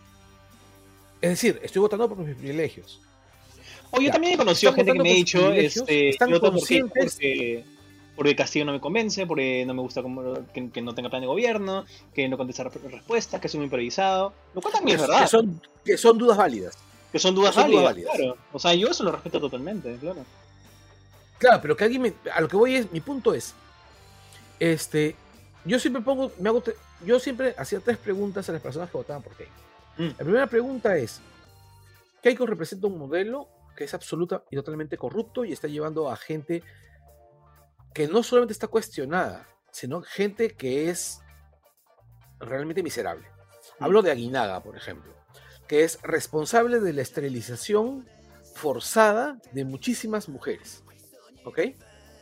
Es 1.20 1.30
decir, 1.30 1.60
estoy 1.62 1.80
votando 1.80 2.08
por 2.08 2.18
mis 2.18 2.34
privilegios. 2.34 3.00
O 3.90 4.00
yo 4.00 4.10
también 4.10 4.34
he 4.34 4.36
conocido 4.38 4.72
gente 4.72 4.92
que 4.92 4.98
me 4.98 5.10
ha 5.10 5.14
dicho, 5.14 5.52
este, 5.52 6.10
están 6.10 6.30
yo 6.30 6.40
porque, 6.40 7.64
porque 8.16 8.34
Castillo 8.34 8.64
no 8.64 8.72
me 8.72 8.80
convence, 8.80 9.26
porque 9.26 9.64
no 9.66 9.74
me 9.74 9.82
gusta 9.82 10.02
como, 10.02 10.34
que, 10.52 10.82
no 10.82 10.94
tenga 10.94 11.10
plan 11.10 11.20
de 11.20 11.28
gobierno, 11.28 11.84
que 12.14 12.28
no 12.28 12.38
contesta 12.38 12.64
respuestas, 12.64 13.40
que 13.40 13.46
es 13.46 13.54
un 13.54 13.62
improvisado. 13.62 14.32
Lo 14.54 14.62
cual 14.62 14.72
también 14.74 14.96
es 14.96 15.02
verdad. 15.02 15.22
Que 15.22 15.28
son, 15.28 15.62
que 15.84 15.98
son 15.98 16.16
dudas 16.16 16.38
válidas. 16.38 16.76
Que 17.12 17.18
son 17.18 17.34
dudas, 17.34 17.54
válidas, 17.54 17.94
claro. 17.94 18.36
O 18.52 18.58
sea, 18.58 18.74
yo 18.74 18.88
eso 18.88 19.04
lo 19.04 19.12
respeto 19.12 19.38
totalmente, 19.38 19.94
claro. 20.00 20.24
Claro, 21.38 21.58
pero 21.60 21.76
que 21.76 21.84
alguien 21.84 22.02
me, 22.02 22.14
a 22.34 22.40
lo 22.40 22.48
que 22.48 22.56
voy 22.56 22.76
es, 22.76 22.90
mi 22.90 23.00
punto 23.00 23.34
es, 23.34 23.54
este, 24.58 25.14
yo 25.64 25.78
siempre 25.78 26.02
pongo, 26.02 26.32
me 26.38 26.48
hago, 26.48 26.62
yo 27.04 27.20
siempre 27.20 27.54
hacía 27.58 27.80
tres 27.80 27.98
preguntas 27.98 28.48
a 28.48 28.52
las 28.52 28.62
personas 28.62 28.90
que 28.90 28.96
votaban 28.96 29.22
por 29.22 29.34
Keiko. 29.36 29.52
Mm. 29.98 30.08
La 30.08 30.24
primera 30.24 30.46
pregunta 30.46 30.96
es, 30.96 31.20
¿Keiko 32.22 32.46
representa 32.46 32.86
un 32.86 32.98
modelo 32.98 33.48
que 33.76 33.84
es 33.84 33.92
absoluta 33.92 34.42
y 34.50 34.56
totalmente 34.56 34.96
corrupto 34.96 35.44
y 35.44 35.52
está 35.52 35.68
llevando 35.68 36.10
a 36.10 36.16
gente 36.16 36.62
que 37.97 38.09
no 38.09 38.22
solamente 38.22 38.53
está 38.53 38.66
cuestionada, 38.66 39.47
sino 39.70 40.03
gente 40.03 40.51
que 40.51 40.90
es 40.90 41.22
realmente 42.38 42.82
miserable. 42.82 43.26
Hablo 43.80 44.03
de 44.03 44.11
Aguinaga, 44.11 44.62
por 44.62 44.76
ejemplo, 44.76 45.14
que 45.66 45.82
es 45.82 45.99
responsable 46.03 46.80
de 46.80 46.92
la 46.92 47.01
esterilización 47.01 48.07
forzada 48.55 49.40
de 49.53 49.64
muchísimas 49.64 50.28
mujeres, 50.28 50.84
¿ok? 51.47 51.59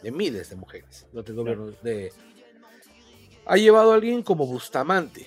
De 0.04 0.12
miles 0.12 0.48
de 0.48 0.54
mujeres. 0.54 1.08
de... 1.82 2.12
Ha 3.44 3.56
llevado 3.56 3.90
a 3.90 3.96
alguien 3.96 4.22
como 4.22 4.46
Bustamante, 4.46 5.26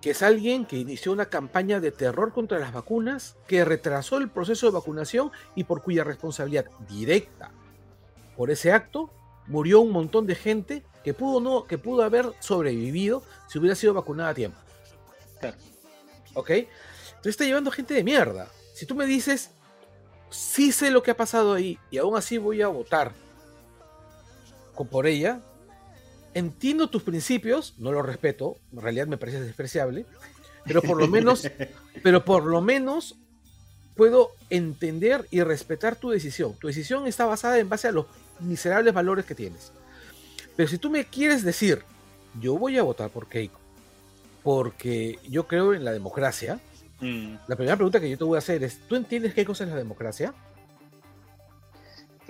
que 0.00 0.10
es 0.10 0.22
alguien 0.22 0.64
que 0.64 0.76
inició 0.76 1.10
una 1.10 1.26
campaña 1.26 1.80
de 1.80 1.90
terror 1.90 2.32
contra 2.32 2.60
las 2.60 2.72
vacunas, 2.72 3.36
que 3.48 3.64
retrasó 3.64 4.18
el 4.18 4.30
proceso 4.30 4.66
de 4.66 4.74
vacunación 4.74 5.32
y 5.56 5.64
por 5.64 5.82
cuya 5.82 6.04
responsabilidad 6.04 6.66
directa 6.88 7.50
por 8.36 8.52
ese 8.52 8.70
acto 8.70 9.10
murió 9.48 9.80
un 9.80 9.90
montón 9.90 10.26
de 10.26 10.34
gente 10.34 10.82
que 11.02 11.14
pudo, 11.14 11.40
no, 11.40 11.64
que 11.64 11.78
pudo 11.78 12.02
haber 12.02 12.32
sobrevivido 12.40 13.22
si 13.48 13.58
hubiera 13.58 13.74
sido 13.74 13.94
vacunada 13.94 14.30
a 14.30 14.34
tiempo. 14.34 14.58
¿Ok? 16.34 16.50
Entonces 16.50 17.30
está 17.30 17.44
llevando 17.44 17.70
gente 17.70 17.94
de 17.94 18.04
mierda. 18.04 18.48
Si 18.74 18.86
tú 18.86 18.94
me 18.94 19.06
dices, 19.06 19.50
sí 20.30 20.70
sé 20.70 20.90
lo 20.90 21.02
que 21.02 21.10
ha 21.10 21.16
pasado 21.16 21.54
ahí 21.54 21.78
y 21.90 21.98
aún 21.98 22.16
así 22.16 22.38
voy 22.38 22.62
a 22.62 22.68
votar 22.68 23.12
por 24.90 25.06
ella, 25.06 25.40
entiendo 26.34 26.88
tus 26.88 27.02
principios, 27.02 27.74
no 27.78 27.90
los 27.90 28.06
respeto, 28.06 28.56
en 28.72 28.80
realidad 28.80 29.06
me 29.08 29.18
parece 29.18 29.40
despreciable, 29.40 30.06
pero 30.64 30.82
por 30.82 30.98
lo 30.98 31.08
menos, 31.08 31.50
pero 32.02 32.24
por 32.24 32.44
lo 32.44 32.60
menos 32.60 33.16
puedo 33.96 34.30
entender 34.50 35.26
y 35.30 35.42
respetar 35.42 35.96
tu 35.96 36.10
decisión. 36.10 36.56
Tu 36.60 36.68
decisión 36.68 37.08
está 37.08 37.26
basada 37.26 37.58
en 37.58 37.68
base 37.68 37.88
a 37.88 37.92
los 37.92 38.06
miserables 38.40 38.94
valores 38.94 39.24
que 39.24 39.34
tienes. 39.34 39.72
Pero 40.56 40.68
si 40.68 40.78
tú 40.78 40.90
me 40.90 41.04
quieres 41.04 41.44
decir, 41.44 41.82
yo 42.40 42.58
voy 42.58 42.78
a 42.78 42.82
votar 42.82 43.10
por 43.10 43.28
Keiko, 43.28 43.60
porque 44.42 45.18
yo 45.28 45.46
creo 45.46 45.74
en 45.74 45.84
la 45.84 45.92
democracia, 45.92 46.60
mm. 47.00 47.34
la 47.46 47.56
primera 47.56 47.76
pregunta 47.76 48.00
que 48.00 48.10
yo 48.10 48.18
te 48.18 48.24
voy 48.24 48.36
a 48.36 48.38
hacer 48.38 48.62
es, 48.64 48.78
¿tú 48.88 48.96
entiendes 48.96 49.34
qué 49.34 49.44
cosa 49.44 49.64
es 49.64 49.70
la 49.70 49.76
democracia? 49.76 50.34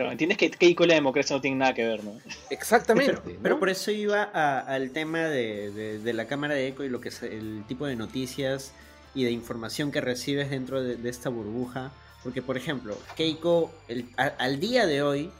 entiendes 0.06 0.38
que 0.38 0.50
Keiko 0.50 0.84
y 0.84 0.88
la 0.88 0.94
democracia 0.94 1.34
no 1.34 1.42
tienen 1.42 1.58
nada 1.58 1.74
que 1.74 1.86
ver, 1.86 2.04
¿no? 2.04 2.12
Exactamente. 2.50 3.36
Pero, 3.42 3.58
por 3.58 3.68
eso 3.68 3.90
iba 3.90 4.22
al 4.22 4.90
tema 4.90 5.24
de, 5.24 6.00
la 6.04 6.26
cámara 6.26 6.54
de 6.54 6.68
eco 6.68 6.84
y 6.84 6.88
lo 6.88 7.00
que 7.00 7.08
es 7.08 7.22
el 7.22 7.64
tipo 7.66 7.86
de 7.86 7.96
noticias 7.96 8.72
y 9.14 9.24
de 9.24 9.30
información 9.30 9.90
que 9.90 10.00
recibes 10.00 10.50
dentro 10.50 10.82
de, 10.82 11.08
esta 11.08 11.28
burbuja. 11.28 11.92
Porque, 12.22 12.42
por 12.42 12.56
ejemplo, 12.56 12.96
Keiko, 13.16 13.72
al 14.16 14.60
día 14.60 14.86
de 14.86 15.02
hoy, 15.02 15.30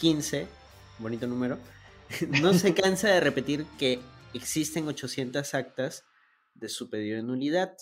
15, 0.00 0.46
bonito 0.98 1.26
número, 1.26 1.58
no 2.42 2.54
se 2.54 2.74
cansa 2.74 3.08
de 3.08 3.20
repetir 3.20 3.66
que 3.78 4.00
existen 4.32 4.88
800 4.88 5.54
actas 5.54 6.04
de 6.54 6.68
su 6.68 6.88
pedido 6.88 7.16
de 7.16 7.22
nulidad. 7.22 7.76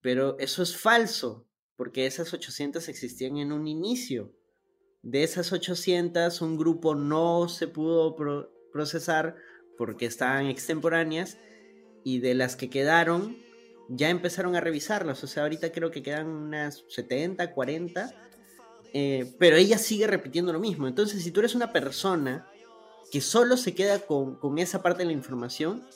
Pero 0.00 0.38
eso 0.38 0.62
es 0.62 0.76
falso, 0.76 1.46
porque 1.76 2.06
esas 2.06 2.32
800 2.32 2.88
existían 2.88 3.36
en 3.36 3.52
un 3.52 3.66
inicio. 3.66 4.32
De 5.02 5.22
esas 5.22 5.52
800, 5.52 6.40
un 6.40 6.56
grupo 6.56 6.94
no 6.94 7.48
se 7.48 7.68
pudo 7.68 8.16
procesar 8.72 9.36
porque 9.76 10.06
estaban 10.06 10.46
extemporáneas 10.46 11.38
y 12.02 12.20
de 12.20 12.34
las 12.34 12.56
que 12.56 12.70
quedaron 12.70 13.36
ya 13.88 14.08
empezaron 14.08 14.56
a 14.56 14.60
revisarlas. 14.60 15.22
O 15.22 15.26
sea, 15.26 15.42
ahorita 15.44 15.70
creo 15.70 15.90
que 15.90 16.02
quedan 16.02 16.28
unas 16.28 16.84
70, 16.88 17.52
40, 17.52 18.30
eh, 18.92 19.34
pero 19.38 19.56
ella 19.56 19.78
sigue 19.78 20.06
repitiendo 20.06 20.52
lo 20.52 20.60
mismo. 20.60 20.86
Entonces, 20.88 21.22
si 21.22 21.30
tú 21.30 21.40
eres 21.40 21.54
una 21.54 21.72
persona 21.72 22.48
que 23.10 23.20
solo 23.20 23.56
se 23.56 23.74
queda 23.74 24.00
con, 24.00 24.36
con 24.36 24.58
esa 24.58 24.82
parte 24.82 25.02
de 25.02 25.06
la 25.06 25.12
información, 25.12 25.86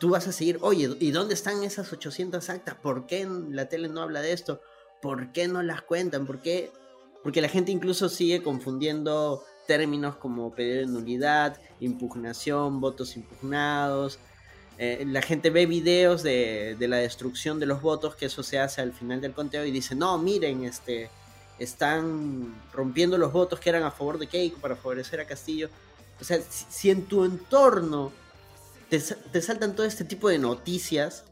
tú 0.00 0.10
vas 0.10 0.26
a 0.28 0.32
seguir, 0.32 0.58
oye, 0.60 0.96
¿y 1.00 1.10
dónde 1.10 1.34
están 1.34 1.62
esas 1.62 1.92
800 1.92 2.48
actas? 2.50 2.74
¿Por 2.74 3.06
qué 3.06 3.28
la 3.50 3.68
tele 3.68 3.88
no 3.88 4.02
habla 4.02 4.20
de 4.20 4.32
esto? 4.32 4.60
¿Por 5.00 5.32
qué 5.32 5.48
no 5.48 5.62
las 5.62 5.82
cuentan? 5.82 6.26
¿Por 6.26 6.40
qué 6.40 6.70
porque 7.26 7.40
la 7.40 7.48
gente 7.48 7.72
incluso 7.72 8.08
sigue 8.08 8.40
confundiendo 8.40 9.42
términos 9.66 10.14
como 10.14 10.54
pedido 10.54 10.78
de 10.78 10.86
nulidad, 10.86 11.58
impugnación, 11.80 12.80
votos 12.80 13.16
impugnados. 13.16 14.20
Eh, 14.78 15.04
la 15.08 15.20
gente 15.22 15.50
ve 15.50 15.66
videos 15.66 16.22
de, 16.22 16.76
la 16.78 16.98
destrucción 16.98 17.58
de 17.58 17.66
los 17.66 17.82
votos, 17.82 18.14
que 18.14 18.26
eso 18.26 18.44
se 18.44 18.60
hace 18.60 18.80
al 18.80 18.92
final 18.92 19.20
del 19.20 19.32
conteo, 19.32 19.64
y 19.64 19.72
dice, 19.72 19.96
no, 19.96 20.18
miren, 20.18 20.62
este, 20.62 21.10
están 21.58 22.54
rompiendo 22.72 23.18
los 23.18 23.32
votos 23.32 23.60
que 23.60 23.70
eran 23.70 23.82
a 23.82 23.90
favor 23.90 24.18
de 24.18 24.26
Keiko 24.26 24.60
para 24.60 24.76
favorecer 24.76 25.20
a 25.20 25.24
Castillo. 25.24 25.70
O 26.20 26.24
sea, 26.24 26.38
si, 26.40 26.90
en 26.90 27.04
tu 27.04 27.24
entorno 27.24 28.12
te, 28.88 29.00
saltan 29.00 29.74
todo 29.74 29.86
este 29.86 30.04
tipo 30.04 30.28
de 30.28 30.38
noticias 30.38 31.24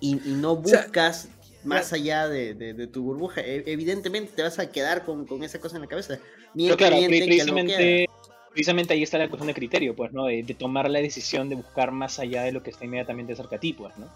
y, 0.00 0.14
no 0.14 0.56
buscas 0.56 1.28
más 1.64 1.92
allá 1.92 2.28
de, 2.28 2.88
tu 2.92 3.02
burbuja. 3.02 3.40
E, 3.40 3.64
evidentemente 3.66 4.32
te 4.34 4.42
vas 4.42 4.58
a 4.58 4.70
quedar 4.70 5.04
con, 5.04 5.26
esa 5.42 5.60
cosa 5.60 5.76
en 5.76 5.82
la 5.82 5.88
cabeza. 5.88 6.18
Ni 6.54 6.70
precisamente, 6.70 8.06
precisamente 8.50 8.94
ahí 8.94 9.02
está 9.02 9.18
la 9.18 9.28
cuestión 9.28 9.48
de 9.48 9.54
criterio, 9.54 9.94
pues, 9.94 10.12
¿no? 10.12 10.26
De, 10.26 10.42
tomar 10.58 10.88
la 10.88 11.00
decisión 11.00 11.48
de 11.48 11.56
buscar 11.56 11.90
más 11.90 12.18
allá 12.18 12.42
de 12.42 12.52
lo 12.52 12.62
que 12.62 12.70
está 12.70 12.84
inmediatamente 12.84 13.34
cerca 13.34 13.56
a 13.56 13.60
ti, 13.60 13.72
pues, 13.72 13.96
¿no? 13.98 14.08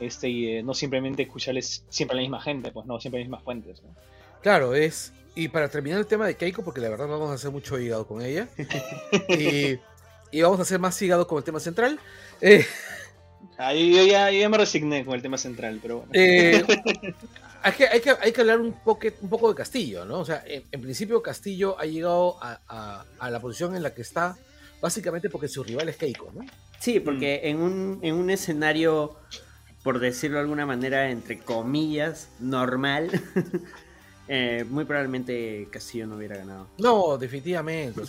este, 0.00 0.28
y 0.28 0.48
eh, 0.48 0.62
no 0.62 0.74
simplemente 0.74 1.22
escucharles 1.22 1.84
siempre 1.88 2.14
a 2.14 2.16
la 2.16 2.22
misma 2.22 2.40
gente, 2.40 2.70
pues 2.72 2.86
no, 2.86 3.00
siempre 3.00 3.18
a 3.18 3.20
las 3.20 3.28
mismas 3.28 3.44
fuentes. 3.44 3.82
Claro, 4.44 4.74
es. 4.74 5.14
Y 5.34 5.48
para 5.48 5.70
terminar 5.70 5.98
el 5.98 6.06
tema 6.06 6.26
de 6.26 6.36
Keiko, 6.36 6.62
porque 6.62 6.82
la 6.82 6.90
verdad 6.90 7.06
no 7.06 7.12
vamos 7.14 7.30
a 7.30 7.34
hacer 7.34 7.50
mucho 7.50 7.78
hígado 7.78 8.06
con 8.06 8.20
ella. 8.20 8.46
y, 9.30 9.78
y, 10.30 10.42
vamos 10.42 10.58
a 10.58 10.62
hacer 10.62 10.78
más 10.78 11.00
hígado 11.00 11.26
con 11.26 11.38
el 11.38 11.44
tema 11.44 11.60
central. 11.60 11.98
Eh, 12.42 12.66
Ahí 13.56 13.96
yo 13.96 14.04
ya, 14.04 14.30
ya, 14.30 14.46
me 14.50 14.58
resigné 14.58 15.02
con 15.02 15.14
el 15.14 15.22
tema 15.22 15.38
central, 15.38 15.78
pero 15.80 16.00
bueno. 16.00 16.12
Eh, 16.12 16.62
hay, 17.62 17.72
que, 17.72 17.86
hay, 17.86 18.00
que, 18.02 18.10
hay, 18.20 18.32
que, 18.32 18.40
hablar 18.42 18.60
un, 18.60 18.74
poco, 18.74 19.06
un 19.22 19.30
poco 19.30 19.48
de 19.48 19.54
Castillo, 19.54 20.04
¿no? 20.04 20.18
O 20.18 20.24
sea, 20.26 20.44
en, 20.46 20.80
principio 20.82 21.22
Castillo 21.22 21.80
ha 21.80 21.86
llegado 21.86 22.36
a, 22.42 22.60
a, 22.68 23.06
a, 23.18 23.30
la 23.30 23.40
posición 23.40 23.74
en 23.74 23.82
la 23.82 23.94
que 23.94 24.02
está 24.02 24.36
básicamente 24.82 25.30
porque 25.30 25.48
su 25.48 25.64
rival 25.64 25.88
es 25.88 25.96
Keiko, 25.96 26.30
¿no? 26.34 26.44
Sí, 26.80 27.00
porque 27.00 27.40
mm. 27.42 27.46
en, 27.48 27.56
un, 27.60 27.98
en 28.02 28.14
un 28.14 28.28
escenario, 28.28 29.16
por 29.82 30.00
decirlo 30.00 30.36
de 30.36 30.42
alguna 30.42 30.66
manera, 30.66 31.10
entre 31.10 31.38
comillas, 31.38 32.28
normal, 32.40 33.10
Eh, 34.26 34.64
muy 34.68 34.84
probablemente 34.86 35.68
Castillo 35.70 36.06
no 36.06 36.16
hubiera 36.16 36.36
ganado. 36.36 36.66
No, 36.78 37.18
definitivamente. 37.18 38.00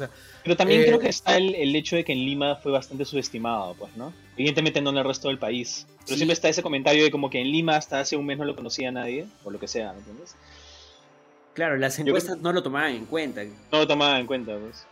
Pero 0.44 0.56
también 0.56 0.84
creo 0.84 0.98
eh, 0.98 1.02
que 1.02 1.10
está 1.10 1.36
el, 1.36 1.76
hecho 1.76 1.98
de 1.98 2.06
que 2.06 2.14
en 2.14 2.20
Lima 2.20 2.56
fue 2.56 2.72
bastante 2.72 3.04
subestimado, 3.04 3.74
pues, 3.76 3.96
¿no? 3.98 4.14
Evidentemente 4.38 4.82
no 4.82 4.92
en 4.92 4.98
el 4.98 5.04
resto 5.04 5.28
del 5.28 5.40
país. 5.40 5.86
Pero 6.06 6.16
siempre 6.16 6.34
está 6.34 6.48
ese 6.48 6.64
comentario 6.64 7.04
de 7.04 7.12
como 7.12 7.30
que 7.30 7.42
en 7.42 7.52
Lima 7.52 7.76
hasta 7.76 8.00
hace 8.00 8.16
un 8.16 8.26
mes 8.26 8.38
no 8.38 8.46
lo 8.46 8.56
conocía 8.56 8.92
nadie, 8.92 9.26
o 9.44 9.52
lo 9.52 9.60
que 9.60 9.68
sea, 9.68 9.92
¿me 9.92 10.00
entiendes? 10.00 10.36
Claro, 11.54 11.78
las 11.78 12.00
encuestas 12.00 12.38
no 12.38 12.54
lo 12.54 12.64
tomaban 12.64 12.94
en 12.94 13.06
cuenta. 13.06 13.44
No 13.44 13.80
lo 13.80 13.88
tomaban 13.88 14.22
en 14.22 14.28
cuenta, 14.28 14.58
pues. 14.58 14.86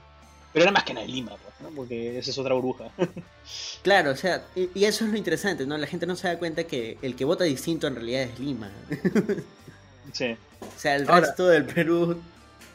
Pero 0.51 0.63
era 0.63 0.71
más 0.71 0.83
que 0.83 0.93
nada 0.93 1.05
en 1.05 1.11
Lima, 1.11 1.31
pues, 1.31 1.55
¿no? 1.61 1.75
Porque 1.75 2.17
esa 2.17 2.31
es 2.31 2.37
otra 2.37 2.53
burbuja. 2.53 2.91
claro, 3.81 4.11
o 4.11 4.15
sea, 4.15 4.45
y, 4.55 4.69
y 4.75 4.85
eso 4.85 5.05
es 5.05 5.11
lo 5.11 5.17
interesante, 5.17 5.65
¿no? 5.65 5.77
La 5.77 5.87
gente 5.87 6.05
no 6.05 6.15
se 6.15 6.27
da 6.27 6.37
cuenta 6.37 6.65
que 6.65 6.97
el 7.01 7.15
que 7.15 7.25
vota 7.25 7.45
distinto 7.45 7.87
en 7.87 7.95
realidad 7.95 8.23
es 8.23 8.39
Lima. 8.39 8.71
sí. 10.11 10.35
O 10.61 10.79
sea, 10.79 10.95
el 10.95 11.07
resto 11.07 11.47
del 11.47 11.65
Perú 11.65 12.21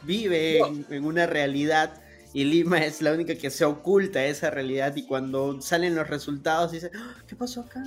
vive 0.03 0.59
en, 0.89 1.05
una 1.05 1.25
realidad 1.25 2.01
y 2.33 2.43
Lima 2.45 2.83
es 2.85 3.01
la 3.01 3.11
única 3.11 3.35
que 3.35 3.49
se 3.49 3.65
oculta 3.65 4.23
esa 4.25 4.49
realidad 4.49 4.95
y 4.95 5.05
cuando 5.05 5.61
salen 5.61 5.95
los 5.95 6.07
resultados 6.07 6.71
dice, 6.71 6.91
ah, 6.95 7.15
¿qué 7.27 7.35
pasó 7.35 7.61
acá? 7.61 7.83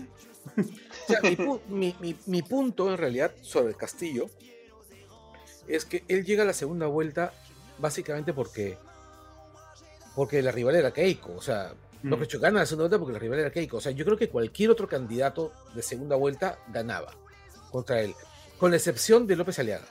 mi, 1.69 2.43
punto 2.43 2.91
en 2.91 2.99
realidad 2.99 3.33
sobre 3.43 3.75
Castillo 3.75 4.27
es 5.69 5.85
que 5.85 6.03
él 6.09 6.25
llega 6.25 6.43
a 6.43 6.47
la 6.47 6.53
segunda 6.53 6.87
vuelta 6.87 7.33
básicamente 7.79 8.33
porque 8.33 8.77
porque 10.17 10.43
la 10.43 10.53
rival 10.53 10.75
era 10.75 10.93
Keiko, 10.93 11.33
o 11.35 11.41
sea, 11.41 11.73
lo 12.03 12.19
que 12.19 12.39
gana 12.39 12.61
la 12.61 12.67
segunda 12.67 12.89
vuelta 12.89 12.99
porque 12.99 13.13
la 13.15 13.19
rival 13.19 13.39
era 13.39 13.51
Keiko, 13.51 13.79
o 13.79 13.81
sea, 13.81 13.93
yo 13.93 14.05
creo 14.05 14.19
que 14.19 14.29
cualquier 14.29 14.71
otro 14.71 14.87
candidato 14.87 15.53
de 15.75 15.83
segunda 15.83 16.17
vuelta 16.17 16.59
ganaba 16.69 17.15
contra 17.71 18.03
él 18.03 18.15
con 18.63 18.71
la 18.71 18.77
excepción 18.77 19.27
de 19.27 19.35
López 19.35 19.59
Aliaga. 19.59 19.89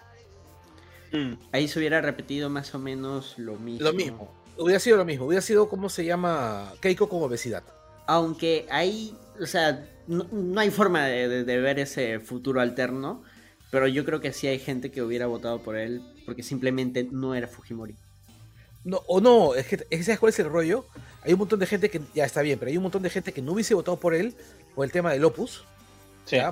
Mm. 1.12 1.34
Ahí 1.52 1.68
se 1.68 1.78
hubiera 1.78 2.00
repetido 2.00 2.50
más 2.50 2.74
o 2.74 2.80
menos 2.80 3.34
lo 3.38 3.58
mismo. 3.58 3.84
Lo 3.84 3.92
mismo. 3.92 4.34
Hubiera 4.58 4.80
sido 4.80 4.96
lo 4.96 5.04
mismo. 5.04 5.26
Hubiera 5.26 5.42
sido, 5.42 5.68
¿cómo 5.68 5.90
se 5.90 6.06
llama? 6.06 6.72
Keiko 6.80 7.10
con 7.10 7.22
obesidad. 7.22 7.64
Aunque 8.08 8.66
ahí, 8.72 9.14
o 9.42 9.46
sea, 9.46 9.86
no, 10.08 10.26
hay 10.58 10.72
forma 10.72 11.06
de, 11.06 11.44
ver 11.44 11.80
ese 11.80 12.22
futuro 12.22 12.62
alterno. 12.62 13.24
Pero 13.72 13.90
yo 13.90 14.06
creo 14.06 14.22
que 14.22 14.32
sí 14.32 14.48
hay 14.48 14.58
gente 14.58 14.90
que 14.90 15.02
hubiera 15.02 15.26
votado 15.26 15.62
por 15.62 15.76
él 15.76 16.02
porque 16.26 16.42
simplemente 16.42 17.06
no 17.12 17.36
era 17.36 17.50
Fujimori. 17.50 17.98
No, 18.86 19.02
o 19.06 19.20
no, 19.20 19.54
es 19.54 19.68
que, 19.68 19.80
¿sabes 20.02 20.18
cuál 20.18 20.30
es 20.30 20.40
el 20.40 20.48
rollo? 20.48 20.86
Hay 21.24 21.34
un 21.34 21.40
montón 21.40 21.60
de 21.60 21.66
gente 21.66 21.90
que, 21.90 22.00
ya 22.16 22.24
está 22.24 22.42
bien, 22.42 22.58
pero 22.58 22.70
hay 22.72 22.78
un 22.78 22.84
montón 22.84 23.04
de 23.04 23.10
gente 23.10 23.34
que 23.34 23.42
no 23.42 23.52
hubiese 23.52 23.74
votado 23.74 24.00
por 24.00 24.16
él 24.16 24.34
por 24.76 24.86
el 24.86 24.94
tema 24.94 25.12
del 25.12 25.26
Opus 25.26 25.66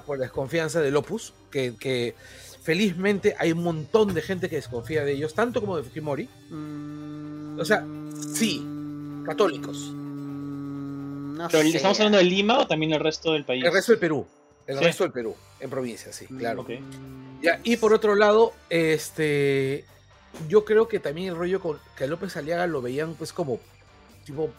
por 0.06 0.18
la 0.18 0.24
desconfianza 0.24 0.82
del 0.82 0.96
Opus, 0.96 1.34
que, 1.52 2.16
felizmente 2.62 3.36
hay 3.40 3.52
un 3.54 3.64
montón 3.64 4.14
de 4.14 4.22
gente 4.22 4.50
que 4.50 4.58
desconfía 4.58 5.04
de 5.04 5.14
ellos, 5.14 5.34
tanto 5.34 5.62
como 5.62 5.78
de 5.78 5.84
Fujimori. 5.84 6.30
o 7.58 7.66
sea, 7.66 7.86
sí, 8.34 8.66
católicos. 9.26 9.94
Pero 11.52 11.64
¿estamos 11.64 12.00
hablando 12.00 12.18
de 12.18 12.26
Lima 12.26 12.60
o 12.60 12.68
también 12.68 12.92
el 12.92 13.00
resto 13.00 13.32
del 13.34 13.46
país? 13.46 13.64
El 13.64 13.72
resto 13.72 13.94
del 13.94 14.00
Perú. 14.00 14.28
El 14.68 14.80
resto 14.80 15.04
del 15.04 15.12
Perú, 15.12 15.36
en 15.60 15.70
provincia, 15.70 16.14
sí, 16.14 16.28
claro. 16.28 16.66
y 17.64 17.78
por 17.78 17.94
otro 17.94 18.16
lado, 18.16 18.54
este 18.70 19.86
yo 20.48 20.64
creo 20.64 20.88
que 20.88 21.00
también 21.00 21.30
el 21.30 21.36
rollo 21.36 21.60
con 21.60 21.80
que 21.98 22.08
López 22.08 22.38
Aliaga 22.38 22.68
lo 22.68 22.82
veían 22.82 23.16
pues 23.16 23.34
como 23.34 23.60
tipo 24.26 24.52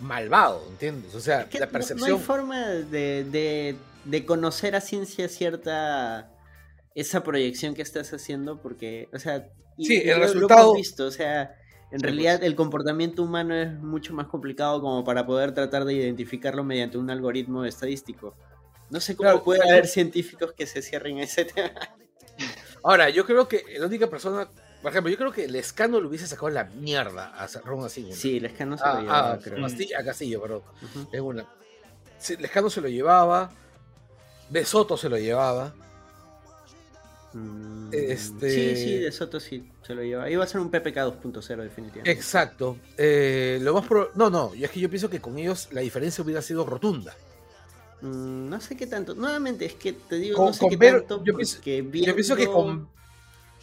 malvado, 0.00 0.64
¿entiendes? 0.70 1.14
O 1.14 1.20
sea, 1.20 1.48
la 1.58 1.68
percepción. 1.68 2.10
No, 2.10 2.16
hay 2.16 2.22
forma 2.22 2.66
de, 2.66 3.76
conocer 4.26 4.74
a 4.74 4.80
ciencia 4.80 5.28
cierta 5.28 6.30
esa 6.94 7.22
proyección 7.22 7.74
que 7.74 7.82
estás 7.82 8.12
haciendo, 8.12 8.60
porque, 8.60 9.08
o 9.12 9.18
sea, 9.18 9.48
sí, 9.78 10.02
el 10.04 10.20
resultado. 10.20 10.74
visto, 10.74 11.06
o 11.06 11.10
sea, 11.10 11.54
en 11.92 12.00
realidad 12.00 12.38
pues. 12.38 12.48
el 12.48 12.56
comportamiento 12.56 13.22
humano 13.22 13.54
es 13.54 13.72
mucho 13.72 14.14
más 14.14 14.26
complicado 14.26 14.80
como 14.80 15.04
para 15.04 15.26
poder 15.26 15.52
tratar 15.54 15.84
de 15.84 15.94
identificarlo 15.94 16.64
mediante 16.64 16.98
un 16.98 17.10
algoritmo 17.10 17.64
estadístico. 17.64 18.34
No 18.90 19.00
sé 19.00 19.16
cómo 19.16 19.44
puede 19.44 19.62
haber 19.68 19.86
científicos 19.86 20.52
que 20.52 20.66
se 20.66 20.82
cierren 20.82 21.18
a 21.18 21.22
ese 21.22 21.44
tema. 21.46 21.72
Ahora, 22.82 23.10
yo 23.10 23.24
creo 23.26 23.46
que 23.46 23.64
la 23.78 23.86
única 23.86 24.08
persona 24.08 24.48
por 24.82 24.90
ejemplo, 24.90 25.10
yo 25.10 25.18
creo 25.18 25.32
que 25.32 25.44
el 25.44 25.56
escano 25.56 26.00
lo 26.00 26.08
hubiese 26.08 26.26
sacado 26.26 26.48
la 26.48 26.64
mierda 26.64 27.32
a 27.36 27.46
Ron 27.64 27.84
así. 27.84 28.10
Sí, 28.12 28.38
el 28.38 28.46
escano 28.46 28.78
se 28.78 28.84
lo 28.84 28.90
ah, 28.90 29.00
llevaba, 29.00 29.32
ah, 29.32 29.38
creo. 29.42 29.66
a 29.66 30.04
Castillo, 30.04 30.40
perdón. 30.40 30.62
es 31.12 31.20
una. 31.20 31.46
el 32.28 32.70
se 32.70 32.80
lo 32.80 32.88
llevaba. 32.88 33.50
De 34.48 34.64
Soto 34.64 34.96
se 34.96 35.08
lo 35.08 35.18
llevaba. 35.18 35.74
Mm, 37.34 37.90
este... 37.92 38.50
Sí, 38.50 38.76
sí, 38.76 38.98
de 38.98 39.12
Soto 39.12 39.38
sí 39.38 39.70
se 39.86 39.94
lo 39.94 40.02
llevaba. 40.02 40.30
Iba 40.30 40.44
a 40.44 40.46
ser 40.46 40.60
un 40.60 40.70
PPK 40.70 40.96
2.0 40.96 41.62
definitivamente. 41.62 42.10
Exacto. 42.10 42.78
Eh, 42.96 43.58
lo 43.60 43.74
más 43.74 43.84
No, 44.14 44.30
no, 44.30 44.54
y 44.54 44.64
es 44.64 44.70
que 44.70 44.80
yo 44.80 44.88
pienso 44.88 45.10
que 45.10 45.20
con 45.20 45.38
ellos 45.38 45.68
la 45.72 45.82
diferencia 45.82 46.24
hubiera 46.24 46.42
sido 46.42 46.64
rotunda. 46.64 47.14
Mm, 48.00 48.48
no 48.48 48.60
sé 48.60 48.76
qué 48.76 48.86
tanto. 48.86 49.14
Nuevamente, 49.14 49.66
es 49.66 49.74
que 49.74 49.92
te 49.92 50.16
digo, 50.16 50.44
no 50.44 50.52
sé 50.54 50.66
qué 50.70 50.76
tanto. 50.76 51.22
Yo 51.22 51.36
pienso, 51.36 51.60
yo 51.62 52.14
pienso 52.14 52.34
que 52.34 52.46
con 52.46 52.88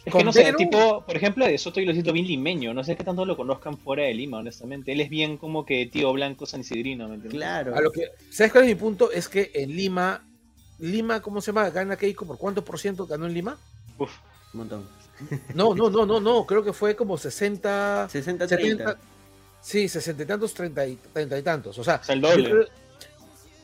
es 0.08 0.14
que 0.14 0.24
no 0.24 0.32
sé, 0.32 0.52
tipo, 0.54 1.04
por 1.04 1.16
ejemplo, 1.16 1.46
de 1.46 1.56
Soto 1.58 1.80
y 1.80 1.84
lo 1.84 1.92
siento 1.92 2.12
bien 2.12 2.26
limeño, 2.26 2.74
no 2.74 2.84
sé 2.84 2.96
qué 2.96 3.04
tanto 3.04 3.24
lo 3.24 3.36
conozcan 3.36 3.78
fuera 3.78 4.04
de 4.04 4.14
Lima, 4.14 4.38
honestamente. 4.38 4.92
Él 4.92 5.00
es 5.00 5.10
bien 5.10 5.36
como 5.36 5.64
que 5.64 5.86
tío 5.86 6.12
blanco 6.12 6.46
San 6.46 6.60
Isidrino, 6.60 7.08
¿me 7.08 7.14
entiendes? 7.14 7.38
Claro. 7.38 7.76
A 7.76 7.80
lo 7.80 7.90
que, 7.90 8.10
¿Sabes 8.30 8.52
cuál 8.52 8.64
es 8.64 8.70
mi 8.70 8.74
punto? 8.74 9.10
Es 9.10 9.28
que 9.28 9.50
en 9.54 9.76
Lima, 9.76 10.26
Lima, 10.78 11.20
¿cómo 11.20 11.40
se 11.40 11.48
llama? 11.52 11.70
¿Gana 11.70 11.96
Keiko? 11.96 12.26
¿Por 12.26 12.38
cuánto 12.38 12.64
por 12.64 12.78
ciento 12.78 13.06
ganó 13.06 13.26
en 13.26 13.34
Lima? 13.34 13.58
Uf, 13.98 14.10
un 14.54 14.58
montón. 14.58 14.88
No, 15.54 15.74
no, 15.74 15.90
no, 15.90 16.06
no, 16.06 16.20
no, 16.20 16.46
creo 16.46 16.62
que 16.62 16.72
fue 16.72 16.94
como 16.94 17.18
60... 17.18 18.08
60, 18.08 18.46
30. 18.46 18.96
sí, 19.60 19.88
60 19.88 20.22
y 20.22 20.26
tantos, 20.26 20.54
30 20.54 20.86
y, 20.86 20.98
30 21.12 21.38
y 21.38 21.42
tantos, 21.42 21.78
o 21.78 21.84
sea... 21.84 21.96
O 21.96 22.04
sea 22.04 22.14
el 22.14 22.20
doble. 22.20 22.68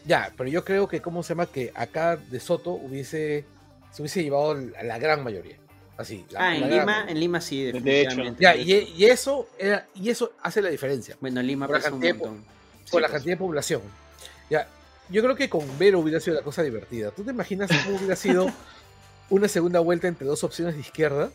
ya, 0.05 0.33
pero 0.37 0.51
yo 0.51 0.65
creo 0.65 0.89
que, 0.89 1.01
¿cómo 1.01 1.23
se 1.23 1.29
llama? 1.31 1.47
Que 1.47 1.71
acá 1.75 2.17
de 2.17 2.41
Soto 2.41 2.73
hubiese, 2.73 3.45
se 3.93 4.03
hubiese 4.03 4.25
llevado 4.25 4.55
la 4.55 4.99
gran 4.99 5.23
mayoría. 5.23 5.57
Así, 5.97 6.27
ah, 6.37 6.57
en, 6.57 6.71
Lima, 6.71 7.05
en 7.09 7.21
Lima 7.21 7.41
sí, 7.41 7.63
definitivamente. 7.65 8.43
Ya, 8.43 8.57
y, 8.57 9.05
eso 9.05 9.49
y 9.95 10.11
eso 10.11 10.33
hace 10.43 10.61
la 10.61 10.69
diferencia. 10.69 11.17
Bueno, 11.21 11.41
Lima 11.41 11.67
por 11.67 11.77
la, 11.77 11.83
cantidad, 11.83 12.17
un 12.17 12.45
por 12.91 13.01
la 13.01 13.09
pues. 13.09 13.13
cantidad 13.13 13.35
de 13.35 13.39
población. 13.39 13.83
Ya, 14.51 14.69
yo 15.09 15.23
creo 15.23 15.37
que 15.37 15.49
con 15.49 15.79
Vero 15.79 16.01
hubiera 16.01 16.19
sido 16.19 16.37
la 16.37 16.43
cosa 16.43 16.63
divertida. 16.63 17.13
¿Tú 17.13 17.23
te 17.23 17.31
imaginas 17.31 17.71
cómo 17.85 17.97
hubiera 17.97 18.17
sido 18.17 18.47
una 19.31 19.47
segunda 19.47 19.81
vuelta 19.81 20.09
entre 20.09 20.27
dos 20.27 20.43
opciones 20.43 20.75
de 20.75 20.81
izquierda? 20.81 21.31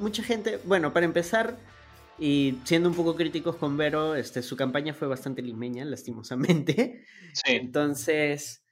mucha 0.00 0.22
gente, 0.22 0.60
bueno, 0.64 0.92
para 0.92 1.06
empezar, 1.06 1.56
y 2.18 2.58
siendo 2.64 2.90
un 2.90 2.94
poco 2.94 3.16
críticos 3.16 3.56
con 3.56 3.76
Vero, 3.76 4.14
este, 4.14 4.42
su 4.42 4.56
campaña 4.56 4.92
fue 4.92 5.08
bastante 5.08 5.40
limeña, 5.42 5.84
lastimosamente. 5.84 7.04
Sí. 7.32 7.52
Entonces, 7.52 8.63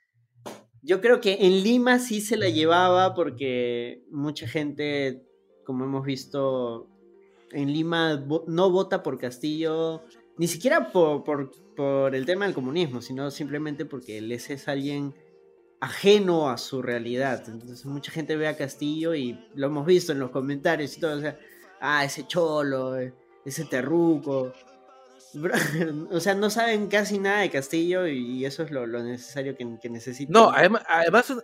yo 0.83 1.01
creo 1.01 1.21
que 1.21 1.39
en 1.41 1.63
Lima 1.63 1.99
sí 2.01 2.21
se 2.21 2.37
la 2.37 2.49
llevaba 2.49 3.15
porque 3.15 4.03
mucha 4.11 4.49
gente, 4.49 5.25
como 5.65 5.85
hemos 5.85 6.05
visto, 6.05 6.89
en 7.53 7.73
Lima 7.73 8.25
no 8.49 8.71
vota 8.71 9.03
por 9.03 9.19
Castillo, 9.19 10.03
ni 10.37 10.49
siquiera 10.49 10.91
por, 10.91 11.23
por, 11.25 12.15
el 12.15 12.27
tema 12.27 12.47
del 12.47 12.55
comunismo, 12.55 13.01
sino 13.01 13.31
simplemente 13.31 13.85
porque 13.85 14.19
él 14.19 14.33
es, 14.33 14.69
alguien 14.69 15.15
ajeno 15.81 16.51
a 16.51 16.59
su 16.59 16.83
realidad. 16.83 17.45
Entonces 17.49 17.87
mucha 17.87 18.11
gente 18.11 18.37
ve 18.37 18.49
a 18.49 18.57
Castillo 18.57 19.15
y 19.15 19.39
lo 19.55 19.69
hemos 19.69 19.87
visto 19.87 20.11
en 20.13 20.19
los 20.19 20.31
comentarios 20.31 20.97
y 20.97 21.01
todo, 21.01 21.17
o 21.17 21.21
sea, 21.21 21.39
ah, 21.81 22.05
ese 22.05 22.27
cholo, 22.27 22.97
ese 23.45 23.65
terruco. 23.67 24.53
o 26.11 26.21
sea, 26.21 26.35
no 26.35 26.51
saben 26.51 26.89
casi 26.89 27.19
nada 27.19 27.41
de 27.41 27.51
Castillo 27.51 28.07
y 28.07 28.45
eso 28.45 28.63
es 28.63 28.71
lo, 28.71 28.87
necesario 28.87 29.57
que, 29.57 29.79
que, 29.81 29.89
necesitan. 29.89 30.33
No, 30.33 30.51
además, 30.51 30.85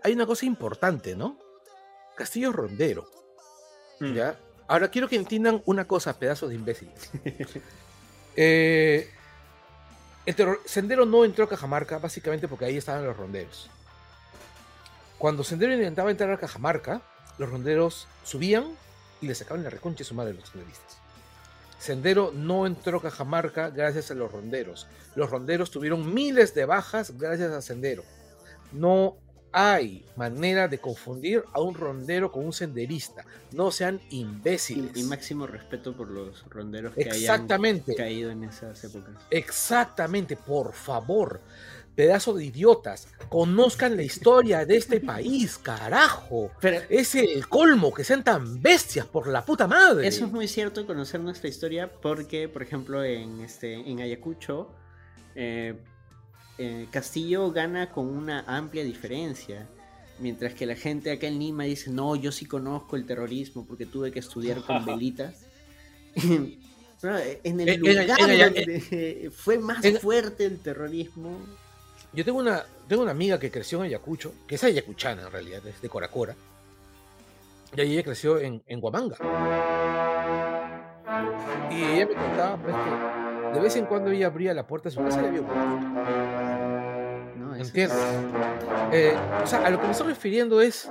hay 0.03 0.13
una 0.13 0.27
cosa 0.27 0.47
importante, 0.47 1.17
¿no? 1.17 1.39
Castillo 2.17 2.51
es 2.51 2.57
rondero. 2.57 3.11
Mm. 4.01 4.15
¿Ya? 4.15 4.39
Ahora 4.67 4.89
quiero 4.89 5.09
que 5.09 5.17
entiendan 5.17 5.63
una 5.65 5.87
cosa, 5.87 6.19
pedazos 6.19 6.51
de 6.51 6.57
imbéciles. 6.57 7.11
eh, 8.37 9.11
el 10.27 10.37
Sendero 10.67 11.07
no 11.07 11.25
entró 11.25 11.47
a 11.47 11.49
Cajamarca 11.49 11.99
básicamente 11.99 12.49
porque 12.49 12.67
ahí 12.67 12.77
estaban 12.77 13.07
los 13.07 13.17
ronderos. 13.17 13.71
Cuando 15.17 15.43
Sendero 15.43 15.73
intentaba 15.73 16.11
entrar 16.11 16.31
a 16.31 16.37
Cajamarca, 16.37 17.01
los 17.39 17.49
ronderos 17.49 18.07
subían 18.25 18.67
y 19.23 19.27
le 19.27 19.35
sacaban 19.35 19.65
la 19.65 19.71
reconcha 19.71 20.05
su 20.05 20.15
madre 20.15 20.33
a 20.33 20.35
los 20.35 20.51
senderistas. 20.51 20.99
Sendero 21.79 22.33
no 22.35 22.67
entró 22.67 23.01
Cajamarca 23.01 23.71
gracias 23.71 24.11
a 24.11 24.15
los 24.15 24.31
ronderos. 24.31 24.87
Los 25.15 25.31
ronderos 25.31 25.71
tuvieron 25.71 26.13
miles 26.13 26.55
de 26.55 26.65
bajas 26.65 27.17
gracias 27.17 27.53
a 27.53 27.63
Sendero. 27.63 28.03
No 28.73 29.17
hay 29.53 30.05
manera 30.17 30.69
de 30.69 30.79
confundir 30.79 31.43
a 31.53 31.61
un 31.61 31.75
rondero 31.75 32.31
con 32.31 32.45
un 32.45 32.53
senderista. 32.53 33.25
No 33.53 33.71
sean 33.71 34.01
imbéciles. 34.11 34.97
Y, 34.97 35.05
máximo 35.05 35.47
respeto 35.47 35.97
por 35.97 36.11
los 36.11 36.45
ronderos 36.51 36.95
que 36.95 37.03
Exactamente. 37.03 37.93
hayan 37.93 38.05
caído 38.05 38.31
en 38.31 38.45
esas 38.45 38.83
épocas. 38.85 39.15
Exactamente, 39.31 40.37
por 40.37 40.73
favor. 40.75 41.41
Pedazo 41.99 42.33
de 42.35 42.45
idiotas, 42.45 43.09
conozcan 43.29 43.97
la 43.97 44.05
historia 44.05 44.65
de 44.65 44.77
este 44.77 45.01
país, 45.01 45.59
carajo. 45.59 46.53
Pero, 46.61 46.81
es 46.89 47.17
el 47.17 47.49
colmo 47.49 47.93
que 47.93 48.05
sean 48.05 48.23
tan 48.23 48.63
bestias 48.63 49.05
por 49.05 49.27
la 49.27 49.45
puta 49.45 49.67
madre. 49.67 50.07
Eso 50.07 50.27
es 50.27 50.31
muy 50.31 50.47
cierto 50.47 50.87
conocer 50.87 51.19
nuestra 51.19 51.49
historia 51.49 51.91
porque, 51.91 52.49
por 52.49 52.63
ejemplo, 52.63 53.03
en 53.03 53.41
este 53.41 53.75
en 53.75 53.99
Ayacucho 53.99 54.71
eh, 55.35 55.75
eh, 56.59 56.87
Castillo 56.93 57.51
gana 57.51 57.91
con 57.91 58.07
una 58.07 58.45
amplia 58.47 58.85
diferencia. 58.85 59.69
Mientras 60.21 60.55
que 60.55 60.67
la 60.67 60.77
gente 60.77 61.11
acá 61.11 61.27
en 61.27 61.41
Lima 61.41 61.65
dice, 61.65 61.91
no, 61.91 62.15
yo 62.15 62.31
sí 62.31 62.47
conozco 62.47 62.95
el 62.95 63.07
terrorismo 63.07 63.67
porque 63.67 63.87
tuve 63.87 64.13
que 64.13 64.21
estudiar 64.21 64.63
con 64.63 64.85
velitas. 64.87 65.47
en 66.15 67.61
el 67.61 67.81
lugar 67.81 68.07
donde 68.21 69.33
fue 69.35 69.59
más 69.59 69.85
fuerte 70.01 70.45
el 70.45 70.61
terrorismo. 70.61 71.41
Yo 72.13 72.25
tengo 72.25 72.39
una, 72.39 72.65
tengo 72.89 73.03
una 73.03 73.11
amiga 73.11 73.39
que 73.39 73.51
creció 73.51 73.79
en 73.79 73.85
Ayacucho, 73.85 74.33
que 74.47 74.55
es 74.55 74.65
ayacuchana 74.65 75.23
en 75.23 75.31
realidad, 75.31 75.67
es 75.67 75.81
de 75.81 75.89
Coracora. 75.89 76.35
Y 77.77 77.81
ella 77.81 78.03
creció 78.03 78.39
en, 78.39 78.63
en 78.67 78.83
Huamanga. 78.83 79.17
Y 81.71 81.83
ella 81.83 82.07
me 82.07 82.15
contaba 82.15 82.57
pues, 82.57 82.75
que 82.75 83.55
de 83.55 83.61
vez 83.61 83.77
en 83.77 83.87
cuando 83.87 84.11
ella 84.11 84.27
abría 84.27 84.55
la 84.55 84.67
puerta 84.67 84.89
de 84.89 84.95
su 84.95 85.03
casa 85.03 85.23
y 85.23 85.27
había 85.27 85.41
un 85.43 85.99
¿Entiendes? 87.59 87.99
Eh, 88.93 89.17
o 89.43 89.47
sea, 89.47 89.67
a 89.67 89.71
lo 89.71 89.81
que 89.81 89.87
me 89.87 89.93
estoy 89.93 90.09
refiriendo 90.09 90.61
es, 90.61 90.89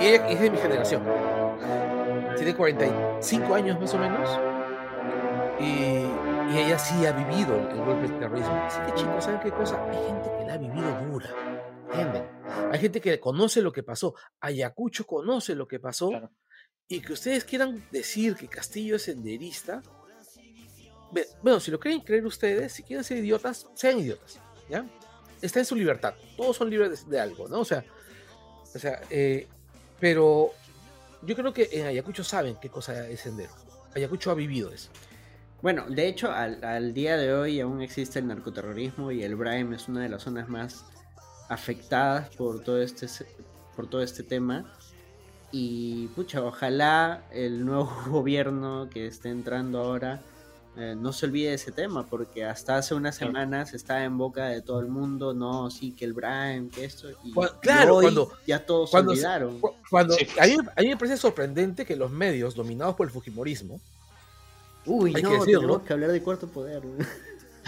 y 0.00 0.06
ella 0.06 0.26
es 0.28 0.40
de 0.40 0.50
mi 0.50 0.56
generación, 0.56 1.02
tiene 2.36 2.54
45 2.54 3.54
años 3.54 3.78
más 3.78 3.92
o 3.92 3.98
menos, 3.98 4.40
y, 5.60 6.07
ella 6.56 6.78
sí 6.78 7.04
ha 7.04 7.12
vivido 7.12 7.56
el, 7.56 7.76
golpe 7.76 8.08
del 8.08 8.18
terrorismo. 8.18 8.52
Así 8.52 8.80
que 8.86 8.94
chicos, 8.94 9.24
¿saben 9.24 9.40
qué 9.40 9.50
cosa? 9.50 9.84
Hay 9.90 10.06
gente 10.06 10.30
que 10.38 10.44
la 10.46 10.54
ha 10.54 10.58
vivido 10.58 11.00
dura, 11.10 11.30
¿entienden? 11.86 12.28
Hay 12.72 12.78
gente 12.78 13.00
que 13.00 13.18
conoce 13.18 13.60
lo 13.60 13.72
que 13.72 13.82
pasó, 13.82 14.14
Ayacucho 14.40 15.06
conoce 15.06 15.54
lo 15.54 15.66
que 15.66 15.80
pasó, 15.80 16.10
y 16.86 17.00
que 17.00 17.12
ustedes 17.12 17.44
quieran 17.44 17.84
decir 17.90 18.34
que 18.36 18.48
Castillo 18.48 18.96
es 18.96 19.02
senderista, 19.02 19.82
bueno, 21.42 21.58
si 21.60 21.70
lo 21.70 21.80
quieren 21.80 22.00
creer 22.00 22.26
ustedes, 22.26 22.72
si 22.72 22.82
quieren 22.82 23.02
ser 23.02 23.18
idiotas, 23.18 23.66
sean 23.74 23.98
idiotas, 23.98 24.40
¿ya? 24.68 24.86
está 25.40 25.60
en 25.60 25.66
su 25.66 25.76
libertad. 25.76 26.14
Todos 26.36 26.56
son 26.56 26.70
libres 26.70 27.08
de, 27.08 27.20
algo, 27.20 27.48
¿no? 27.48 27.60
O 27.60 27.64
sea, 27.64 27.84
o 28.74 28.78
sea 28.78 29.00
eh, 29.10 29.46
pero 30.00 30.52
yo 31.22 31.34
creo 31.34 31.52
que 31.52 31.68
en 31.72 31.86
Ayacucho 31.86 32.24
saben 32.24 32.56
qué 32.60 32.68
cosa 32.68 33.08
es 33.08 33.20
sendero. 33.20 33.52
Ayacucho 33.94 34.30
ha 34.30 34.34
vivido 34.34 34.72
eso. 34.72 34.90
Bueno, 35.60 35.84
de 35.88 36.06
hecho, 36.06 36.30
al, 36.30 36.94
día 36.94 37.16
de 37.16 37.34
hoy 37.34 37.60
aún 37.60 37.82
existe 37.82 38.20
el 38.20 38.28
narcoterrorismo 38.28 39.10
y 39.10 39.22
el 39.22 39.34
Brahim 39.34 39.72
es 39.72 39.88
una 39.88 40.02
de 40.02 40.08
las 40.08 40.22
zonas 40.22 40.48
más 40.48 40.84
afectadas 41.48 42.28
por 42.36 42.62
todo 42.62 42.80
este, 42.80 43.06
por 43.74 43.88
todo 43.88 44.02
este 44.02 44.22
tema. 44.22 44.72
Y 45.50 46.08
pucha, 46.08 46.42
ojalá 46.42 47.24
el 47.32 47.64
nuevo 47.64 47.90
gobierno 48.08 48.88
que 48.90 49.06
esté 49.06 49.30
entrando 49.30 49.80
ahora 49.80 50.22
eh, 50.80 50.94
no 50.96 51.12
se 51.12 51.26
olvide 51.26 51.54
ese 51.54 51.72
tema, 51.72 52.06
porque 52.06 52.44
hasta 52.44 52.76
hace 52.76 52.94
unas 52.94 53.16
semanas 53.16 53.74
estaba 53.74 54.04
en 54.04 54.16
boca 54.16 54.46
de 54.46 54.62
todo 54.62 54.78
el 54.78 54.86
mundo, 54.86 55.34
no, 55.34 55.72
sí, 55.72 55.90
que 55.90 56.04
el 56.04 56.12
Brian, 56.12 56.70
que 56.70 56.84
esto. 56.84 57.08
Y 57.24 57.32
claro, 57.60 58.00
cuando, 58.00 58.30
ya 58.46 58.64
todos 58.64 58.92
cuando, 58.92 59.10
olvidaron. 59.10 59.60
Cuando, 59.90 60.14
a, 60.14 60.46
mí, 60.46 60.88
me 60.88 60.96
parece 60.96 61.16
sorprendente 61.16 61.84
que 61.84 61.96
los 61.96 62.12
medios 62.12 62.54
dominados 62.54 62.94
por 62.94 63.08
el 63.08 63.12
Fujimorismo. 63.12 63.80
Uy, 64.88 65.12
no, 65.12 65.44
que 65.44 65.52
tenemos 65.52 65.82
que 65.82 65.92
hablar 65.92 66.10
de 66.10 66.22
cuarto 66.22 66.48
poder. 66.48 66.82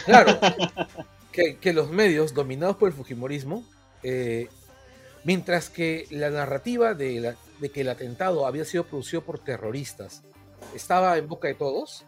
Claro, 0.06 0.38
que, 1.30 1.72
los 1.74 1.90
medios 1.90 2.32
dominados 2.32 2.76
por 2.76 2.88
el 2.88 2.94
Fujimorismo, 2.94 3.62
eh, 4.02 4.48
mientras 5.24 5.68
que 5.68 6.06
la 6.08 6.30
narrativa 6.30 6.94
de, 6.94 7.34
de 7.60 7.68
que 7.68 7.82
el 7.82 7.88
atentado 7.90 8.46
había 8.46 8.64
sido 8.64 8.84
producido 8.84 9.20
por 9.20 9.38
terroristas 9.40 10.22
estaba 10.74 11.18
en 11.18 11.28
boca 11.28 11.48
de 11.48 11.54
todos, 11.54 12.06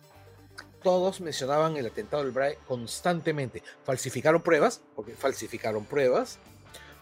todos 0.82 1.20
mencionaban 1.20 1.76
el 1.76 1.86
atentado 1.86 2.22
del 2.22 2.32
BRAE 2.32 2.58
constantemente. 2.66 3.62
Falsificaron 3.84 4.42
pruebas, 4.42 4.80
porque 4.96 5.12
falsificaron 5.12 5.84
pruebas. 5.84 6.38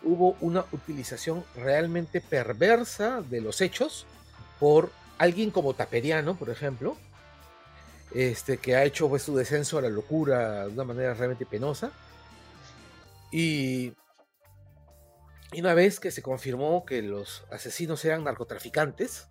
Hubo 0.02 0.36
una 0.40 0.64
utilización 0.72 1.44
realmente 1.54 2.20
perversa 2.20 3.22
de 3.22 3.40
los 3.40 3.60
hechos 3.60 4.06
por 4.58 4.90
alguien 5.18 5.50
como 5.50 5.74
Taperiano, 5.74 6.36
por 6.36 6.50
ejemplo, 6.50 6.96
este, 8.14 8.58
que 8.58 8.76
ha 8.76 8.84
hecho 8.84 9.08
pues, 9.08 9.22
su 9.22 9.34
descenso 9.36 9.78
a 9.78 9.82
la 9.82 9.88
locura 9.88 10.66
de 10.66 10.72
una 10.72 10.84
manera 10.84 11.14
realmente 11.14 11.46
penosa. 11.46 11.92
Y, 13.32 13.92
y 15.52 15.60
una 15.60 15.74
vez 15.74 16.00
que 16.00 16.10
se 16.10 16.22
confirmó 16.22 16.84
que 16.84 17.02
los 17.02 17.44
asesinos 17.50 18.04
eran 18.04 18.24
narcotraficantes, 18.24 19.28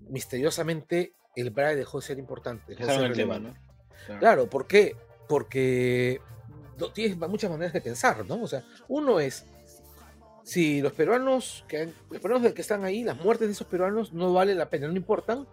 misteriosamente 0.00 1.14
el 1.36 1.50
Braille 1.50 1.76
dejó 1.76 2.00
de 2.00 2.06
ser 2.06 2.18
importante. 2.18 2.76
Claro. 4.18 4.48
¿por 4.48 4.66
qué? 4.66 4.96
Porque 5.28 6.20
tienes 6.92 7.16
muchas 7.16 7.50
maneras 7.50 7.72
de 7.72 7.80
pensar, 7.80 8.24
¿no? 8.26 8.42
O 8.42 8.46
sea, 8.46 8.64
uno 8.88 9.20
es, 9.20 9.46
si 10.44 10.80
los 10.80 10.92
peruanos 10.92 11.64
que, 11.66 11.88
los 12.10 12.20
peruanos 12.20 12.52
que 12.52 12.60
están 12.60 12.84
ahí, 12.84 13.02
las 13.02 13.18
muertes 13.20 13.48
de 13.48 13.52
esos 13.52 13.66
peruanos 13.66 14.12
no 14.12 14.32
valen 14.32 14.58
la 14.58 14.68
pena, 14.68 14.86
no 14.86 14.94
importan, 14.94 15.46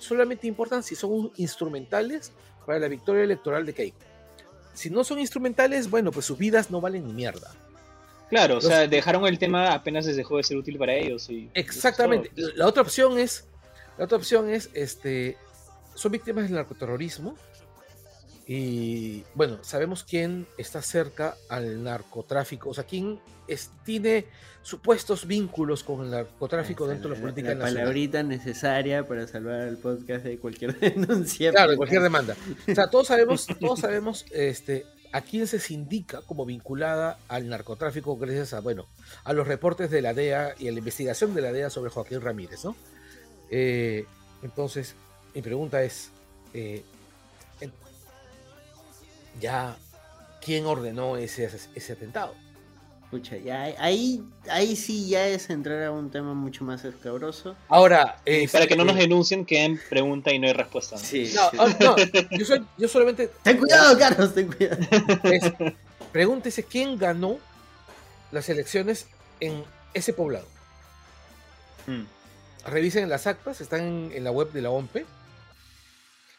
solamente 0.00 0.46
importan 0.46 0.82
si 0.82 0.96
son 0.96 1.30
instrumentales 1.36 2.32
para 2.66 2.78
la 2.78 2.88
victoria 2.88 3.22
electoral 3.22 3.64
de 3.64 3.74
Keiko. 3.74 3.98
Si 4.72 4.88
no 4.88 5.04
son 5.04 5.18
instrumentales, 5.18 5.90
bueno, 5.90 6.10
pues 6.10 6.26
sus 6.26 6.38
vidas 6.38 6.70
no 6.70 6.80
valen 6.80 7.06
ni 7.06 7.12
mierda. 7.12 7.54
Claro, 8.30 8.56
o 8.56 8.60
sea, 8.62 8.88
dejaron 8.88 9.26
el 9.26 9.38
tema 9.38 9.74
apenas 9.74 10.06
les 10.06 10.16
dejó 10.16 10.38
de 10.38 10.42
ser 10.42 10.56
útil 10.56 10.78
para 10.78 10.94
ellos. 10.94 11.28
Y, 11.28 11.50
Exactamente. 11.52 12.30
La 12.34 12.66
otra 12.66 12.80
opción 12.80 13.18
es 13.18 13.44
la 13.98 14.06
otra 14.06 14.18
opción 14.18 14.48
es, 14.48 14.70
este, 14.74 15.36
son 15.94 16.12
víctimas 16.12 16.44
del 16.44 16.54
narcoterrorismo 16.54 17.36
y 18.46 19.22
bueno, 19.34 19.58
sabemos 19.62 20.04
quién 20.04 20.46
está 20.58 20.82
cerca 20.82 21.36
al 21.48 21.82
narcotráfico, 21.82 22.70
o 22.70 22.74
sea, 22.74 22.84
quién 22.84 23.20
tiene 23.84 24.26
supuestos 24.62 25.26
vínculos 25.26 25.82
con 25.82 26.04
el 26.04 26.10
narcotráfico 26.10 26.86
dentro 26.86 27.10
de 27.10 27.16
la 27.16 27.20
política 27.20 27.48
la 27.48 27.54
nacional. 27.56 27.74
palabrita 27.74 28.22
necesaria 28.22 29.06
para 29.06 29.26
salvar 29.26 29.62
el 29.62 29.76
podcast 29.76 30.24
de 30.24 30.38
cualquier 30.38 30.78
denuncia. 30.80 31.50
Claro, 31.50 31.72
de 31.72 31.76
cualquier 31.76 32.02
demanda. 32.02 32.36
O 32.68 32.74
sea, 32.74 32.88
todos 32.88 33.08
sabemos, 33.08 33.46
todos 33.60 33.80
sabemos 33.80 34.24
este, 34.30 34.86
a 35.12 35.20
quién 35.20 35.46
se 35.46 35.60
indica 35.72 36.22
como 36.22 36.46
vinculada 36.46 37.18
al 37.28 37.48
narcotráfico 37.48 38.16
gracias 38.16 38.54
a, 38.54 38.60
bueno, 38.60 38.86
a 39.24 39.32
los 39.32 39.46
reportes 39.46 39.90
de 39.90 40.02
la 40.02 40.14
DEA 40.14 40.54
y 40.58 40.68
a 40.68 40.72
la 40.72 40.78
investigación 40.78 41.34
de 41.34 41.42
la 41.42 41.52
DEA 41.52 41.70
sobre 41.70 41.90
Joaquín 41.90 42.20
Ramírez, 42.20 42.64
¿no? 42.64 42.76
Eh, 43.50 44.06
entonces, 44.42 44.94
mi 45.34 45.42
pregunta 45.42 45.82
es, 45.82 46.10
eh, 46.54 46.82
ya, 49.40 49.76
¿quién 50.44 50.66
ordenó 50.66 51.16
ese, 51.16 51.50
ese 51.74 51.92
atentado? 51.92 52.34
Escucha, 53.04 53.36
ya 53.36 53.64
ahí, 53.78 54.24
ahí 54.48 54.74
sí 54.74 55.08
ya 55.08 55.26
es 55.28 55.50
entrar 55.50 55.82
a 55.82 55.90
un 55.90 56.10
tema 56.10 56.32
mucho 56.32 56.64
más 56.64 56.82
escabroso. 56.84 57.54
Ahora, 57.68 58.16
para 58.50 58.66
que 58.66 58.74
no 58.74 58.84
nos 58.84 58.96
denuncien, 58.96 59.44
que 59.44 59.62
en 59.64 59.78
pregunta 59.90 60.32
y 60.32 60.38
no 60.38 60.46
hay 60.46 60.54
respuesta. 60.54 60.96
Sí, 60.96 61.30
no, 61.34 61.62
oh, 61.62 61.68
no 61.78 61.96
yo, 62.30 62.56
yo, 62.78 62.88
solamente. 62.88 63.30
Ten 63.42 63.58
cuidado, 63.58 63.98
Carlos, 63.98 64.34
ten 64.34 64.50
cuidado. 64.50 64.78
pregúntese 66.10 66.62
quién 66.64 66.98
ganó 66.98 67.36
las 68.30 68.48
elecciones 68.48 69.06
en 69.40 69.62
ese 69.92 70.14
poblado. 70.14 70.46
Mm 71.86 72.04
revisen 72.64 73.08
las 73.08 73.26
actas, 73.26 73.60
están 73.60 74.12
en, 74.12 74.24
la 74.24 74.30
web 74.30 74.52
de 74.52 74.62
la 74.62 74.70
OMPE. 74.70 75.06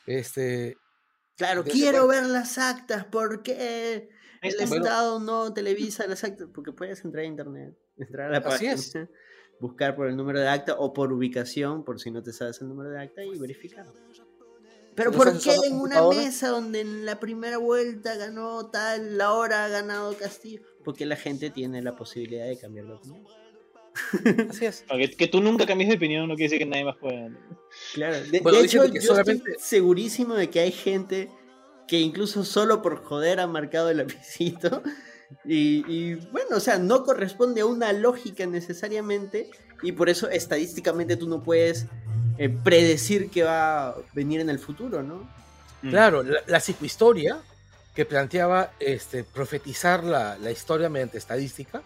Este. 0.05 0.77
Claro, 1.35 1.63
quiero 1.63 2.07
ver 2.07 2.25
las 2.25 2.57
actas, 2.57 3.05
porque 3.05 4.09
el 4.41 4.59
Estado 4.59 5.19
no 5.19 5.53
televisa 5.53 6.05
las 6.07 6.23
actas? 6.23 6.47
Porque 6.53 6.71
puedes 6.71 7.03
entrar 7.03 7.23
a 7.23 7.27
internet, 7.27 7.75
entrar 7.97 8.29
a 8.29 8.31
la 8.33 8.43
página, 8.43 8.75
buscar 9.59 9.95
por 9.95 10.07
el 10.07 10.15
número 10.15 10.39
de 10.39 10.47
acta 10.47 10.75
o 10.77 10.93
por 10.93 11.11
ubicación, 11.11 11.83
por 11.83 11.99
si 11.99 12.11
no 12.11 12.21
te 12.21 12.33
sabes 12.33 12.61
el 12.61 12.67
número 12.67 12.89
de 12.89 13.01
acta 13.01 13.23
y 13.23 13.37
verificar. 13.39 13.87
Pero 14.95 15.11
¿por 15.11 15.39
qué 15.39 15.55
en 15.65 15.75
una 15.75 16.07
mesa 16.07 16.49
donde 16.49 16.81
en 16.81 17.05
la 17.05 17.19
primera 17.19 17.57
vuelta 17.57 18.15
ganó 18.15 18.69
tal, 18.69 19.17
la 19.17 19.33
hora 19.33 19.65
ha 19.65 19.67
ganado 19.67 20.15
Castillo? 20.15 20.61
Porque 20.83 21.05
la 21.05 21.15
gente 21.15 21.49
tiene 21.49 21.81
la 21.81 21.95
posibilidad 21.95 22.45
de 22.45 22.59
cambiar 22.59 22.85
de 22.87 22.93
opinión. 22.93 23.25
Así 24.49 24.65
es. 24.65 24.85
que, 25.17 25.27
tú 25.27 25.41
nunca 25.41 25.65
cambies 25.65 25.89
de 25.89 25.95
opinión 25.95 26.27
no 26.27 26.35
quiere 26.35 26.51
decir 26.51 26.59
que 26.59 26.65
nadie 26.65 26.85
más 26.85 26.97
pueda. 26.97 27.29
Claro, 27.93 28.17
de, 28.23 28.37
hecho, 28.37 28.85
yo 28.85 29.19
estoy 29.19 29.41
segurísimo 29.59 30.35
de 30.35 30.49
que 30.49 30.59
hay 30.59 30.71
gente 30.71 31.29
que 31.87 31.99
incluso 31.99 32.43
solo 32.43 32.81
por 32.81 33.03
joder 33.03 33.39
ha 33.39 33.47
marcado 33.47 33.89
el 33.89 33.97
lapicito. 33.97 34.83
Y, 35.45 36.13
bueno, 36.31 36.57
o 36.57 36.59
sea, 36.59 36.77
no 36.77 37.03
corresponde 37.03 37.61
a 37.61 37.65
una 37.65 37.91
lógica 37.91 38.45
necesariamente. 38.45 39.49
Y 39.81 39.91
por 39.91 40.09
eso 40.09 40.29
estadísticamente 40.29 41.17
tú 41.17 41.27
no 41.27 41.43
puedes 41.43 41.87
eh, 42.37 42.49
predecir 42.49 43.29
qué 43.29 43.43
va 43.43 43.89
a 43.89 43.95
venir 44.13 44.39
en 44.39 44.49
el 44.49 44.59
futuro, 44.59 45.03
¿no? 45.03 45.29
Mm. 45.81 45.89
Claro, 45.89 46.23
la, 46.23 46.59
psicohistoria 46.59 47.41
que 47.93 48.05
planteaba 48.05 48.71
este, 48.79 49.23
profetizar 49.23 50.03
la, 50.03 50.37
la 50.37 50.51
historia 50.51 50.87
mediante 50.87 51.17
estadística 51.17 51.81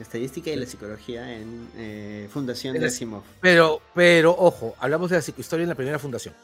Estadística 0.00 0.50
y 0.50 0.56
la 0.56 0.66
psicología 0.66 1.32
en 1.32 1.68
eh, 1.76 2.28
Fundación 2.32 2.78
de 2.78 2.86
Asimov. 2.86 3.22
Pero, 3.40 3.82
pero, 3.94 4.34
ojo, 4.36 4.74
hablamos 4.78 5.10
de 5.10 5.16
la 5.16 5.22
psicohistoria 5.22 5.64
en 5.64 5.68
la 5.68 5.74
primera 5.74 5.98
fundación. 5.98 6.34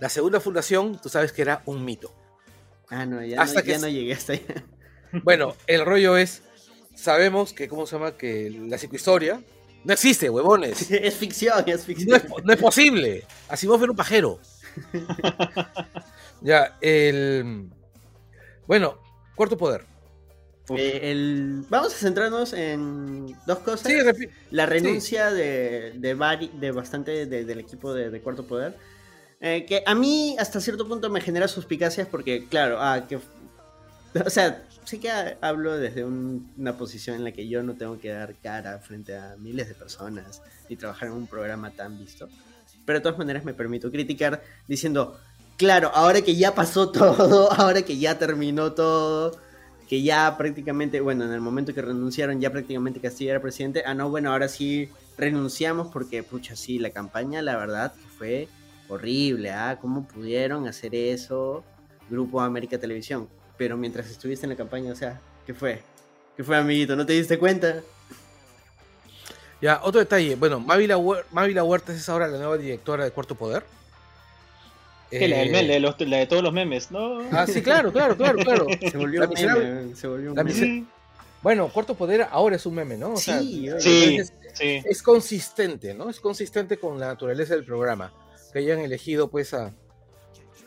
La 0.00 0.08
segunda 0.08 0.40
fundación, 0.40 0.98
tú 1.00 1.08
sabes 1.08 1.32
que 1.32 1.42
era 1.42 1.62
un 1.66 1.84
mito. 1.84 2.12
Ah, 2.88 3.06
no, 3.06 3.24
ya, 3.24 3.44
no, 3.44 3.60
ya 3.60 3.78
no 3.78 3.88
llegué 3.88 4.12
hasta 4.12 4.34
allá. 4.34 4.64
Bueno, 5.22 5.54
el 5.68 5.84
rollo 5.84 6.16
es, 6.16 6.42
sabemos 6.96 7.52
que, 7.52 7.68
¿cómo 7.68 7.86
se 7.86 7.94
llama? 7.94 8.16
Que 8.16 8.50
la 8.50 8.78
psicohistoria 8.78 9.40
no 9.84 9.92
existe, 9.92 10.30
huevones. 10.30 10.90
Es 10.90 11.14
ficción, 11.14 11.62
es 11.66 11.84
ficción. 11.84 12.20
No 12.42 12.52
es, 12.52 12.60
posible. 12.60 13.24
Asimov 13.48 13.82
era 13.82 13.92
un 13.92 13.96
pajero. 13.96 14.40
ya, 16.40 16.76
el... 16.80 17.68
Bueno, 18.66 18.98
cuarto 19.36 19.56
poder. 19.56 19.84
Eh, 20.70 21.62
vamos 21.68 21.94
a 21.94 21.96
centrarnos 21.96 22.52
en 22.54 23.36
dos 23.46 23.58
cosas. 23.58 23.92
la 24.50 24.66
renuncia 24.66 25.30
de, 25.30 25.92
de, 25.96 26.50
de 26.54 26.70
bastante 26.72 27.26
del 27.26 27.58
equipo 27.58 27.92
de, 27.92 28.20
Cuarto 28.20 28.46
Poder. 28.46 28.76
Eh, 29.40 29.66
que 29.66 29.82
a 29.84 29.94
mí 29.94 30.36
hasta 30.38 30.60
cierto 30.60 30.88
punto 30.88 31.10
me 31.10 31.20
genera 31.20 31.48
suspicacias 31.48 32.08
porque, 32.08 32.46
claro, 32.48 32.78
ah, 32.80 33.06
que, 33.06 33.16
o 33.16 34.30
sea, 34.30 34.64
sí 34.84 34.98
que 34.98 35.10
hablo 35.40 35.76
desde 35.76 36.04
una 36.04 36.78
posición 36.78 37.16
en 37.16 37.24
la 37.24 37.32
que 37.32 37.46
yo 37.46 37.62
no 37.62 37.74
tengo 37.74 37.98
que 37.98 38.10
dar 38.10 38.34
cara 38.36 38.78
frente 38.78 39.16
a 39.16 39.36
miles 39.38 39.68
de 39.68 39.74
personas 39.74 40.40
y 40.68 40.76
trabajar 40.76 41.08
en 41.08 41.14
un 41.14 41.26
programa 41.26 41.70
tan 41.70 41.98
visto. 41.98 42.28
Pero 42.86 42.98
de 42.98 43.02
todas 43.02 43.18
maneras 43.18 43.44
me 43.44 43.52
permito 43.52 43.90
criticar 43.90 44.42
diciendo, 44.66 45.18
claro, 45.56 45.90
ahora 45.94 46.22
que 46.22 46.36
ya 46.36 46.54
pasó 46.54 46.90
todo, 46.92 47.52
ahora 47.52 47.82
que 47.82 47.98
ya 47.98 48.18
terminó 48.18 48.72
todo, 48.72 49.38
que 49.88 50.02
ya 50.02 50.36
prácticamente, 50.36 51.00
bueno, 51.00 51.24
en 51.24 51.32
el 51.32 51.40
momento 51.40 51.74
que 51.74 51.82
renunciaron 51.82 52.40
ya 52.40 52.50
prácticamente 52.50 53.00
Castillo 53.00 53.30
era 53.30 53.40
presidente, 53.40 53.82
ah, 53.86 53.94
no, 53.94 54.08
bueno, 54.10 54.32
ahora 54.32 54.48
sí 54.48 54.88
renunciamos 55.18 55.88
porque, 55.92 56.22
pucha, 56.22 56.56
sí, 56.56 56.78
la 56.78 56.90
campaña, 56.90 57.42
la 57.42 57.56
verdad, 57.56 57.92
fue 58.18 58.48
horrible, 58.88 59.50
¿ah? 59.50 59.78
¿Cómo 59.80 60.06
pudieron 60.06 60.66
hacer 60.66 60.94
eso 60.94 61.64
Grupo 62.08 62.40
América 62.40 62.78
Televisión? 62.78 63.28
Pero 63.56 63.76
mientras 63.76 64.10
estuviste 64.10 64.46
en 64.46 64.50
la 64.50 64.56
campaña, 64.56 64.92
o 64.92 64.96
sea, 64.96 65.20
¿qué 65.46 65.54
fue? 65.54 65.82
¿Qué 66.36 66.42
fue, 66.42 66.56
amiguito? 66.56 66.96
¿No 66.96 67.06
te 67.06 67.12
diste 67.12 67.38
cuenta? 67.38 67.82
Ya, 69.60 69.80
otro 69.82 70.00
detalle. 70.00 70.34
Bueno, 70.34 70.60
Mávila, 70.60 70.96
Huerta 70.96 71.92
es 71.92 72.08
ahora 72.08 72.26
la 72.26 72.38
nueva 72.38 72.58
directora 72.58 73.04
de 73.04 73.12
Cuarto 73.12 73.34
Poder. 73.34 73.64
Que 75.18 75.28
la, 75.28 75.38
de 75.38 76.06
la 76.06 76.16
de 76.18 76.26
todos 76.26 76.42
los 76.42 76.52
memes, 76.52 76.90
¿no? 76.90 77.20
Ah, 77.30 77.46
sí, 77.46 77.62
claro, 77.62 77.92
claro, 77.92 78.16
claro, 78.16 78.38
claro. 78.38 78.66
Se 78.90 78.96
volvió 78.96 79.22
un 79.22 79.34
meme. 79.34 79.94
Se 79.94 80.06
volvió 80.06 80.32
un 80.32 80.36
meme. 80.36 80.84
Bueno, 81.44 81.68
Cuarto 81.68 81.94
Poder 81.94 82.26
ahora 82.30 82.56
es 82.56 82.64
un 82.64 82.74
meme, 82.74 82.96
¿no? 82.96 83.18
sí, 83.18 83.68
sí, 83.78 84.18
es, 84.58 85.02
consistente, 85.02 85.92
¿no? 85.92 86.08
Es 86.08 86.18
consistente 86.18 86.78
con 86.78 86.98
la 86.98 87.08
naturaleza 87.08 87.54
del 87.54 87.66
programa. 87.66 88.14
Que 88.50 88.60
hayan 88.60 88.78
elegido, 88.78 89.28
pues, 89.28 89.52
a. 89.52 89.74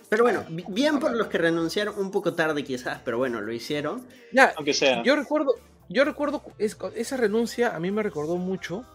Pero 0.08 0.24
bueno, 0.24 0.46
bien 0.50 1.00
por 1.00 1.16
los 1.16 1.28
que 1.28 1.40
renunciaron 1.40 1.98
un 1.98 2.12
poco 2.12 2.36
tarde, 2.36 2.64
quizás, 2.64 3.02
pero 3.04 3.18
bueno, 3.18 3.42
lo 3.42 3.52
hicieron. 3.52 4.06
Ya, 4.32 4.54
aunque 4.56 4.76
sea. 4.76 5.02
Yo 5.02 5.16
recuerdo, 5.16 5.56
yo 5.90 6.06
recuerdo 6.06 6.44
esa 6.60 7.18
renuncia, 7.18 7.76
a 7.76 7.80
mí 7.80 7.90
me 7.90 8.04
recordó 8.04 8.38
mucho 8.38 8.86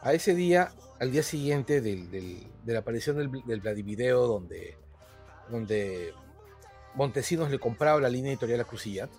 a 0.00 0.14
ese 0.14 0.34
día, 0.34 0.72
al 0.98 1.12
día 1.12 1.22
siguiente 1.22 1.82
del, 1.82 2.10
del, 2.10 2.46
de 2.64 2.72
la 2.72 2.78
aparición 2.78 3.18
del, 3.18 3.30
del 3.44 3.60
Vladivideo, 3.60 4.26
donde 4.26 4.78
donde 5.50 6.14
Montesinos 6.94 7.50
le 7.50 7.58
compraba 7.58 8.00
la 8.00 8.08
línea 8.08 8.32
editorial 8.32 8.60
a 8.60 8.64
Crucillat. 8.64 9.10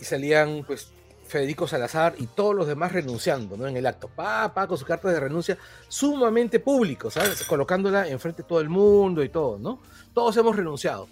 Y 0.00 0.04
salían, 0.04 0.64
pues, 0.66 0.92
Federico 1.26 1.66
Salazar 1.66 2.14
y 2.18 2.26
todos 2.26 2.54
los 2.54 2.66
demás 2.66 2.92
renunciando, 2.92 3.56
¿no? 3.56 3.66
En 3.66 3.76
el 3.76 3.86
acto. 3.86 4.08
Pa, 4.08 4.52
pa, 4.54 4.66
con 4.66 4.76
sus 4.76 4.86
cartas 4.86 5.12
de 5.12 5.20
renuncia 5.20 5.58
sumamente 5.88 6.60
públicos, 6.60 7.14
¿sabes? 7.14 7.42
Colocándola 7.44 8.08
enfrente 8.08 8.42
de 8.42 8.48
todo 8.48 8.60
el 8.60 8.68
mundo 8.68 9.22
y 9.22 9.28
todo, 9.28 9.58
¿no? 9.58 9.80
Todos 10.12 10.36
hemos 10.36 10.54
renunciado. 10.56 11.08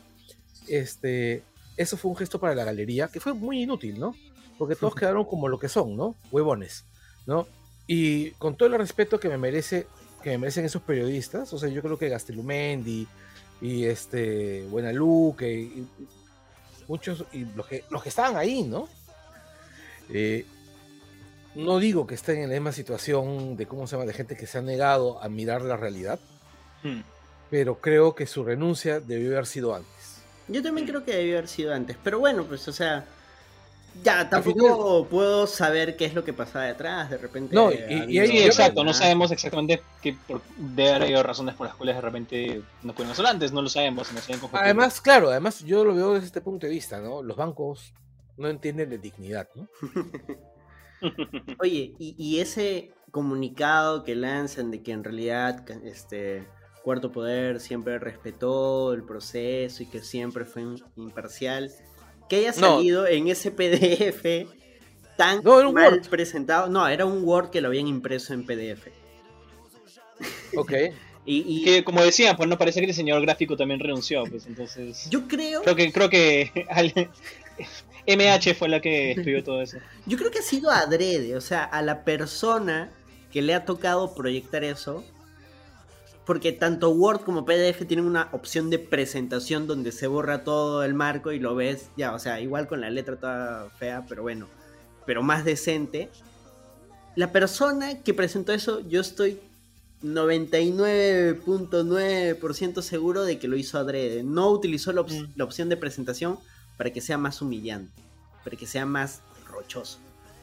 Este, 0.68 1.42
eso 1.76 1.96
fue 1.96 2.10
un 2.10 2.16
gesto 2.16 2.38
para 2.38 2.54
la 2.54 2.64
galería 2.64 3.08
que 3.08 3.20
fue 3.20 3.32
muy 3.32 3.62
inútil, 3.62 3.98
¿no? 3.98 4.14
Porque 4.58 4.76
todos 4.76 4.94
quedaron 4.96 5.24
como 5.24 5.48
lo 5.48 5.58
que 5.58 5.68
son, 5.68 5.96
¿no? 5.96 6.14
Huevones, 6.30 6.84
¿no? 7.26 7.46
Y 7.86 8.30
con 8.32 8.56
todo 8.56 8.68
el 8.68 8.78
respeto 8.78 9.18
que 9.18 9.28
me 9.28 9.38
merece 9.38 9.86
que 10.22 10.30
me 10.30 10.38
merecen 10.38 10.64
esos 10.64 10.82
periodistas. 10.82 11.52
O 11.52 11.58
sea, 11.58 11.68
yo 11.68 11.82
creo 11.82 11.98
que 11.98 12.08
Gastelumendi 12.08 13.06
y 13.60 13.84
este 13.84 14.64
Buenaluque 14.66 15.52
y, 15.52 15.86
muchos 16.88 17.24
y 17.32 17.44
los 17.44 17.66
que 17.66 17.84
los 17.90 18.02
que 18.02 18.08
estaban 18.08 18.36
ahí, 18.36 18.62
¿no? 18.62 18.88
Eh, 20.10 20.44
no 21.54 21.78
digo 21.78 22.06
que 22.06 22.14
estén 22.14 22.38
en 22.38 22.48
la 22.48 22.54
misma 22.54 22.72
situación 22.72 23.56
de 23.56 23.66
cómo 23.66 23.86
se 23.86 23.96
llama 23.96 24.06
de 24.06 24.14
gente 24.14 24.36
que 24.36 24.46
se 24.46 24.58
ha 24.58 24.62
negado 24.62 25.22
a 25.22 25.28
mirar 25.28 25.62
la 25.62 25.76
realidad, 25.76 26.18
hmm. 26.82 27.00
pero 27.50 27.80
creo 27.80 28.14
que 28.14 28.26
su 28.26 28.42
renuncia 28.42 29.00
debió 29.00 29.32
haber 29.32 29.46
sido 29.46 29.74
antes. 29.74 30.22
Yo 30.48 30.62
también 30.62 30.86
creo 30.86 31.04
que 31.04 31.14
debió 31.14 31.38
haber 31.38 31.48
sido 31.48 31.72
antes, 31.72 31.96
pero 32.02 32.18
bueno, 32.18 32.44
pues 32.44 32.66
o 32.68 32.72
sea, 32.72 33.04
ya, 34.02 34.28
tampoco 34.28 35.06
puedo 35.06 35.46
saber 35.46 35.96
qué 35.96 36.06
es 36.06 36.14
lo 36.14 36.24
que 36.24 36.32
pasaba 36.32 36.64
detrás, 36.64 37.10
de 37.10 37.18
repente. 37.18 37.54
No, 37.54 37.70
y, 37.70 38.18
exacto, 38.18 38.82
no 38.84 38.94
sabemos 38.94 39.30
exactamente 39.30 39.82
qué 40.00 40.16
por, 40.26 40.40
de 40.56 40.92
haber 40.92 41.26
razones 41.26 41.54
por 41.54 41.66
las 41.66 41.76
cuales 41.76 41.96
de 41.96 42.00
repente 42.00 42.62
no 42.82 42.92
pudieron 42.92 43.12
hacerlo 43.12 43.30
antes, 43.30 43.52
no 43.52 43.62
lo 43.62 43.68
sabemos. 43.68 44.08
además, 44.52 45.00
claro, 45.00 45.30
además 45.30 45.60
yo 45.64 45.84
lo 45.84 45.94
veo 45.94 46.14
desde 46.14 46.26
este 46.26 46.40
punto 46.40 46.66
de 46.66 46.72
vista, 46.72 47.00
¿no? 47.00 47.22
Los 47.22 47.36
bancos 47.36 47.92
no 48.36 48.48
entienden 48.48 48.90
de 48.90 48.98
dignidad, 48.98 49.48
¿no? 49.54 49.68
Oye, 51.60 51.94
y, 51.98 52.14
y, 52.16 52.40
ese 52.40 52.92
comunicado 53.10 54.04
que 54.04 54.14
lanzan 54.14 54.70
de 54.70 54.82
que 54.82 54.92
en 54.92 55.04
realidad 55.04 55.64
este 55.84 56.46
Cuarto 56.82 57.12
Poder 57.12 57.60
siempre 57.60 57.98
respetó 57.98 58.92
el 58.92 59.04
proceso 59.04 59.82
y 59.82 59.86
que 59.86 60.02
siempre 60.02 60.44
fue 60.44 60.62
imparcial 60.96 61.70
que 62.32 62.38
haya 62.38 62.54
salido 62.54 63.06
en 63.06 63.28
ese 63.28 63.50
PDF 63.50 64.48
tan 65.18 65.42
mal 65.74 66.00
presentado. 66.08 66.66
No, 66.70 66.88
era 66.88 67.04
un 67.04 67.24
Word 67.24 67.50
que 67.50 67.60
lo 67.60 67.68
habían 67.68 67.86
impreso 67.86 68.32
en 68.32 68.46
PDF. 68.46 68.86
Ok. 70.56 70.72
y, 71.26 71.62
que 71.62 71.84
como 71.84 72.02
decían, 72.02 72.34
pues 72.38 72.48
no 72.48 72.56
parece 72.56 72.80
que 72.80 72.86
el 72.86 72.90
diseñador 72.90 73.20
gráfico 73.20 73.54
también 73.54 73.80
renunció, 73.80 74.24
pues 74.24 74.46
entonces. 74.46 75.10
Yo 75.10 75.28
creo. 75.28 75.60
Creo 75.60 75.76
que, 75.76 75.92
creo 75.92 76.08
que 76.08 77.10
MH 78.06 78.54
fue 78.54 78.70
la 78.70 78.80
que 78.80 79.10
escribió 79.10 79.44
todo 79.44 79.60
eso. 79.60 79.76
Yo 80.06 80.16
creo 80.16 80.30
que 80.30 80.38
ha 80.38 80.42
sido 80.42 80.70
adrede, 80.70 81.36
o 81.36 81.42
sea, 81.42 81.64
a 81.64 81.82
la 81.82 82.02
persona 82.02 82.90
que 83.30 83.42
le 83.42 83.52
ha 83.52 83.66
tocado 83.66 84.14
proyectar 84.14 84.64
eso, 84.64 85.04
porque 86.24 86.52
tanto 86.52 86.90
Word 86.90 87.22
como 87.22 87.44
PDF 87.44 87.84
tienen 87.86 88.06
una 88.06 88.28
opción 88.32 88.70
de 88.70 88.78
presentación 88.78 89.66
donde 89.66 89.90
se 89.92 90.06
borra 90.06 90.44
todo 90.44 90.84
el 90.84 90.94
marco 90.94 91.32
y 91.32 91.40
lo 91.40 91.54
ves 91.54 91.88
ya, 91.96 92.14
o 92.14 92.18
sea, 92.18 92.40
igual 92.40 92.68
con 92.68 92.80
la 92.80 92.88
letra 92.90 93.16
toda 93.16 93.68
fea, 93.70 94.04
pero 94.08 94.22
bueno, 94.22 94.46
pero 95.04 95.22
más 95.22 95.44
decente. 95.44 96.08
La 97.16 97.32
persona 97.32 98.02
que 98.02 98.14
presentó 98.14 98.52
eso, 98.52 98.80
yo 98.88 99.00
estoy 99.00 99.40
99.9% 100.02 102.82
seguro 102.82 103.24
de 103.24 103.38
que 103.38 103.48
lo 103.48 103.56
hizo 103.56 103.78
adrede. 103.78 104.22
No 104.22 104.50
utilizó 104.50 104.92
la, 104.92 105.02
mm. 105.02 105.32
la, 105.36 105.44
opción 105.44 105.68
de 105.68 105.76
presentación 105.76 106.38
para 106.76 106.90
que 106.90 107.00
sea 107.00 107.18
más 107.18 107.42
humillante, 107.42 108.00
para 108.44 108.56
que 108.56 108.66
sea 108.66 108.86
más 108.86 109.22
rochoso. 109.46 109.98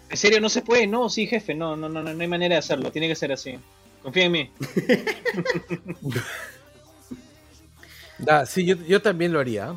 ¿En 0.09 0.17
serio 0.17 0.41
no 0.41 0.49
se 0.49 0.61
puede? 0.61 0.87
No, 0.87 1.09
sí, 1.09 1.27
jefe, 1.27 1.55
no, 1.55 1.75
no, 1.75 1.89
no, 1.89 2.01
no 2.03 2.09
hay 2.09 2.27
manera 2.27 2.55
de 2.55 2.59
hacerlo, 2.59 2.91
tiene 2.91 3.07
que 3.07 3.15
ser 3.15 3.31
así. 3.31 3.57
Confía 4.01 4.25
en 4.25 4.31
mí. 4.31 4.51
sí, 8.45 8.65
yo, 8.65 9.01
también 9.01 9.33
lo 9.33 9.39
haría. 9.39 9.75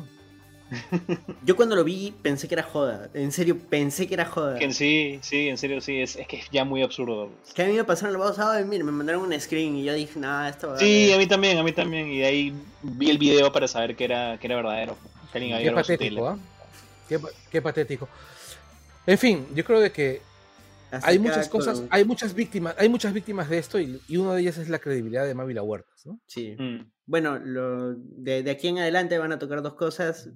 Yo 1.45 1.55
cuando 1.55 1.75
lo 1.75 1.83
vi 1.83 2.13
pensé 2.21 2.47
que 2.47 2.55
era 2.55 2.63
joda. 2.63 3.09
En 3.13 3.31
serio, 3.31 3.57
pensé 3.69 4.07
que 4.07 4.15
era 4.15 4.25
joda. 4.25 4.57
sí, 4.71 5.19
sí, 5.21 5.49
en 5.49 5.57
serio, 5.57 5.81
sí. 5.81 6.01
Es, 6.01 6.17
que 6.27 6.37
es 6.37 6.49
ya 6.51 6.65
muy 6.65 6.81
absurdo. 6.81 7.29
que 7.53 7.63
a 7.63 7.65
mí 7.65 7.73
me 7.73 7.83
pasaron 7.83 8.17
los 8.17 8.35
sábado 8.35 8.65
mira, 8.65 8.83
me 8.83 8.91
mandaron 8.91 9.23
un 9.23 9.39
screen 9.39 9.75
y 9.75 9.83
yo 9.83 9.93
dije, 9.93 10.19
nada, 10.19 10.49
esto 10.49 10.69
va 10.69 10.79
Sí, 10.79 11.11
a 11.11 11.17
mí 11.17 11.27
también, 11.27 11.57
a 11.57 11.63
mí 11.63 11.73
también. 11.73 12.07
Y 12.07 12.19
de 12.19 12.25
ahí 12.25 12.53
vi 12.81 13.09
el 13.09 13.17
video 13.17 13.51
para 13.51 13.67
saber 13.67 13.95
que 13.95 14.05
era, 14.05 14.37
que 14.39 14.47
era 14.47 14.55
verdadero. 14.55 14.97
Qué 15.31 15.71
patético, 15.73 16.27
¿ah? 16.27 16.37
qué, 17.09 17.19
qué 17.51 17.61
patético. 17.61 18.07
En 19.05 19.17
fin, 19.17 19.47
yo 19.53 19.65
creo 19.65 19.79
de 19.79 19.91
que 19.91 20.21
hay 21.01 21.19
muchas 21.19 21.49
cosas, 21.49 21.83
hay 21.89 22.05
muchas 22.05 22.33
víctimas, 22.33 22.75
hay 22.77 22.89
muchas 22.89 23.13
víctimas 23.13 23.49
de 23.49 23.57
esto 23.57 23.79
y, 23.79 23.99
una 24.17 24.35
de 24.35 24.41
ellas 24.41 24.57
es 24.57 24.69
la 24.69 24.79
credibilidad 24.79 25.25
de 25.25 25.33
Mávila 25.33 25.63
Huertas, 25.63 26.05
¿no? 26.05 26.19
Sí. 26.27 26.55
Mm. 26.57 26.91
Bueno, 27.05 27.39
lo, 27.39 27.95
de, 27.95 28.49
aquí 28.49 28.67
en 28.67 28.79
adelante 28.79 29.17
van 29.17 29.31
a 29.31 29.39
tocar 29.39 29.61
dos 29.61 29.73
cosas, 29.73 30.29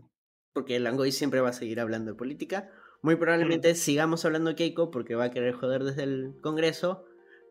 porque 0.53 0.80
Langoy 0.80 1.12
siempre 1.12 1.41
va 1.41 1.49
a 1.49 1.53
seguir 1.53 1.80
hablando 1.80 2.12
de 2.12 2.18
política. 2.18 2.70
Muy 3.01 3.16
probablemente 3.16 3.74
mm. 3.74 3.76
sigamos 3.76 4.26
hablando 4.26 4.49
de 4.49 4.55
Keiko 4.55 4.89
porque 4.89 5.16
va 5.16 5.26
a 5.26 5.32
querer 5.32 5.53
joder 5.53 5.84
desde 5.84 6.03
el 6.03 6.36
Congreso, 6.41 7.05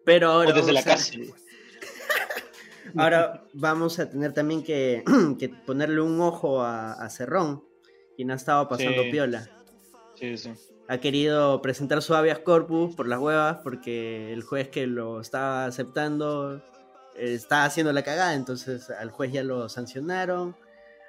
pero 0.05 0.31
ahora... 0.31 0.51
O 0.51 0.55
desde 0.55 0.73
la 0.73 0.83
cárcel. 0.83 1.33
ahora 2.97 3.45
vamos 3.53 3.99
a 3.99 4.11
tener 4.11 4.33
también 4.33 4.65
que, 4.65 5.05
ponerle 5.67 6.01
un 6.01 6.21
ojo 6.21 6.63
a, 6.63 7.09
Cerrón, 7.11 7.65
quien 8.17 8.31
ha 8.31 8.35
estado 8.35 8.69
pasando 8.69 9.03
piola. 9.11 9.49
Sí, 10.17 10.37
sí 10.37 10.51
ha 10.89 10.99
querido 10.99 11.61
presentar 11.63 12.03
su 12.03 12.15
habeas 12.15 12.39
corpus 12.41 12.95
por 12.95 13.09
las 13.09 13.19
huevas 13.19 13.59
porque 13.63 14.33
el 14.33 14.43
juez 14.43 14.69
que 14.69 14.87
lo 14.87 15.21
estaba 15.21 15.67
aceptando 15.67 16.63
eh, 17.17 17.35
está 17.35 17.65
haciendo 17.65 17.93
la 17.93 18.03
cagada, 18.03 18.35
entonces 18.35 18.91
al 18.91 19.11
juez 19.11 19.33
ya 19.33 19.43
lo 19.43 19.69
sancionaron, 19.69 20.57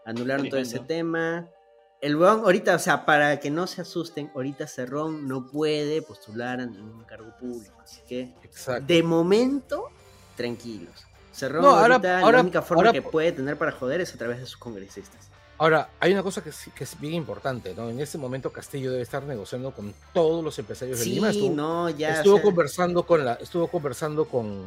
anularon 0.05 0.49
todo 0.49 0.59
ese 0.59 0.80
tema. 0.80 1.47
El 1.99 2.15
huevón, 2.15 2.41
ahorita, 2.41 2.75
o 2.75 2.80
sea, 2.80 3.05
para 3.05 3.39
que 3.39 3.49
no 3.49 3.65
se 3.65 3.82
asusten, 3.82 4.32
ahorita 4.36 4.67
Cerrón 4.67 5.28
no 5.28 5.47
puede 5.47 6.01
postular 6.01 6.61
a 6.61 6.65
ningún 6.65 7.03
cargo 7.05 7.36
público, 7.39 7.80
así 7.82 8.01
que 8.07 8.34
de 8.86 9.03
momento, 9.03 9.89
tranquilos. 10.36 11.07
Cerrón 11.32 11.65
ahorita 11.65 12.21
la 12.32 12.39
única 12.39 12.61
forma 12.61 12.91
que 12.91 13.01
puede 13.01 13.32
tener 13.32 13.57
para 13.57 13.71
joder 13.71 14.01
es 14.01 14.13
a 14.13 14.17
través 14.17 14.39
de 14.39 14.45
sus 14.45 14.57
congresistas. 14.57 15.30
Ahora, 15.60 15.89
hay 15.99 16.14
una 16.14 16.22
cosa 16.22 16.43
que, 16.43 16.51
que 16.76 16.84
es 16.84 16.99
bien 16.99 17.16
importante, 17.16 17.74
¿no? 17.76 17.89
En 17.89 17.99
este 17.99 18.20
momento 18.20 18.51
Castillo 18.51 18.91
debe 18.91 19.01
estar 19.01 19.24
negociando 19.24 19.72
con 19.72 19.93
todos 20.14 20.43
los 20.43 20.58
empresarios 20.60 20.99
de 20.99 21.05
Lima. 21.05 21.32
Estuvo, 21.32 21.55
no, 21.55 21.89
ya. 21.89 22.18
Estuvo 22.18 22.41
conversando 22.41 23.03
con 23.08 23.26
la, 23.26 23.34
estuvo 23.34 23.68
conversando 23.68 24.26
con, 24.26 24.66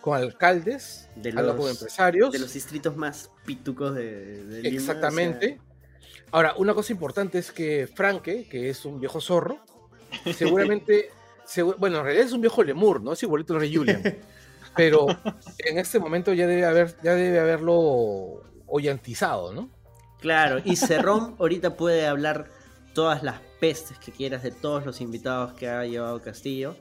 con 0.00 0.16
alcaldes, 0.16 1.08
de 1.16 1.32
los, 1.32 1.70
empresarios. 1.70 2.30
De 2.30 2.38
los 2.38 2.52
distritos 2.52 2.96
más 2.96 3.30
pitucos 3.44 3.94
de, 3.96 4.44
Lima. 4.62 4.68
Exactamente. 4.68 5.60
Ahora, 6.30 6.54
una 6.56 6.74
cosa 6.74 6.92
importante 6.92 7.38
es 7.38 7.50
que 7.50 7.88
Franke, 7.92 8.46
que 8.48 8.70
es 8.70 8.84
un 8.84 9.00
viejo 9.00 9.20
zorro, 9.20 9.58
seguramente, 10.32 11.10
bueno, 11.78 11.98
en 11.98 12.04
realidad 12.04 12.26
es 12.26 12.32
un 12.32 12.40
viejo 12.40 12.62
lemur, 12.62 13.02
¿no? 13.02 13.14
Es 13.14 13.22
igualito 13.24 13.54
al 13.54 13.60
rey 13.60 13.74
Julian. 13.74 14.02
pero 14.76 15.06
en 15.58 15.78
este 15.78 15.98
momento 15.98 16.32
ya 16.32 16.46
debe 16.46 16.64
haber, 16.64 16.96
ya 17.02 17.14
debe 17.14 17.40
haberlo 17.40 18.42
hoyantizado, 18.72 19.52
¿no? 19.52 19.68
Claro, 20.20 20.60
y 20.64 20.76
Cerrón 20.76 21.36
ahorita 21.38 21.76
puede 21.76 22.06
hablar 22.06 22.50
todas 22.94 23.22
las 23.22 23.40
pestes 23.60 23.98
que 23.98 24.10
quieras 24.10 24.42
de 24.42 24.50
todos 24.50 24.84
los 24.84 25.00
invitados 25.00 25.52
que 25.52 25.68
ha 25.68 25.84
llevado 25.84 26.20
Castillo, 26.22 26.74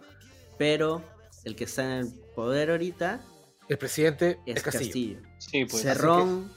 pero 0.58 1.04
el 1.44 1.56
que 1.56 1.66
está 1.66 1.84
en 1.84 1.92
el 2.06 2.14
poder 2.36 2.72
ahorita. 2.72 3.22
El 3.68 3.78
presidente 3.78 4.39
es, 4.46 4.64
Castillo. 4.64 5.20
Sí, 5.38 5.66
pues. 5.66 5.84
Cerrón. 5.84 6.52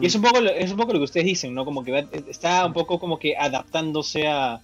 Y 0.00 0.06
es 0.06 0.14
un, 0.14 0.22
poco, 0.22 0.38
es 0.38 0.70
un 0.70 0.78
poco 0.78 0.94
lo 0.94 1.00
que 1.00 1.04
ustedes 1.04 1.26
dicen, 1.26 1.54
¿no? 1.54 1.64
Como 1.66 1.84
que 1.84 2.06
está 2.28 2.64
un 2.64 2.72
poco 2.72 2.98
como 2.98 3.18
que 3.18 3.36
adaptándose 3.36 4.26
a, 4.26 4.54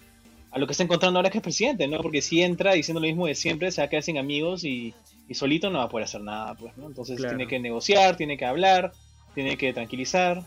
a 0.50 0.58
lo 0.58 0.66
que 0.66 0.72
está 0.72 0.84
encontrando 0.84 1.18
ahora 1.18 1.28
que 1.28 1.38
es 1.38 1.42
presidente, 1.42 1.86
¿no? 1.86 2.00
Porque 2.00 2.22
si 2.22 2.42
entra 2.42 2.72
diciendo 2.72 3.00
lo 3.00 3.06
mismo 3.06 3.26
de 3.26 3.34
siempre, 3.34 3.70
se 3.70 3.82
va 3.82 3.86
a 3.86 3.88
quedar 3.90 4.02
sin 4.02 4.16
amigos 4.16 4.64
y, 4.64 4.94
y 5.28 5.34
solito 5.34 5.68
no 5.68 5.78
va 5.78 5.84
a 5.84 5.88
poder 5.90 6.04
hacer 6.04 6.22
nada, 6.22 6.54
pues, 6.54 6.76
¿no? 6.78 6.86
Entonces 6.86 7.18
tiene 7.18 7.46
que 7.46 7.58
negociar, 7.58 8.16
tiene 8.16 8.38
que 8.38 8.46
hablar, 8.46 8.92
tiene 9.34 9.56
que 9.56 9.72
tranquilizar, 9.72 10.42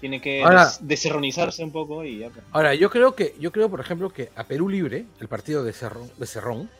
tiene 0.00 0.20
que 0.20 0.44
deserronizarse 0.80 1.62
un 1.64 1.72
poco 1.72 2.04
y 2.04 2.18
ya. 2.18 2.30
Pues. 2.30 2.44
Ahora, 2.52 2.74
yo 2.74 2.90
creo 2.90 3.14
que, 3.14 3.34
yo 3.40 3.52
creo, 3.52 3.68
por 3.68 3.80
ejemplo, 3.80 4.10
que 4.10 4.30
a 4.36 4.44
Perú 4.44 4.68
Libre, 4.68 5.06
el 5.20 5.28
partido 5.28 5.64
de 5.64 5.72
Cerrón, 5.72 6.10
de 6.16 6.26
Cerrón 6.26 6.70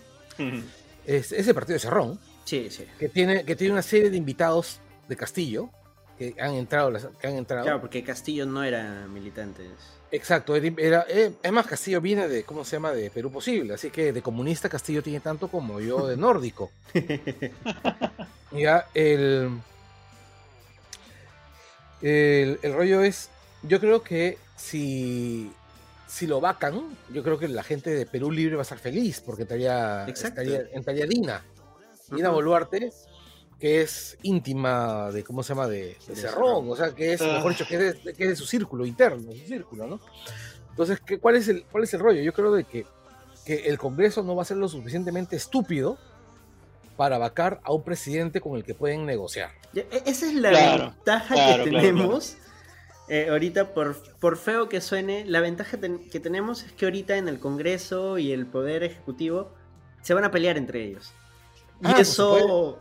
es, 1.05 1.33
el 1.33 1.55
partido 1.55 1.75
de 1.75 1.81
Cerrón, 1.81 2.21
sí, 2.45 2.69
sí. 2.71 2.85
Que 2.99 3.09
tiene, 3.09 3.45
que 3.45 3.57
tiene 3.57 3.73
una 3.73 3.83
serie 3.83 4.11
de 4.11 4.17
invitados 4.17 4.81
de 5.09 5.17
Castillo 5.17 5.71
que 6.19 6.35
han 6.41 6.55
entrado, 6.55 6.93
que 7.21 7.27
han 7.27 7.37
entrado. 7.37 7.65
Claro, 7.65 7.81
porque 7.81 8.03
Castillo 8.03 8.45
no 8.45 8.63
era 8.65 9.07
militante. 9.09 9.63
Exacto, 10.11 10.57
era, 10.57 11.05
eh, 11.09 11.33
es 11.43 11.53
más, 11.53 11.67
Castillo 11.67 12.01
viene 12.01 12.29
de, 12.29 12.43
¿cómo 12.45 12.65
se 12.65 12.77
llama?, 12.77 12.93
de 12.93 13.11
Perú 13.11 13.31
Posible, 13.31 13.75
así 13.75 13.91
que 13.91 14.13
de 14.13 14.23
comunista 14.23 14.69
Castillo 14.69 15.03
tiene 15.03 15.21
tanto 15.21 15.49
como 15.49 15.81
yo 15.81 16.07
de 16.07 16.17
nórdico. 16.17 16.71
ya, 18.53 18.87
el, 18.95 19.51
el, 22.03 22.73
rollo 22.73 23.03
es, 23.03 23.31
yo 23.63 23.81
creo 23.81 24.03
que 24.03 24.39
si, 24.57 25.51
si 26.07 26.27
lo 26.27 26.41
vacan, 26.41 26.97
yo 27.13 27.23
creo 27.23 27.39
que 27.39 27.49
la 27.49 27.63
gente 27.63 27.91
de 27.91 28.07
Perú 28.07 28.31
Libre 28.31 28.57
va 28.57 28.63
a 28.63 28.69
estar 28.69 28.79
feliz, 28.79 29.21
porque 29.21 29.43
entraría, 29.43 30.07
entraría, 30.73 31.07
Dina. 31.07 31.45
Dina 32.11 32.31
Boluarte, 32.31 32.91
que 33.59 33.83
es 33.83 34.17
íntima 34.23 35.11
de, 35.11 35.25
¿cómo 35.25 35.43
se 35.43 35.51
llama?, 35.51 35.67
de, 35.67 35.97
Cerrón, 36.15 36.71
o 36.71 36.77
sea, 36.77 36.95
que 36.95 37.13
es, 37.13 37.21
mejor 37.21 37.53
dicho, 37.53 37.67
que 37.67 37.89
es, 37.89 38.05
de, 38.17 38.37
su 38.37 38.47
círculo 38.47 38.87
interno, 38.87 39.33
su 39.33 39.47
círculo, 39.47 39.87
¿no? 39.87 40.01
Entonces, 40.71 41.01
¿qué, 41.05 41.19
cuál, 41.19 41.37
es 41.37 41.49
el, 41.49 41.65
¿cuál 41.65 41.85
es 41.85 41.93
el 41.95 42.01
rollo? 42.01 42.23
Yo 42.23 42.33
creo 42.33 42.53
de 42.53 42.65
que, 42.65 42.87
que 43.45 43.67
el 43.67 43.79
Congreso 43.79 44.23
no 44.23 44.37
va 44.37 44.43
a 44.43 44.47
ser 44.47 44.57
lo 44.59 44.69
suficientemente 44.69 45.35
estúpido 45.35 45.99
para 46.99 47.17
vacar 47.17 47.61
a 47.63 47.73
un 47.73 47.85
presidente 47.85 48.41
con 48.41 48.57
el 48.57 48.65
que 48.65 48.75
pueden 48.75 49.07
negociar. 49.07 49.53
E, 49.73 49.87
esa 50.05 50.27
es 50.27 50.35
la 50.35 50.51
ventaja 50.51 51.35
que 51.35 51.71
tenemos. 51.71 52.37
Eh, 53.09 53.29
ahorita, 53.31 53.73
por, 53.73 53.97
por 54.19 54.37
feo 54.37 54.69
que 54.69 54.81
suene, 54.81 55.25
la 55.25 55.41
ventaja 55.41 55.79
que 55.79 56.19
tenemos 56.19 56.65
es 56.65 56.73
que 56.73 56.87
ahorita 56.87 57.17
en 57.17 57.29
el 57.29 57.39
Congreso 57.39 58.19
y 58.19 58.33
el 58.33 58.47
Poder 58.47 58.83
Ejecutivo 58.83 59.55
se 60.03 60.13
van 60.13 60.25
a 60.25 60.33
pelear 60.33 60.59
entre 60.59 60.85
ellos. 60.85 61.13
Y 61.83 61.87
ah, 61.87 61.95
eso 62.01 62.81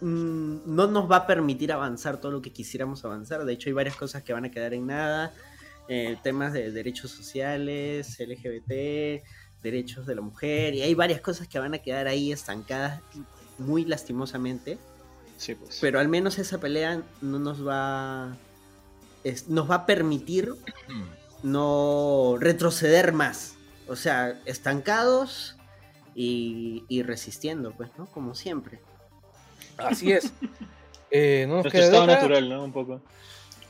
mm, 0.00 0.74
no 0.74 0.86
nos 0.86 1.10
va 1.10 1.16
a 1.16 1.26
permitir 1.26 1.72
avanzar 1.72 2.22
todo 2.22 2.32
lo 2.32 2.40
que 2.40 2.54
quisiéramos 2.54 3.04
avanzar. 3.04 3.44
De 3.44 3.52
hecho, 3.52 3.68
hay 3.68 3.74
varias 3.74 3.96
cosas 3.96 4.22
que 4.22 4.32
van 4.32 4.46
a 4.46 4.50
quedar 4.50 4.72
en 4.72 4.86
nada. 4.86 5.34
Eh, 5.88 6.16
temas 6.22 6.54
de 6.54 6.72
derechos 6.72 7.10
sociales, 7.10 8.18
LGBT, 8.18 9.22
derechos 9.62 10.06
de 10.06 10.14
la 10.14 10.22
mujer, 10.22 10.74
y 10.74 10.80
hay 10.80 10.94
varias 10.94 11.20
cosas 11.20 11.48
que 11.48 11.58
van 11.58 11.74
a 11.74 11.78
quedar 11.80 12.08
ahí 12.08 12.32
estancadas 12.32 13.02
muy 13.58 13.84
lastimosamente. 13.84 14.78
Sí, 15.36 15.54
pues. 15.54 15.78
Pero 15.80 16.00
al 16.00 16.08
menos 16.08 16.38
esa 16.38 16.58
pelea 16.58 17.02
no 17.20 17.38
nos 17.38 17.66
va. 17.66 18.36
nos 19.48 19.70
va 19.70 19.74
a 19.74 19.86
permitir 19.86 20.52
no 21.42 22.36
retroceder 22.38 23.12
más. 23.12 23.54
O 23.88 23.96
sea, 23.96 24.40
estancados 24.44 25.56
y, 26.14 27.02
resistiendo, 27.02 27.72
pues, 27.72 27.90
¿no? 27.98 28.06
Como 28.06 28.34
siempre. 28.34 28.80
Así 29.76 30.12
es. 30.12 30.32
eh, 31.10 31.46
no 31.48 31.60
estado 31.60 32.06
natural, 32.06 32.48
¿no? 32.48 32.64
Un 32.64 32.72
poco. 32.72 33.00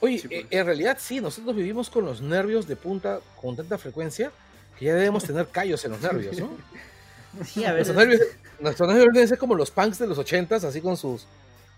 Oye, 0.00 0.16
eh, 0.16 0.20
pues. 0.28 0.46
en 0.50 0.66
realidad 0.66 0.98
sí, 1.00 1.20
nosotros 1.20 1.54
vivimos 1.54 1.88
con 1.88 2.04
los 2.04 2.20
nervios 2.20 2.66
de 2.66 2.76
punta 2.76 3.20
con 3.40 3.54
tanta 3.56 3.78
frecuencia 3.78 4.32
que 4.78 4.86
ya 4.86 4.94
debemos 4.94 5.24
tener 5.24 5.46
callos 5.48 5.84
en 5.84 5.92
los 5.92 6.00
nervios, 6.00 6.38
¿no? 6.38 6.50
Sí, 7.44 7.64
a 7.64 7.72
veces. 7.72 7.94
Nuestros 8.60 8.88
nervios, 8.88 9.12
deben 9.12 9.28
ser 9.28 9.38
como 9.38 9.54
los 9.54 9.70
punks 9.70 9.98
de 9.98 10.06
los 10.06 10.18
ochentas, 10.18 10.64
así 10.64 10.80
con 10.80 10.96
sus, 10.96 11.26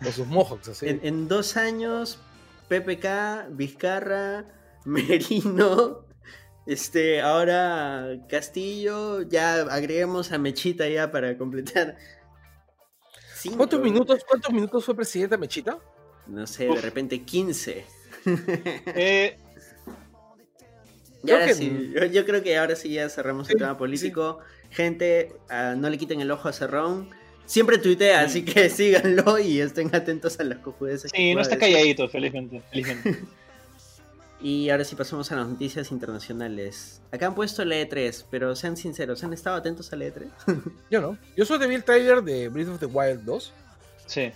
con 0.02 0.12
sus 0.12 0.26
mohawks. 0.26 0.68
Así. 0.68 0.86
En, 0.88 1.28
dos 1.28 1.57
años, 1.57 2.18
PPK, 2.68 3.48
Vizcarra, 3.50 4.44
Merino, 4.84 6.05
este, 6.66 7.20
ahora 7.22 8.18
Castillo, 8.28 9.22
ya 9.22 9.62
agreguemos 9.62 10.32
a 10.32 10.38
Mechita 10.38 10.88
ya 10.88 11.11
para 11.11 11.38
completar. 11.38 11.96
¿Cuántos 13.57 13.80
minutos, 13.80 14.24
¿Cuántos 14.26 14.52
minutos 14.52 14.84
fue 14.84 14.94
presidenta 14.94 15.36
Mechita? 15.36 15.78
No 16.26 16.46
sé, 16.46 16.66
de 16.66 16.80
repente 16.80 17.22
15. 17.22 17.84
Eh, 18.86 19.38
yo, 22.12 22.24
creo 22.26 22.42
que 22.42 22.57
ahora 22.57 22.76
sí 22.76 22.90
ya 22.90 23.09
cerramos 23.09 23.48
el 23.50 23.57
tema 23.57 23.76
político. 23.76 24.40
Gente, 24.75 25.33
ah, 25.49 25.75
no 25.77 25.89
le 25.89 25.97
quiten 25.99 26.20
el 26.20 26.31
ojo 26.33 26.49
a 26.49 26.53
Cerrón. 26.53 27.09
Siempre 27.47 27.79
tuitea, 27.79 28.22
así 28.22 28.45
que 28.45 28.68
síganlo 28.70 29.39
y 29.39 29.61
estén 29.61 29.95
atentos 29.95 30.41
a 30.41 30.45
las 30.45 30.59
cojudeces. 30.59 31.12
Sí, 31.14 31.35
no 31.35 31.43
está 31.43 31.57
calladito, 31.57 32.09
felizmente. 32.09 32.61
felizmente. 32.70 33.20
y 34.41 34.70
ahora 34.70 34.85
sí 34.85 34.97
pasamos 34.97 35.31
a 35.31 35.37
las 35.37 35.47
noticias 35.47 35.93
internacionales. 35.93 37.01
Acá 37.12 37.29
han 37.29 37.37
puesto 37.37 37.62
el 37.62 37.70
E3, 37.70 38.25
pero 38.31 38.57
sean 38.57 38.77
sinceros, 38.77 39.22
¿han 39.22 39.33
estado 39.33 39.57
atentos 39.57 39.93
al 39.93 40.03
E3? 40.03 40.29
yo 40.91 41.01
no. 41.01 41.18
Yo 41.37 41.45
soy 41.45 41.59
de 41.59 41.72
el 41.72 41.85
trailer 41.85 42.22
de 42.22 42.49
Breath 42.49 42.68
of 42.68 42.81
the 42.81 42.87
Wild 42.87 43.22
2. 43.22 43.53
Sí. 44.07 44.33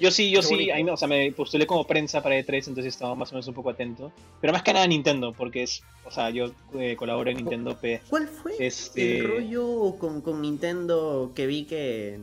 Yo 0.00 0.10
sí, 0.10 0.30
yo 0.30 0.40
sí, 0.40 0.70
o 0.90 0.96
sea, 0.96 1.06
me 1.06 1.30
postulé 1.32 1.66
como 1.66 1.86
prensa 1.86 2.22
para 2.22 2.38
E3, 2.38 2.68
entonces 2.68 2.86
estaba 2.86 3.14
más 3.14 3.30
o 3.30 3.34
menos 3.34 3.46
un 3.48 3.54
poco 3.54 3.68
atento. 3.68 4.10
Pero 4.40 4.52
más 4.52 4.62
que 4.62 4.72
nada 4.72 4.86
Nintendo, 4.86 5.32
porque 5.32 5.62
es, 5.62 5.82
o 6.06 6.10
sea, 6.10 6.30
yo 6.30 6.52
eh, 6.78 6.96
colaboro 6.96 7.30
en 7.30 7.36
Nintendo 7.36 7.76
P. 7.78 8.00
¿Cuál 8.08 8.26
fue 8.26 8.54
este... 8.58 9.18
el 9.18 9.28
rollo 9.28 9.96
con, 9.98 10.22
con 10.22 10.40
Nintendo 10.40 11.32
que 11.34 11.46
vi 11.46 11.64
que 11.64 12.18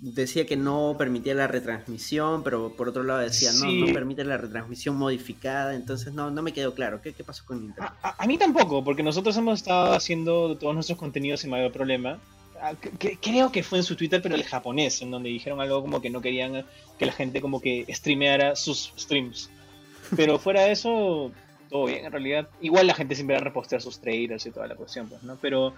decía 0.00 0.46
que 0.46 0.56
no 0.56 0.94
permitía 0.96 1.34
la 1.34 1.46
retransmisión, 1.46 2.42
pero 2.42 2.72
por 2.74 2.88
otro 2.88 3.02
lado 3.02 3.20
decía, 3.20 3.52
no, 3.52 3.70
no 3.70 3.92
permite 3.92 4.24
la 4.24 4.38
retransmisión 4.38 4.96
modificada, 4.96 5.74
entonces 5.74 6.14
no, 6.14 6.30
no 6.30 6.42
me 6.42 6.52
quedó 6.52 6.74
claro. 6.74 7.02
¿Qué, 7.02 7.12
qué 7.12 7.22
pasó 7.22 7.44
con 7.44 7.60
Nintendo? 7.60 7.90
A, 8.02 8.22
a, 8.22 8.26
mí 8.26 8.38
tampoco, 8.38 8.82
porque 8.82 9.02
nosotros 9.02 9.36
hemos 9.36 9.60
estado 9.60 9.92
haciendo 9.92 10.56
todos 10.56 10.74
nuestros 10.74 10.98
contenidos 10.98 11.40
sin 11.40 11.50
mayor 11.50 11.70
problema. 11.70 12.18
Ah, 12.62 12.74
creo 13.20 13.52
que 13.52 13.62
fue 13.62 13.78
en 13.78 13.84
su 13.84 13.96
Twitter, 13.96 14.20
pero 14.22 14.34
el 14.34 14.44
japonés, 14.44 15.02
en 15.02 15.10
donde 15.10 15.28
dijeron 15.28 15.60
algo 15.60 15.80
como 15.80 16.00
que 16.00 16.10
no 16.10 16.20
querían 16.20 16.64
que 16.98 17.06
la 17.06 17.12
gente 17.12 17.40
como 17.40 17.60
que 17.60 17.86
streameara 17.88 18.56
sus 18.56 18.92
streams. 18.98 19.50
Pero 20.16 20.38
fuera 20.38 20.62
de 20.62 20.72
eso, 20.72 21.30
todo 21.68 21.86
bien 21.86 22.04
en 22.04 22.12
realidad. 22.12 22.48
Igual 22.60 22.86
la 22.86 22.94
gente 22.94 23.14
siempre 23.14 23.36
va 23.36 23.40
a 23.40 23.44
repostear 23.44 23.80
sus 23.80 24.00
trailers 24.00 24.44
y 24.46 24.50
toda 24.50 24.66
la 24.66 24.74
cuestión, 24.74 25.08
pues, 25.08 25.22
¿no? 25.22 25.36
Pero 25.40 25.74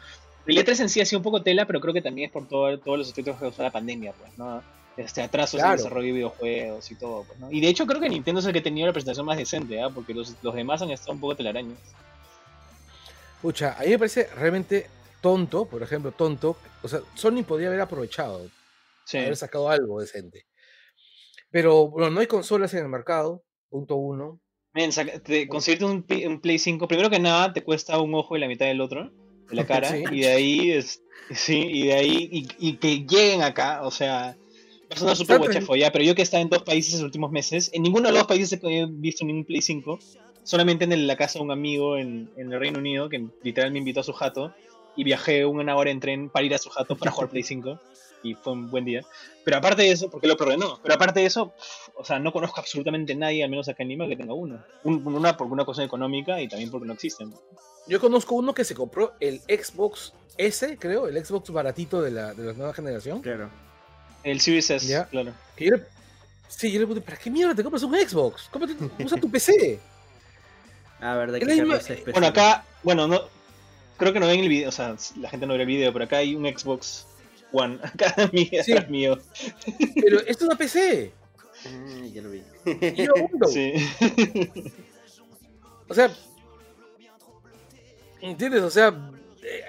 el 0.47 0.57
E3 0.57 0.81
en 0.81 0.89
sí 0.89 1.01
ha 1.01 1.07
sido 1.07 1.21
un 1.21 1.25
poco 1.25 1.43
tela, 1.43 1.67
pero 1.67 1.81
creo 1.81 1.95
que 1.95 2.03
también 2.03 2.27
es 2.27 2.33
por 2.33 2.49
todo, 2.49 2.79
todos 2.79 2.99
los 2.99 3.11
efectos 3.11 3.37
que 3.37 3.43
causó 3.43 3.63
la 3.63 3.71
pandemia, 3.71 4.13
pues, 4.13 4.37
¿no? 4.39 4.63
Este, 4.97 5.23
atrasos 5.23 5.61
en 5.61 5.67
el 5.67 5.77
desarrollo 5.77 6.09
de 6.09 6.13
videojuegos 6.13 6.91
y 6.91 6.95
todo, 6.97 7.25
pues, 7.25 7.39
¿no? 7.39 7.51
Y 7.51 7.61
de 7.61 7.69
hecho 7.69 7.87
creo 7.87 8.01
que 8.01 8.09
Nintendo 8.09 8.41
es 8.41 8.47
el 8.47 8.53
que 8.53 8.59
ha 8.59 8.63
tenido 8.63 8.87
la 8.87 8.93
presentación 8.93 9.27
más 9.27 9.39
decente, 9.39 9.81
¿ah? 9.81 9.91
Porque 9.91 10.15
los, 10.15 10.35
los 10.43 10.55
demás 10.55 10.83
han 10.83 10.91
estado 10.91 11.13
un 11.13 11.21
poco 11.21 11.37
telaraños. 11.37 11.79
Pucha, 13.41 13.77
a 13.79 13.83
mí 13.83 13.91
me 13.91 13.99
parece 13.99 14.29
realmente 14.37 14.87
tonto, 15.23 15.65
por 15.65 15.83
ejemplo, 15.83 16.13
tonto. 16.13 16.57
O 16.83 16.89
sea, 16.89 17.01
Sony 17.15 17.43
podría 17.47 17.69
haber 17.69 17.81
aprovechado, 17.81 18.51
haber 19.15 19.37
sacado 19.37 19.71
algo 19.71 20.01
decente. 20.01 20.47
Pero 21.51 21.89
bueno, 21.89 22.11
no 22.11 22.21
hay 22.21 22.27
consolas 22.27 22.75
en 22.75 22.81
el 22.81 22.89
mercado, 22.89 23.43
punto 23.71 23.97
uno. 23.97 24.41
Men, 24.75 24.91
conseguirte 25.49 25.85
un, 25.85 26.07
un, 26.27 26.41
Play 26.41 26.59
5, 26.59 26.89
primero 26.89 27.11
que 27.11 27.19
nada, 27.19 27.53
te 27.53 27.63
cuesta 27.63 28.01
un 28.01 28.15
ojo 28.15 28.37
y 28.37 28.41
la 28.41 28.49
mitad 28.49 28.67
del 28.67 28.81
otro, 28.81 29.13
de 29.51 29.57
la 29.57 29.67
cara, 29.67 29.97
y 29.97 30.21
de 30.21 30.29
ahí, 30.29 30.71
es, 30.71 31.03
sí, 31.31 31.59
y 31.59 31.87
de 31.89 31.95
ahí, 31.95 32.29
y, 32.33 32.49
y 32.59 32.77
que 32.79 33.05
lleguen 33.07 33.43
acá, 33.43 33.83
o 33.83 33.91
sea, 33.91 34.35
es 34.89 35.03
una 35.03 35.15
super 35.15 35.39
guachafo 35.39 35.77
ya, 35.77 35.93
pero 35.93 36.05
yo 36.05 36.15
que 36.15 36.23
he 36.23 36.25
estado 36.25 36.43
en 36.43 36.49
dos 36.49 36.63
países 36.63 36.95
en 36.95 37.01
los 37.01 37.07
últimos 37.07 37.31
meses, 37.31 37.71
en 37.75 37.83
ninguno 37.83 38.09
de 38.09 38.15
los 38.15 38.27
países 38.27 38.59
he 38.63 38.87
visto 38.89 39.27
ningún 39.27 39.45
Play 39.45 39.61
5, 39.61 39.99
solamente 40.43 40.85
en 40.85 41.07
la 41.07 41.17
casa 41.17 41.39
de 41.39 41.45
un 41.45 41.51
amigo 41.51 41.99
en, 41.99 42.31
en, 42.39 42.51
el 42.51 42.59
Reino 42.59 42.79
Unido, 42.79 43.11
que 43.11 43.27
literal 43.43 43.73
me 43.73 43.79
invitó 43.79 44.01
a 44.01 44.05
su 44.05 44.15
jato, 44.15 44.55
y 44.97 45.05
viajé 45.05 45.45
una 45.45 45.77
hora 45.77 45.91
en 45.91 46.01
tren 46.01 46.31
para 46.31 46.45
ir 46.45 46.55
a 46.55 46.59
su 46.59 46.71
jato 46.71 46.97
para 46.97 47.11
jugar 47.11 47.31
Play 47.31 47.43
5 47.43 47.79
y 48.23 48.35
fue 48.35 48.53
un 48.53 48.71
buen 48.71 48.85
día. 48.85 49.03
Pero 49.45 49.57
aparte 49.57 49.83
de 49.83 49.91
eso, 49.91 50.09
porque 50.11 50.27
lo 50.27 50.37
no 50.57 50.81
pero 50.83 50.95
aparte 50.95 51.21
de 51.21 51.27
eso, 51.27 51.53
o 51.97 52.05
sea, 52.05 52.19
no 52.19 52.33
conozco 52.33 52.61
absolutamente 52.61 53.15
nadie, 53.15 53.43
al 53.43 53.51
menos 53.51 53.69
acá 53.69 53.83
en 53.83 53.91
Lima, 53.91 54.07
que 54.07 54.17
tenga 54.17 54.35
uno. 54.35 54.63
una 54.85 55.37
por 55.37 55.49
una 55.49 55.65
cosa 55.65 55.83
económica 55.83 56.41
y 56.41 56.49
también 56.49 56.71
porque 56.71 56.87
no 56.87 56.93
existen. 56.93 57.35
Yo 57.89 58.01
conozco 58.01 58.37
uno 58.37 58.55
que 58.55 58.65
se 58.65 58.75
compró 58.75 59.15
el 59.19 59.41
Xbox 59.41 60.13
S, 60.39 60.77
creo, 60.79 61.09
el 61.09 61.25
Xbox 61.25 61.51
baratito 61.51 62.01
de 62.01 62.13
la, 62.13 62.33
de 62.35 62.45
la 62.45 62.53
nueva 62.53 62.73
generación. 62.73 63.21
Claro. 63.21 63.51
El 64.23 64.41
Series 64.41 64.71
S, 64.71 65.07
claro. 65.11 65.33
Que 65.57 65.67
yo 65.67 65.77
sí, 66.49 66.71
yo 66.71 66.79
le 66.79 66.87
pregunté, 66.87 67.05
¿para 67.05 67.17
qué 67.17 67.31
mierda 67.31 67.55
te 67.55 67.63
compras 67.63 67.83
un 67.83 67.95
Xbox? 67.95 68.49
usa 69.05 69.19
tu 69.19 69.31
PC. 69.31 69.81
Ah, 71.01 71.17
verdad 71.17 71.41
que 71.41 72.13
Bueno, 72.13 72.27
acá, 72.29 72.65
bueno, 72.85 73.09
no, 73.09 73.23
creo 74.03 74.13
que 74.13 74.21
no 74.21 74.27
ven 74.27 74.41
el 74.41 74.49
video, 74.49 74.69
o 74.69 74.73
sea, 74.73 74.97
la 75.21 75.31
gente 75.31 75.47
no 75.47 75.55
ve 75.55 75.61
el 75.61 75.67
video, 75.67 75.93
pero 75.93 76.07
acá 76.07 76.17
hay 76.17 76.35
un 76.35 76.45
Xbox 76.45 77.07
One, 77.53 77.79
acá 77.83 78.29
mío, 78.33 78.65
sí. 78.65 78.75
mío. 78.89 79.17
Pero 79.95 80.19
esto 80.21 80.31
es 80.31 80.43
una 80.43 80.57
PC. 80.57 81.13
Ah, 81.65 82.07
ya 82.13 82.23
lo 82.23 82.31
vi. 82.31 82.43
yo 82.97 83.13
Sí. 83.49 83.75
O 85.89 85.95
sea, 85.95 86.11
¿entiendes? 88.23 88.63
O 88.63 88.71
sea, 88.71 88.89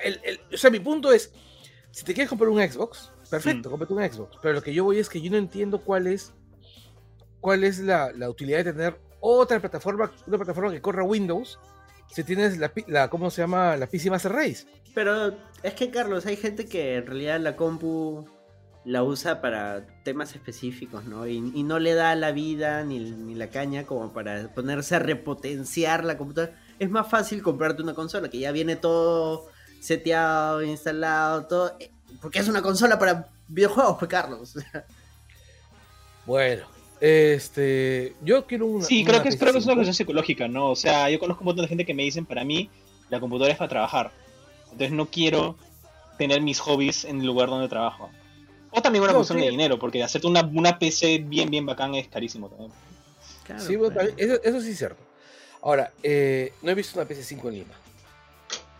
el, 0.05 0.21
el, 0.23 0.39
o 0.53 0.57
sea, 0.57 0.69
mi 0.69 0.79
punto 0.79 1.11
es, 1.11 1.33
si 1.91 2.05
te 2.05 2.13
quieres 2.13 2.29
comprar 2.29 2.49
un 2.49 2.61
Xbox, 2.61 3.11
perfecto, 3.29 3.67
mm. 3.67 3.71
cómprate 3.71 3.93
un 3.93 4.09
Xbox. 4.09 4.37
Pero 4.41 4.53
lo 4.53 4.63
que 4.63 4.73
yo 4.73 4.85
voy 4.85 4.99
es 4.99 5.09
que 5.09 5.19
yo 5.19 5.29
no 5.29 5.37
entiendo 5.37 5.81
cuál 5.81 6.07
es, 6.07 6.31
cuál 7.41 7.65
es 7.65 7.79
la, 7.79 8.13
la 8.13 8.29
utilidad 8.29 8.63
de 8.63 8.71
tener 8.71 8.99
otra 9.19 9.59
plataforma, 9.59 10.13
una 10.25 10.37
plataforma 10.37 10.71
que 10.71 10.81
corra 10.81 11.03
Windows 11.03 11.59
si 12.13 12.23
tienes 12.23 12.57
la, 12.59 12.71
la, 12.87 13.09
¿cómo 13.09 13.31
se 13.31 13.41
llama? 13.41 13.75
La 13.75 13.87
PC 13.87 14.11
Master 14.11 14.31
Race. 14.31 14.67
Pero 14.93 15.35
es 15.63 15.73
que, 15.73 15.89
Carlos, 15.89 16.27
hay 16.27 16.35
gente 16.35 16.67
que 16.67 16.97
en 16.97 17.07
realidad 17.07 17.39
la 17.39 17.55
compu 17.55 18.25
la 18.85 19.03
usa 19.03 19.41
para 19.41 19.87
temas 20.03 20.35
específicos, 20.35 21.05
¿no? 21.05 21.25
Y, 21.25 21.39
no 21.63 21.79
le 21.79 21.95
da 21.95 22.13
la 22.15 22.31
vida 22.31 22.83
ni, 22.83 22.99
ni, 22.99 23.33
la 23.33 23.49
caña 23.49 23.85
como 23.85 24.13
para 24.13 24.53
ponerse 24.53 24.95
a 24.95 24.99
repotenciar 24.99 26.03
la 26.03 26.17
computadora. 26.17 26.53
Es 26.77 26.89
más 26.89 27.09
fácil 27.09 27.41
comprarte 27.41 27.81
una 27.81 27.93
consola 27.95 28.29
que 28.29 28.39
ya 28.39 28.51
viene 28.51 28.75
todo 28.75 29.47
seteado, 29.79 30.61
instalado, 30.61 31.47
todo. 31.47 31.75
Eh, 31.79 31.91
porque 32.21 32.39
es 32.39 32.47
una 32.47 32.61
consola 32.61 32.99
para 32.99 33.29
videojuegos, 33.47 33.97
pues, 33.97 34.09
Carlos. 34.09 34.55
Bueno, 36.25 36.63
este, 37.05 38.15
yo 38.21 38.47
quiero 38.47 38.65
una. 38.65 38.85
Sí, 38.85 39.03
creo, 39.03 39.21
que 39.21 39.27
es, 39.27 39.35
creo 39.35 39.51
que 39.51 39.59
es 39.59 39.65
una 39.65 39.75
cuestión 39.75 39.93
psicológica, 39.93 40.47
¿no? 40.47 40.69
O 40.69 40.75
sea, 40.77 41.09
yo 41.09 41.19
conozco 41.19 41.41
un 41.41 41.47
montón 41.47 41.63
de 41.63 41.67
gente 41.67 41.85
que 41.85 41.93
me 41.93 42.03
dicen, 42.03 42.25
para 42.25 42.45
mí, 42.45 42.69
la 43.09 43.19
computadora 43.19 43.51
es 43.51 43.57
para 43.57 43.67
trabajar. 43.67 44.11
Entonces 44.71 44.91
no 44.91 45.07
quiero 45.07 45.57
tener 46.17 46.39
mis 46.39 46.61
hobbies 46.61 47.03
en 47.03 47.19
el 47.19 47.25
lugar 47.25 47.49
donde 47.49 47.67
trabajo. 47.67 48.09
O 48.71 48.81
también 48.81 49.03
una 49.03 49.13
cuestión 49.13 49.41
de 49.41 49.49
dinero, 49.49 49.77
porque 49.77 50.01
hacerte 50.01 50.27
una, 50.27 50.49
una 50.53 50.79
PC 50.79 51.17
bien, 51.17 51.49
bien 51.49 51.65
bacán 51.65 51.93
es 51.93 52.07
carísimo 52.07 52.47
también. 52.47 52.71
sí, 53.57 53.77
eso, 54.15 54.61
sí 54.61 54.69
es 54.69 54.77
cierto. 54.77 55.03
Ahora, 55.61 55.91
eh, 56.03 56.53
no 56.61 56.71
he 56.71 56.75
visto 56.75 56.97
una 56.97 57.09
PC5 57.09 57.49
en 57.49 57.53
Lima. 57.53 57.73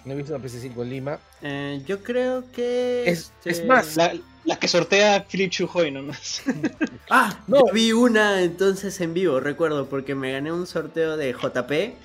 No 0.05 0.13
he 0.13 0.15
visto 0.15 0.35
una 0.35 0.43
PC5 0.43 0.81
en 0.81 0.89
Lima. 0.89 1.19
Eh, 1.41 1.81
yo 1.85 2.03
creo 2.03 2.51
que. 2.51 3.03
Es, 3.07 3.31
es 3.45 3.59
este, 3.59 3.65
más. 3.65 3.97
La 4.45 4.59
que 4.59 4.67
sortea 4.67 5.25
Philip 5.25 5.49
Chujoy 5.49 5.91
nomás. 5.91 6.43
ah, 7.09 7.39
no. 7.47 7.63
vi 7.71 7.93
una 7.93 8.41
entonces 8.41 8.99
en 8.99 9.13
vivo, 9.13 9.39
recuerdo, 9.39 9.87
porque 9.87 10.15
me 10.15 10.33
gané 10.33 10.51
un 10.51 10.67
sorteo 10.67 11.15
de 11.15 11.31
JP 11.33 11.95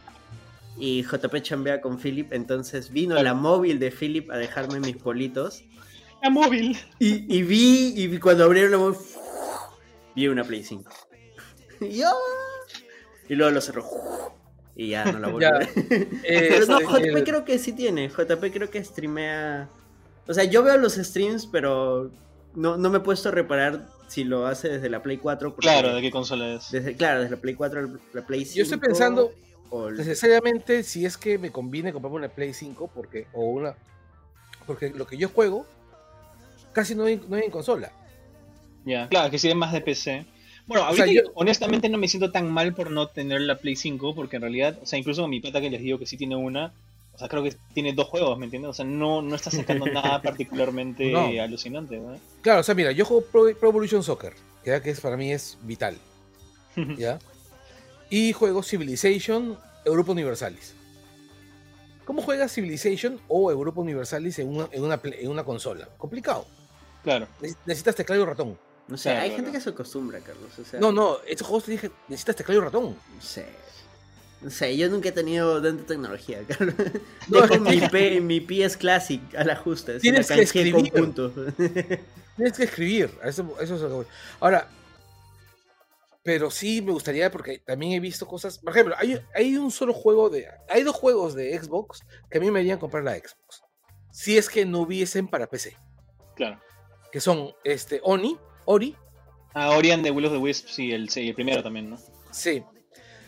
y 0.79 1.03
JP 1.03 1.43
chambea 1.43 1.81
con 1.81 1.99
Philip, 1.99 2.33
entonces 2.33 2.93
vino 2.93 3.21
la 3.21 3.35
móvil 3.35 3.81
de 3.81 3.91
Philip 3.91 4.31
a 4.31 4.37
dejarme 4.37 4.79
mis 4.79 4.97
politos. 4.97 5.65
La 6.23 6.31
móvil. 6.31 6.79
Y, 7.01 7.43
vi, 7.43 7.95
y 7.97 8.19
cuando 8.19 8.45
abrieron 8.45 8.71
la 8.71 8.79
móvil, 8.79 8.99
vi 10.15 10.29
una 10.29 10.45
Play 10.45 10.63
5. 10.63 10.91
y, 11.81 12.03
y 13.29 13.35
luego 13.35 13.51
lo 13.51 13.61
cerró. 13.61 14.38
Y 14.79 14.91
ya 14.91 15.05
no 15.11 15.19
la 15.19 15.29
volví 15.33 15.45
a 15.45 15.59
ver. 15.59 15.69
Pero 16.23 16.67
no, 16.67 16.81
JP 16.81 17.25
creo 17.25 17.45
que 17.45 17.59
sí 17.59 17.73
tiene. 17.73 18.09
JP 18.09 18.53
creo 18.53 18.71
que 18.71 18.83
streamea. 18.83 19.69
O 20.29 20.33
sea, 20.33 20.45
yo 20.45 20.63
veo 20.63 20.79
los 20.79 20.95
streams, 20.95 21.47
pero 21.47 22.13
no, 22.55 22.77
no 22.77 22.89
me 22.89 22.99
he 22.99 23.01
puesto 23.01 23.29
a 23.29 23.33
reparar 23.33 23.89
si 24.07 24.23
lo 24.23 24.47
hace 24.47 24.69
desde 24.69 24.89
la 24.89 25.03
Play 25.03 25.19
4. 25.19 25.57
Claro, 25.57 25.95
¿de 25.95 26.01
qué 26.01 26.13
consola 26.13 26.55
es? 26.55 26.71
Desde, 26.71 26.95
claro, 26.95 27.23
desde 27.23 27.35
la 27.35 27.41
Play 27.41 27.55
4 27.55 27.81
a 27.81 28.17
la 28.17 28.25
Play 28.25 28.45
5. 28.45 28.57
Yo 28.57 28.63
estoy 28.63 28.79
pensando 28.79 29.33
necesariamente 29.97 30.85
si 30.85 31.05
es 31.05 31.19
que 31.19 31.39
me 31.39 31.51
conviene 31.51 31.93
comprarme 31.93 32.19
una 32.19 32.29
Play 32.29 32.55
5 32.55 32.91
porque, 32.95 33.27
o 33.33 33.47
una, 33.47 33.75
porque 34.65 34.91
lo 34.91 35.09
que 35.09 35.17
yo 35.17 35.29
juego 35.29 35.67
casi 36.73 36.95
no 36.95 37.05
hay, 37.05 37.21
no 37.29 37.35
hay 37.35 37.43
en 37.43 37.51
consola. 37.51 37.91
Ya, 38.85 39.09
claro, 39.09 39.29
que 39.29 39.41
si 39.41 39.49
es 39.49 39.57
más 39.57 39.73
de 39.73 39.81
PC. 39.81 40.25
Bueno, 40.69 40.87
honestamente 41.35 41.89
no 41.89 41.97
me 41.97 42.09
siento 42.09 42.31
tan 42.31 42.51
mal 42.51 42.75
por 42.75 42.91
no 42.91 43.09
tener 43.09 43.41
la 43.41 43.57
Play 43.57 43.75
5 43.75 44.15
porque 44.15 44.37
en 44.37 44.43
realidad, 44.43 44.79
o 44.83 44.87
sea, 44.87 44.99
incluso 44.99 45.27
mi 45.27 45.41
pata 45.41 45.63
que 45.63 45.71
les 45.71 45.81
digo 45.81 45.99
que 45.99 46.05
sí 46.05 46.19
tiene 46.19 46.37
una, 46.37 46.75
o 47.15 47.19
sea, 47.19 47.27
creo 47.27 47.43
que 47.43 47.57
tiene 47.73 47.95
dos 47.95 48.07
juegos, 48.07 48.39
¿me 48.39 48.45
entiendes? 48.45 48.69
O 48.69 48.75
sea, 48.75 48.85
no, 48.85 49.23
no 49.23 49.35
está 49.35 49.51
sacando 49.51 49.87
nada 49.93 50.21
particularmente 50.21 51.41
alucinante, 51.41 51.97
¿no? 51.97 52.21
Claro, 52.43 52.61
o 52.61 52.63
sea, 52.63 52.75
mira, 52.75 52.93
yo 52.93 53.07
juego 53.07 53.25
Pro, 53.25 53.49
Evolution 53.49 54.03
Soccer, 54.03 54.35
que, 54.63 54.79
que 54.83 54.91
es, 54.91 55.01
para 55.01 55.17
mí 55.17 55.33
es 55.33 55.57
vital. 55.63 55.97
¿Ya? 56.99 57.19
Y 58.11 58.35
juego 58.35 58.63
Civilization 58.63 59.59
Europa 59.87 60.13
Universalis. 60.13 60.75
¿Cómo 62.05 62.21
juegas 62.21 62.53
Civilization 62.53 63.19
o 63.27 63.51
Europa 63.51 63.81
Universalis 63.81 64.39
en 64.39 64.49
una, 64.49 64.69
en 64.71 64.85
una, 64.85 65.01
en 65.03 65.31
una 65.31 65.45
consola? 65.45 65.89
Complicado. 65.97 66.47
Claro. 67.03 67.27
Necesitas 67.65 67.95
teclado 67.95 68.23
y 68.23 68.25
ratón. 68.27 68.59
No 68.89 68.97
sé, 68.97 69.11
hay 69.11 69.31
gente 69.31 69.53
que 69.53 69.61
se 69.61 69.71
acostumbra, 69.71 70.21
Carlos. 70.21 70.51
no, 70.81 70.93
no, 70.93 71.19
estos 71.27 71.47
juegos 71.47 71.65
te 71.65 71.73
dije, 71.73 71.91
necesitas 72.09 72.37
teclado 72.37 72.61
y 72.61 72.65
ratón. 72.65 72.97
No 73.15 73.23
sé. 73.23 73.47
No 74.41 74.51
sé, 74.51 74.77
yo 74.77 74.89
nunca 74.89 75.09
he 75.09 75.13
tenido 75.13 75.61
tanta 75.61 75.85
tecnología. 75.85 76.41
No, 77.29 77.47
mi, 77.61 77.81
P, 77.81 78.21
mi 78.21 78.41
PS 78.41 78.77
Classic 78.77 79.21
a 79.37 79.45
la 79.45 79.57
justa. 79.57 79.99
Tienes 80.01 80.29
que 80.29 80.43
escribir. 80.43 80.91
Tienes 82.37 82.57
que 82.57 82.65
escribir. 82.65 83.11
Eso, 83.23 83.55
eso 83.61 84.01
es 84.01 84.07
Ahora, 84.41 84.69
pero 86.23 86.51
sí 86.51 86.81
me 86.81 86.93
gustaría 86.93 87.31
porque 87.31 87.59
también 87.59 87.93
he 87.93 88.01
visto 88.01 88.27
cosas. 88.27 88.59
Por 88.59 88.73
ejemplo, 88.73 88.95
hay, 88.97 89.21
hay 89.35 89.57
un 89.57 89.71
solo 89.71 89.93
juego 89.93 90.31
de. 90.31 90.47
Hay 90.69 90.83
dos 90.85 90.95
juegos 90.95 91.35
de 91.35 91.59
Xbox 91.59 92.03
que 92.31 92.39
a 92.39 92.41
mí 92.41 92.51
me 92.51 92.61
harían 92.61 92.79
comprar 92.79 93.05
la 93.05 93.15
Xbox. 93.15 93.63
Si 94.13 94.39
es 94.39 94.49
que 94.49 94.65
no 94.65 94.81
hubiesen 94.81 95.29
para 95.29 95.49
PC. 95.49 95.77
Claro. 96.37 96.61
Que 97.11 97.21
son 97.21 97.53
este 97.65 98.01
Oni, 98.05 98.39
Ori. 98.71 98.95
Ah, 99.55 99.71
Ori 99.71 99.91
and 99.93 100.05
the 100.05 100.11
Will 100.11 100.27
of 100.27 100.33
the 100.33 100.39
Wisps, 100.39 100.75
sí, 100.75 100.93
el, 100.93 101.09
sí, 101.09 101.27
el 101.27 101.35
primero 101.35 101.63
también, 101.63 101.89
¿no? 101.89 101.99
Sí. 102.31 102.63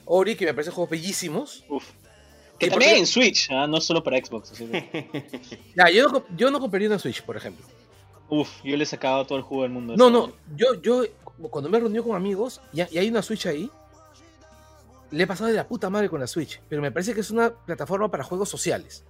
Ori, 0.05 0.36
que 0.36 0.45
me 0.45 0.53
parecen 0.53 0.74
juegos 0.74 0.91
bellísimos. 0.91 1.64
Uf. 1.70 1.84
Que 2.59 2.68
también 2.68 2.99
en 2.99 3.07
Switch, 3.07 3.51
¿ah? 3.51 3.66
no 3.66 3.80
solo 3.80 4.05
para 4.05 4.18
Xbox. 4.18 4.53
ya, 5.74 5.88
yo, 5.88 6.09
no, 6.09 6.26
yo 6.36 6.51
no 6.51 6.61
compraría 6.61 6.88
una 6.88 6.99
Switch, 6.99 7.22
por 7.22 7.38
ejemplo. 7.38 7.64
Uf, 8.28 8.51
yo 8.62 8.76
le 8.76 8.82
he 8.82 8.86
sacado 8.86 9.24
todo 9.24 9.38
el 9.38 9.45
juego 9.45 9.62
del 9.62 9.72
mundo. 9.72 9.97
No, 9.97 10.11
no, 10.11 10.30
yo, 10.55 10.74
yo 10.82 11.05
cuando 11.49 11.70
me 11.70 11.78
he 11.78 11.80
reunido 11.80 12.05
con 12.05 12.14
amigos 12.14 12.61
y, 12.74 12.82
hay 12.82 13.09
una 13.09 13.22
Switch 13.22 13.47
ahí, 13.47 13.70
le 15.11 15.22
he 15.22 15.26
pasado 15.26 15.49
de 15.49 15.57
la 15.57 15.66
puta 15.66 15.88
madre 15.88 16.11
con 16.11 16.20
la 16.20 16.26
Switch, 16.26 16.61
pero 16.68 16.82
me 16.82 16.93
parece 16.93 17.14
que 17.14 17.20
es 17.20 17.30
una 17.30 17.49
plataforma 17.49 18.11
para 18.11 18.24
juegos 18.24 18.51
sociales. 18.51 19.07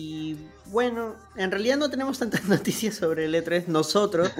Y 0.00 0.36
bueno, 0.66 1.16
en 1.34 1.50
realidad 1.50 1.76
no 1.76 1.90
tenemos 1.90 2.20
tantas 2.20 2.44
noticias 2.48 2.94
sobre 2.94 3.24
el 3.24 3.34
E3 3.34 3.66
nosotros, 3.66 4.30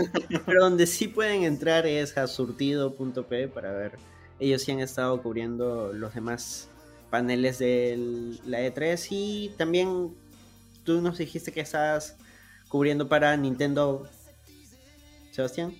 pero 0.46 0.62
donde 0.62 0.86
sí 0.86 1.08
pueden 1.08 1.42
entrar 1.42 1.84
es 1.84 2.16
a 2.16 2.28
surtido.p 2.28 3.48
para 3.48 3.72
ver. 3.72 3.98
Ellos 4.38 4.62
sí 4.62 4.70
han 4.70 4.78
estado 4.78 5.20
cubriendo 5.20 5.92
los 5.92 6.14
demás 6.14 6.68
paneles 7.10 7.58
de 7.58 8.38
la 8.46 8.60
E3 8.60 9.04
y 9.10 9.48
también 9.58 10.14
tú 10.84 11.00
nos 11.00 11.18
dijiste 11.18 11.50
que 11.50 11.62
estás 11.62 12.14
cubriendo 12.68 13.08
para 13.08 13.36
Nintendo. 13.36 14.08
Sebastián. 15.32 15.74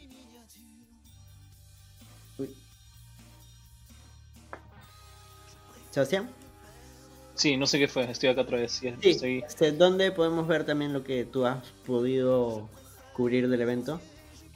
Sebastián. 5.92 6.37
Sí, 7.38 7.56
no 7.56 7.68
sé 7.68 7.78
qué 7.78 7.86
fue, 7.86 8.10
estoy 8.10 8.30
acá 8.30 8.40
otra 8.40 8.58
vez. 8.58 8.72
Sí, 8.72 9.42
este, 9.46 9.70
¿Dónde 9.70 10.10
podemos 10.10 10.48
ver 10.48 10.66
también 10.66 10.92
lo 10.92 11.04
que 11.04 11.24
tú 11.24 11.46
has 11.46 11.64
podido 11.86 12.68
cubrir 13.14 13.48
del 13.48 13.60
evento? 13.60 14.00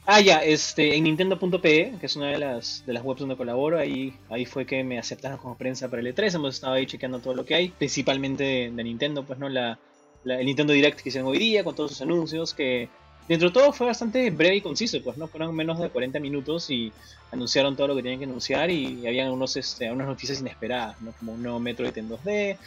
Ah, 0.05 0.21
ya, 0.21 0.39
este, 0.39 0.97
en 0.97 1.05
Nintendo.pe, 1.05 1.95
que 2.01 2.07
es 2.07 2.17
una 2.17 2.31
de 2.31 2.39
las, 2.41 2.85
de 2.85 2.93
las 2.93 3.05
webs 3.05 3.21
donde 3.21 3.37
colaboro, 3.37 3.79
ahí, 3.79 4.13
ahí 4.31 4.47
fue 4.47 4.67
que 4.67 4.83
me 4.83 4.99
aceptaron 4.99 5.39
como 5.39 5.57
prensa 5.57 5.89
para 5.89 6.03
el 6.03 6.13
E3, 6.13 6.35
hemos 6.35 6.57
estado 6.57 6.73
ahí 6.73 6.87
chequeando 6.87 7.21
todo 7.21 7.35
lo 7.35 7.45
que 7.45 7.55
hay, 7.55 7.69
principalmente 7.69 8.73
de, 8.75 8.83
Nintendo, 8.83 9.25
pues 9.25 9.39
no, 9.39 9.49
la, 9.49 9.79
el 10.25 10.45
Nintendo 10.45 10.73
Direct 10.73 11.01
que 11.01 11.11
hicieron 11.11 11.31
hoy 11.31 11.39
día, 11.39 11.63
con 11.63 11.77
todos 11.77 11.93
sus 11.93 12.03
anuncios, 12.03 12.53
que 12.53 12.89
dentro 13.29 13.49
de 13.49 13.55
todo 13.55 13.73
fue 13.73 13.87
bastante 13.87 14.31
breve 14.31 14.57
y 14.57 14.61
conciso, 14.61 15.03
pues 15.03 15.17
no, 15.17 15.29
fueron 15.29 15.55
menos 15.55 15.79
de 15.79 15.89
40 15.89 16.21
minutos 16.21 16.71
y 16.71 16.93
anunciaron 17.31 17.77
todo 17.77 17.89
lo 17.89 17.97
que 17.97 18.03
tenían 18.03 18.19
que 18.19 18.27
anunciar 18.27 18.71
y 18.71 19.07
había 19.07 19.31
unos, 19.31 19.57
este, 19.57 19.91
unas 19.91 20.07
noticias 20.07 20.41
inesperadas, 20.41 21.01
¿no? 21.01 21.13
Como 21.13 21.33
un 21.33 21.43
nuevo 21.43 21.59
Metroid 21.59 21.97
en 21.97 22.11
2D, 22.11 22.59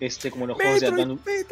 este, 0.00 0.30
como 0.30 0.46
los 0.46 0.56
juegos 0.56 0.80
de 0.80 0.86
Advance... 0.88 1.46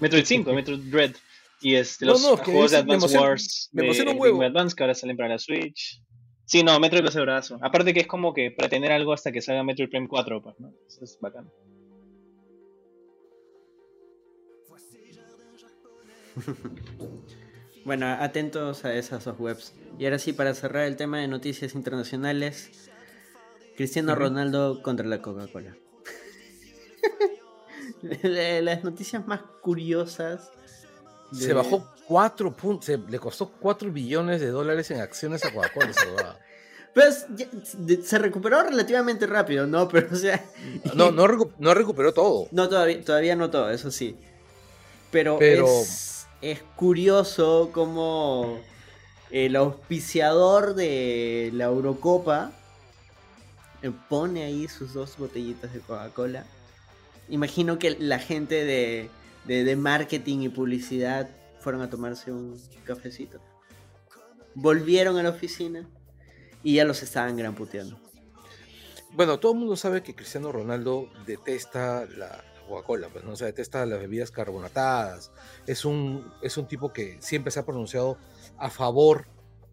Metroid 0.00 0.24
5, 0.24 0.52
Metroid 0.52 0.80
Dread. 0.90 1.14
Y 1.60 1.76
este, 1.76 2.06
los 2.06 2.24
juegos 2.40 2.72
de 2.72 2.78
Advance 2.78 3.16
Wars 3.16 3.70
me 3.72 3.84
de 3.84 4.02
un 4.02 4.20
huevo. 4.20 4.42
Advance 4.42 4.74
que 4.74 4.82
ahora 4.82 4.94
salen 4.94 5.16
para 5.16 5.28
la 5.28 5.38
Switch. 5.38 6.02
Sí, 6.44 6.64
no, 6.64 6.78
Metroid 6.80 7.04
va 7.04 7.08
a 7.08 7.12
ser 7.12 7.22
brazo. 7.22 7.56
Aparte 7.62 7.94
que 7.94 8.00
es 8.00 8.08
como 8.08 8.34
que 8.34 8.50
pretender 8.50 8.90
algo 8.90 9.12
hasta 9.12 9.30
que 9.30 9.40
salga 9.40 9.62
Metroid 9.62 9.88
Prime 9.88 10.08
4, 10.08 10.42
pues, 10.42 10.58
¿no? 10.58 10.74
Eso 10.88 11.04
es 11.04 11.16
bacán. 11.20 11.48
bueno, 17.84 18.06
atentos 18.06 18.84
a 18.84 18.94
esas 18.94 19.24
dos 19.24 19.38
webs. 19.38 19.72
Y 19.98 20.04
ahora 20.04 20.18
sí, 20.18 20.32
para 20.32 20.54
cerrar 20.54 20.84
el 20.86 20.96
tema 20.96 21.18
de 21.18 21.28
noticias 21.28 21.74
internacionales, 21.74 22.70
Cristiano 23.76 24.14
Ronaldo 24.14 24.82
contra 24.82 25.06
la 25.06 25.20
Coca-Cola. 25.20 25.76
Las 28.22 28.84
noticias 28.84 29.26
más 29.26 29.42
curiosas 29.60 30.50
se 31.32 31.52
bajó 31.52 31.88
4 32.06 32.52
puntos, 32.52 32.88
le 33.08 33.18
costó 33.18 33.50
4 33.60 33.90
billones 33.90 34.40
de 34.40 34.48
dólares 34.48 34.90
en 34.90 35.00
acciones 35.00 35.44
a 35.44 35.52
Coca-Cola. 35.52 36.38
Pues 36.94 37.24
se 38.04 38.18
recuperó 38.18 38.62
relativamente 38.64 39.26
rápido, 39.26 39.66
¿no? 39.66 39.88
Pero 39.92 40.08
o 40.12 40.14
sea. 40.14 40.44
No, 40.94 41.10
no, 41.10 41.26
no 41.58 41.72
recuperó 41.72 42.12
todo. 42.12 42.48
No, 42.50 42.68
todavía, 42.68 43.02
todavía 43.02 43.34
no 43.34 43.48
todo, 43.48 43.70
eso 43.70 43.90
sí. 43.90 44.14
Pero, 45.10 45.40
Es, 45.40 46.21
es, 46.42 46.62
curioso 46.76 47.70
como 47.72 48.60
el 49.30 49.56
auspiciador 49.56 50.74
de 50.74 51.50
la 51.54 51.64
Eurocopa 51.64 52.52
pone 54.08 54.44
ahí 54.44 54.68
sus 54.68 54.92
dos 54.92 55.16
botellitas 55.16 55.72
de 55.72 55.80
Coca-Cola. 55.80 56.44
Imagino 57.28 57.78
que 57.78 57.96
la 57.98 58.18
gente 58.18 58.64
de 58.64 59.10
de, 59.44 59.76
marketing 59.76 60.40
y 60.40 60.48
publicidad 60.48 61.28
fueron 61.60 61.82
a 61.82 61.90
tomarse 61.90 62.32
un 62.32 62.60
cafecito. 62.84 63.40
Volvieron 64.54 65.16
a 65.16 65.22
la 65.22 65.30
oficina 65.30 65.88
y 66.62 66.74
ya 66.74 66.84
los 66.84 67.02
estaban 67.02 67.36
gran 67.36 67.54
puteando. 67.54 67.98
Bueno, 69.12 69.38
todo 69.38 69.52
el 69.52 69.58
mundo 69.58 69.76
sabe 69.76 70.02
que 70.02 70.14
Cristiano 70.14 70.52
Ronaldo 70.52 71.08
detesta 71.26 72.06
la 72.16 72.42
Coca-Cola, 72.72 73.08
pues 73.08 73.24
no 73.24 73.32
o 73.32 73.36
detesta 73.36 73.84
las 73.86 74.00
bebidas 74.00 74.30
carbonatadas. 74.30 75.30
Es 75.66 75.84
un, 75.84 76.32
es 76.42 76.56
un 76.56 76.66
tipo 76.66 76.92
que 76.92 77.18
siempre 77.20 77.50
se 77.50 77.60
ha 77.60 77.66
pronunciado 77.66 78.18
a 78.58 78.70
favor 78.70 79.26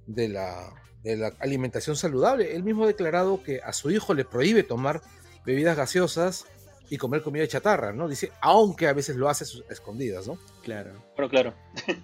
de 0.07 0.29
la, 0.29 0.73
de 1.03 1.17
la 1.17 1.33
alimentación 1.39 1.95
saludable. 1.95 2.55
Él 2.55 2.63
mismo 2.63 2.83
ha 2.83 2.87
declarado 2.87 3.43
que 3.43 3.61
a 3.61 3.73
su 3.73 3.91
hijo 3.91 4.13
le 4.13 4.25
prohíbe 4.25 4.63
tomar 4.63 5.01
bebidas 5.45 5.77
gaseosas 5.77 6.45
y 6.89 6.97
comer 6.97 7.21
comida 7.21 7.47
chatarra, 7.47 7.93
¿no? 7.93 8.07
Dice, 8.07 8.31
aunque 8.41 8.87
a 8.87 8.93
veces 8.93 9.15
lo 9.15 9.29
hace 9.29 9.45
escondidas, 9.69 10.27
¿no? 10.27 10.39
Claro. 10.63 10.91
Pero 11.15 11.29
claro. 11.29 11.53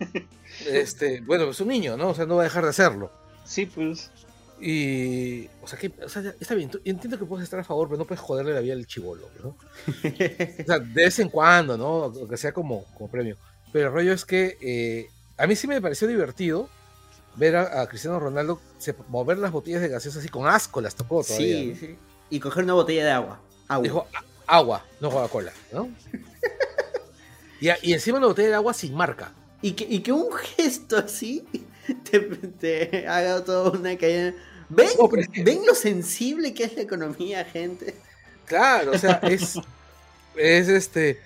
este, 0.69 1.21
bueno, 1.21 1.49
es 1.49 1.59
un 1.59 1.69
niño, 1.69 1.97
¿no? 1.97 2.09
O 2.09 2.13
sea, 2.13 2.25
no 2.25 2.35
va 2.35 2.41
a 2.41 2.45
dejar 2.45 2.63
de 2.63 2.69
hacerlo. 2.69 3.11
Sí, 3.43 3.65
pues. 3.65 4.11
Y, 4.59 5.47
o 5.61 5.67
sea, 5.67 5.77
que, 5.77 5.91
o 6.03 6.07
sea, 6.07 6.33
está 6.39 6.55
bien, 6.55 6.71
entiendo 6.85 7.19
que 7.19 7.25
puedes 7.25 7.43
estar 7.43 7.59
a 7.59 7.63
favor, 7.63 7.89
pero 7.89 7.97
no 7.97 8.05
puedes 8.05 8.21
joderle 8.21 8.53
la 8.53 8.61
vida 8.61 8.73
al 8.73 8.87
chivolo, 8.87 9.29
¿no? 9.43 9.49
o 9.87 10.65
sea, 10.65 10.79
de 10.79 11.03
vez 11.03 11.19
en 11.19 11.29
cuando, 11.29 11.77
¿no? 11.77 12.27
Que 12.27 12.37
sea 12.37 12.53
como, 12.53 12.85
como 12.97 13.09
premio. 13.09 13.37
Pero 13.73 13.87
el 13.87 13.93
rollo 13.93 14.13
es 14.13 14.23
que 14.23 14.57
eh, 14.61 15.09
a 15.37 15.47
mí 15.47 15.55
sí 15.55 15.67
me 15.67 15.81
pareció 15.81 16.07
divertido 16.07 16.69
ver 17.35 17.57
a, 17.57 17.85
Cristiano 17.87 18.19
Ronaldo 18.19 18.61
mover 19.09 19.37
las 19.37 19.51
botellas 19.51 19.81
de 19.81 19.89
gaseosa 19.89 20.19
así 20.19 20.29
con 20.29 20.47
asco, 20.47 20.79
las 20.79 20.95
tocó 20.95 21.23
todavía. 21.23 21.57
Sí, 21.57 21.75
sí. 21.75 21.97
Y 22.29 22.39
coger 22.39 22.63
una 22.63 22.73
botella 22.73 23.03
de 23.03 23.11
agua. 23.11 23.41
agua. 23.67 23.83
Dijo, 23.83 24.07
agua, 24.47 24.85
no 25.01 25.09
Coca-Cola, 25.09 25.51
¿no? 25.73 25.89
y, 27.59 27.93
encima 27.93 28.17
una 28.17 28.27
botella 28.27 28.49
de 28.49 28.55
agua 28.55 28.73
sin 28.73 28.95
marca. 28.95 29.33
Y 29.61 29.73
que, 29.73 29.85
y 29.89 29.99
que 29.99 30.11
un 30.11 30.31
gesto 30.33 30.97
así 30.97 31.45
te, 32.59 33.07
haga 33.07 33.43
toda 33.43 33.71
una 33.71 33.97
caída. 33.97 34.33
¿Ven, 34.69 34.89
¿Ven 35.43 35.65
lo 35.65 35.75
sensible 35.75 36.53
que 36.53 36.63
es 36.63 36.75
la 36.75 36.81
economía, 36.81 37.45
gente? 37.45 37.95
Claro, 38.45 38.91
o 38.91 38.97
sea, 38.97 39.19
es, 39.23 39.59
es 40.35 40.67
este. 40.67 41.19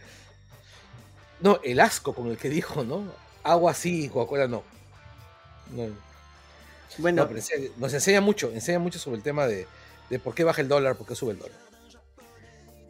No, 1.41 1.60
el 1.64 1.80
asco 1.80 2.14
con 2.14 2.28
el 2.28 2.38
que 2.38 2.49
dijo, 2.49 2.84
¿no? 2.84 3.03
Agua 3.43 3.74
sí, 3.74 4.10
Coca-Cola 4.10 4.47
no. 4.47 4.64
Bueno, 6.97 7.30
nos 7.78 7.93
enseña 7.93 8.22
mucho, 8.22 8.51
enseña 8.51 8.80
mucho 8.80 8.99
sobre 8.99 9.18
el 9.18 9.24
tema 9.24 9.47
de, 9.47 9.68
de 10.10 10.20
por 10.20 10.36
qué 10.36 10.43
baja 10.43 10.62
el 10.62 10.68
dólar, 10.68 10.95
por 10.95 11.07
qué 11.07 11.16
sube 11.16 11.32
el 11.32 11.39
dólar. 11.39 11.57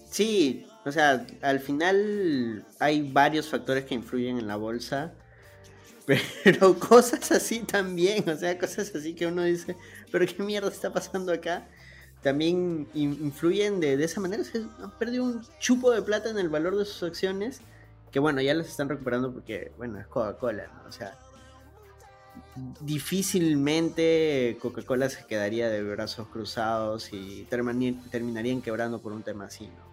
Sí, 0.09 0.65
o 0.85 0.91
sea, 0.91 1.25
al 1.41 1.59
final 1.59 2.65
hay 2.79 3.11
varios 3.11 3.47
factores 3.49 3.85
que 3.85 3.93
influyen 3.93 4.39
en 4.39 4.47
la 4.47 4.55
bolsa, 4.55 5.13
pero 6.43 6.77
cosas 6.79 7.31
así 7.31 7.59
también, 7.59 8.27
o 8.29 8.35
sea, 8.35 8.57
cosas 8.57 8.93
así 8.95 9.13
que 9.13 9.27
uno 9.27 9.43
dice, 9.43 9.75
pero 10.11 10.25
qué 10.25 10.41
mierda 10.41 10.69
está 10.69 10.91
pasando 10.91 11.31
acá, 11.31 11.67
también 12.23 12.87
influyen 12.93 13.79
de, 13.79 14.03
esa 14.03 14.19
manera, 14.19 14.43
se 14.43 14.57
han 14.57 14.91
perdido 14.97 15.23
un 15.23 15.41
chupo 15.59 15.91
de 15.91 16.01
plata 16.01 16.29
en 16.29 16.37
el 16.37 16.49
valor 16.49 16.75
de 16.75 16.85
sus 16.85 17.03
acciones, 17.03 17.61
que 18.11 18.19
bueno, 18.19 18.41
ya 18.41 18.53
las 18.53 18.67
están 18.67 18.89
recuperando 18.89 19.31
porque, 19.31 19.71
bueno, 19.77 19.99
es 19.99 20.07
Coca-Cola, 20.07 20.67
¿no? 20.67 20.89
O 20.89 20.91
sea, 20.91 21.15
difícilmente 22.81 24.57
Coca-Cola 24.59 25.09
se 25.09 25.25
quedaría 25.27 25.69
de 25.69 25.83
brazos 25.83 26.27
cruzados 26.27 27.13
y 27.13 27.47
terminarían 27.49 28.61
quebrando 28.61 28.99
por 28.99 29.13
un 29.13 29.21
tema 29.21 29.45
así, 29.45 29.67
¿no? 29.67 29.89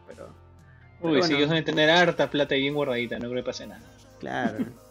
Uy, 1.02 1.22
si 1.22 1.34
ellos 1.34 1.51
van 1.51 1.59
a 1.59 1.64
tener 1.64 1.90
harta 1.90 2.30
plata 2.30 2.56
y 2.56 2.60
bien 2.60 2.74
guardadita, 2.74 3.18
no 3.18 3.28
creo 3.28 3.43
que 3.43 3.47
pase 3.47 3.66
nada. 3.66 3.82
Claro. 4.18 4.64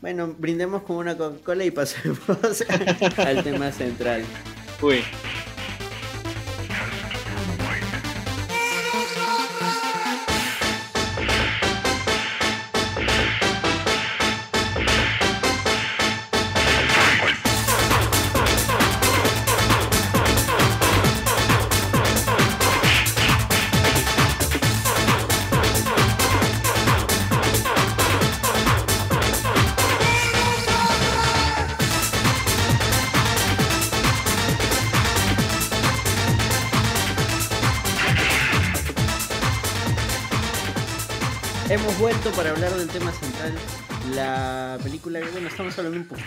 bueno, 0.00 0.34
brindemos 0.38 0.82
con 0.82 0.96
una 0.96 1.16
Coca-Cola 1.16 1.64
y 1.64 1.70
pasemos 1.70 2.18
al 3.18 3.42
tema 3.42 3.72
central. 3.72 4.24
Uy. 4.82 5.02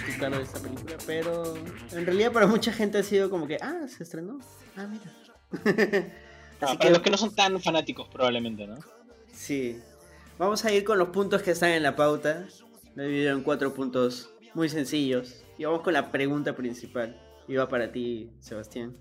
De 0.06 0.42
esta 0.42 0.60
película, 0.60 0.98
pero 1.06 1.56
en 1.92 2.06
realidad 2.06 2.32
para 2.32 2.48
mucha 2.48 2.72
gente 2.74 2.98
ha 2.98 3.04
sido 3.04 3.30
como 3.30 3.48
que, 3.48 3.58
ah, 3.62 3.88
se 3.88 4.04
estrenó. 4.04 4.40
Ah, 4.76 4.88
mira. 4.88 5.14
Así 6.62 6.78
que... 6.78 6.90
los 6.90 7.00
que 7.00 7.10
no 7.10 7.18
son 7.18 7.34
tan 7.34 7.60
fanáticos, 7.62 8.08
probablemente, 8.10 8.68
¿no? 8.68 8.78
Sí. 9.32 9.80
Vamos 10.38 10.64
a 10.66 10.72
ir 10.72 10.84
con 10.84 10.98
los 10.98 11.10
puntos 11.10 11.42
que 11.42 11.52
están 11.52 11.72
en 11.72 11.84
la 11.84 11.96
pauta. 11.96 12.48
Lo 12.96 13.04
he 13.04 13.08
dividido 13.08 13.36
en 13.36 13.44
cuatro 13.44 13.74
puntos 13.74 14.30
muy 14.54 14.70
sencillos. 14.70 15.44
Y 15.58 15.66
vamos 15.66 15.82
con 15.82 15.94
la 15.94 16.12
pregunta 16.12 16.56
principal. 16.56 17.20
Va 17.58 17.68
para 17.68 17.92
ti, 17.92 18.30
Sebastián. 18.40 18.96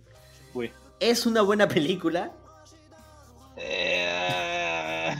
Uy. 0.54 0.70
¿Es 1.00 1.26
una 1.26 1.42
buena 1.42 1.68
película? 1.68 2.32
Eh, 3.56 5.14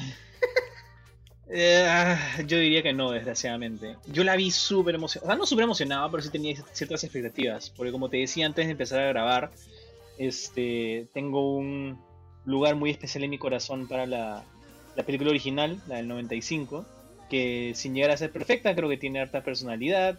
eh, 1.50 2.16
yo 2.46 2.58
diría 2.58 2.82
que 2.82 2.92
no, 2.92 3.10
desgraciadamente. 3.10 3.96
Yo 4.06 4.24
la 4.24 4.36
vi 4.36 4.50
súper 4.50 4.94
emocionada. 4.94 5.26
O 5.26 5.30
sea, 5.30 5.38
no 5.38 5.46
súper 5.46 5.64
emocionada, 5.64 6.10
pero 6.10 6.22
sí 6.22 6.30
tenía 6.30 6.56
ciertas 6.72 7.04
expectativas. 7.04 7.70
Porque 7.70 7.92
como 7.92 8.08
te 8.08 8.18
decía 8.18 8.46
antes 8.46 8.66
de 8.66 8.72
empezar 8.72 9.00
a 9.00 9.08
grabar, 9.08 9.50
este, 10.18 11.08
tengo 11.14 11.56
un 11.56 11.98
lugar 12.44 12.76
muy 12.76 12.90
especial 12.90 13.24
en 13.24 13.30
mi 13.30 13.38
corazón 13.38 13.88
para 13.88 14.06
la, 14.06 14.44
la 14.96 15.02
película 15.04 15.30
original, 15.30 15.80
la 15.86 15.96
del 15.96 16.08
95, 16.08 16.84
que 17.30 17.72
sin 17.74 17.94
llegar 17.94 18.10
a 18.10 18.16
ser 18.16 18.32
perfecta, 18.32 18.74
creo 18.74 18.88
que 18.88 18.96
tiene 18.96 19.20
harta 19.20 19.42
personalidad 19.42 20.18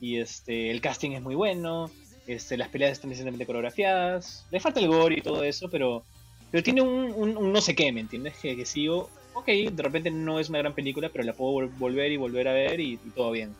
y 0.00 0.18
este, 0.18 0.70
el 0.70 0.80
casting 0.80 1.12
es 1.12 1.22
muy 1.22 1.34
bueno, 1.34 1.90
este, 2.26 2.56
las 2.56 2.68
peleas 2.68 2.92
están 2.92 3.10
decentemente 3.10 3.46
coreografiadas, 3.46 4.46
le 4.50 4.60
falta 4.60 4.80
el 4.80 4.88
gore 4.88 5.18
y 5.18 5.22
todo 5.22 5.42
eso, 5.44 5.70
pero, 5.70 6.04
pero 6.50 6.62
tiene 6.62 6.82
un, 6.82 7.52
no 7.52 7.60
sé 7.60 7.74
qué, 7.74 7.90
¿me 7.90 8.00
entiendes? 8.00 8.34
Que, 8.36 8.54
que 8.54 8.66
sigo, 8.66 9.08
ok, 9.38 9.46
de 9.46 9.82
repente 9.82 10.10
no 10.10 10.38
es 10.38 10.48
una 10.48 10.58
gran 10.58 10.74
película, 10.74 11.08
pero 11.08 11.24
la 11.24 11.32
puedo 11.32 11.68
volver 11.78 12.12
y 12.12 12.16
volver 12.16 12.48
a 12.48 12.52
ver 12.52 12.80
y, 12.80 12.96
todo 13.14 13.30
bien. 13.30 13.54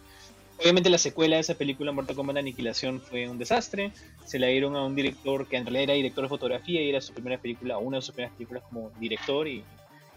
Obviamente 0.60 0.90
la 0.90 0.98
secuela 0.98 1.36
de 1.36 1.42
esa 1.42 1.54
película, 1.54 1.92
Mortal 1.92 2.16
Kombat 2.16 2.38
Aniquilación, 2.38 3.00
fue 3.00 3.28
un 3.28 3.38
desastre. 3.38 3.92
Se 4.26 4.38
la 4.38 4.48
dieron 4.48 4.74
a 4.74 4.84
un 4.84 4.96
director 4.96 5.46
que 5.46 5.56
en 5.56 5.64
realidad 5.64 5.84
era 5.84 5.94
director 5.94 6.24
de 6.24 6.28
fotografía 6.28 6.82
y 6.82 6.88
era 6.88 7.00
su 7.00 7.12
primera 7.12 7.38
película, 7.38 7.78
una 7.78 7.98
de 7.98 8.02
sus 8.02 8.14
primeras 8.14 8.34
películas 8.34 8.64
como 8.68 8.90
director 8.98 9.46
y 9.46 9.62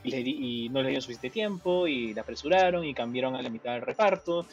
y, 0.04 0.70
no 0.70 0.82
le 0.82 0.90
dieron 0.90 1.02
suficiente 1.02 1.30
tiempo 1.30 1.88
y 1.88 2.14
la 2.14 2.22
apresuraron 2.22 2.86
y 2.86 2.94
cambiaron 2.94 3.36
a 3.36 3.42
la 3.42 3.50
mitad 3.50 3.74
del 3.74 3.82
reparto 3.82 4.46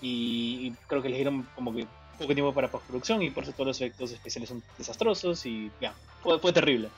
y, 0.00 0.72
creo 0.86 1.02
que 1.02 1.08
le 1.08 1.16
dieron 1.16 1.46
como 1.54 1.74
que 1.74 1.86
poco 2.18 2.34
tiempo 2.34 2.52
para 2.52 2.70
postproducción 2.70 3.22
y 3.22 3.30
por 3.30 3.44
eso 3.44 3.52
todos 3.52 3.68
los 3.68 3.80
efectos 3.80 4.12
especiales 4.12 4.48
son 4.48 4.62
desastrosos 4.76 5.46
y 5.46 5.70
ya, 5.80 5.94
fue, 6.22 6.38
fue 6.38 6.52
terrible. 6.52 6.88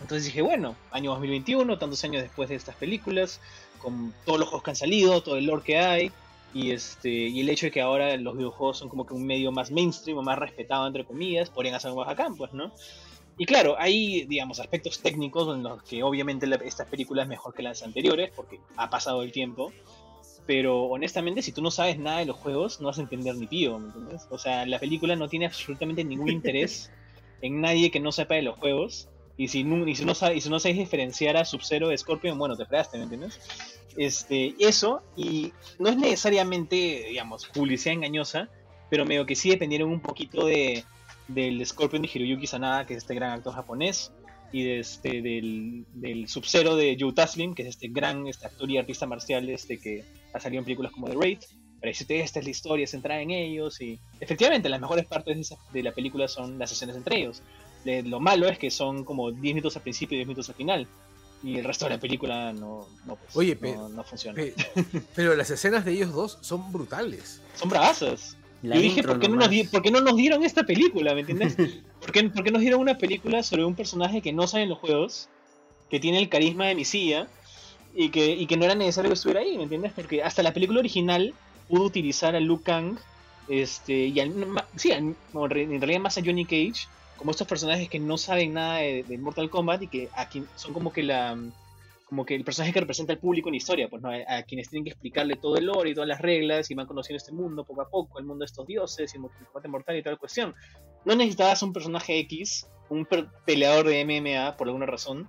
Entonces 0.00 0.26
dije, 0.26 0.42
bueno, 0.42 0.76
año 0.90 1.10
2021, 1.12 1.78
tantos 1.78 2.04
años 2.04 2.22
después 2.22 2.48
de 2.48 2.54
estas 2.54 2.76
películas, 2.76 3.40
con 3.78 4.12
todos 4.24 4.38
los 4.38 4.48
juegos 4.48 4.64
que 4.64 4.70
han 4.70 4.76
salido, 4.76 5.22
todo 5.22 5.36
el 5.36 5.46
lore 5.46 5.62
que 5.62 5.78
hay, 5.78 6.12
y 6.52 6.70
este 6.70 7.10
y 7.10 7.40
el 7.40 7.48
hecho 7.50 7.66
de 7.66 7.72
que 7.72 7.80
ahora 7.80 8.16
los 8.16 8.36
videojuegos 8.36 8.78
son 8.78 8.88
como 8.88 9.06
que 9.06 9.14
un 9.14 9.26
medio 9.26 9.52
más 9.52 9.70
mainstream 9.70 10.18
o 10.18 10.22
más 10.22 10.38
respetado 10.38 10.86
entre 10.86 11.04
comillas, 11.04 11.50
podrían 11.50 11.74
hacer 11.74 11.92
más 11.92 12.08
acá, 12.08 12.28
pues, 12.36 12.52
¿no? 12.52 12.72
Y 13.38 13.44
claro, 13.44 13.76
hay, 13.78 14.24
digamos, 14.24 14.60
aspectos 14.60 15.00
técnicos 15.00 15.54
en 15.54 15.62
los 15.62 15.82
que 15.82 16.02
obviamente 16.02 16.48
esta 16.64 16.86
película 16.86 17.22
es 17.22 17.28
mejor 17.28 17.52
que 17.52 17.62
las 17.62 17.82
anteriores, 17.82 18.30
porque 18.34 18.60
ha 18.76 18.88
pasado 18.88 19.22
el 19.22 19.32
tiempo. 19.32 19.72
Pero 20.46 20.84
honestamente, 20.84 21.42
si 21.42 21.52
tú 21.52 21.60
no 21.60 21.70
sabes 21.70 21.98
nada 21.98 22.20
de 22.20 22.26
los 22.26 22.36
juegos, 22.36 22.80
no 22.80 22.86
vas 22.86 22.98
a 22.98 23.02
entender 23.02 23.34
ni 23.34 23.46
pío, 23.46 23.78
¿me 23.78 23.88
entiendes? 23.88 24.26
O 24.30 24.38
sea, 24.38 24.64
la 24.64 24.78
película 24.78 25.16
no 25.16 25.28
tiene 25.28 25.46
absolutamente 25.46 26.04
ningún 26.04 26.28
interés 26.30 26.90
en 27.42 27.60
nadie 27.60 27.90
que 27.90 28.00
no 28.00 28.12
sepa 28.12 28.36
de 28.36 28.42
los 28.42 28.56
juegos. 28.56 29.08
Y 29.36 29.48
si 29.48 29.64
no, 29.64 29.84
si 29.94 30.04
no, 30.04 30.14
sabes, 30.14 30.44
si 30.44 30.50
no 30.50 30.58
sabes 30.58 30.78
diferenciar 30.78 31.36
a 31.36 31.44
Sub-Zero 31.44 31.88
de 31.88 31.98
Scorpion, 31.98 32.38
bueno, 32.38 32.56
te 32.56 32.64
fregaste, 32.64 32.96
¿me 32.96 33.04
entiendes? 33.04 33.40
Este, 33.96 34.54
eso, 34.58 35.02
y 35.16 35.52
no 35.78 35.88
es 35.88 35.96
necesariamente, 35.96 37.06
digamos, 37.08 37.46
publicidad 37.46 37.94
engañosa, 37.94 38.48
pero 38.90 39.04
medio 39.04 39.26
que 39.26 39.34
sí 39.34 39.50
dependieron 39.50 39.90
un 39.90 40.00
poquito 40.00 40.46
de, 40.46 40.84
del 41.28 41.64
Scorpion 41.66 42.02
de 42.02 42.10
Hiroyuki 42.12 42.46
Sanada, 42.46 42.86
que 42.86 42.94
es 42.94 42.98
este 42.98 43.14
gran 43.14 43.32
actor 43.32 43.54
japonés, 43.54 44.12
y 44.52 44.64
de 44.64 44.78
este, 44.78 45.22
del, 45.22 45.84
del 45.92 46.28
Sub-Zero 46.28 46.76
de 46.76 46.96
Joe 46.98 47.12
Taslim, 47.12 47.54
que 47.54 47.62
es 47.62 47.68
este 47.68 47.88
gran 47.88 48.26
este 48.26 48.46
actor 48.46 48.70
y 48.70 48.78
artista 48.78 49.06
marcial 49.06 49.48
este, 49.50 49.78
que 49.78 50.04
ha 50.32 50.40
salido 50.40 50.60
en 50.60 50.64
películas 50.64 50.92
como 50.92 51.08
The 51.08 51.16
Raid. 51.16 51.38
Para 51.80 51.90
decirte, 51.90 52.20
esta 52.20 52.38
es 52.38 52.44
la 52.46 52.50
historia 52.50 52.86
centrada 52.86 53.20
en 53.20 53.32
ellos, 53.32 53.80
y 53.80 53.98
efectivamente 54.20 54.68
las 54.68 54.80
mejores 54.80 55.06
partes 55.06 55.54
de, 55.72 55.82
la 55.82 55.92
película 55.92 56.26
son 56.26 56.58
las 56.58 56.72
escenas 56.72 56.96
entre 56.96 57.18
ellos. 57.18 57.42
Lo 58.04 58.20
malo 58.20 58.48
es 58.48 58.58
que 58.58 58.70
son 58.70 59.04
como 59.04 59.30
10 59.30 59.54
minutos 59.54 59.76
al 59.76 59.82
principio 59.82 60.16
y 60.16 60.18
10 60.18 60.28
minutos 60.28 60.48
al 60.48 60.54
final. 60.54 60.86
Y 61.42 61.58
el 61.58 61.64
resto 61.64 61.84
de 61.84 61.92
la 61.92 62.00
película 62.00 62.52
no, 62.52 62.88
no, 63.04 63.16
pues, 63.16 63.36
Oye, 63.36 63.58
no, 63.62 64.02
funciona. 64.04 64.42
pero 65.14 65.34
las 65.36 65.50
escenas 65.50 65.84
de 65.84 65.92
ellos 65.92 66.12
dos 66.12 66.38
son 66.40 66.72
brutales. 66.72 67.40
Son 67.54 67.68
bravazas. 67.68 68.36
Yo 68.62 68.80
dije, 68.80 69.02
¿por 69.02 69.20
qué, 69.20 69.28
no 69.28 69.36
nos 69.36 69.50
no 69.50 70.00
nos 70.00 70.16
dieron 70.16 70.42
esta 70.42 70.64
película? 70.64 71.14
¿Me 71.14 71.20
entiendes? 71.20 71.56
¿Por 72.00 72.10
qué, 72.10 72.24
¿Por 72.24 72.42
qué, 72.42 72.50
nos 72.50 72.62
dieron 72.62 72.80
una 72.80 72.98
película 72.98 73.42
sobre 73.42 73.64
un 73.64 73.74
personaje 73.74 74.22
que 74.22 74.32
no 74.32 74.46
sale 74.46 74.64
en 74.64 74.70
los 74.70 74.78
juegos, 74.78 75.28
que 75.90 76.00
tiene 76.00 76.18
el 76.18 76.28
carisma 76.28 76.66
de 76.66 76.74
Misia 76.74 77.28
y 77.94 78.08
que, 78.08 78.30
y 78.30 78.46
que 78.46 78.56
no 78.56 78.64
era 78.64 78.74
necesario 78.74 79.10
que 79.10 79.14
estuviera 79.14 79.40
ahí? 79.40 79.56
¿Me 79.56 79.64
entiendes? 79.64 79.92
Porque 79.94 80.22
hasta 80.22 80.42
la 80.42 80.52
película 80.52 80.80
original 80.80 81.34
pudo 81.68 81.84
utilizar 81.84 82.34
a 82.34 82.40
Luke 82.40 82.64
Kang 82.64 82.98
este, 83.48 84.06
y 84.06 84.18
al, 84.18 84.32
sí, 84.74 84.90
en 84.90 85.16
realidad 85.32 86.00
más 86.00 86.18
a 86.18 86.22
Johnny 86.24 86.44
Cage 86.44 86.88
como 87.16 87.30
estos 87.30 87.46
personajes 87.46 87.88
que 87.88 87.98
no 87.98 88.18
saben 88.18 88.54
nada 88.54 88.78
de, 88.78 89.02
de 89.02 89.18
Mortal 89.18 89.50
Kombat 89.50 89.82
y 89.82 89.88
que 89.88 90.08
aquí 90.14 90.44
son 90.56 90.72
como 90.72 90.92
que 90.92 91.02
la 91.02 91.36
como 92.06 92.24
que 92.24 92.36
el 92.36 92.44
personaje 92.44 92.72
que 92.72 92.80
representa 92.80 93.12
al 93.12 93.18
público 93.18 93.48
en 93.48 93.54
la 93.54 93.56
historia, 93.56 93.88
pues 93.88 94.00
¿no? 94.00 94.10
a, 94.10 94.42
quienes 94.44 94.70
tienen 94.70 94.84
que 94.84 94.90
explicarle 94.90 95.36
todo 95.36 95.56
el 95.56 95.66
lore 95.66 95.90
y 95.90 95.94
todas 95.94 96.08
las 96.08 96.20
reglas 96.20 96.70
y 96.70 96.74
van 96.74 96.86
conociendo 96.86 97.16
este 97.16 97.32
mundo 97.32 97.64
poco 97.64 97.82
a 97.82 97.88
poco, 97.88 98.20
el 98.20 98.24
mundo 98.24 98.44
de 98.44 98.46
estos 98.46 98.64
dioses 98.66 99.12
y 99.12 99.16
el 99.16 99.24
combate 99.46 99.68
mortal 99.68 99.96
y 99.96 100.02
toda 100.02 100.12
la 100.12 100.18
cuestión. 100.18 100.54
No 101.04 101.16
necesitabas 101.16 101.62
un 101.64 101.72
personaje 101.72 102.16
X, 102.20 102.68
un 102.90 103.08
peleador 103.44 103.88
de 103.88 104.04
MMA 104.04 104.56
por 104.56 104.68
alguna 104.68 104.86
razón, 104.86 105.28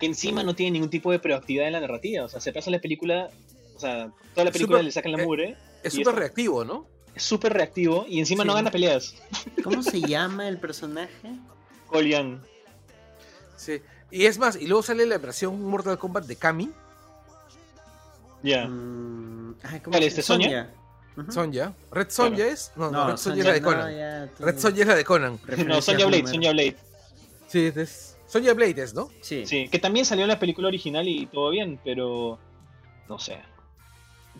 que 0.00 0.06
encima 0.06 0.42
no 0.42 0.54
tiene 0.54 0.72
ningún 0.72 0.90
tipo 0.90 1.12
de 1.12 1.20
proactividad 1.20 1.68
en 1.68 1.74
la 1.74 1.80
narrativa. 1.80 2.24
O 2.24 2.28
sea, 2.28 2.40
se 2.40 2.52
pasa 2.52 2.70
la 2.70 2.80
película, 2.80 3.30
o 3.76 3.78
sea, 3.78 4.10
toda 4.34 4.46
la 4.46 4.50
película 4.50 4.82
le 4.82 4.90
sacan 4.90 5.12
la 5.12 5.22
eh, 5.22 5.24
mugre. 5.24 5.56
Es 5.84 5.92
súper 5.92 6.16
reactivo, 6.16 6.64
¿no? 6.64 6.86
Es 7.14 7.22
súper 7.22 7.52
reactivo 7.52 8.06
y 8.08 8.18
encima 8.18 8.44
no 8.44 8.54
gana 8.54 8.70
peleas. 8.70 9.14
¿Cómo 9.62 9.82
se 9.82 10.00
llama 10.08 10.48
el 10.48 10.58
personaje? 10.58 11.36
Colian. 11.86 12.42
Sí, 13.56 13.82
y 14.10 14.26
es 14.26 14.38
más, 14.38 14.56
y 14.56 14.66
luego 14.66 14.82
sale 14.82 15.06
la 15.06 15.18
versión 15.18 15.62
Mortal 15.62 15.98
Kombat 15.98 16.24
de 16.24 16.36
Kami. 16.36 16.70
Ya. 18.42 18.66
Mm, 18.66 19.56
¿Cuál 19.84 20.02
es? 20.02 20.08
¿Este 20.08 20.22
Sonia? 20.22 20.72
Sonja. 21.28 21.74
¿Red 21.92 22.08
Sonja 22.08 22.46
es? 22.46 22.72
No, 22.76 22.90
no, 22.90 23.08
Red 23.08 23.16
Sonja 23.16 23.40
es 23.40 23.46
la 23.46 23.52
de 23.52 23.62
Conan. 23.62 24.30
Red 24.38 24.58
Sonja 24.58 24.80
es 24.80 24.86
la 24.86 24.94
de 24.96 25.04
Conan. 25.04 25.40
No, 25.66 25.82
Sonja 25.82 26.06
Blade, 26.06 26.26
Sonja 26.26 26.52
Blade. 26.52 26.76
Sí, 27.48 27.72
es 27.74 28.16
Sonja 28.26 28.54
Blade 28.54 28.82
es, 28.82 28.94
¿no? 28.94 29.10
Sí. 29.20 29.44
Sí, 29.44 29.68
que 29.68 29.78
también 29.78 30.06
salió 30.06 30.24
en 30.24 30.28
la 30.28 30.38
película 30.38 30.68
original 30.68 31.06
y 31.06 31.26
todo 31.26 31.50
bien, 31.50 31.78
pero. 31.84 32.38
No 33.08 33.18
sé. 33.18 33.40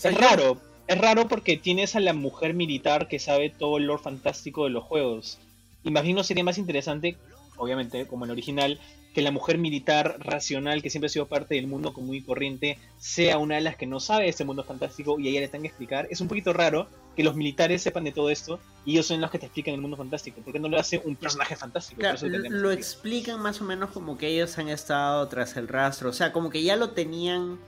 Es 0.03 0.15
raro. 0.15 0.59
Es 0.91 0.99
raro 0.99 1.29
porque 1.29 1.57
tienes 1.57 1.95
a 1.95 2.01
la 2.01 2.13
mujer 2.13 2.53
militar 2.53 3.07
que 3.07 3.21
sabe 3.21 3.49
todo 3.49 3.77
el 3.77 3.85
lore 3.85 4.03
fantástico 4.03 4.65
de 4.65 4.71
los 4.71 4.83
juegos. 4.83 5.39
Imagino 5.85 6.25
sería 6.25 6.43
más 6.43 6.59
interesante, 6.59 7.17
obviamente, 7.57 8.09
como 8.09 8.25
en 8.25 8.31
el 8.31 8.33
original, 8.33 8.81
que 9.15 9.23
la 9.23 9.31
mujer 9.31 9.57
militar 9.57 10.17
racional 10.19 10.83
que 10.83 10.91
siempre 10.91 11.07
ha 11.07 11.11
sido 11.11 11.27
parte 11.27 11.55
del 11.55 11.69
mundo 11.69 11.93
común 11.93 12.17
y 12.17 12.23
corriente 12.23 12.77
sea 12.99 13.39
una 13.39 13.55
de 13.55 13.61
las 13.61 13.77
que 13.77 13.87
no 13.87 14.01
sabe 14.01 14.29
este 14.29 14.45
mundo 14.45 14.65
fantástico 14.65 15.21
y 15.21 15.29
a 15.29 15.31
ella 15.31 15.43
le 15.43 15.47
tengan 15.47 15.63
que 15.63 15.69
explicar. 15.69 16.09
Es 16.11 16.21
un 16.21 16.27
poquito 16.27 16.53
raro 16.53 16.89
que 17.15 17.23
los 17.23 17.37
militares 17.37 17.83
sepan 17.83 18.03
de 18.03 18.11
todo 18.11 18.29
esto 18.29 18.59
y 18.85 18.95
ellos 18.95 19.07
son 19.07 19.21
los 19.21 19.31
que 19.31 19.39
te 19.39 19.47
explican 19.47 19.75
el 19.75 19.81
mundo 19.81 19.97
fantástico. 19.97 20.41
¿Por 20.41 20.53
qué 20.53 20.59
no 20.59 20.69
lo 20.69 20.77
hace 20.77 21.01
un 21.05 21.15
personaje 21.15 21.55
fantástico? 21.55 22.03
lo 22.49 22.73
explican 22.73 23.39
más 23.39 23.61
o 23.61 23.65
menos 23.65 23.91
como 23.91 24.19
que 24.19 24.27
ellos 24.27 24.59
han 24.59 24.69
estado 24.69 25.29
tras 25.29 25.57
el 25.57 25.69
rastro. 25.69 26.11
O 26.11 26.13
sea, 26.13 26.33
como 26.33 26.51
que 26.51 26.65
ya 26.65 26.75
lo 26.75 26.91
tenían 26.91 27.61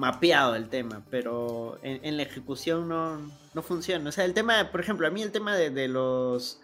mapeado 0.00 0.56
el 0.56 0.70
tema, 0.70 1.02
pero 1.10 1.78
en, 1.82 2.16
la 2.16 2.22
ejecución 2.22 2.88
no, 2.88 3.20
no, 3.52 3.62
funciona. 3.62 4.08
O 4.08 4.12
sea, 4.12 4.24
el 4.24 4.32
tema, 4.32 4.70
por 4.72 4.80
ejemplo, 4.80 5.06
a 5.06 5.10
mí 5.10 5.20
el 5.20 5.30
tema 5.30 5.54
de 5.54 5.88
los 5.88 6.58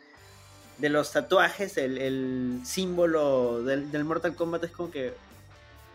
de 0.79 0.89
los 0.89 1.13
tatuajes, 1.13 1.77
el, 1.77 1.99
el 1.99 2.61
símbolo 2.65 3.63
del, 3.63 3.91
del, 3.91 4.05
Mortal 4.05 4.35
Kombat 4.35 4.65
es 4.65 4.71
como 4.71 4.91
que. 4.91 5.13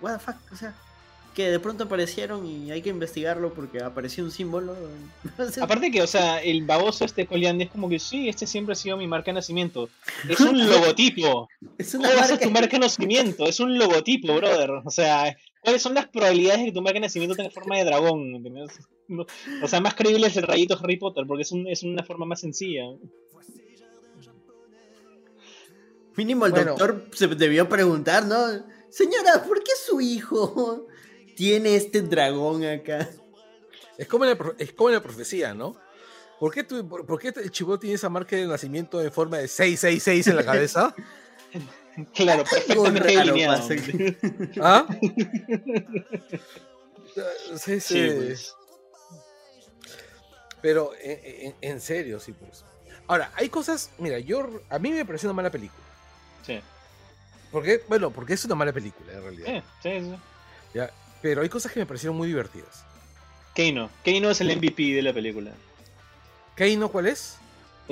What 0.01 0.17
the 0.17 0.19
fuck, 0.19 0.35
o 0.51 0.55
sea. 0.55 0.73
Que 1.35 1.49
de 1.49 1.61
pronto 1.61 1.85
aparecieron 1.85 2.45
y 2.45 2.71
hay 2.71 2.81
que 2.81 2.89
investigarlo 2.89 3.53
porque 3.53 3.81
apareció 3.81 4.21
un 4.21 4.31
símbolo. 4.31 4.75
Aparte 5.61 5.89
que, 5.89 6.01
o 6.01 6.07
sea, 6.07 6.39
el 6.41 6.63
baboso 6.63 7.05
este 7.05 7.25
Colian 7.25 7.61
es 7.61 7.69
como 7.69 7.87
que 7.87 7.99
sí, 7.99 8.27
este 8.27 8.45
siempre 8.45 8.73
ha 8.73 8.75
sido 8.75 8.97
mi 8.97 9.07
marca 9.07 9.31
de 9.31 9.35
nacimiento. 9.35 9.89
Es 10.27 10.39
un 10.41 10.67
logotipo. 10.67 11.47
es 11.77 11.93
una 11.93 12.13
marca... 12.13 12.37
tu 12.37 12.51
marca 12.51 12.71
de 12.71 12.79
nacimiento? 12.79 13.45
Es 13.45 13.61
un 13.61 13.77
logotipo, 13.77 14.35
brother. 14.35 14.71
O 14.83 14.91
sea, 14.91 15.37
¿cuáles 15.61 15.81
son 15.81 15.93
las 15.93 16.07
probabilidades 16.07 16.59
de 16.59 16.65
que 16.67 16.71
tu 16.71 16.81
marca 16.81 16.95
de 16.95 17.01
nacimiento 17.01 17.35
tenga 17.35 17.49
forma 17.49 17.77
de 17.77 17.85
dragón? 17.85 18.43
O 19.63 19.67
sea, 19.67 19.81
más 19.81 19.95
creíble 19.95 20.27
es 20.27 20.37
el 20.37 20.43
rayito 20.43 20.77
Harry 20.81 20.97
Potter 20.97 21.25
porque 21.27 21.43
es, 21.43 21.51
un, 21.51 21.67
es 21.67 21.83
una 21.83 22.03
forma 22.03 22.25
más 22.25 22.41
sencilla. 22.41 22.83
Mínimo 26.15 26.45
el 26.45 26.53
doctor 26.53 27.05
se 27.13 27.27
debió 27.27 27.69
preguntar, 27.69 28.25
¿no? 28.25 28.37
Señora, 28.89 29.43
¿por 29.43 29.63
qué 29.63 29.71
su 29.85 30.01
hijo 30.01 30.87
tiene 31.35 31.75
este 31.75 32.01
dragón 32.01 32.65
acá? 32.65 33.09
Es 33.97 34.07
como 34.07 34.25
en 34.25 34.37
la, 34.37 34.53
es 34.57 34.73
como 34.73 34.89
la 34.89 35.01
profecía, 35.01 35.53
¿no? 35.53 35.77
¿Por 36.39 36.53
qué, 36.53 36.63
por, 36.63 37.19
qué 37.19 37.31
el 37.35 37.51
chivo 37.51 37.79
tiene 37.79 37.95
esa 37.95 38.09
marca 38.09 38.35
de 38.35 38.47
nacimiento 38.47 38.99
en 39.01 39.11
forma 39.11 39.37
de 39.37 39.47
666 39.47 40.27
en 40.27 40.35
la 40.35 40.43
cabeza? 40.43 40.95
claro, 42.13 42.43
perfectamente 42.43 44.19
¿Ah? 44.61 44.87
Sí, 47.57 47.81
sí. 47.81 48.09
Pues. 48.15 48.55
Pero 50.61 50.91
en, 51.01 51.81
serio, 51.81 52.21
sí, 52.21 52.31
pues. 52.31 52.63
Ahora, 53.05 53.31
hay 53.35 53.49
cosas. 53.49 53.91
Mira, 53.97 54.17
yo. 54.19 54.47
A 54.69 54.79
mí 54.79 54.91
me 54.91 55.03
pareció 55.03 55.27
una 55.27 55.35
mala 55.35 55.49
película. 55.49 55.83
Sí. 56.45 56.61
Porque, 57.51 57.83
bueno, 57.89 58.11
porque 58.11 58.33
es 58.33 58.45
una 58.45 58.55
mala 58.55 58.71
película, 58.71 59.11
en 59.11 59.23
realidad. 59.23 59.63
Sí, 59.83 59.89
sí, 59.89 60.05
sí. 60.05 60.15
Ya, 60.73 60.89
pero 61.21 61.41
hay 61.41 61.49
cosas 61.49 61.73
que 61.73 61.81
me 61.81 61.85
parecieron 61.85 62.15
muy 62.15 62.29
divertidas. 62.29 62.85
Keino. 63.53 63.89
Keino 64.03 64.29
es 64.29 64.39
el 64.39 64.55
MVP 64.55 64.93
de 64.93 65.01
la 65.01 65.11
película. 65.11 65.51
¿Keino 66.55 66.89
cuál 66.89 67.07
es? 67.07 67.40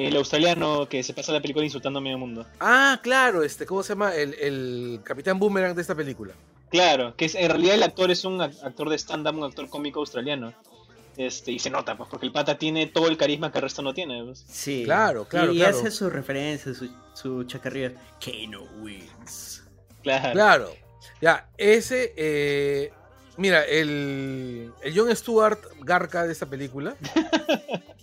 El 0.08 0.16
australiano 0.16 0.88
que 0.88 1.04
se 1.04 1.14
pasa 1.14 1.34
la 1.34 1.42
película 1.42 1.66
insultando 1.66 2.00
a 2.00 2.02
medio 2.02 2.18
mundo. 2.18 2.46
Ah, 2.60 3.00
claro, 3.04 3.44
este, 3.44 3.66
¿cómo 3.66 3.84
se 3.84 3.90
llama? 3.90 4.16
El, 4.16 4.34
el 4.36 5.02
Capitán 5.04 5.40
Boomerang 5.40 5.76
de 5.76 5.82
esta 5.82 5.96
película. 5.96 6.34
Claro, 6.70 7.16
que 7.16 7.26
es, 7.26 7.36
en 7.36 7.50
realidad 7.50 7.76
el 7.76 7.84
actor 7.84 8.12
es 8.12 8.24
un 8.26 8.42
actor 8.42 8.90
de 8.90 8.98
stand-up, 8.98 9.36
un 9.36 9.44
actor 9.44 9.70
cómico 9.70 10.00
australiano. 10.00 10.54
Este, 11.18 11.52
y 11.52 11.60
se 11.60 11.70
nota, 11.70 11.98
pues, 11.98 12.10
porque 12.10 12.26
el 12.26 12.32
pata 12.32 12.58
tiene 12.58 12.88
todo 12.88 13.10
el 13.10 13.18
carisma 13.18 13.52
que 13.52 13.58
el 13.58 13.64
resto 13.64 13.82
no 13.82 13.94
tiene. 13.94 14.24
Pues. 14.24 14.46
Sí, 14.48 14.84
claro, 14.86 15.26
claro. 15.26 15.52
Y, 15.52 15.64
hace 15.64 15.92
su 15.92 16.10
referencia, 16.10 16.74
su, 16.74 16.90
su 17.14 17.44
chacarrilla. 17.44 17.92
Kano 18.24 18.64
wins. 18.80 19.64
Claro. 20.02 20.32
Claro. 20.32 20.72
Ya, 21.22 21.50
ese. 21.58 22.14
Eh, 22.16 22.94
mira, 23.36 23.66
el, 23.66 24.72
el 24.82 24.94
John 24.98 25.14
Stewart 25.14 25.60
Garca 25.82 26.26
de 26.26 26.32
esta 26.32 26.46
película. 26.46 26.96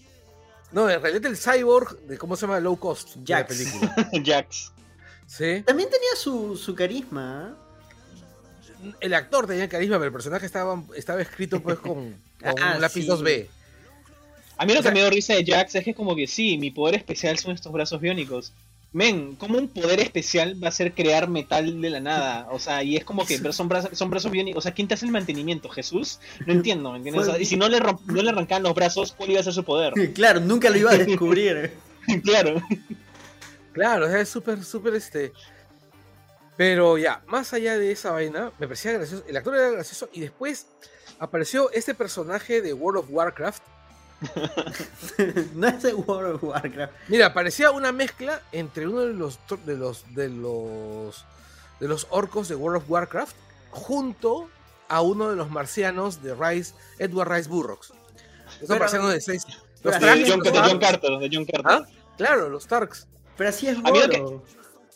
no, 0.72 0.90
en 0.90 1.00
realidad 1.00 1.26
el 1.26 1.36
cyborg 1.36 1.98
de 2.00 2.18
cómo 2.18 2.36
se 2.36 2.42
llama 2.42 2.60
low 2.60 2.76
cost 2.78 3.16
Jax. 3.24 3.26
de 3.26 3.34
la 3.34 3.46
película. 3.46 4.10
Jax. 4.24 4.72
Sí. 5.26 5.62
También 5.66 5.90
tenía 5.90 6.14
su, 6.16 6.56
su 6.56 6.74
carisma. 6.74 7.56
¿eh? 8.82 8.92
El 9.00 9.14
actor 9.14 9.46
tenía 9.46 9.68
carisma, 9.68 9.96
pero 9.96 10.06
el 10.06 10.12
personaje 10.12 10.46
estaba, 10.46 10.82
estaba 10.94 11.20
escrito 11.20 11.60
pues 11.60 11.78
con, 11.78 12.12
con 12.42 12.62
ah, 12.62 12.74
un 12.76 12.80
lápiz 12.80 13.06
2B. 13.06 13.48
A 14.58 14.64
mí 14.64 14.74
lo 14.74 14.82
que 14.82 14.90
me 14.90 15.00
dio 15.00 15.10
risa 15.10 15.34
de 15.34 15.44
Jax 15.44 15.74
es 15.74 15.84
que 15.84 15.90
es 15.90 15.96
como 15.96 16.16
que 16.16 16.26
sí, 16.26 16.56
mi 16.56 16.70
poder 16.70 16.94
especial 16.96 17.38
son 17.38 17.52
estos 17.52 17.72
brazos 17.72 18.00
biónicos 18.00 18.52
men, 18.92 19.36
¿cómo 19.36 19.58
un 19.58 19.68
poder 19.68 20.00
especial 20.00 20.62
va 20.62 20.68
a 20.68 20.72
ser 20.72 20.94
crear 20.94 21.28
metal 21.28 21.80
de 21.80 21.90
la 21.90 22.00
nada? 22.00 22.48
O 22.50 22.58
sea, 22.58 22.82
y 22.82 22.96
es 22.96 23.04
como 23.04 23.26
que 23.26 23.38
son 23.52 23.68
brazos, 23.68 23.96
son 23.96 24.10
brazos 24.10 24.30
bien. 24.30 24.56
O 24.56 24.60
sea, 24.60 24.72
¿quién 24.72 24.88
te 24.88 24.94
hace 24.94 25.06
el 25.06 25.12
mantenimiento? 25.12 25.68
¿Jesús? 25.68 26.18
No 26.46 26.52
entiendo, 26.54 26.92
¿me 26.92 26.98
entiendes? 26.98 27.28
y 27.40 27.44
si 27.44 27.56
no 27.56 27.68
le, 27.68 27.80
no 27.80 28.22
le 28.22 28.30
arrancaban 28.30 28.62
los 28.62 28.74
brazos, 28.74 29.12
¿cuál 29.12 29.30
iba 29.30 29.40
a 29.40 29.44
ser 29.44 29.52
su 29.52 29.64
poder? 29.64 29.92
Claro, 30.12 30.40
nunca 30.40 30.70
lo 30.70 30.78
iba 30.78 30.92
a 30.92 30.96
descubrir. 30.98 31.72
claro. 32.24 32.62
Claro, 33.72 34.06
es 34.06 34.28
súper, 34.28 34.64
súper 34.64 34.94
este. 34.94 35.32
Pero 36.56 36.96
ya, 36.96 37.22
más 37.26 37.52
allá 37.52 37.76
de 37.76 37.92
esa 37.92 38.12
vaina, 38.12 38.50
me 38.58 38.66
parecía 38.66 38.92
gracioso. 38.92 39.24
El 39.28 39.36
actor 39.36 39.54
era 39.54 39.70
gracioso 39.70 40.08
y 40.12 40.20
después 40.20 40.66
apareció 41.18 41.70
este 41.72 41.94
personaje 41.94 42.62
de 42.62 42.72
World 42.72 43.00
of 43.00 43.10
Warcraft 43.10 43.62
no 45.54 45.68
es 45.68 45.82
de 45.82 45.94
World 45.94 46.36
of 46.36 46.44
Warcraft. 46.44 46.92
Mira, 47.08 47.34
parecía 47.34 47.70
una 47.70 47.92
mezcla 47.92 48.40
entre 48.52 48.88
uno 48.88 49.00
de 49.00 49.12
los 49.12 49.38
de 49.64 49.76
los 49.76 50.14
de 50.14 50.28
los 50.28 51.24
de 51.80 51.88
los 51.88 52.06
orcos 52.10 52.48
de 52.48 52.54
World 52.54 52.82
of 52.82 52.90
Warcraft 52.90 53.36
junto 53.70 54.48
a 54.88 55.02
uno 55.02 55.28
de 55.28 55.36
los 55.36 55.50
marcianos 55.50 56.22
de 56.22 56.34
Rice, 56.34 56.74
Edward 56.98 57.30
Rice 57.30 57.48
Burroughs. 57.48 57.92
Esos 58.60 58.78
marcianos 58.78 59.12
de 59.12 59.20
seis. 59.20 59.46
Los 59.82 60.00
de, 60.00 60.26
John, 60.28 60.40
Carter, 60.78 61.18
de 61.18 61.30
John 61.32 61.44
Carter. 61.44 61.62
¿Ah? 61.64 61.86
Claro, 62.16 62.48
los 62.48 62.66
Tarks. 62.66 63.06
Pero 63.36 63.50
así 63.50 63.68
es 63.68 63.78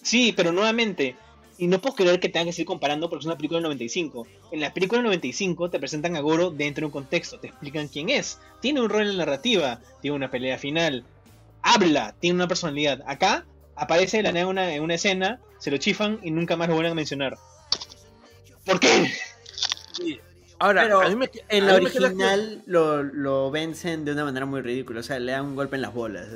Sí, 0.02 0.32
pero 0.34 0.50
nuevamente, 0.50 1.16
y 1.60 1.66
no 1.66 1.78
puedo 1.78 1.94
creer 1.94 2.20
que 2.20 2.30
tengan 2.30 2.46
que 2.46 2.52
seguir 2.54 2.66
comparando 2.66 3.10
porque 3.10 3.20
es 3.20 3.26
una 3.26 3.36
película 3.36 3.58
del 3.58 3.64
95. 3.64 4.26
En 4.50 4.60
la 4.60 4.72
película 4.72 4.96
del 4.98 5.04
95 5.04 5.68
te 5.68 5.78
presentan 5.78 6.16
a 6.16 6.20
Goro 6.20 6.50
dentro 6.50 6.80
de 6.80 6.86
un 6.86 6.90
contexto, 6.90 7.38
te 7.38 7.48
explican 7.48 7.86
quién 7.88 8.08
es, 8.08 8.38
tiene 8.60 8.80
un 8.80 8.88
rol 8.88 9.02
en 9.02 9.18
la 9.18 9.26
narrativa, 9.26 9.78
tiene 10.00 10.16
una 10.16 10.30
pelea 10.30 10.56
final, 10.56 11.04
habla, 11.60 12.14
tiene 12.18 12.36
una 12.36 12.48
personalidad. 12.48 13.02
Acá 13.06 13.44
aparece 13.76 14.16
de 14.16 14.22
la 14.22 14.32
nada 14.32 14.46
una, 14.46 14.74
en 14.74 14.82
una 14.82 14.94
escena, 14.94 15.38
se 15.58 15.70
lo 15.70 15.76
chifan 15.76 16.18
y 16.22 16.30
nunca 16.30 16.56
más 16.56 16.68
lo 16.68 16.74
vuelven 16.74 16.92
a 16.92 16.94
mencionar. 16.94 17.36
¿Por 18.64 18.80
qué? 18.80 19.12
Ahora, 20.60 20.84
en 21.48 21.66
la 21.66 21.74
original 21.74 22.62
lo, 22.66 23.02
lo, 23.02 23.50
vencen 23.50 24.04
de 24.04 24.12
una 24.12 24.26
manera 24.26 24.44
muy 24.44 24.60
ridícula, 24.60 25.00
o 25.00 25.02
sea, 25.02 25.18
le 25.18 25.32
dan 25.32 25.46
un 25.46 25.56
golpe 25.56 25.76
en 25.76 25.82
las 25.82 25.94
bolas. 25.94 26.28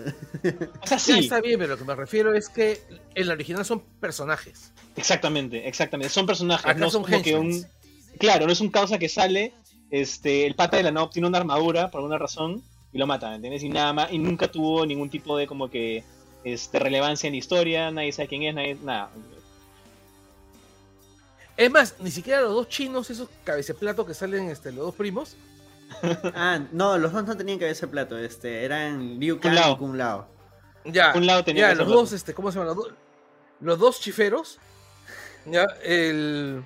O 0.83 0.87
sea, 0.87 0.99
sí. 0.99 1.19
está 1.19 1.41
bien, 1.41 1.59
pero 1.59 1.73
lo 1.73 1.79
que 1.79 1.85
me 1.85 1.95
refiero 1.95 2.35
es 2.35 2.49
que 2.49 2.81
en 3.15 3.27
la 3.27 3.35
original 3.35 3.65
son 3.65 3.83
personajes. 4.01 4.73
Exactamente, 4.97 5.69
exactamente. 5.69 6.13
Son 6.13 6.27
personajes, 6.27 6.77
no 6.77 6.91
son 6.91 7.03
como 7.03 7.23
que 7.23 7.37
un. 7.37 7.67
Claro, 8.19 8.47
no 8.47 8.53
es 8.53 8.61
un 8.61 8.71
causa 8.71 8.99
que 8.99 9.09
sale, 9.09 9.53
este, 9.91 10.47
el 10.47 10.55
pata 10.55 10.79
de 10.79 10.85
la 10.85 10.91
no 10.91 11.11
tiene 11.11 11.29
una 11.29 11.39
armadura 11.39 11.91
por 11.91 12.01
alguna 12.01 12.19
razón 12.19 12.63
y 12.93 12.99
lo 12.99 13.07
mata, 13.07 13.35
¿entiendes? 13.35 13.63
Y 13.63 13.69
nada 13.69 13.93
más, 13.93 14.13
y 14.13 14.19
nunca 14.19 14.49
tuvo 14.49 14.87
ningún 14.87 15.11
tipo 15.11 15.37
de 15.37 15.47
como 15.47 15.69
que 15.69 16.03
este, 16.45 16.79
relevancia 16.79 17.27
en 17.27 17.35
la 17.35 17.39
historia, 17.39 17.91
nadie 17.91 18.13
sabe 18.13 18.29
quién 18.29 18.43
es, 18.43 18.55
nadie, 18.55 18.77
nada. 18.83 19.11
Es 21.57 21.71
más, 21.71 21.95
ni 22.01 22.11
siquiera 22.11 22.41
los 22.41 22.55
dos 22.55 22.69
chinos, 22.69 23.11
esos 23.11 23.29
cabeceplatos 23.45 24.07
que 24.07 24.15
salen, 24.15 24.51
este, 24.51 24.73
los 24.73 24.87
dos 24.87 24.95
primos. 24.95 25.37
ah, 26.35 26.61
no, 26.73 26.99
los 26.99 27.13
dos 27.13 27.25
no 27.25 27.37
tenían 27.37 27.59
cabeza 27.59 27.87
plato, 27.87 28.19
este, 28.19 28.65
eran 28.65 29.21
Liu 29.21 29.39
Kang 29.39 29.73
y 29.73 29.77
Kung 29.77 29.97
Lao. 29.97 30.29
Ya, 30.85 31.13
Kung 31.13 31.25
Lao 31.25 31.45
tenía 31.45 31.69
ya 31.69 31.75
los 31.75 31.89
dos, 31.89 32.13
este, 32.13 32.35
¿cómo 32.35 32.51
se 32.51 32.59
llaman? 32.59 32.77
Los, 32.77 32.89
los 33.61 33.79
dos 33.79 34.01
chiferos 34.01 34.59
ya, 35.47 35.67
el. 35.83 36.65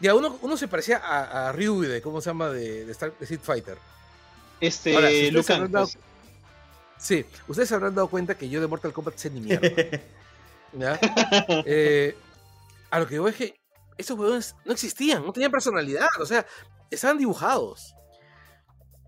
Ya, 0.00 0.14
uno, 0.14 0.38
uno 0.42 0.56
se 0.56 0.68
parecía 0.68 0.98
a, 0.98 1.48
a 1.48 1.52
Ryu 1.52 1.80
de, 1.80 2.00
¿cómo 2.02 2.20
se 2.20 2.30
llama? 2.30 2.50
De, 2.50 2.84
de, 2.84 2.92
Star, 2.92 3.12
Street 3.20 3.40
Fighter. 3.42 3.78
Este, 4.60 4.94
Ahora, 4.94 5.08
si 5.08 5.30
pues. 5.32 5.98
Sí, 6.98 7.24
ustedes 7.46 7.68
se 7.68 7.74
habrán 7.74 7.94
dado 7.94 8.08
cuenta 8.08 8.36
que 8.36 8.48
yo 8.48 8.60
de 8.60 8.66
Mortal 8.66 8.92
Kombat 8.92 9.16
sé 9.16 9.30
ni 9.30 9.40
mierda. 9.40 9.68
¿Ya? 10.72 10.98
Eh, 11.64 12.16
a 12.90 12.98
lo 12.98 13.06
que 13.06 13.14
digo 13.14 13.28
es 13.28 13.36
que 13.36 13.57
esos 13.98 14.18
huevones 14.18 14.56
no 14.64 14.72
existían, 14.72 15.24
no 15.24 15.32
tenían 15.32 15.50
personalidad, 15.50 16.08
o 16.20 16.26
sea, 16.26 16.46
estaban 16.90 17.18
dibujados. 17.18 17.94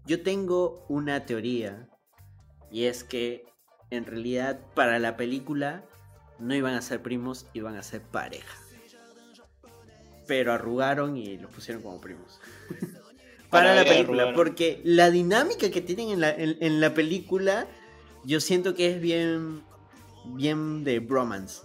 Yo 0.06 0.22
tengo 0.22 0.84
una 0.88 1.24
teoría, 1.24 1.88
y 2.70 2.84
es 2.84 3.04
que 3.04 3.44
en 3.90 4.04
realidad 4.04 4.60
para 4.74 4.98
la 4.98 5.16
película 5.16 5.84
no 6.38 6.54
iban 6.54 6.74
a 6.74 6.82
ser 6.82 7.02
primos, 7.02 7.46
iban 7.54 7.76
a 7.76 7.82
ser 7.82 8.02
pareja 8.02 8.56
pero 10.30 10.52
arrugaron 10.52 11.16
y 11.16 11.38
los 11.38 11.50
pusieron 11.50 11.82
como 11.82 12.00
primos. 12.00 12.38
Para 13.50 13.74
la 13.74 13.82
película, 13.82 14.32
porque 14.32 14.80
la 14.84 15.10
dinámica 15.10 15.72
que 15.72 15.80
tienen 15.80 16.10
en 16.10 16.20
la, 16.20 16.30
en, 16.32 16.80
la 16.80 16.94
película, 16.94 17.66
yo 18.22 18.38
siento 18.38 18.76
que 18.76 18.94
es 18.94 19.00
bien, 19.00 19.64
bien 20.26 20.84
de 20.84 21.00
bromance. 21.00 21.62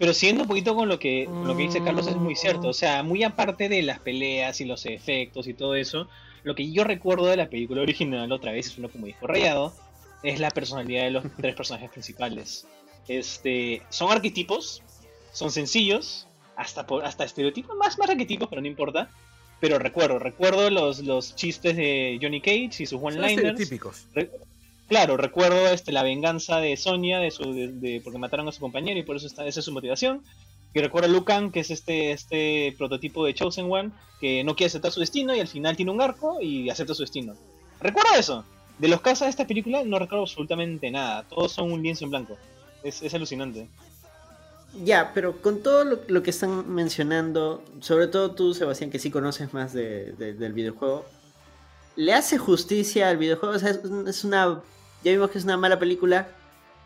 Pero 0.00 0.14
siguiendo 0.14 0.44
un 0.44 0.48
poquito 0.48 0.74
con 0.74 0.88
lo 0.88 0.98
que, 0.98 1.28
lo 1.44 1.54
que 1.54 1.64
dice 1.64 1.82
Carlos 1.82 2.06
es 2.06 2.16
muy 2.16 2.34
cierto. 2.34 2.68
O 2.68 2.72
sea, 2.72 3.02
muy 3.02 3.22
aparte 3.22 3.68
de 3.68 3.82
las 3.82 3.98
peleas 3.98 4.62
y 4.62 4.64
los 4.64 4.86
efectos 4.86 5.46
y 5.46 5.52
todo 5.52 5.74
eso, 5.74 6.08
lo 6.42 6.54
que 6.54 6.72
yo 6.72 6.84
recuerdo 6.84 7.26
de 7.26 7.36
la 7.36 7.50
película 7.50 7.82
original, 7.82 8.32
otra 8.32 8.52
vez 8.52 8.68
es 8.68 8.78
uno 8.78 8.88
como 8.88 9.04
dijo 9.04 9.26
Rayado, 9.26 9.74
es 10.22 10.40
la 10.40 10.50
personalidad 10.50 11.04
de 11.04 11.10
los 11.10 11.24
tres 11.36 11.54
personajes 11.54 11.90
principales. 11.90 12.66
Este, 13.08 13.82
son 13.90 14.10
arquetipos, 14.10 14.82
son 15.32 15.50
sencillos, 15.50 16.26
hasta, 16.56 16.86
por, 16.86 17.04
hasta 17.04 17.24
estereotipos, 17.24 17.76
más, 17.76 17.98
más 17.98 18.08
arquetipos, 18.08 18.48
pero 18.48 18.62
no 18.62 18.68
importa. 18.68 19.10
Pero 19.60 19.78
recuerdo, 19.78 20.18
recuerdo 20.18 20.70
los, 20.70 21.00
los 21.00 21.36
chistes 21.36 21.76
de 21.76 22.18
Johnny 22.22 22.40
Cage 22.40 22.70
y 22.78 22.86
sus 22.86 22.98
one-liners. 23.02 23.58
típicos. 23.58 24.06
Claro, 24.90 25.16
recuerdo 25.16 25.68
este, 25.68 25.92
la 25.92 26.02
venganza 26.02 26.58
de 26.58 26.76
Sonia 26.76 27.18
de 27.18 27.30
su, 27.30 27.54
de, 27.54 28.02
porque 28.04 28.18
mataron 28.18 28.46
a 28.48 28.52
su 28.52 28.60
compañero 28.60 29.00
y 29.00 29.02
por 29.02 29.16
eso 29.16 29.26
está, 29.26 29.46
esa 29.46 29.60
es 29.60 29.64
su 29.64 29.72
motivación. 29.72 30.22
Y 30.74 30.80
recuerdo 30.80 31.08
a 31.08 31.12
Lucan, 31.12 31.50
que 31.50 31.60
es 31.60 31.70
este, 31.70 32.12
este 32.12 32.74
prototipo 32.76 33.24
de 33.24 33.34
Chosen 33.34 33.72
One, 33.72 33.90
que 34.20 34.44
no 34.44 34.54
quiere 34.54 34.68
aceptar 34.68 34.92
su 34.92 35.00
destino 35.00 35.34
y 35.34 35.40
al 35.40 35.48
final 35.48 35.76
tiene 35.76 35.90
un 35.90 36.02
arco 36.02 36.40
y 36.42 36.68
acepta 36.68 36.94
su 36.94 37.02
destino. 37.02 37.34
Recuerdo 37.80 38.10
eso. 38.18 38.44
De 38.78 38.88
los 38.88 39.00
casos 39.00 39.26
de 39.26 39.30
esta 39.30 39.46
película 39.46 39.82
no 39.84 39.98
recuerdo 39.98 40.22
absolutamente 40.22 40.90
nada. 40.90 41.24
Todos 41.24 41.52
son 41.52 41.72
un 41.72 41.82
lienzo 41.82 42.04
en 42.04 42.10
blanco. 42.10 42.36
Es, 42.82 43.02
es 43.02 43.14
alucinante. 43.14 43.68
Ya, 44.84 45.12
pero 45.12 45.42
con 45.42 45.62
todo 45.62 45.84
lo, 45.84 46.22
que 46.22 46.30
están 46.30 46.72
mencionando, 46.72 47.64
sobre 47.80 48.06
todo 48.06 48.32
tú, 48.32 48.54
Sebastián, 48.54 48.90
que 48.90 49.00
sí 49.00 49.10
conoces 49.10 49.52
más 49.52 49.72
del 49.72 50.52
videojuego, 50.52 51.04
¿le 51.96 52.14
hace 52.14 52.38
justicia 52.38 53.08
al 53.08 53.16
videojuego? 53.16 53.56
O 53.56 53.58
sea, 53.58 53.76
es 54.06 54.24
una. 54.24 54.60
Ya 55.02 55.12
vimos 55.12 55.30
que 55.30 55.38
es 55.38 55.44
una 55.44 55.56
mala 55.56 55.78
película, 55.78 56.28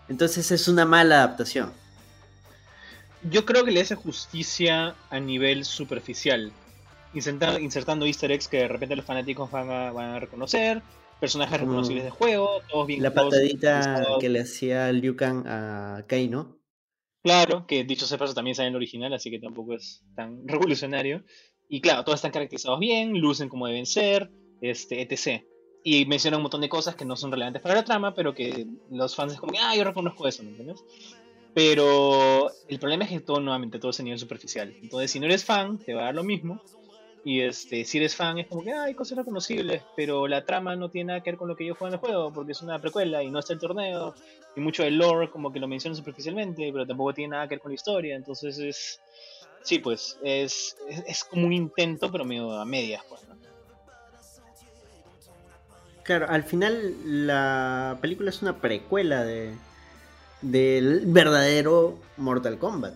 entonces 0.08 0.50
es 0.50 0.68
una 0.68 0.84
mala 0.84 1.16
adaptación. 1.16 1.72
Yo 3.30 3.44
creo 3.44 3.64
que 3.64 3.70
le 3.70 3.80
hace 3.80 3.94
justicia 3.94 4.94
a 5.10 5.20
nivel 5.20 5.64
superficial, 5.64 6.52
insertando, 7.14 8.06
easter 8.06 8.30
eggs 8.30 8.48
que 8.48 8.58
de 8.58 8.68
repente 8.68 8.96
los 8.96 9.04
fanáticos 9.04 9.50
van 9.50 9.70
a, 9.70 10.20
reconocer, 10.20 10.82
personajes 11.20 11.60
reconocibles 11.60 12.04
de 12.04 12.10
juego, 12.10 12.60
todos 12.68 12.86
bien 12.86 13.02
La 13.02 13.14
patadita 13.14 14.04
que 14.20 14.28
le 14.28 14.40
hacía 14.40 14.92
Liu 14.92 15.16
Kang 15.16 15.44
a 15.46 16.04
Kai, 16.06 16.28
¿no? 16.28 16.58
Claro, 17.22 17.66
que 17.66 17.84
dicho 17.84 18.06
sea 18.06 18.18
paso 18.18 18.34
también 18.34 18.54
sale 18.54 18.68
en 18.68 18.74
el 18.74 18.76
original, 18.76 19.14
así 19.14 19.30
que 19.30 19.38
tampoco 19.38 19.72
es 19.72 20.04
tan 20.14 20.46
revolucionario. 20.46 21.24
Y 21.70 21.80
claro, 21.80 22.04
todos 22.04 22.18
están 22.18 22.32
caracterizados 22.32 22.78
bien, 22.78 23.18
lucen 23.18 23.48
como 23.48 23.66
deben 23.66 23.86
ser, 23.86 24.30
este, 24.60 25.00
etc. 25.00 25.42
Y 25.86 26.06
mencionan 26.06 26.38
un 26.38 26.44
montón 26.44 26.62
de 26.62 26.68
cosas 26.68 26.96
que 26.96 27.04
no 27.04 27.14
son 27.14 27.30
relevantes 27.30 27.60
para 27.60 27.74
la 27.74 27.84
trama, 27.84 28.14
pero 28.14 28.34
que 28.34 28.66
los 28.90 29.14
fans 29.14 29.34
es 29.34 29.38
como, 29.38 29.52
ah, 29.60 29.76
yo 29.76 29.84
reconozco 29.84 30.26
eso, 30.26 30.42
¿me 30.42 30.48
entiendes? 30.48 30.82
Pero 31.54 32.50
el 32.68 32.78
problema 32.80 33.04
es 33.04 33.10
que 33.10 33.20
todo, 33.20 33.38
nuevamente, 33.38 33.78
todo 33.78 33.92
es 33.92 34.00
a 34.00 34.02
nivel 34.02 34.18
superficial. 34.18 34.74
Entonces, 34.82 35.10
si 35.10 35.20
no 35.20 35.26
eres 35.26 35.44
fan, 35.44 35.78
te 35.78 35.94
va 35.94 36.02
a 36.02 36.04
dar 36.06 36.14
lo 36.14 36.24
mismo. 36.24 36.60
Y 37.24 37.40
este, 37.40 37.84
si 37.84 37.98
eres 37.98 38.16
fan, 38.16 38.38
es 38.38 38.48
como 38.48 38.62
que 38.62 38.72
ah, 38.72 38.84
hay 38.84 38.94
cosas 38.94 39.16
reconocibles, 39.16 39.82
pero 39.96 40.26
la 40.26 40.44
trama 40.44 40.76
no 40.76 40.90
tiene 40.90 41.08
nada 41.08 41.22
que 41.22 41.30
ver 41.30 41.38
con 41.38 41.48
lo 41.48 41.56
que 41.56 41.64
yo 41.64 41.74
juego 41.74 41.88
en 41.88 41.94
el 41.94 42.00
juego, 42.00 42.32
porque 42.32 42.52
es 42.52 42.60
una 42.60 42.78
precuela 42.80 43.22
y 43.22 43.30
no 43.30 43.38
está 43.38 43.54
el 43.54 43.60
torneo. 43.60 44.14
Y 44.56 44.60
mucho 44.60 44.82
del 44.82 44.98
lore, 44.98 45.30
como 45.30 45.52
que 45.52 45.60
lo 45.60 45.68
mencionan 45.68 45.96
superficialmente, 45.96 46.70
pero 46.72 46.86
tampoco 46.86 47.14
tiene 47.14 47.30
nada 47.30 47.48
que 47.48 47.54
ver 47.54 47.60
con 47.60 47.70
la 47.70 47.76
historia. 47.76 48.16
Entonces, 48.16 48.58
es. 48.58 49.00
Sí, 49.62 49.78
pues, 49.78 50.18
es, 50.22 50.76
es, 51.06 51.24
como 51.24 51.46
un 51.46 51.52
intento, 51.54 52.12
pero 52.12 52.26
medio 52.26 52.52
a 52.52 52.66
medias, 52.66 53.02
pues, 53.08 53.22
Claro, 56.04 56.28
al 56.28 56.44
final 56.44 56.94
la 57.26 57.98
película 58.00 58.28
es 58.30 58.42
una 58.42 58.58
precuela 58.58 59.24
de, 59.24 59.54
del 60.42 61.04
verdadero 61.06 61.98
Mortal 62.18 62.58
Kombat. 62.58 62.94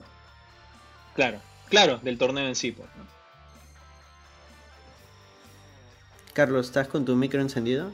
Claro, 1.15 1.41
claro, 1.71 1.99
del 2.03 2.19
torneo 2.19 2.47
en 2.47 2.55
sí. 2.55 2.73
Pues, 2.73 2.89
Carlos, 6.35 6.67
¿estás 6.67 6.87
con 6.87 7.05
tu 7.05 7.17
micro 7.17 7.41
encendido? 7.41 7.91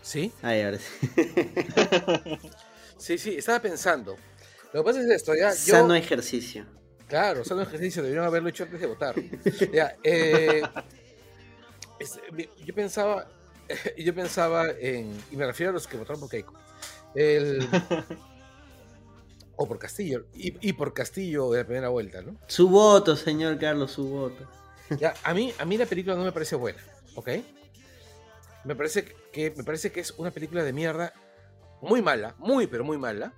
Sí. 0.00 0.32
Ahí, 0.42 0.62
ahora 0.62 0.78
sí. 0.78 1.08
sí, 2.98 3.18
sí, 3.18 3.36
estaba 3.36 3.60
pensando. 3.60 4.16
Lo 4.72 4.82
que 4.82 4.84
pasa 4.84 5.00
es 5.00 5.10
esto, 5.10 5.34
ya. 5.34 5.50
Yo... 5.50 5.54
Sano 5.54 5.94
ejercicio. 5.94 6.64
Claro, 7.06 7.44
sano 7.44 7.60
ejercicio, 7.60 8.02
debieron 8.02 8.24
haberlo 8.24 8.48
hecho 8.48 8.64
antes 8.64 8.80
de 8.80 8.86
votar. 8.86 9.14
ya, 9.72 9.94
eh, 10.02 10.62
yo 12.64 12.74
pensaba, 12.74 13.28
yo 13.98 14.14
pensaba 14.14 14.68
en, 14.70 15.16
y 15.30 15.36
me 15.36 15.46
refiero 15.46 15.70
a 15.70 15.72
los 15.72 15.86
que 15.86 15.96
votaron 15.96 16.20
por 16.20 16.30
Keiko. 16.30 16.54
El, 17.14 17.68
o 19.56 19.66
por 19.66 19.78
Castillo, 19.78 20.26
y, 20.34 20.72
por 20.72 20.94
Castillo 20.94 21.50
de 21.50 21.58
la 21.58 21.64
primera 21.64 21.88
vuelta, 21.88 22.22
¿no? 22.22 22.36
Su 22.46 22.68
voto, 22.68 23.16
señor 23.16 23.58
Carlos, 23.58 23.92
su 23.92 24.08
voto. 24.08 24.48
Ya, 24.98 25.14
a 25.22 25.34
mí, 25.34 25.52
a 25.58 25.64
mí 25.64 25.78
la 25.78 25.86
película 25.86 26.16
no 26.16 26.24
me 26.24 26.32
parece 26.32 26.56
buena, 26.56 26.82
¿ok? 27.14 27.28
Me 28.64 28.74
parece 28.74 29.04
que, 29.32 29.52
me 29.56 29.64
parece 29.64 29.92
que 29.92 30.00
es 30.00 30.12
una 30.12 30.30
película 30.30 30.64
de 30.64 30.72
mierda 30.72 31.12
muy 31.80 32.02
mala, 32.02 32.34
muy 32.38 32.66
pero 32.66 32.84
muy 32.84 32.98
mala, 32.98 33.32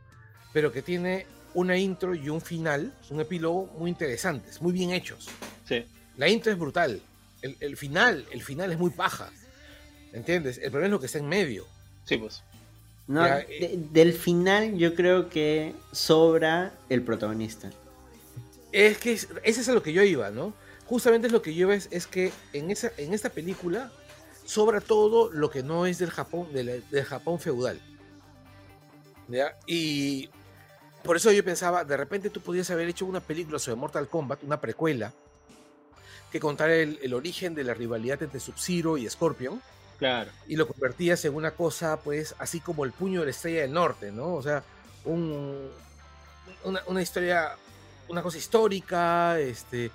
pero 0.52 0.72
que 0.72 0.82
tiene 0.82 1.26
una 1.54 1.76
intro 1.76 2.14
y 2.14 2.28
un 2.28 2.40
final, 2.40 2.94
un 3.10 3.20
epílogo 3.20 3.66
muy 3.78 3.90
interesantes, 3.90 4.60
muy 4.62 4.72
bien 4.72 4.90
hechos. 4.90 5.28
Sí. 5.66 5.86
La 6.16 6.28
intro 6.28 6.52
es 6.52 6.58
brutal, 6.58 7.02
el, 7.42 7.56
el 7.60 7.76
final, 7.76 8.26
el 8.30 8.42
final 8.42 8.72
es 8.72 8.78
muy 8.78 8.90
paja, 8.90 9.30
¿entiendes? 10.14 10.58
El 10.58 10.70
problema 10.70 10.86
es 10.86 10.92
lo 10.92 11.00
que 11.00 11.06
está 11.06 11.18
en 11.18 11.28
medio. 11.28 11.66
Sí, 12.04 12.16
pues. 12.16 12.42
No, 13.06 13.26
eh, 13.26 13.78
del 13.92 14.14
final 14.14 14.78
yo 14.78 14.94
creo 14.94 15.28
que 15.28 15.74
sobra 15.92 16.72
el 16.88 17.02
protagonista. 17.02 17.70
Es 18.72 18.96
que 18.98 19.12
ese 19.12 19.28
es 19.42 19.68
a 19.68 19.72
lo 19.72 19.82
que 19.82 19.92
yo 19.92 20.02
iba, 20.02 20.30
¿no? 20.30 20.54
Justamente 20.86 21.26
es 21.26 21.32
lo 21.32 21.42
que 21.42 21.54
yo 21.54 21.68
iba 21.68 21.74
es, 21.74 22.06
que 22.06 22.32
en, 22.52 22.70
esa, 22.70 22.90
en 22.96 23.12
esta 23.12 23.28
película 23.28 23.92
sobra 24.44 24.80
todo 24.80 25.30
lo 25.30 25.50
que 25.50 25.62
no 25.62 25.86
es 25.86 25.98
del 25.98 26.10
Japón, 26.10 26.52
del, 26.52 26.82
Japón 27.04 27.38
feudal. 27.38 27.80
Y 29.66 30.28
por 31.02 31.16
eso 31.16 31.30
yo 31.32 31.44
pensaba, 31.44 31.84
de 31.84 31.96
repente 31.96 32.30
tú 32.30 32.40
podías 32.40 32.70
haber 32.70 32.88
hecho 32.88 33.06
una 33.06 33.20
película 33.20 33.58
sobre 33.58 33.76
Mortal 33.76 34.08
Kombat, 34.08 34.42
una 34.44 34.60
precuela, 34.60 35.12
que 36.32 36.40
contara 36.40 36.74
el, 36.74 36.98
el 37.02 37.14
origen 37.14 37.54
de 37.54 37.64
la 37.64 37.74
rivalidad 37.74 38.22
entre 38.22 38.40
Sub-Zero 38.40 38.98
y 38.98 39.08
Scorpion 39.08 39.60
Y 40.46 40.56
lo 40.56 40.66
convertías 40.66 41.24
en 41.24 41.34
una 41.34 41.52
cosa, 41.52 42.00
pues, 42.00 42.34
así 42.38 42.60
como 42.60 42.84
el 42.84 42.92
puño 42.92 43.20
de 43.20 43.26
la 43.26 43.30
estrella 43.30 43.62
del 43.62 43.72
norte, 43.72 44.12
¿no? 44.12 44.34
O 44.34 44.42
sea, 44.42 44.62
un, 45.04 45.70
una, 46.64 47.02
historia, 47.02 47.56
una 48.08 48.22
cosa 48.22 48.38
histórica, 48.38 49.38
este, 49.38 49.90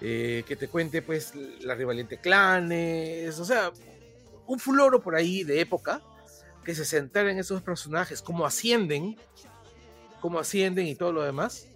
eh, 0.00 0.44
que 0.46 0.56
te 0.56 0.68
cuente, 0.68 1.02
pues, 1.02 1.34
la 1.60 1.74
rivalidad 1.74 2.08
de 2.08 2.18
clanes, 2.18 3.38
o 3.38 3.44
sea, 3.44 3.72
un 4.46 4.58
fuloro 4.58 5.00
por 5.00 5.14
ahí 5.14 5.44
de 5.44 5.60
época 5.60 6.02
que 6.64 6.74
se 6.74 6.84
centra 6.84 7.30
en 7.30 7.38
esos 7.38 7.62
personajes, 7.62 8.22
cómo 8.22 8.46
ascienden, 8.46 9.16
cómo 10.20 10.38
ascienden 10.38 10.86
y 10.86 10.94
todo 10.94 11.12
lo 11.12 11.22
demás. 11.22 11.66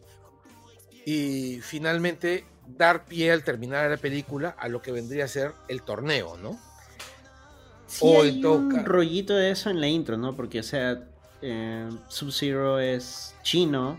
Y 1.05 1.61
finalmente 1.61 2.45
dar 2.67 3.05
pie 3.05 3.33
al 3.33 3.45
terminar 3.45 3.91
la 3.91 3.97
película 3.97 4.57
a 4.59 4.69
lo 4.69 4.83
que 4.83 4.93
vendría 4.93 5.25
a 5.25 5.29
ser 5.29 5.53
el 5.69 5.83
torneo, 5.83 6.37
¿no? 6.37 6.61
Sí, 7.87 8.07
hay 8.07 8.45
un 8.45 8.85
rollito 8.85 9.35
de 9.35 9.51
eso 9.51 9.71
en 9.71 9.81
la 9.81 9.89
intro, 9.89 10.17
¿no? 10.17 10.35
Porque, 10.35 10.61
o 10.61 10.63
sea, 10.63 11.05
eh, 11.43 11.89
Sub-Zero 12.09 12.81
es 12.81 13.35
chino. 13.43 13.99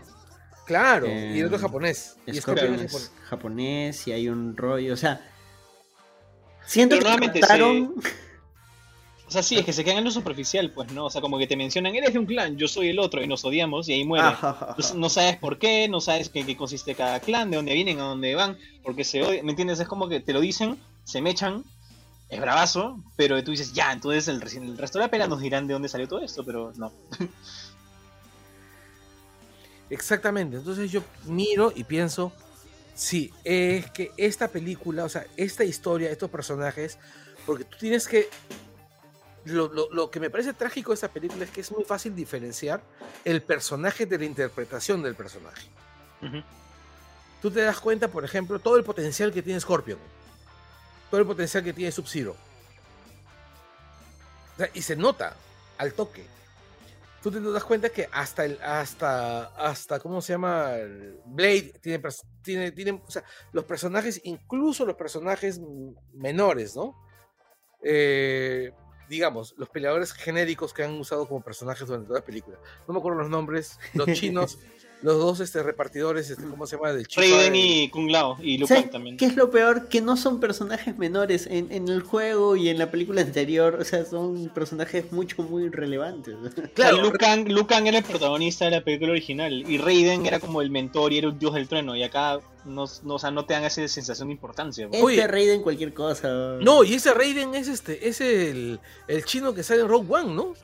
Claro, 0.66 1.06
y 1.06 1.38
el 1.38 1.46
otro 1.46 1.56
es 1.56 1.62
japonés. 1.62 2.16
Y 2.26 2.34
Scorpion 2.34 2.74
es 2.74 3.12
japonés. 3.28 4.06
y 4.06 4.12
hay 4.12 4.28
un 4.28 4.56
rollo, 4.56 4.92
o 4.92 4.96
sea... 4.96 5.20
Siento 6.66 6.98
que 6.98 7.28
trataron... 7.28 7.94
O 9.28 9.30
sea, 9.30 9.42
sí, 9.42 9.58
es 9.58 9.64
que 9.66 9.74
se 9.74 9.84
quedan 9.84 9.98
en 9.98 10.04
lo 10.04 10.10
superficial, 10.10 10.70
pues, 10.70 10.90
¿no? 10.92 11.04
O 11.04 11.10
sea, 11.10 11.20
como 11.20 11.38
que 11.38 11.46
te 11.46 11.54
mencionan, 11.54 11.94
eres 11.94 12.14
de 12.14 12.18
un 12.18 12.24
clan, 12.24 12.56
yo 12.56 12.66
soy 12.66 12.88
el 12.88 12.98
otro, 12.98 13.22
y 13.22 13.26
nos 13.26 13.44
odiamos, 13.44 13.86
y 13.86 13.92
ahí 13.92 14.02
muere. 14.02 14.26
no, 14.94 15.10
sabes 15.10 15.36
por 15.36 15.58
qué, 15.58 15.86
no 15.86 16.00
sabes 16.00 16.30
qué, 16.30 16.46
qué, 16.46 16.56
consiste 16.56 16.94
cada 16.94 17.20
clan, 17.20 17.50
de 17.50 17.58
dónde 17.58 17.74
vienen, 17.74 18.00
a 18.00 18.04
dónde 18.04 18.34
van, 18.34 18.56
porque 18.82 19.04
se 19.04 19.22
odian, 19.22 19.44
¿me 19.44 19.52
entiendes? 19.52 19.80
Es 19.80 19.86
como 19.86 20.08
que 20.08 20.20
te 20.20 20.32
lo 20.32 20.40
dicen, 20.40 20.78
se 21.04 21.20
mechan, 21.20 21.62
es 22.28 22.40
bravazo, 22.40 23.02
pero 23.16 23.42
tú 23.42 23.52
dices, 23.52 23.72
ya, 23.72 23.90
entonces 23.92 24.28
el, 24.28 24.42
el 24.62 24.76
resto 24.76 24.98
de 24.98 25.04
la 25.06 25.10
pena 25.10 25.26
nos 25.26 25.40
dirán 25.40 25.66
de 25.66 25.72
dónde 25.72 25.88
salió 25.88 26.06
todo 26.06 26.20
esto, 26.20 26.44
pero 26.44 26.72
no. 26.76 26.92
Exactamente, 29.90 30.58
entonces 30.58 30.90
yo 30.90 31.02
miro 31.24 31.72
y 31.74 31.84
pienso, 31.84 32.32
sí, 32.94 33.32
es 33.44 33.90
que 33.90 34.12
esta 34.18 34.48
película, 34.48 35.04
o 35.04 35.08
sea, 35.08 35.26
esta 35.38 35.64
historia, 35.64 36.10
estos 36.10 36.28
personajes, 36.28 36.98
porque 37.46 37.64
tú 37.64 37.78
tienes 37.78 38.06
que... 38.06 38.28
Lo, 39.46 40.10
que 40.10 40.20
me 40.20 40.28
parece 40.28 40.52
trágico 40.52 40.90
de 40.90 40.96
esta 40.96 41.08
película 41.08 41.42
es 41.42 41.50
que 41.50 41.62
es 41.62 41.72
muy 41.72 41.82
fácil 41.84 42.14
diferenciar 42.14 42.82
el 43.24 43.40
personaje 43.40 44.04
de 44.04 44.18
la 44.18 44.26
interpretación 44.26 45.02
del 45.02 45.14
personaje. 45.14 45.66
Tú 47.40 47.50
te 47.50 47.62
das 47.62 47.80
cuenta, 47.80 48.08
por 48.08 48.26
ejemplo, 48.26 48.58
todo 48.58 48.76
el 48.76 48.84
potencial 48.84 49.32
que 49.32 49.40
tiene 49.40 49.58
Scorpion 49.58 49.98
todo 51.10 51.20
el 51.20 51.26
potencial 51.26 51.64
que 51.64 51.72
tiene 51.72 51.92
Sub-Zero. 51.92 52.36
y 54.74 54.82
se 54.82 54.96
nota 54.96 55.36
al 55.78 55.92
toque. 55.92 56.24
Tú 57.22 57.30
te 57.32 57.40
das 57.40 57.64
cuenta 57.64 57.88
que 57.90 58.08
hasta 58.12 58.44
el, 58.44 58.60
hasta, 58.62 59.46
hasta, 59.56 59.98
¿cómo 59.98 60.22
se 60.22 60.34
llama? 60.34 60.72
Blade 61.26 61.74
tiene, 61.82 62.00
tiene, 62.42 62.72
tiene, 62.72 63.02
o 63.04 63.10
sea, 63.10 63.24
los 63.52 63.64
personajes, 63.64 64.20
incluso 64.24 64.86
los 64.86 64.96
personajes 64.96 65.60
menores, 66.12 66.76
¿no? 66.76 66.94
Eh, 67.82 68.72
digamos, 69.08 69.54
los 69.56 69.68
peleadores 69.68 70.12
genéricos 70.12 70.72
que 70.72 70.84
han 70.84 70.92
usado 70.98 71.26
como 71.26 71.42
personajes 71.42 71.86
durante 71.86 72.06
toda 72.06 72.20
la 72.20 72.26
película. 72.26 72.58
No 72.86 72.94
me 72.94 73.00
acuerdo 73.00 73.18
los 73.18 73.30
nombres, 73.30 73.78
los 73.94 74.12
chinos, 74.12 74.58
los 75.02 75.16
dos 75.18 75.40
este, 75.40 75.62
repartidores, 75.62 76.28
este, 76.30 76.44
¿cómo 76.44 76.66
se 76.66 76.76
llama? 76.76 76.92
Del 76.92 77.06
Raiden 77.14 77.54
y 77.54 77.88
Kung 77.88 78.10
Lao 78.10 78.36
y 78.42 78.58
Lucan 78.58 78.90
también. 78.90 79.16
¿Qué 79.16 79.26
es 79.26 79.36
lo 79.36 79.50
peor? 79.50 79.88
Que 79.88 80.00
no 80.00 80.16
son 80.16 80.40
personajes 80.40 80.98
menores 80.98 81.46
en, 81.46 81.70
en, 81.70 81.88
el 81.88 82.02
juego 82.02 82.56
y 82.56 82.68
en 82.68 82.78
la 82.78 82.90
película 82.90 83.20
anterior, 83.20 83.78
o 83.80 83.84
sea, 83.84 84.04
son 84.04 84.48
personajes 84.48 85.12
mucho, 85.12 85.42
muy 85.42 85.68
relevantes. 85.68 86.34
Claro, 86.74 86.98
Lucan, 87.02 87.86
era 87.86 87.98
el 87.98 88.04
protagonista 88.04 88.66
de 88.66 88.72
la 88.72 88.84
película 88.84 89.12
original 89.12 89.52
y 89.68 89.78
Raiden 89.78 90.26
era 90.26 90.38
como 90.38 90.60
el 90.60 90.70
mentor 90.70 91.12
y 91.12 91.18
era 91.18 91.28
un 91.28 91.38
dios 91.38 91.54
del 91.54 91.66
trueno 91.66 91.96
y 91.96 92.02
acá 92.02 92.40
no, 92.64 92.84
no, 93.02 93.14
o 93.14 93.18
sea, 93.18 93.30
no 93.30 93.44
te 93.44 93.54
dan 93.54 93.64
esa 93.64 93.86
sensación 93.88 94.28
de 94.28 94.34
importancia. 94.34 94.86
Este 94.86 95.02
Oye, 95.02 95.26
Raiden 95.26 95.62
cualquier 95.62 95.92
cosa. 95.94 96.28
No, 96.60 96.84
y 96.84 96.94
ese 96.94 97.14
Raiden 97.14 97.54
es 97.54 97.68
este, 97.68 98.08
es 98.08 98.20
el, 98.20 98.80
el 99.08 99.24
chino 99.24 99.54
que 99.54 99.62
sale 99.62 99.82
en 99.82 99.88
Rogue 99.88 100.06
One, 100.08 100.34
¿no? 100.34 100.54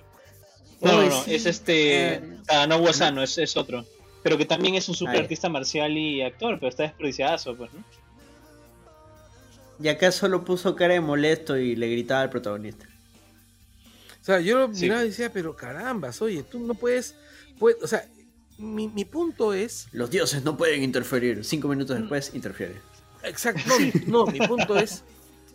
No, 0.81 0.93
no, 0.93 1.09
no, 1.09 1.25
es 1.27 1.47
este. 1.47 2.23
Ah, 2.49 2.67
no 2.67 2.77
Wasano, 2.77 3.23
es, 3.23 3.39
es 3.39 3.57
otro. 3.57 3.85
Pero 4.25 4.39
que 4.39 4.47
también 4.47 4.75
es 4.75 4.89
un 4.89 4.97
super 4.97 5.21
artista 5.21 5.49
marcial 5.49 5.97
y 5.97 6.23
actor, 6.23 6.59
pero 6.59 6.71
está 6.71 6.83
desperdiciado, 6.83 7.57
pues, 7.57 7.73
¿no? 7.73 7.85
Y 9.79 9.89
acá 9.89 10.11
solo 10.11 10.45
puso 10.45 10.75
cara 10.75 10.95
de 10.95 11.01
molesto 11.01 11.59
y 11.59 11.77
le 11.77 11.89
gritaba 11.89 12.23
al 12.23 12.31
protagonista. 12.31 12.87
O 14.21 14.25
sea, 14.25 14.41
yo 14.41 14.59
lo 14.59 14.69
miraba 14.69 15.05
y 15.05 15.09
decía, 15.09 15.31
pero 15.31 15.55
carambas, 15.55 16.23
oye, 16.23 16.43
tú 16.43 16.59
no 16.61 16.73
puedes, 16.73 17.15
o 17.61 17.87
sea, 17.87 18.09
mi, 18.57 18.89
punto 19.05 19.53
es... 19.53 19.89
Los 19.93 20.11
dioses 20.11 20.43
no 20.43 20.57
pueden 20.57 20.83
interferir, 20.83 21.45
cinco 21.45 21.69
minutos 21.69 21.99
después 21.99 22.35
interfiere. 22.35 22.77
Exacto, 23.25 23.63
no, 24.07 24.25
no, 24.25 24.33
mi 24.33 24.39
punto 24.39 24.79
es, 24.79 25.05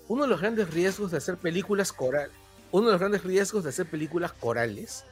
uno 0.08 0.24
de 0.24 0.30
los 0.30 0.42
grandes 0.42 0.72
riesgos 0.72 1.10
de 1.10 1.18
hacer 1.18 1.38
películas 1.38 1.92
corales, 1.92 2.32
uno 2.72 2.86
de 2.86 2.92
los 2.92 3.00
grandes 3.00 3.24
riesgos 3.24 3.64
de 3.64 3.72
hacer 3.72 3.88
películas 3.88 4.34
corales 4.34 5.06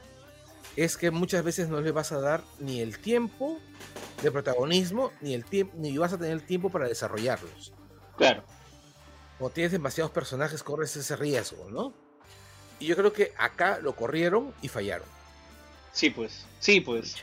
es 0.84 0.96
que 0.96 1.10
muchas 1.10 1.42
veces 1.44 1.68
no 1.68 1.80
le 1.80 1.90
vas 1.92 2.12
a 2.12 2.20
dar 2.20 2.42
ni 2.60 2.80
el 2.80 2.98
tiempo 2.98 3.58
de 4.22 4.30
protagonismo, 4.30 5.12
ni 5.20 5.34
el 5.34 5.44
tiempo, 5.44 5.74
ni 5.76 5.96
vas 5.98 6.12
a 6.12 6.18
tener 6.18 6.32
el 6.32 6.42
tiempo 6.44 6.70
para 6.70 6.86
desarrollarlos. 6.88 7.72
Claro. 8.16 8.42
cuando 9.38 9.54
tienes 9.54 9.70
demasiados 9.70 10.10
personajes 10.10 10.64
corres 10.64 10.96
ese 10.96 11.14
riesgo, 11.14 11.70
¿no? 11.70 11.92
Y 12.80 12.86
yo 12.86 12.96
creo 12.96 13.12
que 13.12 13.32
acá 13.38 13.78
lo 13.80 13.94
corrieron 13.94 14.52
y 14.62 14.66
fallaron. 14.68 15.06
Sí, 15.92 16.10
pues. 16.10 16.44
Sí, 16.58 16.80
pues. 16.80 17.14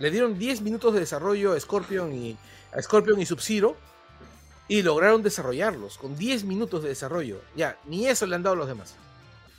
Le 0.00 0.10
dieron 0.10 0.36
10 0.38 0.60
minutos 0.62 0.92
de 0.94 0.98
desarrollo 1.00 1.52
a 1.52 1.60
Scorpion 1.60 2.12
y 2.12 2.36
a 2.72 2.82
Scorpion 2.82 3.20
y 3.20 3.26
Sub-Zero 3.26 3.76
y 4.66 4.82
lograron 4.82 5.22
desarrollarlos 5.22 5.98
con 5.98 6.16
10 6.16 6.42
minutos 6.44 6.82
de 6.82 6.88
desarrollo. 6.88 7.40
Ya, 7.54 7.78
ni 7.86 8.06
eso 8.08 8.26
le 8.26 8.34
han 8.34 8.42
dado 8.42 8.54
a 8.54 8.58
los 8.58 8.66
demás. 8.68 8.96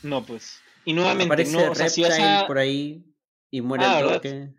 No, 0.02 0.26
pues. 0.26 0.60
Y 0.84 0.92
nuevamente, 0.92 1.46
no, 1.46 1.72
o 1.72 1.76
sea, 1.76 1.88
si 1.90 2.02
vas 2.02 2.10
Reptile 2.12 2.30
a- 2.40 2.48
por 2.48 2.58
ahí 2.58 3.06
y 3.54 3.62
muere 3.62 3.86
Ah, 3.86 3.98
¿verdad? 3.98 4.14
toque. 4.16 4.50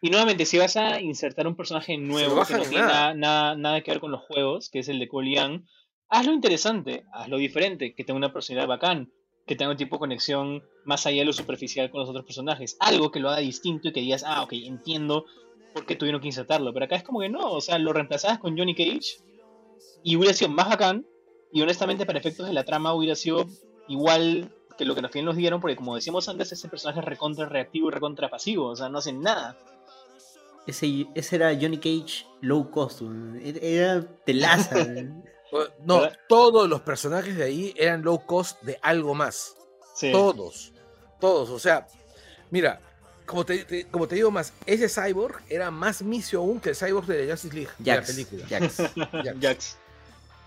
Y 0.00 0.10
nuevamente, 0.10 0.46
si 0.46 0.56
vas 0.56 0.76
a 0.76 1.00
insertar 1.00 1.48
un 1.48 1.56
personaje 1.56 1.98
nuevo 1.98 2.44
que 2.46 2.54
no 2.54 2.62
en 2.62 2.68
tiene 2.70 2.86
nada. 2.86 3.14
nada, 3.14 3.56
nada, 3.56 3.80
que 3.80 3.90
ver 3.90 3.98
con 4.00 4.12
los 4.12 4.20
juegos, 4.22 4.70
que 4.70 4.78
es 4.78 4.88
el 4.88 5.00
de 5.00 5.08
Cole 5.08 5.34
Young, 5.34 5.62
hazlo 6.08 6.32
interesante, 6.32 7.04
hazlo 7.12 7.38
diferente, 7.38 7.92
que 7.96 8.04
tenga 8.04 8.18
una 8.18 8.32
personalidad 8.32 8.68
bacán, 8.68 9.10
que 9.48 9.56
tenga 9.56 9.72
un 9.72 9.76
tipo 9.76 9.96
de 9.96 10.00
conexión 10.00 10.62
más 10.84 11.06
allá 11.06 11.20
de 11.20 11.24
lo 11.24 11.32
superficial 11.32 11.90
con 11.90 12.00
los 12.00 12.08
otros 12.08 12.24
personajes. 12.24 12.76
Algo 12.78 13.10
que 13.10 13.18
lo 13.18 13.30
haga 13.30 13.40
distinto 13.40 13.88
y 13.88 13.92
que 13.92 14.00
digas, 14.00 14.22
ah, 14.24 14.44
ok, 14.44 14.52
entiendo 14.52 15.24
por 15.72 15.86
qué 15.86 15.96
tuvieron 15.96 16.20
que 16.20 16.28
insertarlo. 16.28 16.72
Pero 16.72 16.84
acá 16.84 16.94
es 16.94 17.02
como 17.02 17.18
que 17.18 17.30
no, 17.30 17.50
o 17.50 17.60
sea, 17.60 17.78
lo 17.80 17.92
reemplazabas 17.92 18.38
con 18.38 18.56
Johnny 18.56 18.76
Cage 18.76 19.18
y 20.04 20.14
hubiera 20.14 20.34
sido 20.34 20.50
más 20.50 20.68
bacán. 20.68 21.04
Y 21.50 21.62
honestamente, 21.62 22.06
para 22.06 22.20
efectos 22.20 22.46
de 22.46 22.52
la 22.52 22.62
trama, 22.64 22.94
hubiera 22.94 23.16
sido 23.16 23.46
igual 23.88 24.54
que 24.78 24.84
lo 24.84 24.94
que 24.94 25.02
nos 25.02 25.12
bien 25.12 25.24
nos 25.24 25.36
dieron, 25.36 25.60
porque 25.60 25.76
como 25.76 25.94
decíamos 25.94 26.28
antes, 26.28 26.50
ese 26.52 26.68
personaje 26.68 27.00
es 27.00 27.04
recontra 27.04 27.46
reactivo 27.46 27.88
y 27.88 27.92
recontra 27.92 28.28
pasivo, 28.30 28.66
o 28.68 28.76
sea, 28.76 28.88
no 28.88 28.98
hacen 28.98 29.20
nada. 29.22 29.56
Ese, 30.66 31.06
ese 31.14 31.36
era 31.36 31.54
Johnny 31.60 31.76
Cage 31.78 32.26
low 32.40 32.70
cost. 32.70 33.02
Era- 33.42 34.02
telaza. 34.24 34.76
No, 35.84 36.00
¿Verdad? 36.00 36.18
todos 36.28 36.68
los 36.68 36.80
personajes 36.80 37.36
de 37.36 37.44
ahí 37.44 37.74
eran 37.76 38.02
low 38.02 38.26
cost 38.26 38.60
de 38.62 38.76
algo 38.82 39.14
más. 39.14 39.54
Sí. 39.94 40.10
Todos. 40.10 40.72
Todos. 41.20 41.48
O 41.50 41.60
sea, 41.60 41.86
mira, 42.50 42.80
como 43.24 43.44
te, 43.44 43.64
te- 43.64 43.86
como 43.86 44.08
te 44.08 44.16
digo 44.16 44.32
más, 44.32 44.52
ese 44.66 44.88
cyborg 44.88 45.42
era 45.48 45.70
más 45.70 46.02
misio 46.02 46.40
aún 46.40 46.58
que 46.58 46.70
el 46.70 46.74
cyborg 46.76 47.06
de 47.06 47.26
la 47.26 47.32
Justice 47.34 47.54
League, 47.54 47.70
de 47.78 47.84
la 47.88 47.96
Jax, 47.98 48.10
película. 48.10 48.46
Jax. 48.48 48.76
Jax. 48.96 49.40
Jax. 49.40 49.76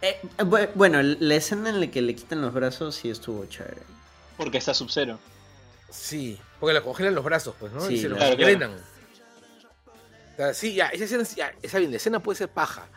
Eh, 0.02 0.20
bu- 0.40 0.70
bueno, 0.76 1.02
la 1.02 1.36
escena 1.36 1.70
en 1.70 1.80
la 1.80 1.88
que 1.88 2.02
le 2.02 2.14
quitan 2.14 2.42
los 2.42 2.54
brazos 2.54 2.96
sí 2.96 3.10
estuvo 3.10 3.46
chévere. 3.46 3.82
Porque 4.38 4.58
está 4.60 4.74
Sub-Zero. 4.74 5.20
Sí, 5.90 6.40
porque 6.60 6.74
le 6.74 6.82
congelan 6.82 7.16
los 7.16 7.24
brazos, 7.24 7.56
pues, 7.60 7.72
¿no? 7.72 7.82
Sí, 7.82 7.96
y 7.96 7.98
se 8.00 8.10
los 8.10 8.18
claro, 8.18 8.34
engrenan. 8.34 8.72
O 8.74 10.36
sea, 10.36 10.54
sí, 10.54 10.76
ya, 10.76 10.88
esa 10.90 11.06
escena, 11.06 11.24
ya, 11.36 11.54
esa 11.62 11.80
bien, 11.80 11.92
la 11.92 11.98
escena 11.98 12.22
puede 12.22 12.38
ser 12.38 12.50
paja. 12.50 12.88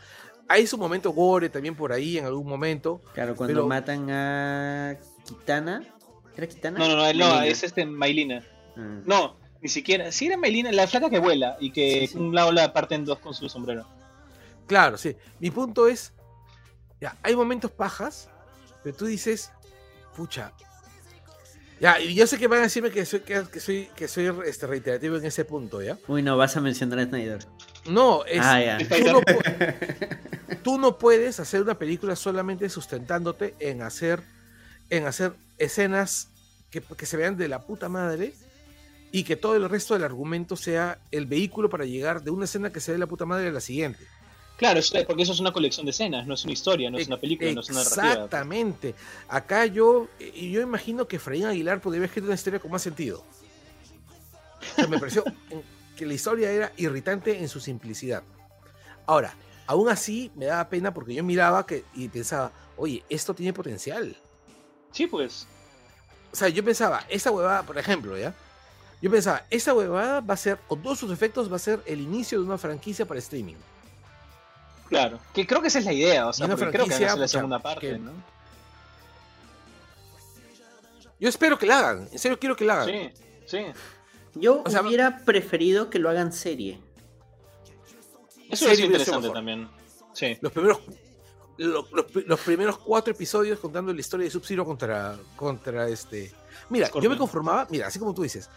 Hay 0.49 0.67
su 0.67 0.77
momento 0.77 1.11
gore 1.13 1.49
también 1.49 1.77
por 1.77 1.93
ahí 1.93 2.19
en 2.19 2.27
algún 2.27 2.47
momento. 2.47 3.01
Claro, 3.15 3.37
cuando 3.37 3.55
Pero- 3.55 3.67
matan 3.67 4.11
a 4.11 4.97
Kitana. 5.27 5.83
¿Era 6.37 6.47
Kitana? 6.49 6.79
No, 6.79 6.89
no, 6.89 6.97
no, 6.97 7.13
no, 7.13 7.43
es 7.43 7.63
este 7.63 7.87
Mailina. 7.87 8.45
Ah. 8.77 9.01
No, 9.07 9.37
ni 9.63 9.69
siquiera. 9.69 10.11
Sí 10.13 10.27
era 10.27 10.37
Mailina, 10.37 10.73
la 10.73 10.87
flaca 10.87 11.09
que 11.09 11.19
vuela 11.21 11.57
y 11.61 11.71
que 11.71 12.01
Sí, 12.01 12.07
sí. 12.09 12.19
un 12.19 12.35
lado 12.35 12.51
la 12.53 12.73
parte 12.73 12.95
en 12.97 13.05
dos 13.05 13.21
con 13.21 13.33
su 13.33 13.49
sombrero. 13.49 13.87
Claro, 14.67 14.99
sí. 14.99 15.17
Mi 15.39 15.51
punto 15.51 15.87
es, 15.89 16.13
ya, 17.01 17.17
hay 17.23 17.35
momentos 17.37 17.71
pajas, 17.71 18.29
pero 18.83 18.97
tú 18.97 19.07
dices, 19.07 19.53
pucha. 20.17 20.53
Ya, 21.81 21.99
y 21.99 22.15
yo 22.15 22.27
sé 22.27 22.39
que 22.39 22.47
van 22.47 22.59
a 22.59 22.63
decirme 22.63 22.91
que 22.91 23.07
soy, 23.07 23.21
que, 23.21 23.43
que 23.51 23.59
soy, 23.59 23.89
que 23.97 24.07
soy 24.07 24.31
este, 24.45 24.67
reiterativo 24.67 25.17
en 25.17 25.25
ese 25.25 25.47
punto, 25.47 25.81
¿ya? 25.81 25.99
Uy, 26.09 26.23
no, 26.23 26.37
vas 26.37 26.55
a 26.57 26.61
mencionar 26.61 26.99
a 26.99 27.05
Snyder. 27.07 27.47
No, 27.89 28.23
es, 28.27 28.41
Ah, 28.43 28.79
no, 29.07 29.21
tú 30.63 30.79
no 30.79 30.99
puedes 30.99 31.41
hacer 31.41 31.63
una 31.63 31.79
película 31.79 32.17
solamente 32.17 32.69
sustentándote 32.69 33.55
en 33.61 33.81
hacer, 33.81 34.23
en 34.91 35.07
hacer 35.07 35.33
escenas 35.57 36.29
que, 36.71 36.83
que 36.83 37.07
se 37.07 37.17
vean 37.17 37.39
de 37.39 37.49
la 37.49 37.61
puta 37.63 37.89
madre 37.89 38.35
y 39.11 39.25
que 39.25 39.37
todo 39.37 39.57
el 39.57 39.67
resto 39.69 39.95
del 39.95 40.05
argumento 40.05 40.57
sea 40.57 40.99
el 41.11 41.25
vehículo 41.25 41.71
para 41.71 41.87
llegar 41.87 42.23
de 42.23 42.31
una 42.31 42.45
escena 42.45 42.71
que 42.71 42.81
se 42.81 42.93
ve 42.93 42.97
de 42.97 43.01
la 43.01 43.07
puta 43.07 43.25
madre 43.25 43.49
a 43.49 43.53
la 43.53 43.61
siguiente. 43.61 44.07
Claro, 44.61 44.79
porque 45.07 45.23
eso 45.23 45.33
es 45.33 45.41
una 45.41 45.55
colección 45.55 45.87
de 45.87 45.91
escenas, 45.91 46.27
no 46.27 46.35
es 46.35 46.45
una 46.45 46.53
historia, 46.53 46.91
no 46.91 46.99
es 46.99 47.07
una 47.07 47.17
película, 47.17 47.51
no 47.51 47.63
es 47.63 47.71
una 47.71 47.79
narrativa. 47.79 48.13
Exactamente. 48.13 48.95
Acá 49.27 49.65
yo, 49.65 50.09
y 50.19 50.51
yo 50.51 50.61
imagino 50.61 51.09
que 51.09 51.17
Efraín 51.17 51.47
Aguilar 51.47 51.81
podría 51.81 52.01
haber 52.01 52.11
escrito 52.11 52.27
una 52.27 52.35
historia 52.35 52.61
con 52.61 52.71
más 52.71 52.83
sentido. 52.83 53.25
O 54.61 54.75
sea, 54.75 54.87
me 54.87 54.99
pareció 54.99 55.25
que 55.97 56.05
la 56.05 56.13
historia 56.13 56.51
era 56.53 56.73
irritante 56.77 57.39
en 57.39 57.49
su 57.49 57.59
simplicidad. 57.59 58.23
Ahora, 59.07 59.35
aún 59.67 59.89
así 59.89 60.31
me 60.35 60.45
daba 60.45 60.69
pena 60.69 60.93
porque 60.93 61.15
yo 61.15 61.25
miraba 61.25 61.65
que, 61.65 61.87
y 61.95 62.09
pensaba, 62.09 62.53
oye, 62.77 63.03
esto 63.09 63.33
tiene 63.33 63.55
potencial. 63.55 64.15
Sí, 64.93 65.07
pues. 65.07 65.47
O 66.35 66.37
sea, 66.37 66.51
yo 66.51 66.63
pensaba, 66.63 67.07
esa 67.09 67.31
huevada, 67.31 67.63
por 67.63 67.79
ejemplo, 67.79 68.19
¿ya? 68.19 68.35
Yo 69.01 69.11
pensaba, 69.11 69.47
esa 69.49 69.73
huevada 69.73 70.21
va 70.21 70.35
a 70.35 70.37
ser, 70.37 70.59
con 70.69 70.83
todos 70.83 70.99
sus 70.99 71.11
efectos, 71.11 71.51
va 71.51 71.57
a 71.57 71.61
ser 71.61 71.81
el 71.87 72.03
inicio 72.03 72.39
de 72.39 72.45
una 72.45 72.59
franquicia 72.59 73.07
para 73.07 73.21
streaming. 73.21 73.57
Claro. 74.91 75.19
Que 75.33 75.47
creo 75.47 75.63
que 75.63 75.69
esa 75.69 75.79
es 75.79 75.85
la 75.87 75.93
idea, 75.95 76.27
o 76.29 76.33
sea, 76.33 76.45
una 76.47 76.57
creo 76.57 76.85
que 76.85 76.93
hacer 76.95 77.17
la 77.17 77.29
segunda 77.29 77.59
parte, 77.61 77.93
que- 77.93 77.99
¿no? 77.99 78.13
Yo 81.19 81.29
espero 81.29 81.59
que 81.59 81.67
la 81.67 81.79
hagan, 81.79 82.09
en 82.11 82.19
serio 82.19 82.39
quiero 82.39 82.57
que 82.57 82.65
la 82.65 82.83
hagan. 82.83 82.87
Sí, 82.89 83.13
sí. 83.47 83.59
Yo 84.35 84.63
O 84.65 84.71
sea, 84.71 84.83
hubiera 84.83 85.19
preferido 85.25 85.91
que 85.91 85.99
lo 85.99 86.09
hagan 86.09 86.33
serie. 86.33 86.81
Eso 88.49 88.65
Serie 88.65 88.73
es 88.75 88.81
interesante 88.91 89.31
también. 89.31 89.69
Sí. 90.13 90.37
los 90.41 90.51
primeros 90.53 90.81
lo- 91.57 91.87
los, 91.93 92.07
pri- 92.07 92.25
los 92.27 92.41
primeros 92.41 92.79
cuatro 92.79 93.13
episodios 93.13 93.59
contando 93.61 93.93
la 93.93 94.01
historia 94.01 94.25
de 94.25 94.31
Sub-Zero 94.31 94.65
contra, 94.65 95.17
contra 95.37 95.87
este. 95.89 96.33
Mira, 96.71 96.91
yo 97.01 97.11
me 97.11 97.19
conformaba, 97.19 97.67
mira, 97.71 97.87
así 97.89 97.99
como 97.99 98.15
tú 98.15 98.23
dices, 98.23 98.49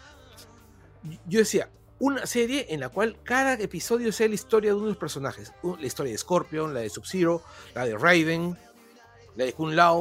yo 1.26 1.38
decía, 1.38 1.68
una 2.04 2.26
serie 2.26 2.66
en 2.68 2.80
la 2.80 2.90
cual 2.90 3.16
cada 3.22 3.54
episodio 3.54 4.12
sea 4.12 4.28
la 4.28 4.34
historia 4.34 4.70
de 4.70 4.74
uno 4.76 4.84
de 4.84 4.90
los 4.90 4.98
personajes. 4.98 5.52
La 5.62 5.86
historia 5.86 6.12
de 6.12 6.18
Scorpion, 6.18 6.74
la 6.74 6.80
de 6.80 6.90
Sub-Zero, 6.90 7.42
la 7.74 7.86
de 7.86 7.96
Raiden, 7.96 8.58
la 9.36 9.44
de 9.46 9.52
Kun 9.54 9.74
Lao. 9.74 10.00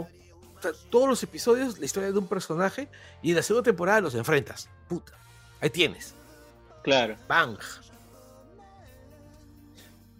O 0.57 0.61
sea, 0.61 0.71
todos 0.89 1.07
los 1.07 1.23
episodios, 1.23 1.79
la 1.79 1.85
historia 1.85 2.11
de 2.11 2.17
un 2.17 2.27
personaje, 2.27 2.89
y 3.21 3.29
en 3.29 3.37
la 3.37 3.41
segunda 3.41 3.63
temporada 3.63 4.01
los 4.01 4.15
enfrentas. 4.15 4.67
Puta, 4.89 5.13
ahí 5.61 5.69
tienes. 5.69 6.13
Claro. 6.83 7.15
Bang. 7.25 7.57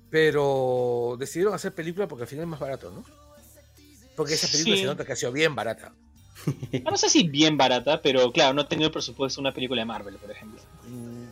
Pero 0.10 1.16
decidieron 1.20 1.54
hacer 1.54 1.74
película 1.74 2.08
porque 2.08 2.24
al 2.24 2.28
final 2.30 2.44
es 2.46 2.50
más 2.50 2.60
barato, 2.62 2.92
¿no? 2.92 3.04
Porque 4.16 4.36
esa 4.36 4.48
película 4.48 4.76
Sí. 4.76 4.82
se 4.84 4.88
nota 4.88 5.04
que 5.06 5.12
ha 5.12 5.16
sido 5.18 5.32
bien 5.34 5.54
barata. 5.54 5.92
No 6.90 6.98
sé 6.98 7.10
si 7.10 7.28
bien 7.28 7.58
barata, 7.58 8.02
pero 8.02 8.32
claro, 8.32 8.54
no 8.54 8.62
ha 8.62 8.68
tenido 8.68 8.88
el 8.88 8.94
presupuesto 8.94 9.40
de 9.40 9.48
una 9.48 9.54
película 9.54 9.82
de 9.82 9.86
Marvel, 9.86 10.16
por 10.18 10.30
ejemplo. 10.32 10.62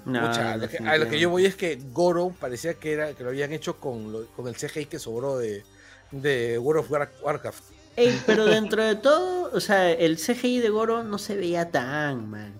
No, 0.06 0.26
a, 0.26 0.58
lo 0.58 0.68
que, 0.68 0.78
a 0.78 0.98
lo 0.98 1.08
que 1.10 1.20
yo 1.20 1.30
voy 1.30 1.46
es 1.46 1.56
que 1.56 1.78
Goro 1.92 2.34
parecía 2.40 2.74
que 2.74 2.94
era 2.94 3.14
que 3.14 3.24
lo 3.24 3.30
habían 3.30 3.52
hecho 3.54 3.80
con, 3.80 4.12
lo- 4.12 4.26
con 4.36 4.48
el 4.48 4.56
CGI 4.56 4.86
que 4.86 4.98
sobró 5.00 5.38
de, 5.38 5.64
de 6.12 6.58
World 6.58 6.82
of 6.86 6.92
War- 6.92 7.12
Warcraft. 7.22 7.64
Ey, 7.96 8.20
pero 8.26 8.46
dentro 8.46 8.84
de 8.84 8.96
todo, 8.96 9.52
o 9.54 9.60
sea, 9.60 9.92
el 9.92 10.18
CGI 10.18 10.60
de 10.60 10.70
Goro 10.70 11.04
no 11.04 11.18
se 11.18 11.36
veía 11.36 11.70
tan 11.70 12.30
mal. 12.30 12.54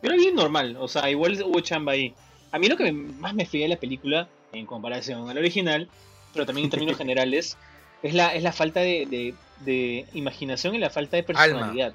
Pero 0.00 0.14
bien 0.16 0.34
normal, 0.34 0.76
o 0.78 0.86
sea, 0.86 1.10
igual 1.10 1.42
hubo 1.42 1.60
chamba 1.60 1.92
ahí. 1.92 2.14
A 2.52 2.58
mí 2.58 2.68
lo 2.68 2.76
que 2.76 2.84
me- 2.92 3.12
más 3.14 3.34
me 3.34 3.46
fría 3.46 3.64
de 3.64 3.70
la 3.74 3.80
película, 3.80 4.28
en 4.52 4.66
comparación 4.66 5.28
al 5.28 5.38
original, 5.38 5.88
pero 6.32 6.46
también 6.46 6.66
en 6.66 6.70
términos 6.70 6.96
generales, 6.98 7.56
es 8.02 8.14
la, 8.14 8.34
es 8.34 8.42
la 8.42 8.52
falta 8.52 8.80
de, 8.80 9.06
de- 9.10 9.34
de 9.64 10.06
imaginación 10.14 10.74
y 10.74 10.78
la 10.78 10.88
falta 10.90 11.16
de 11.16 11.22
personalidad. 11.22 11.92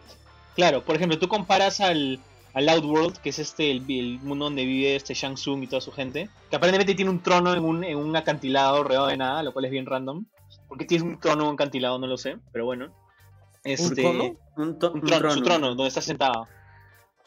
Claro, 0.55 0.83
por 0.83 0.95
ejemplo, 0.95 1.17
tú 1.19 1.27
comparas 1.27 1.79
al, 1.81 2.19
al 2.55 2.67
Outworld, 2.69 3.17
que 3.17 3.29
es 3.29 3.37
este 3.39 3.69
el, 3.69 3.83
el 3.89 4.19
mundo 4.21 4.45
donde 4.45 4.65
vive 4.65 4.95
este 4.95 5.13
Shang 5.13 5.35
Tsung 5.35 5.61
y 5.63 5.67
toda 5.67 5.81
su 5.81 5.91
gente, 5.91 6.29
que 6.49 6.55
aparentemente 6.55 6.95
tiene 6.95 7.11
un 7.11 7.21
trono 7.21 7.53
en 7.53 7.63
un, 7.63 7.83
en 7.83 7.97
un 7.97 8.15
acantilado 8.15 8.83
rodeado 8.83 9.07
de 9.07 9.17
nada, 9.17 9.43
lo 9.43 9.53
cual 9.53 9.65
es 9.65 9.71
bien 9.71 9.85
random. 9.85 10.25
porque 10.67 10.85
tiene 10.85 11.03
un 11.03 11.19
trono 11.19 11.43
en 11.43 11.47
un 11.49 11.53
acantilado? 11.53 11.99
No 11.99 12.07
lo 12.07 12.17
sé, 12.17 12.37
pero 12.51 12.65
bueno. 12.65 12.87
Este, 13.63 14.01
trono? 14.01 14.23
Un, 14.57 14.63
un 14.63 14.67
un 14.93 15.01
trono, 15.01 15.31
su 15.31 15.41
trono, 15.43 15.67
donde 15.69 15.87
está 15.87 16.01
sentado. 16.01 16.47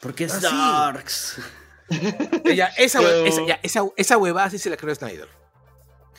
Porque 0.01 0.23
es 0.25 0.33
Ah, 0.33 0.39
sí. 0.39 0.45
Darks. 0.47 1.41
Ya, 2.55 2.67
esa, 2.77 2.99
Pero- 2.99 3.25
esa, 3.25 3.45
ya, 3.47 3.59
esa, 3.63 3.81
esa 3.97 4.17
huevada 4.17 4.49
sí 4.51 4.57
se 4.59 4.69
la 4.69 4.77
creó 4.77 4.93
Snyder. 4.93 5.27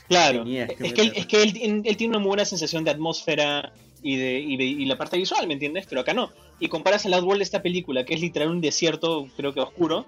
Claro, 0.09 0.43
es 0.45 0.93
que, 0.93 1.03
él, 1.03 1.13
es 1.15 1.27
que 1.27 1.43
él, 1.45 1.83
él 1.85 1.97
tiene 1.97 2.11
una 2.11 2.19
muy 2.19 2.29
buena 2.31 2.45
sensación 2.45 2.83
de 2.83 2.91
atmósfera 2.91 3.73
y 4.03 4.17
de, 4.17 4.39
y 4.41 4.57
de- 4.57 4.65
y 4.65 4.85
la 4.87 4.97
parte 4.97 5.17
visual, 5.17 5.47
¿me 5.47 5.55
entiendes? 5.55 5.87
Pero 5.89 6.01
acá 6.03 6.15
no. 6.15 6.31
Y 6.59 6.69
comparas 6.69 7.05
el 7.07 7.15
Outworld 7.15 7.39
de 7.41 7.45
esta 7.45 7.63
película, 7.63 8.05
que 8.05 8.15
es 8.15 8.21
literal 8.21 8.51
un 8.51 8.61
desierto, 8.61 9.27
creo 9.37 9.53
que 9.55 9.61
oscuro, 9.61 10.07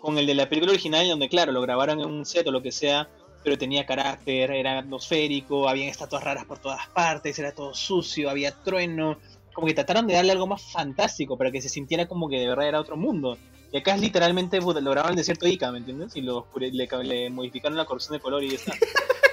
con 0.00 0.18
el 0.18 0.26
de 0.26 0.34
la 0.34 0.48
película 0.48 0.72
original, 0.72 1.08
donde, 1.08 1.28
claro, 1.28 1.52
lo 1.52 1.60
grabaron 1.60 2.00
en 2.00 2.06
un 2.06 2.24
set 2.24 2.46
o 2.46 2.50
lo 2.52 2.62
que 2.62 2.72
sea, 2.72 3.08
pero 3.44 3.56
tenía 3.58 3.86
carácter, 3.86 4.50
era 4.50 4.78
atmosférico, 4.78 5.68
había 5.68 5.88
estatuas 5.90 6.22
raras 6.24 6.44
por 6.44 6.58
todas 6.58 6.86
partes, 6.88 7.38
era 7.38 7.52
todo 7.52 7.74
sucio, 7.74 8.28
había 8.30 8.52
trueno. 8.52 9.18
Como 9.52 9.66
que 9.66 9.74
trataron 9.74 10.06
de 10.06 10.14
darle 10.14 10.32
algo 10.32 10.46
más 10.46 10.62
fantástico 10.62 11.36
para 11.36 11.50
que 11.50 11.60
se 11.60 11.68
sintiera 11.68 12.06
como 12.06 12.28
que 12.28 12.38
de 12.38 12.46
verdad 12.48 12.68
era 12.68 12.80
otro 12.80 12.96
mundo. 12.96 13.36
Y 13.72 13.76
acá 13.78 13.94
es 13.94 14.00
literalmente 14.00 14.58
lo 14.60 14.72
grabaron 14.74 15.10
el 15.10 15.16
desierto 15.16 15.46
de 15.46 15.52
Ica, 15.52 15.70
¿me 15.72 15.78
entiendes? 15.78 16.16
Y 16.16 16.22
lo 16.22 16.46
le, 16.56 16.70
le 17.04 17.30
modificaron 17.30 17.76
la 17.76 17.84
corrección 17.84 18.16
de 18.16 18.20
color 18.20 18.42
y 18.44 18.50
ya 18.50 18.56
está. 18.56 18.72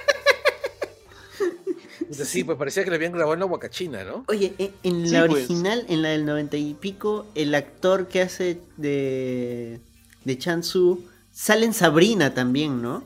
Sí, 2.10 2.44
pues 2.44 2.56
parecía 2.58 2.84
que 2.84 2.90
le 2.90 2.96
habían 2.96 3.12
grabado 3.12 3.34
en 3.34 3.40
la 3.40 3.46
Huacachina, 3.46 4.04
¿no? 4.04 4.24
Oye, 4.28 4.54
en, 4.82 5.12
la 5.12 5.26
pues. 5.26 5.44
original, 5.44 5.84
en 5.88 6.02
la 6.02 6.10
del 6.10 6.24
noventa 6.24 6.56
y 6.56 6.74
pico, 6.74 7.26
el 7.34 7.54
actor 7.54 8.08
que 8.08 8.22
hace 8.22 8.60
de, 8.76 9.80
de 10.24 10.38
Chansu 10.38 11.04
sale 11.32 11.66
en 11.66 11.74
Sabrina 11.74 12.34
también, 12.34 12.82
¿no? 12.82 13.04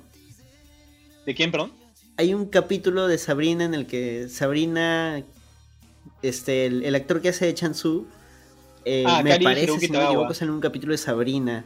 ¿De 1.26 1.34
quién, 1.34 1.50
perdón? 1.50 1.72
Hay 2.16 2.34
un 2.34 2.46
capítulo 2.46 3.08
de 3.08 3.18
Sabrina 3.18 3.64
en 3.64 3.74
el 3.74 3.86
que 3.86 4.28
Sabrina, 4.28 5.22
este, 6.22 6.66
el, 6.66 6.94
actor 6.94 7.20
que 7.20 7.30
hace 7.30 7.46
de 7.46 7.54
Chansu, 7.54 8.06
eh, 8.84 9.04
ah, 9.06 9.22
me 9.22 9.38
parece, 9.40 9.78
si 9.78 9.88
no 9.88 9.98
me 9.98 10.04
equivoco, 10.06 10.34
sale 10.34 10.50
en 10.50 10.54
un 10.54 10.60
capítulo 10.60 10.92
de 10.92 10.98
Sabrina. 10.98 11.64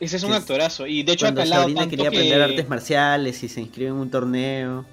Ese 0.00 0.16
es 0.16 0.22
un 0.22 0.32
actorazo. 0.32 0.86
Y 0.86 1.02
de 1.02 1.12
hecho, 1.12 1.26
cuando 1.26 1.44
Sabrina 1.44 1.88
quería 1.88 2.08
aprender 2.08 2.40
artes 2.40 2.68
marciales 2.68 3.42
y 3.42 3.48
se 3.48 3.60
inscribe 3.60 3.88
en 3.90 3.96
un 3.96 4.10
torneo. 4.10 4.84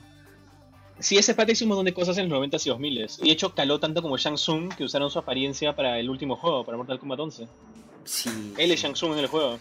Sí, 0.99 1.17
ese 1.17 1.35
pata 1.35 1.51
hizo 1.51 1.65
un 1.65 1.69
montón 1.69 1.85
de 1.85 1.93
cosas 1.93 2.17
en 2.17 2.29
los 2.29 2.39
90s 2.39 2.65
y 2.65 2.69
2000 2.69 3.07
Y 3.21 3.25
de 3.25 3.31
hecho 3.31 3.53
caló 3.53 3.79
tanto 3.79 4.01
como 4.01 4.17
Shang 4.17 4.35
Tsung 4.35 4.73
que 4.73 4.83
usaron 4.83 5.09
su 5.11 5.19
apariencia 5.19 5.75
para 5.75 5.99
el 5.99 6.09
último 6.09 6.37
juego, 6.37 6.63
para 6.65 6.77
Mortal 6.77 6.99
Kombat 6.99 7.19
11. 7.19 7.47
Sí. 8.05 8.53
Él 8.57 8.71
es 8.71 8.81
Shang 8.81 8.93
Tsung 8.93 9.13
en 9.13 9.19
el 9.19 9.27
juego. 9.27 9.59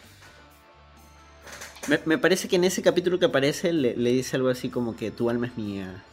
Me, 2.06 2.18
parece 2.18 2.48
que 2.48 2.56
en 2.56 2.64
ese 2.64 2.82
capítulo 2.82 3.18
que 3.18 3.26
aparece 3.26 3.72
le, 3.72 3.94
dice 3.94 4.36
algo 4.36 4.48
así 4.48 4.70
como 4.70 4.96
que 4.96 5.10
tu 5.10 5.28
alma 5.28 5.48
es 5.48 5.56
mía 5.56 6.04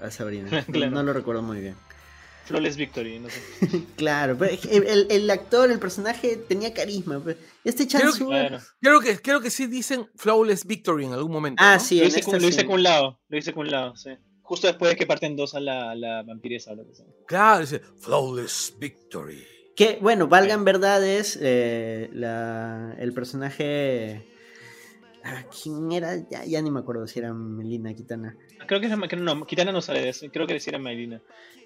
a 0.00 0.10
Sabrina. 0.10 0.64
no, 0.90 1.02
lo 1.02 1.12
recuerdo 1.12 1.42
muy 1.42 1.60
bien. 1.60 1.76
Flawless 2.46 2.76
Victory, 2.76 3.20
no 3.20 3.28
sé. 3.30 3.40
claro, 3.96 4.36
pero 4.36 4.56
el, 4.72 5.30
actor, 5.30 5.70
el 5.70 5.78
personaje 5.78 6.36
tenía 6.36 6.74
carisma. 6.74 7.20
Pues. 7.20 7.36
Este 7.62 7.86
Chan 7.86 8.02
creo, 8.80 9.00
que, 9.00 9.20
creo 9.20 9.40
que 9.40 9.50
sí 9.50 9.68
dicen 9.68 10.10
Flawless 10.16 10.66
Victory 10.66 11.04
en 11.04 11.12
algún 11.12 11.30
momento. 11.30 11.62
Ah, 11.64 11.78
sí, 11.78 12.00
lo 12.00 12.06
hice, 12.06 12.22
con, 12.22 12.40
lo 12.40 12.48
hice 12.48 12.64
con 12.64 12.76
un 12.76 12.82
lado. 12.82 13.20
Lo 13.28 13.38
hice 13.38 13.52
con 13.52 13.66
un 13.66 13.70
lado, 13.70 13.94
sí. 13.94 14.10
Justo 14.50 14.66
después 14.66 14.90
de 14.90 14.96
que 14.96 15.06
parten 15.06 15.36
dos 15.36 15.54
a 15.54 15.60
la, 15.60 15.94
la 15.94 16.24
vampiresa 16.24 16.74
lo 16.74 16.84
que 16.84 16.92
sea. 16.92 17.06
Claro, 17.24 17.60
dice 17.60 17.78
Flawless 17.78 18.74
Victory. 18.80 19.46
Que, 19.76 19.98
bueno, 20.02 20.26
valgan 20.26 20.64
verdades, 20.64 21.38
eh, 21.40 22.10
la, 22.12 22.96
el 22.98 23.12
personaje. 23.12 24.26
Ah, 25.22 25.44
¿Quién 25.62 25.92
era? 25.92 26.16
Ya, 26.28 26.44
ya, 26.44 26.60
ni 26.62 26.72
me 26.72 26.80
acuerdo 26.80 27.06
si 27.06 27.20
era 27.20 27.32
Melina 27.32 27.94
Kitana. 27.94 28.36
Creo 28.66 28.80
que 28.80 28.86
era, 28.86 28.96
no, 28.96 29.46
Kitana 29.46 29.70
no 29.70 29.80
sale 29.80 30.00
de 30.00 30.08
eso, 30.08 30.26
creo 30.32 30.48
que 30.48 30.58
sí 30.58 30.70
era 30.70 30.80
Melina. 30.80 31.22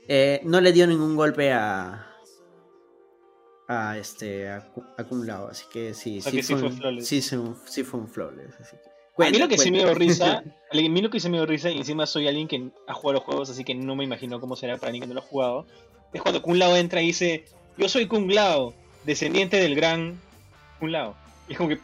Eh, 0.07 0.43
no 0.45 0.61
le 0.61 0.71
dio 0.71 0.87
ningún 0.87 1.17
golpe 1.17 1.53
a. 1.53 2.11
A 3.67 3.97
este. 3.97 4.51
A, 4.51 4.71
a 4.99 5.05
Kung 5.05 5.25
Lao, 5.25 5.49
así 5.49 5.65
que 5.73 5.95
sí. 5.95 6.21
sí, 6.21 6.43
fue, 6.43 6.43
sí, 7.01 7.23
sí, 7.23 7.83
fue 7.83 8.01
un 8.01 8.09
flawless. 8.09 8.61
Así 8.61 8.77
que 8.77 8.94
a 9.19 9.31
mí 9.31 9.39
lo 9.39 9.49
que 9.49 9.59
sí 9.59 9.71
me 9.71 9.79
dio 9.79 9.95
risa, 9.95 10.43
a 10.71 10.75
mí 10.75 11.01
lo 11.01 11.11
que 11.11 11.21
sí 11.21 11.29
me 11.29 11.39
dio 11.39 11.47
risa, 11.47 11.71
y 11.71 11.79
encima 11.79 12.07
soy 12.07 12.29
alguien 12.29 12.49
que 12.49 12.71
ha 12.87 12.95
jugado 12.95 13.15
los 13.15 13.23
juegos, 13.25 13.51
así 13.51 13.65
que 13.65 13.75
no 13.75 13.97
me 13.97 14.05
imagino 14.05 14.41
cómo 14.41 14.57
será 14.57 14.77
para 14.77 14.89
alguien 14.89 15.03
que 15.03 15.09
no 15.09 15.15
lo 15.15 15.21
ha 15.21 15.25
jugado, 15.25 15.67
es 16.13 16.23
cuando 16.23 16.43
Kung 16.43 16.57
Lao 16.57 16.77
entra 16.77 17.03
y 17.03 17.07
dice, 17.07 17.45
yo 17.77 17.89
soy 17.89 18.07
Kung 18.07 18.31
Lao, 18.31 18.75
descendiente 19.05 19.57
del 19.57 19.75
gran 19.75 20.21
Kung 20.79 20.91
Lao. 20.91 21.15
Y 21.49 21.53
es 21.53 21.59
como 21.59 21.71
que... 21.71 21.79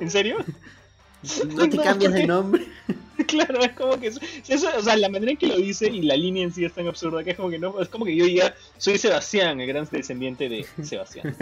¿En 0.00 0.10
serio? 0.10 0.38
No 1.54 1.68
te 1.68 1.76
cambias 1.78 2.12
de 2.12 2.26
nombre. 2.26 2.66
claro, 3.26 3.60
es 3.60 3.72
como 3.72 3.98
que 3.98 4.08
eso, 4.08 4.20
o 4.76 4.82
sea, 4.82 4.96
la 4.96 5.08
manera 5.08 5.32
en 5.32 5.36
que 5.36 5.46
lo 5.46 5.56
dice 5.56 5.86
y 5.88 6.02
la 6.02 6.16
línea 6.16 6.44
en 6.44 6.52
sí 6.52 6.64
es 6.64 6.72
tan 6.72 6.86
absurda 6.86 7.22
que 7.22 7.30
es 7.30 7.36
como 7.36 7.50
que 7.50 7.58
no, 7.58 7.80
es 7.80 7.88
como 7.88 8.04
que 8.04 8.16
yo 8.16 8.26
ya 8.26 8.54
soy 8.78 8.98
Sebastián, 8.98 9.60
el 9.60 9.68
gran 9.68 9.86
descendiente 9.90 10.48
de 10.48 10.66
Sebastián. 10.82 11.36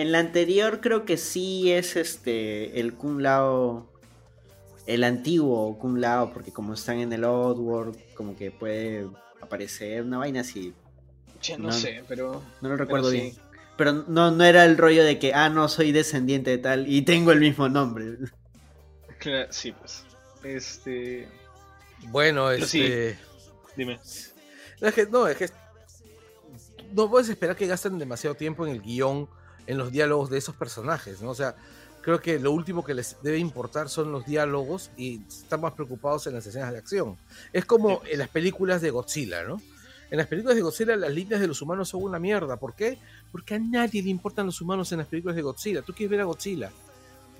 En 0.00 0.12
la 0.12 0.18
anterior 0.18 0.80
creo 0.80 1.04
que 1.04 1.18
sí 1.18 1.70
es 1.70 1.94
este 1.94 2.80
el 2.80 2.94
Kun 2.94 3.22
Lao 3.22 3.86
el 4.86 5.04
antiguo 5.04 5.78
Kun 5.78 6.00
Lao 6.00 6.32
porque 6.32 6.52
como 6.52 6.72
están 6.72 7.00
en 7.00 7.12
el 7.12 7.22
Oddworld 7.22 7.98
como 8.14 8.34
que 8.34 8.50
puede 8.50 9.06
aparecer 9.42 10.02
una 10.02 10.16
vaina 10.16 10.40
así. 10.40 10.72
no, 11.58 11.70
sé, 11.70 12.02
pero 12.08 12.42
no 12.62 12.70
lo 12.70 12.78
recuerdo 12.78 13.10
bien. 13.10 13.34
Pero 13.76 13.92
no, 13.92 14.30
no 14.30 14.42
era 14.42 14.64
el 14.64 14.78
rollo 14.78 15.04
de 15.04 15.18
que, 15.18 15.34
ah, 15.34 15.50
no, 15.50 15.68
soy 15.68 15.92
descendiente 15.92 16.48
de 16.48 16.58
tal 16.58 16.90
y 16.90 17.02
tengo 17.02 17.32
el 17.32 17.40
mismo 17.40 17.68
nombre. 17.68 18.16
Claro, 19.18 19.52
sí, 19.52 19.72
pues. 19.72 20.06
Este. 20.42 21.28
Bueno, 22.08 22.50
este. 22.50 23.18
Dime. 23.76 23.98
es 24.02 24.94
que, 24.94 25.04
no, 25.04 25.26
es 25.26 25.36
que. 25.36 25.50
No 26.94 27.10
puedes 27.10 27.28
esperar 27.28 27.54
que 27.54 27.66
gasten 27.66 27.98
demasiado 27.98 28.34
tiempo 28.34 28.66
en 28.66 28.72
el 28.72 28.80
guion 28.80 29.28
en 29.70 29.78
los 29.78 29.92
diálogos 29.92 30.30
de 30.30 30.38
esos 30.38 30.56
personajes, 30.56 31.22
¿no? 31.22 31.30
O 31.30 31.34
sea, 31.34 31.54
creo 32.02 32.20
que 32.20 32.40
lo 32.40 32.50
último 32.50 32.84
que 32.84 32.92
les 32.92 33.16
debe 33.22 33.38
importar 33.38 33.88
son 33.88 34.10
los 34.10 34.26
diálogos 34.26 34.90
y 34.96 35.22
están 35.28 35.60
más 35.60 35.74
preocupados 35.74 36.26
en 36.26 36.34
las 36.34 36.44
escenas 36.44 36.72
de 36.72 36.78
acción. 36.78 37.16
Es 37.52 37.64
como 37.64 38.02
en 38.10 38.18
las 38.18 38.28
películas 38.28 38.82
de 38.82 38.90
Godzilla, 38.90 39.44
¿no? 39.44 39.62
En 40.10 40.18
las 40.18 40.26
películas 40.26 40.56
de 40.56 40.62
Godzilla 40.62 40.96
las 40.96 41.12
líneas 41.12 41.40
de 41.40 41.46
los 41.46 41.62
humanos 41.62 41.88
son 41.88 42.02
una 42.02 42.18
mierda. 42.18 42.56
¿Por 42.56 42.74
qué? 42.74 42.98
Porque 43.30 43.54
a 43.54 43.58
nadie 43.60 44.02
le 44.02 44.10
importan 44.10 44.46
los 44.46 44.60
humanos 44.60 44.90
en 44.90 44.98
las 44.98 45.06
películas 45.06 45.36
de 45.36 45.42
Godzilla. 45.42 45.82
Tú 45.82 45.92
quieres 45.92 46.10
ver 46.10 46.20
a 46.22 46.24
Godzilla. 46.24 46.72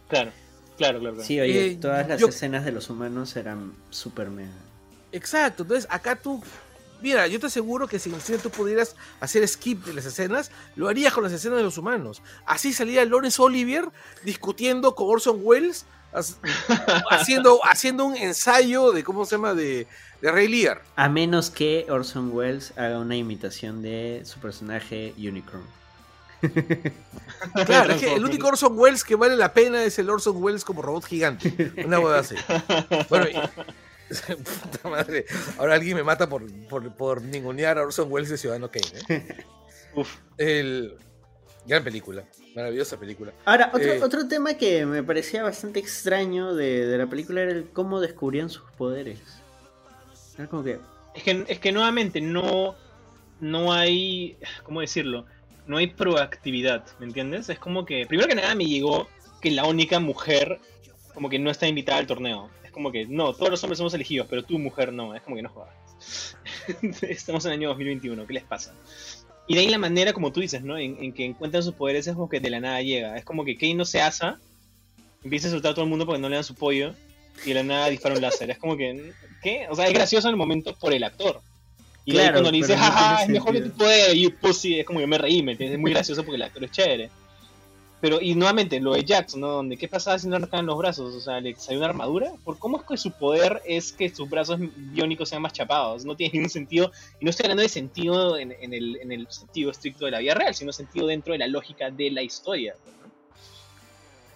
Claro, 0.09 0.31
claro, 0.79 1.01
claro. 1.01 1.25
Sí, 1.25 1.41
oye, 1.41 1.73
eh, 1.73 1.79
todas 1.81 2.09
las 2.09 2.23
escenas 2.23 2.65
de 2.65 2.71
los 2.71 2.89
humanos 2.91 3.35
eran 3.35 3.73
súper 3.91 4.31
mega. 4.31 4.55
Exacto, 5.11 5.65
entonces 5.65 5.91
acá 5.91 6.15
tú 6.15 6.41
Mira, 7.03 7.27
yo 7.27 7.41
te 7.41 7.47
aseguro 7.47 7.89
que 7.89 7.99
si 7.99 8.11
en 8.11 8.41
tú 8.41 8.51
pudieras 8.51 8.97
hacer 9.21 9.47
skip 9.47 9.85
de 9.85 9.95
las 9.95 10.05
escenas, 10.05 10.51
lo 10.77 10.89
harías 10.89 11.13
con 11.13 11.25
las 11.25 11.33
escenas 11.33 11.59
de 11.59 11.65
los 11.65 11.79
humanos. 11.79 12.23
Así 12.47 12.73
salía 12.73 13.05
Lawrence 13.05 13.41
Olivier 13.41 13.89
discutiendo 14.25 14.95
con 14.95 15.09
Orson 15.09 15.41
Welles, 15.43 15.87
haciendo, 17.11 17.61
haciendo 17.65 18.05
un 18.05 18.17
ensayo 18.17 18.93
de, 18.93 19.05
¿cómo 19.05 19.25
se 19.25 19.37
llama?, 19.37 19.55
de, 19.55 19.87
de 20.21 20.33
Ray 20.33 20.49
Lear. 20.49 20.83
A 20.97 21.09
menos 21.09 21.51
que 21.51 21.87
Orson 21.89 22.31
Welles 22.33 22.73
haga 22.77 22.99
una 22.99 23.17
imitación 23.17 23.83
de 23.83 24.23
su 24.25 24.41
personaje 24.41 25.15
Unicorn. 25.17 25.65
Claro, 27.67 27.95
es 27.95 28.01
que 28.01 28.15
el 28.15 28.25
único 28.27 28.49
Orson 28.49 28.79
Welles 28.79 29.03
que 29.03 29.15
vale 29.15 29.37
la 29.37 29.55
pena 29.55 29.83
es 29.83 29.99
el 29.99 30.11
Orson 30.11 30.43
Welles 30.43 30.65
como 30.65 30.83
robot 30.83 31.05
gigante. 31.05 31.73
Una 31.85 31.99
boda 31.99 32.21
así. 32.21 32.35
Bueno, 33.09 33.27
Puta 34.63 34.89
madre. 34.89 35.25
Ahora 35.59 35.75
alguien 35.75 35.97
me 35.97 36.03
mata 36.03 36.29
por, 36.29 36.51
por, 36.69 36.95
por 36.95 37.23
ningunear 37.23 37.79
a 37.79 37.83
Orson 37.83 38.11
Welles 38.11 38.31
de 38.31 38.39
Ciudadano 38.39 38.71
Kane. 38.71 38.87
¿eh? 39.09 39.45
Uf. 39.95 40.17
El... 40.37 40.97
Gran 41.67 41.85
película. 41.85 42.25
Maravillosa 42.57 42.99
película. 42.99 43.33
Ahora, 43.45 43.71
otro, 43.73 43.93
eh, 43.93 44.03
otro 44.03 44.27
tema 44.27 44.55
que 44.55 44.87
me 44.87 45.03
parecía 45.03 45.43
bastante 45.43 45.79
extraño 45.79 46.55
de, 46.55 46.87
de, 46.87 46.99
la 46.99 47.07
película 47.07 47.43
era 47.43 47.53
el 47.53 47.69
cómo 47.69 48.01
descubrían 48.01 48.49
sus 48.49 48.69
poderes. 48.73 49.21
Era 50.37 50.49
como 50.49 50.65
que... 50.65 50.79
Es 51.15 51.23
que, 51.23 51.45
es 51.47 51.59
que 51.59 51.73
nuevamente 51.73 52.21
no, 52.21 52.75
no 53.41 53.73
hay... 53.73 54.37
¿Cómo 54.65 54.81
decirlo? 54.81 55.27
No 55.67 55.77
hay 55.77 55.89
proactividad, 55.89 56.87
¿me 56.99 57.07
entiendes? 57.07 57.49
Es 57.51 57.59
como 57.59 57.85
que... 57.85 58.07
Primero 58.07 58.29
que 58.29 58.35
nada 58.35 58.55
me 58.55 58.65
llegó 58.65 59.09
que 59.41 59.51
la 59.51 59.65
única 59.65 60.01
mujer 60.01 60.59
como 61.15 61.29
que 61.29 61.39
no 61.39 61.51
está 61.51 61.69
invitada 61.69 61.99
al 61.99 62.07
torneo 62.07 62.51
como 62.71 62.93
que, 62.93 63.07
no, 63.07 63.33
todos 63.33 63.51
los 63.51 63.63
hombres 63.63 63.79
somos 63.79 63.95
elegidos, 63.95 64.27
pero 64.29 64.43
tú, 64.43 64.59
mujer, 64.59 64.93
no. 64.93 65.15
Es 65.15 65.23
como 65.23 65.37
que 65.37 65.43
no 65.43 65.49
jodas. 65.49 66.37
Estamos 67.03 67.45
en 67.45 67.53
el 67.53 67.59
año 67.59 67.69
2021, 67.71 68.27
¿qué 68.27 68.33
les 68.33 68.45
pasa? 68.45 68.75
Y 69.47 69.55
de 69.55 69.61
ahí 69.61 69.69
la 69.69 69.79
manera, 69.79 70.13
como 70.13 70.33
tú 70.33 70.41
dices, 70.41 70.63
¿no? 70.63 70.79
En, 70.79 71.13
que 71.13 71.25
encuentran 71.25 71.63
sus 71.63 71.75
poderes 71.75 72.07
es 72.07 72.15
como 72.15 72.29
que 72.29 72.41
de 72.41 72.51
la 72.51 72.61
nada 72.61 72.83
llega. 72.83 73.17
Es 73.17 73.25
como 73.25 73.45
que 73.45 73.57
Kane 73.57 73.75
no 73.75 73.85
se 73.85 74.01
asa, 74.01 74.39
empieza 75.25 75.47
a 75.47 75.51
insultar 75.51 75.73
a 75.73 75.75
todo 75.75 75.85
el 75.85 75.91
mundo 75.91 76.07
porque 76.07 76.21
no 76.21 76.29
le 76.29 76.37
dan 76.37 76.45
su 76.45 76.55
pollo, 76.55 76.95
y 77.45 77.49
de 77.49 77.55
la 77.55 77.63
nada 77.63 77.89
dispara 77.89 78.15
un 78.15 78.21
láser. 78.21 78.51
Es 78.51 78.59
como 78.59 78.77
que, 78.77 79.13
¿qué? 79.43 79.67
O 79.71 79.75
sea, 79.75 79.87
es 79.87 79.95
gracioso 79.95 80.29
en 80.29 80.33
el 80.33 80.37
momento 80.37 80.75
por 80.77 80.93
el 80.93 81.03
actor. 81.03 81.41
Y 82.05 82.13
claro, 82.13 82.35
cuando 82.35 82.51
le 82.51 82.59
dice, 82.59 82.77
jaja, 82.77 83.25
es 83.25 83.29
mejor 83.29 83.53
que 83.53 83.61
tu 83.63 83.71
poder, 83.71 84.17
y 84.17 84.29
pues 84.29 84.57
sí, 84.57 84.79
es 84.79 84.87
como 84.87 85.01
que 85.01 85.07
me 85.07 85.19
reí, 85.19 85.43
me 85.43 85.53
Es 85.59 85.79
muy 85.79 85.91
gracioso 85.95 86.23
porque 86.23 86.37
el 86.37 86.43
actor 86.43 86.65
es 86.65 86.71
chévere. 86.71 87.11
Pero, 88.01 88.19
y 88.21 88.35
nuevamente, 88.35 88.81
lo 88.81 88.95
de 88.95 89.05
Jax, 89.07 89.37
¿no? 89.37 89.49
Donde, 89.49 89.77
¿qué 89.77 89.87
pasaba 89.87 90.19
si 90.19 90.27
no 90.27 90.37
arrancaban 90.37 90.65
los 90.65 90.79
brazos? 90.79 91.15
O 91.15 91.21
sea, 91.21 91.41
¿le 91.41 91.55
salió 91.57 91.81
una 91.81 91.91
armadura? 91.91 92.33
¿Por 92.45 92.59
cómo 92.59 92.79
es 92.79 92.85
que 92.85 92.97
su 92.97 93.11
poder 93.13 93.61
es 93.67 93.93
que 93.93 94.09
sus 94.09 94.29
brazos 94.29 94.59
biónicos 94.59 95.29
sean 95.29 95.43
más 95.43 95.53
chapados? 95.53 96.05
No 96.05 96.17
tiene 96.17 96.33
ningún 96.35 96.51
sentido. 96.51 96.91
Y 97.21 97.25
no 97.25 97.31
estoy 97.31 97.45
hablando 97.45 97.63
de 97.63 97.69
sentido 97.69 98.39
en, 98.39 98.53
el, 98.53 98.97
en 98.97 99.13
el 99.13 99.31
sentido 99.31 99.71
estricto 99.71 100.07
de 100.07 100.13
la 100.13 100.21
vida 100.21 100.35
real, 100.35 100.55
sino 100.55 100.73
sentido 100.73 101.07
dentro 101.09 101.33
de 101.33 101.41
la 101.41 101.47
lógica 101.47 101.91
de 101.91 102.11
la 102.11 102.23
historia. 102.23 102.75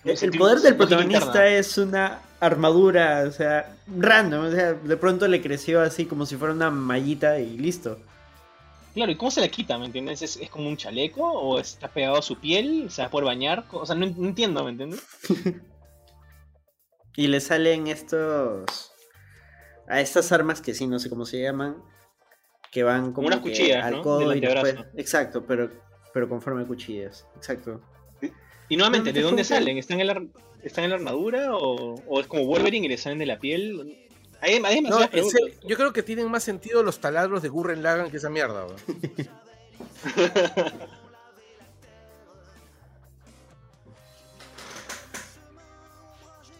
El, 0.04 0.32
poder 0.32 0.58
del 0.60 0.76
protagonista 0.76 1.46
es 1.46 1.78
una 1.78 2.20
armadura, 2.38 3.24
o 3.26 3.32
sea, 3.32 3.74
random. 3.86 4.46
O 4.46 4.50
sea, 4.50 4.74
de 4.74 4.96
pronto 4.98 5.26
le 5.26 5.40
creció 5.40 5.80
así 5.80 6.04
como 6.04 6.26
si 6.26 6.36
fuera 6.36 6.52
una 6.52 6.70
mallita 6.70 7.40
y 7.40 7.56
listo. 7.56 7.98
Claro, 8.94 9.10
¿y 9.10 9.16
cómo 9.16 9.32
se 9.32 9.40
la 9.40 9.48
quita? 9.48 9.76
¿Me 9.76 9.86
entiendes? 9.86 10.22
¿Es, 10.22 10.48
como 10.50 10.68
un 10.68 10.76
chaleco? 10.76 11.24
¿O 11.24 11.58
está 11.58 11.88
pegado 11.88 12.16
a 12.16 12.22
su 12.22 12.38
piel? 12.38 12.88
¿Se 12.90 13.02
va 13.02 13.08
a 13.08 13.10
poder 13.10 13.26
bañar? 13.26 13.64
O 13.72 13.84
sea, 13.84 13.96
no, 13.96 14.06
entiendo, 14.06 14.62
¿me 14.62 14.70
entiendes? 14.70 15.02
y 17.16 17.26
le 17.26 17.40
salen 17.40 17.88
estos. 17.88 18.92
A 19.88 20.00
estas 20.00 20.30
armas 20.30 20.60
que 20.60 20.74
sí, 20.74 20.86
no 20.86 21.00
sé 21.00 21.10
cómo 21.10 21.26
se 21.26 21.42
llaman. 21.42 21.76
Que 22.70 22.84
van 22.84 23.12
como. 23.12 23.26
unas 23.26 23.40
cuchillas, 23.40 23.84
al 23.84 24.00
codo 24.00 24.32
y 24.32 24.40
después... 24.40 24.76
Exacto, 24.96 25.44
pero, 25.44 25.70
pero 26.12 26.28
conforme 26.28 26.64
cuchillas. 26.64 27.26
Exacto. 27.36 27.80
Y 28.68 28.76
nuevamente, 28.76 29.12
¿de 29.12 29.22
dónde 29.22 29.42
salen? 29.42 29.76
¿Están 29.76 30.00
en 30.00 30.06
la... 30.06 30.24
¿Están 30.62 30.84
en 30.84 30.90
la 30.90 30.96
armadura 30.96 31.54
o, 31.54 31.94
o 32.06 32.20
es 32.20 32.26
como 32.26 32.46
Wolverine 32.46 32.86
y 32.86 32.88
le 32.88 32.96
salen 32.96 33.18
de 33.18 33.26
la 33.26 33.38
piel? 33.38 34.03
Hay, 34.44 34.60
hay 34.64 34.80
No, 34.82 35.00
ese- 35.02 35.58
yo 35.66 35.76
creo 35.76 35.92
que 35.92 36.02
tienen 36.02 36.30
más 36.30 36.44
sentido 36.44 36.82
los 36.82 36.98
taladros 37.00 37.42
de 37.42 37.48
Gurren 37.48 37.82
Lagan 37.82 38.10
que 38.10 38.18
esa 38.18 38.30
mierda. 38.30 38.66
weón. 38.66 38.76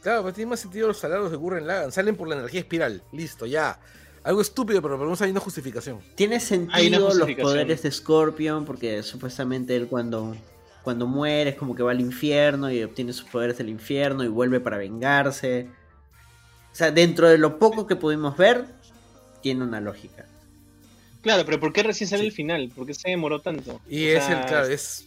Claro, 0.02 0.22
pero 0.22 0.34
tiene 0.34 0.50
más 0.50 0.60
sentido 0.60 0.86
los 0.88 1.00
taladros 1.00 1.30
de 1.30 1.36
Gurren 1.36 1.66
Lagan. 1.66 1.90
Salen 1.90 2.14
por 2.16 2.28
la 2.28 2.36
energía 2.36 2.60
espiral. 2.60 3.02
Listo, 3.12 3.46
ya. 3.46 3.78
Algo 4.22 4.40
estúpido, 4.40 4.80
pero 4.82 4.94
por 4.94 5.00
lo 5.02 5.06
menos 5.06 5.22
hay 5.22 5.30
una 5.30 5.40
justificación. 5.40 6.00
Tiene 6.14 6.40
sentido 6.40 7.12
los 7.14 7.30
poderes 7.36 7.82
de 7.82 7.90
Scorpion, 7.90 8.64
porque 8.64 9.02
supuestamente 9.02 9.76
él 9.76 9.86
cuando, 9.86 10.34
cuando 10.82 11.06
muere 11.06 11.50
es 11.50 11.56
como 11.56 11.74
que 11.74 11.82
va 11.82 11.90
al 11.92 12.00
infierno 12.00 12.70
y 12.70 12.82
obtiene 12.82 13.12
sus 13.12 13.28
poderes 13.30 13.56
del 13.58 13.68
infierno 13.70 14.24
y 14.24 14.28
vuelve 14.28 14.60
para 14.60 14.76
vengarse. 14.78 15.68
O 16.74 16.76
sea, 16.76 16.90
dentro 16.90 17.28
de 17.28 17.38
lo 17.38 17.58
poco 17.58 17.86
que 17.86 17.94
pudimos 17.96 18.36
ver, 18.36 18.66
tiene 19.42 19.62
una 19.64 19.80
lógica. 19.80 20.26
Claro, 21.22 21.44
pero 21.46 21.58
¿por 21.60 21.72
qué 21.72 21.82
recién 21.84 22.10
sale 22.10 22.22
Sí. 22.22 22.26
el 22.28 22.32
final? 22.34 22.70
¿Por 22.74 22.84
qué 22.86 22.92
se 22.94 23.08
demoró 23.10 23.40
tanto? 23.40 23.80
Y 23.88 24.08
O 24.12 24.18
es 24.18 24.24
sea, 24.24 24.40
el, 24.42 24.46
claro, 24.46 24.66
es. 24.66 25.04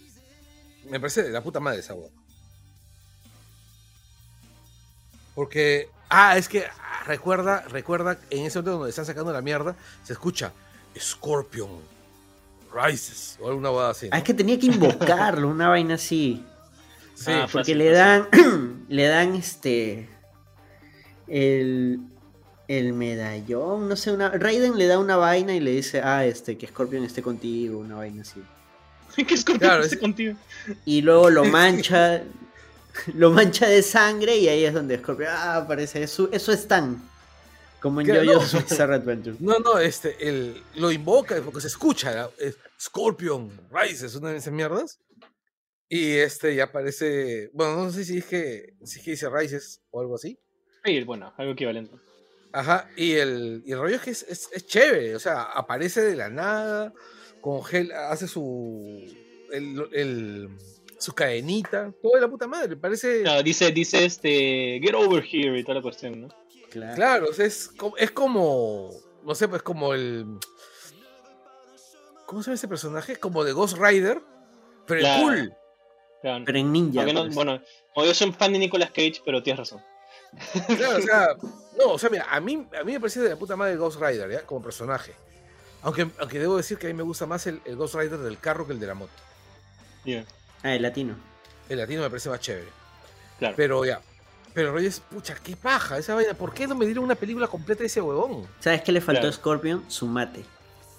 Me 0.89 0.99
parece 0.99 1.21
de 1.23 1.29
la 1.29 1.43
puta 1.43 1.59
madre 1.59 1.81
esa 1.81 1.93
weá. 1.93 2.09
Porque. 5.35 5.89
Ah, 6.09 6.37
es 6.37 6.47
que 6.47 6.63
ah, 6.65 7.03
recuerda, 7.05 7.61
recuerda, 7.69 8.17
en 8.29 8.45
ese 8.45 8.59
momento 8.59 8.77
donde 8.77 8.89
están 8.89 9.05
sacando 9.05 9.33
la 9.33 9.41
mierda, 9.41 9.75
se 10.03 10.13
escucha 10.13 10.53
Scorpion 10.97 11.69
Rises 12.73 13.37
o 13.41 13.49
alguna 13.49 13.71
hueá 13.71 13.89
así. 13.89 14.07
¿no? 14.09 14.15
Ah, 14.15 14.19
es 14.19 14.23
que 14.23 14.33
tenía 14.33 14.57
que 14.57 14.67
invocarlo, 14.67 15.49
una 15.49 15.67
vaina 15.69 15.95
así. 15.95 16.43
Sí, 17.13 17.31
Ah, 17.31 17.47
Porque 17.51 17.73
fácil, 17.73 17.77
le 17.79 17.93
fácil. 17.95 18.41
dan, 18.41 18.85
le 18.89 19.07
dan 19.07 19.35
este, 19.35 20.09
el, 21.27 21.99
el 22.67 22.93
medallón, 22.93 23.87
no 23.89 23.95
sé, 23.95 24.11
una, 24.11 24.29
Raiden 24.29 24.77
le 24.77 24.87
da 24.87 24.99
una 24.99 25.15
vaina 25.17 25.55
y 25.55 25.59
le 25.59 25.71
dice, 25.71 26.01
ah, 26.01 26.25
este, 26.25 26.57
que 26.57 26.67
Scorpion 26.67 27.03
esté 27.03 27.21
contigo, 27.21 27.79
una 27.79 27.95
vaina 27.95 28.21
así. 28.21 28.41
¿Qué 29.15 29.33
es 29.33 29.43
con 29.43 29.57
Claro, 29.57 29.83
es- 29.83 29.97
contigo? 29.97 30.35
Y 30.85 31.01
luego 31.01 31.29
lo 31.29 31.43
mancha, 31.45 32.23
lo 33.13 33.31
mancha 33.31 33.67
de 33.67 33.81
sangre 33.81 34.37
y 34.37 34.47
ahí 34.47 34.63
es 34.65 34.73
donde 34.73 34.97
Scorpion, 34.99 35.29
ah, 35.31 35.65
parece, 35.67 36.03
eso, 36.03 36.29
eso 36.31 36.51
es 36.51 36.67
tan, 36.67 37.01
como 37.79 38.01
en 38.01 38.07
JoJo's 38.07 38.53
no. 38.53 38.61
Bizarre 38.69 38.95
Adventure. 38.95 39.37
No, 39.39 39.59
no, 39.59 39.79
este, 39.79 40.27
el, 40.27 40.61
lo 40.75 40.91
invoca 40.91 41.39
porque 41.43 41.61
se 41.61 41.67
escucha. 41.67 42.29
Es 42.39 42.57
Scorpion 42.79 43.49
Rises, 43.71 44.15
una 44.15 44.31
de 44.31 44.37
esas 44.37 44.53
mierdas. 44.53 44.99
Y 45.89 46.13
este 46.15 46.53
ya 46.55 46.65
aparece. 46.65 47.49
Bueno, 47.53 47.85
no 47.85 47.91
sé 47.91 48.03
si 48.03 48.17
es 48.17 48.25
que, 48.25 48.73
si 48.83 48.99
es 48.99 49.05
que 49.05 49.11
dice 49.11 49.29
Rises 49.29 49.81
o 49.91 50.01
algo 50.01 50.15
así. 50.15 50.37
Sí, 50.87 51.03
bueno, 51.03 51.33
algo 51.37 51.51
equivalente. 51.53 51.95
Ajá, 52.53 52.89
y 52.95 53.13
el, 53.13 53.61
y 53.65 53.73
el 53.73 53.79
rollo 53.79 53.95
es 53.97 54.01
que 54.01 54.11
es, 54.11 54.23
es, 54.23 54.49
es 54.53 54.65
chévere, 54.65 55.15
o 55.15 55.19
sea, 55.19 55.43
aparece 55.43 56.01
de 56.01 56.15
la 56.15 56.29
nada, 56.29 56.93
congela, 57.41 58.09
hace 58.09 58.27
su. 58.27 59.03
El, 59.51 59.87
el- 59.93 60.49
su 60.99 61.13
cadenita, 61.13 61.93
todo 62.01 62.13
de 62.15 62.21
la 62.21 62.27
puta 62.27 62.47
madre, 62.47 62.75
parece. 62.75 63.21
Claro, 63.21 63.43
dice, 63.43 63.71
dice 63.71 64.03
este, 64.03 64.79
get 64.81 64.95
over 64.95 65.23
here 65.23 65.59
y 65.59 65.63
toda 65.63 65.75
la 65.75 65.81
cuestión, 65.83 66.21
¿no? 66.21 66.27
Claro. 66.71 66.95
Claro, 66.95 67.27
o 67.29 67.33
sea, 67.33 67.45
es, 67.45 67.67
como- 67.67 67.95
es 67.97 68.09
como. 68.11 68.89
No 69.23 69.35
sé, 69.35 69.47
pues 69.47 69.61
como 69.61 69.93
el. 69.93 70.25
¿Cómo 72.25 72.41
se 72.41 72.47
llama 72.47 72.55
ese 72.55 72.67
personaje? 72.67 73.15
Como 73.17 73.43
de 73.43 73.51
Ghost 73.53 73.77
Rider, 73.77 74.21
pero 74.85 75.01
Claro. 75.01 75.23
cool. 75.23 75.53
Claro. 76.21 76.43
Pero 76.45 76.57
en 76.57 76.71
ninja. 76.71 77.05
No- 77.05 77.23
pues. 77.23 77.35
bueno, 77.35 77.61
como 77.93 78.05
yo 78.07 78.13
soy 78.13 78.27
un 78.29 78.33
fan 78.33 78.53
de 78.53 78.59
Nicolas 78.59 78.89
Cage, 78.89 79.21
pero 79.23 79.43
tienes 79.43 79.59
razón. 79.59 79.81
Claro, 80.77 80.97
o 80.97 81.01
sea, 81.01 81.27
no, 81.77 81.93
o 81.93 81.99
sea, 81.99 82.09
mira, 82.09 82.25
a 82.29 82.39
mí, 82.39 82.67
a 82.79 82.83
mí 82.83 82.91
me 82.93 82.99
parece 82.99 83.19
de 83.21 83.29
la 83.29 83.35
puta 83.35 83.55
madre 83.55 83.75
Ghost 83.75 83.99
Rider, 84.01 84.29
¿ya? 84.31 84.41
Como 84.45 84.61
personaje. 84.63 85.13
Aunque, 85.81 86.09
aunque 86.19 86.39
debo 86.39 86.57
decir 86.57 86.77
que 86.77 86.87
a 86.87 86.89
mí 86.89 86.95
me 86.95 87.03
gusta 87.03 87.25
más 87.25 87.45
el, 87.47 87.61
el 87.65 87.75
Ghost 87.75 87.95
Rider 87.95 88.17
del 88.19 88.39
carro 88.39 88.65
que 88.67 88.73
el 88.73 88.79
de 88.79 88.87
la 88.87 88.93
moto. 88.93 89.11
Yeah, 90.03 90.25
Ah, 90.63 90.73
el 90.73 90.81
latino. 90.81 91.15
El 91.69 91.77
latino 91.79 92.01
me 92.01 92.09
parece 92.09 92.29
más 92.29 92.39
chévere. 92.39 92.67
claro. 93.39 93.55
Pero 93.55 93.85
ya. 93.85 94.01
Pero 94.53 94.73
Reyes, 94.73 94.99
pucha, 95.01 95.35
qué 95.35 95.55
paja 95.55 95.99
esa 95.99 96.15
vaina. 96.15 96.33
¿Por 96.33 96.51
qué 96.53 96.65
no 96.65 96.73
me 96.75 96.85
dieron 96.85 97.03
una 97.03 97.13
película 97.15 97.47
completa 97.47 97.81
de 97.81 97.87
ese 97.87 98.01
huevón? 98.01 98.47
¿Sabes 98.59 98.81
qué 98.81 98.91
le 98.91 99.01
faltó 99.01 99.21
Claro. 99.21 99.33
a 99.33 99.37
Scorpion? 99.37 99.85
Su 99.87 100.07
mate. 100.07 100.43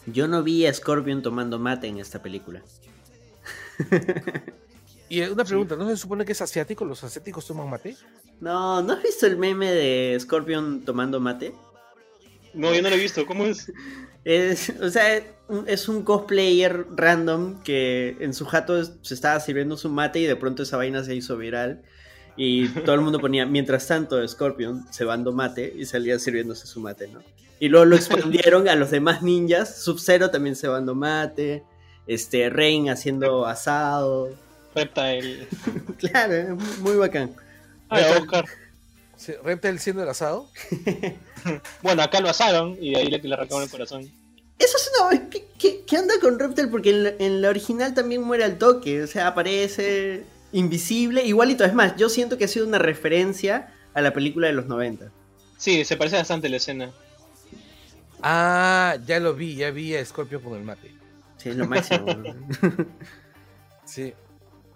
Yo 0.07 0.29
no 0.29 0.43
vi 0.45 0.65
a 0.67 0.73
Scorpion 0.73 1.23
tomando 1.23 1.59
mate 1.59 1.89
en 1.89 1.99
esta 1.99 2.23
película. 2.23 2.63
Y 5.09 5.21
una 5.23 5.45
pregunta, 5.45 5.75
¿no 5.77 5.89
se 5.89 5.97
supone 5.97 6.25
que 6.25 6.33
es 6.33 6.43
asiático? 6.43 6.85
¿Los 6.85 7.03
asiáticos 7.05 7.47
toman 7.47 7.71
mate? 7.71 7.97
No, 8.41 8.83
¿no 8.83 8.93
has 8.93 9.03
visto 9.03 9.27
el 9.27 9.37
meme 9.37 9.73
de 9.73 10.17
Scorpion 10.21 10.83
tomando 10.85 11.19
mate? 11.21 11.55
No, 12.55 12.75
yo 12.75 12.83
no 12.83 12.89
lo 12.91 12.97
he 12.97 13.01
visto. 13.01 13.25
¿Cómo 13.27 13.45
es? 13.47 13.73
Es, 14.25 14.69
o 14.83 14.91
sea, 14.91 15.23
es 15.67 15.89
un- 15.89 16.03
cosplayer 16.03 16.85
random 16.95 17.63
que 17.63 18.17
en 18.21 18.35
su 18.35 18.45
jato 18.45 18.85
se 18.85 19.15
estaba 19.15 19.41
sirviendo 19.41 19.79
su 19.79 19.89
mate 19.89 20.19
y 20.19 20.25
de 20.27 20.37
pronto 20.37 20.65
esa 20.65 20.77
vaina 20.77 21.03
se 21.03 21.15
hizo 21.15 21.39
viral. 21.39 21.83
Y 22.37 22.69
todo 22.85 22.95
el 22.97 23.01
mundo 23.01 23.21
ponía, 23.21 23.47
mientras 23.47 23.87
tanto, 23.87 24.27
Scorpion 24.29 24.85
cebando 24.93 25.33
mate 25.33 25.73
y 25.75 25.87
salía 25.87 26.19
sirviéndose 26.19 26.67
su 26.67 26.81
mate, 26.81 27.09
¿no? 27.09 27.23
Y 27.59 27.69
luego 27.69 27.87
lo 27.87 27.97
expandieron 27.97 28.69
a 28.69 28.75
los 28.77 28.91
demás 28.91 29.23
ninjas. 29.23 29.83
Sub-Zero 29.83 30.31
también 30.31 30.57
cebando 30.57 30.95
mate. 30.95 31.63
Este, 32.07 32.51
Rain 32.51 32.91
haciendo 32.91 33.47
asado. 33.47 34.29
Reptile. 34.79 35.47
Claro, 35.99 36.33
es 36.35 36.79
muy- 36.81 36.97
bacán. 36.97 37.35
Ah, 37.89 38.01
la 38.01 38.07
voy 38.09 38.17
a 38.17 38.21
buscar. 38.21 38.45
Sí, 39.17 39.33
Reptile 39.45 39.79
siendo 39.79 40.03
el 40.03 40.09
asado. 40.09 40.49
Bueno, 41.83 42.03
acá 42.03 42.21
lo 42.21 42.29
asaron 42.29 42.77
y 42.81 42.91
de 42.93 42.97
ahí 42.99 43.07
le, 43.09 43.19
le 43.19 43.35
arrancaron 43.35 43.63
el 43.63 43.71
corazón. 43.71 44.03
Eso 44.59 44.77
es 44.77 44.91
una. 45.11 45.29
¿Qué, 45.31 45.47
qué, 45.59 45.85
qué 45.87 45.99
onda 45.99 46.15
con 46.21 46.39
Reptile? 46.39 46.67
Porque 46.69 46.91
en 46.91 47.05
la, 47.05 47.11
en 47.19 47.41
la 47.43 47.49
original 47.49 47.95
también 47.95 48.23
muere 48.23 48.43
al 48.45 48.59
toque. 48.59 49.03
O 49.03 49.07
sea, 49.07 49.29
aparece 49.29 50.25
invisible. 50.53 51.25
Igualito. 51.25 51.65
Es 51.65 51.75
más, 51.75 51.95
yo 51.97 52.09
siento 52.09 52.37
que 52.39 52.45
ha 52.45 52.49
sido 52.49 52.67
una 52.67 52.79
referencia 52.79 53.73
a 53.95 54.01
la 54.01 54.13
película 54.13 54.49
de 54.49 54.53
los 54.53 54.67
90. 54.67 55.11
Sí, 55.57 55.85
se 55.85 55.97
parece 55.97 56.17
bastante 56.17 56.49
la 56.49 56.57
escena. 56.57 56.91
Ah, 58.23 58.97
ya 59.07 59.21
lo 59.21 59.35
vi, 59.35 59.55
ya 59.55 59.71
vi 59.71 59.95
a 59.97 60.05
Scorpio 60.05 60.43
con 60.43 60.55
el 60.59 60.65
mate. 60.65 60.93
Sí, 61.37 61.51
es 61.51 61.57
lo 61.57 61.67
máximo. 61.67 62.07
Sí. 63.85 64.13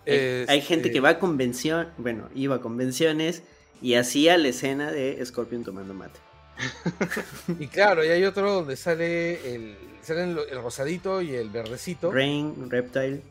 Hay- 0.06 0.44
Hay 0.48 0.60
gente 0.62 0.88
Este, 0.88 0.92
que 0.92 1.00
va 1.00 1.10
a 1.10 1.18
convención. 1.18 1.88
Bueno, 1.98 2.28
iba 2.34 2.56
a 2.56 2.60
convenciones 2.60 3.42
y 3.80 3.94
hacía 3.94 4.36
la 4.38 4.48
escena 4.48 4.90
de 4.90 5.24
Scorpion 5.24 5.64
tomando 5.64 5.94
mate. 5.94 6.18
Y 7.58 7.66
claro, 7.68 8.04
y 8.04 8.08
hay 8.08 8.24
otro 8.24 8.52
donde 8.52 8.76
sale 8.76 9.54
el, 9.54 9.76
salen 10.02 10.34
lo- 10.34 10.46
el 10.46 10.60
rosadito 10.62 11.20
y 11.22 11.34
el 11.34 11.50
verdecito. 11.50 12.12
Rain, 12.12 12.70
Reptile. 12.70 13.22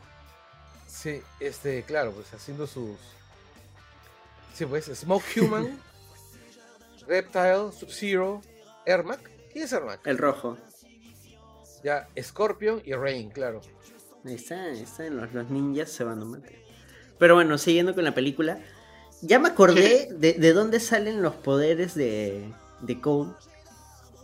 Sí, 0.88 1.20
este, 1.40 1.82
claro, 1.84 2.12
pues 2.12 2.32
haciendo 2.34 2.66
sus. 2.66 2.96
Sí, 4.54 4.66
pues, 4.66 4.84
Smoke 4.94 5.24
Human, 5.40 5.78
Reptile, 7.06 7.72
Sub-Zero, 7.72 8.42
Ermac. 8.86 9.20
¿Quién 9.52 9.64
es 9.64 9.72
Ermac? 9.72 10.06
El 10.06 10.18
rojo. 10.18 10.58
Ya, 11.82 12.08
Scorpion 12.20 12.80
y 12.84 12.92
Rain, 12.94 13.30
claro. 13.30 13.60
Ahí 14.24 14.34
está, 14.34 14.62
ahí 14.62 14.82
están 14.82 15.16
los, 15.16 15.32
los 15.32 15.50
ninjas 15.50 15.90
cebando 15.96 16.26
mate. 16.26 16.61
Pero 17.22 17.36
bueno, 17.36 17.56
siguiendo 17.56 17.94
con 17.94 18.02
la 18.02 18.14
película. 18.14 18.58
Ya 19.20 19.38
me 19.38 19.46
acordé 19.46 20.08
de, 20.10 20.32
de 20.32 20.52
dónde 20.52 20.80
salen 20.80 21.22
los 21.22 21.36
poderes 21.36 21.94
de, 21.94 22.52
de 22.80 23.00
Cole. 23.00 23.30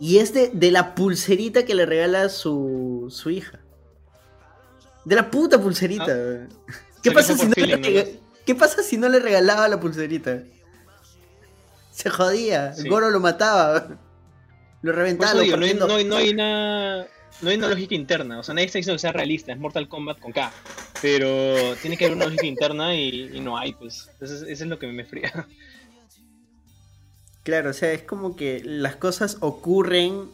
Y 0.01 0.17
es 0.17 0.33
de, 0.33 0.49
de 0.53 0.69
la 0.69 0.95
pulserita 0.95 1.63
que 1.63 1.75
le 1.75 1.85
regala 1.85 2.27
su, 2.27 3.07
su 3.09 3.29
hija. 3.29 3.61
De 5.05 5.15
la 5.15 5.31
puta 5.31 5.61
pulserita. 5.61 6.07
¿Qué, 7.01 7.09
Se 7.09 7.11
pasa 7.11 7.37
si 7.37 7.47
no 7.47 7.53
le 7.55 8.19
¿Qué 8.45 8.53
pasa 8.55 8.83
si 8.83 8.97
no 8.97 9.07
le 9.07 9.21
regalaba 9.21 9.69
la 9.69 9.79
pulserita? 9.79 10.43
Se 11.93 12.09
jodía. 12.09 12.73
Sí. 12.73 12.89
Goro 12.89 13.11
lo 13.11 13.21
mataba. 13.21 13.97
Lo 14.81 14.91
reventaba. 14.91 15.29
eso 15.31 15.37
lo 15.37 15.43
digo, 15.43 15.55
no 15.55 15.63
hay, 15.65 15.73
no 15.73 15.85
hay- 15.95 16.03
no 16.03 16.15
hay 16.17 16.29
una. 16.33 17.07
No 17.41 17.49
hay 17.49 17.57
una 17.57 17.69
lógica 17.69 17.95
interna. 17.95 18.39
O 18.39 18.43
sea, 18.43 18.53
nadie 18.53 18.65
está 18.65 18.79
diciendo 18.79 18.95
que 18.95 19.01
sea 19.01 19.11
realista. 19.11 19.51
Es 19.51 19.59
Mortal 19.59 19.87
Kombat 19.87 20.19
con 20.19 20.31
K. 20.31 20.51
Pero 21.01 21.75
tiene 21.81 21.97
que 21.97 22.05
haber 22.05 22.17
una 22.17 22.25
lógica 22.25 22.45
interna 22.45 22.95
y, 22.95 23.29
y 23.33 23.39
no 23.39 23.57
hay, 23.57 23.73
pues. 23.73 24.09
Eso 24.19 24.35
es, 24.35 24.41
eso 24.41 24.63
es 24.63 24.69
lo 24.69 24.79
que 24.79 24.87
me 24.87 25.05
fría. 25.05 25.47
Claro, 27.43 27.69
o 27.69 27.73
sea, 27.73 27.93
es 27.93 28.03
como 28.03 28.35
que 28.35 28.61
las 28.63 28.97
cosas 28.97 29.37
ocurren 29.39 30.25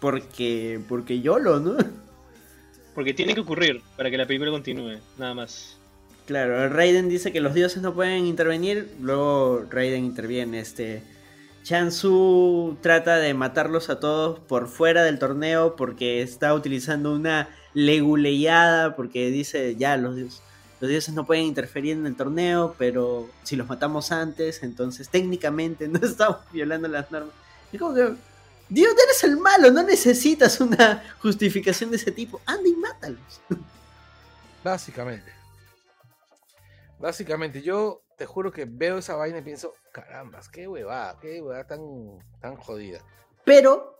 porque 0.00 0.80
porque 0.88 1.20
YOLO, 1.20 1.60
¿no? 1.60 1.76
Porque 2.94 3.14
tiene 3.14 3.34
que 3.34 3.40
ocurrir 3.40 3.80
para 3.96 4.10
que 4.10 4.18
la 4.18 4.26
película 4.26 4.50
continúe. 4.50 4.98
Nada 5.16 5.32
más. 5.32 5.76
Claro, 6.26 6.68
Raiden 6.68 7.08
dice 7.08 7.32
que 7.32 7.40
los 7.40 7.54
dioses 7.54 7.82
no 7.82 7.94
pueden 7.94 8.26
intervenir, 8.26 8.90
luego 9.00 9.64
Raiden 9.70 10.04
interviene, 10.04 10.60
este 10.60 11.02
Chansu 11.62 12.76
trata 12.80 13.16
de 13.16 13.34
matarlos 13.34 13.90
a 13.90 14.00
todos 14.00 14.38
por 14.40 14.68
fuera 14.68 15.04
del 15.04 15.18
torneo 15.18 15.76
porque 15.76 16.22
está 16.22 16.54
utilizando 16.54 17.14
una 17.14 17.48
leguleyada 17.74 18.96
porque 18.96 19.30
dice, 19.30 19.76
ya 19.76 19.96
los 19.96 20.16
dioses 20.80 21.14
no 21.14 21.26
pueden 21.26 21.44
interferir 21.44 21.96
en 21.96 22.06
el 22.06 22.16
torneo, 22.16 22.74
pero 22.78 23.28
si 23.42 23.56
los 23.56 23.68
matamos 23.68 24.10
antes, 24.12 24.62
entonces 24.62 25.08
técnicamente 25.08 25.86
no 25.88 26.00
estamos 26.00 26.38
violando 26.52 26.88
las 26.88 27.10
normas. 27.10 27.34
Es 27.72 27.78
como 27.78 27.94
que, 27.94 28.14
Dios, 28.68 28.94
eres 29.04 29.24
el 29.24 29.36
malo, 29.36 29.70
no 29.70 29.82
necesitas 29.82 30.60
una 30.60 31.02
justificación 31.20 31.90
de 31.90 31.96
ese 31.96 32.12
tipo. 32.12 32.40
Anda 32.46 32.68
y 32.68 32.74
mátalos. 32.74 33.40
Básicamente. 34.64 35.32
Básicamente, 36.98 37.62
yo 37.62 38.02
te 38.20 38.26
juro 38.26 38.52
que 38.52 38.66
veo 38.66 38.98
esa 38.98 39.16
vaina 39.16 39.38
y 39.38 39.42
pienso, 39.42 39.72
carambas, 39.92 40.50
qué 40.50 40.68
huevada, 40.68 41.16
qué 41.22 41.40
huevada 41.40 41.66
tan, 41.66 42.18
tan 42.42 42.54
jodida. 42.54 43.02
Pero, 43.46 43.98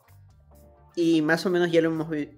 y 0.95 1.23
más 1.23 1.47
o 1.47 1.51
menos 1.51 1.73
ya 1.73 1.81
lo 1.81 1.89
hemos, 1.89 2.13
eh, 2.13 2.29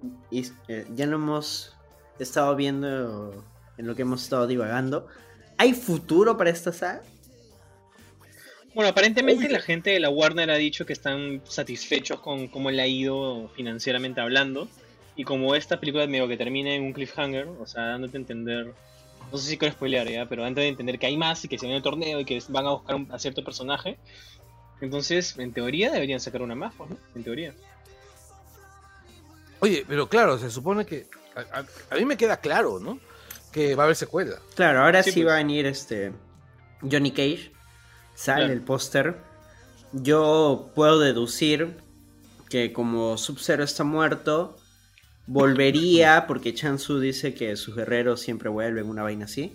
ya 0.94 1.06
lo 1.06 1.16
hemos 1.16 1.76
estado 2.20 2.54
viendo 2.54 3.44
en 3.78 3.86
lo 3.88 3.96
que 3.96 4.02
hemos 4.02 4.22
estado 4.22 4.46
divagando. 4.46 5.08
¿Hay 5.58 5.74
futuro 5.74 6.36
para 6.36 6.50
esta 6.50 6.72
saga? 6.72 7.02
Bueno, 8.76 8.90
aparentemente 8.90 9.48
la 9.48 9.60
gente 9.60 9.90
de 9.90 9.98
la 9.98 10.08
Warner 10.08 10.52
ha 10.52 10.56
dicho 10.58 10.86
que 10.86 10.92
están 10.92 11.42
satisfechos 11.42 12.20
con 12.20 12.46
cómo 12.46 12.70
le 12.70 12.80
ha 12.80 12.86
ido 12.86 13.48
financieramente 13.56 14.20
hablando. 14.20 14.68
Y 15.16 15.24
como 15.24 15.56
esta 15.56 15.80
película 15.80 16.06
medio 16.06 16.28
que 16.28 16.36
termina 16.36 16.72
en 16.72 16.84
un 16.84 16.92
cliffhanger, 16.92 17.48
o 17.48 17.66
sea, 17.66 17.86
dándote 17.86 18.18
a 18.18 18.20
entender, 18.20 18.72
no 19.32 19.38
sé 19.38 19.48
si 19.48 19.58
quiero 19.58 19.74
spoilear 19.74 20.08
ya, 20.08 20.26
pero 20.26 20.42
dándote 20.42 20.66
a 20.66 20.68
entender 20.68 20.98
que 20.98 21.06
hay 21.06 21.16
más 21.16 21.42
y 21.44 21.48
que 21.48 21.58
se 21.58 21.64
viene 21.64 21.78
el 21.78 21.82
torneo 21.82 22.20
y 22.20 22.24
que 22.24 22.40
van 22.48 22.66
a 22.66 22.72
buscar 22.72 22.98
a 23.10 23.18
cierto 23.18 23.42
personaje. 23.42 23.98
Entonces, 24.82 25.38
en 25.38 25.52
teoría 25.52 25.90
deberían 25.90 26.20
sacar 26.20 26.42
una 26.42 26.54
más, 26.54 26.74
pues, 26.76 26.90
¿no? 26.90 26.96
En 27.14 27.24
teoría. 27.24 27.54
Oye, 29.60 29.84
pero 29.88 30.08
claro, 30.08 30.38
se 30.38 30.50
supone 30.50 30.84
que. 30.84 31.06
A, 31.34 31.94
mí 31.94 32.04
me 32.04 32.16
queda 32.18 32.36
claro, 32.36 32.78
¿no? 32.78 33.00
Que 33.52 33.74
va 33.74 33.84
a 33.84 33.86
haber 33.86 33.96
secuela. 33.96 34.36
Claro, 34.54 34.84
ahora 34.84 35.02
sí, 35.02 35.22
va 35.22 35.32
a 35.32 35.36
pues. 35.36 35.44
venir 35.44 35.66
este. 35.66 36.12
Johnny 36.82 37.12
Cage. 37.12 37.52
Sale 38.14 38.52
el 38.52 38.60
póster. 38.60 39.16
Yo 39.92 40.70
puedo 40.74 40.98
deducir 40.98 41.78
que 42.50 42.72
como 42.72 43.16
Sub-Zero 43.16 43.64
está 43.64 43.84
muerto, 43.84 44.58
volvería, 45.26 46.26
porque 46.26 46.54
Chansu 46.54 46.98
dice 46.98 47.34
que 47.34 47.56
sus 47.56 47.74
guerreros 47.76 48.20
siempre 48.20 48.48
vuelven, 48.48 48.88
una 48.88 49.02
vaina 49.02 49.26
así. 49.26 49.52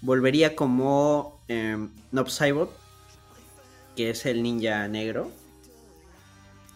Volvería 0.00 0.56
como 0.56 1.40
eh, 1.48 1.76
Nob 2.10 2.28
que 3.96 4.10
es 4.10 4.26
el 4.26 4.42
ninja 4.42 4.88
negro. 4.88 5.30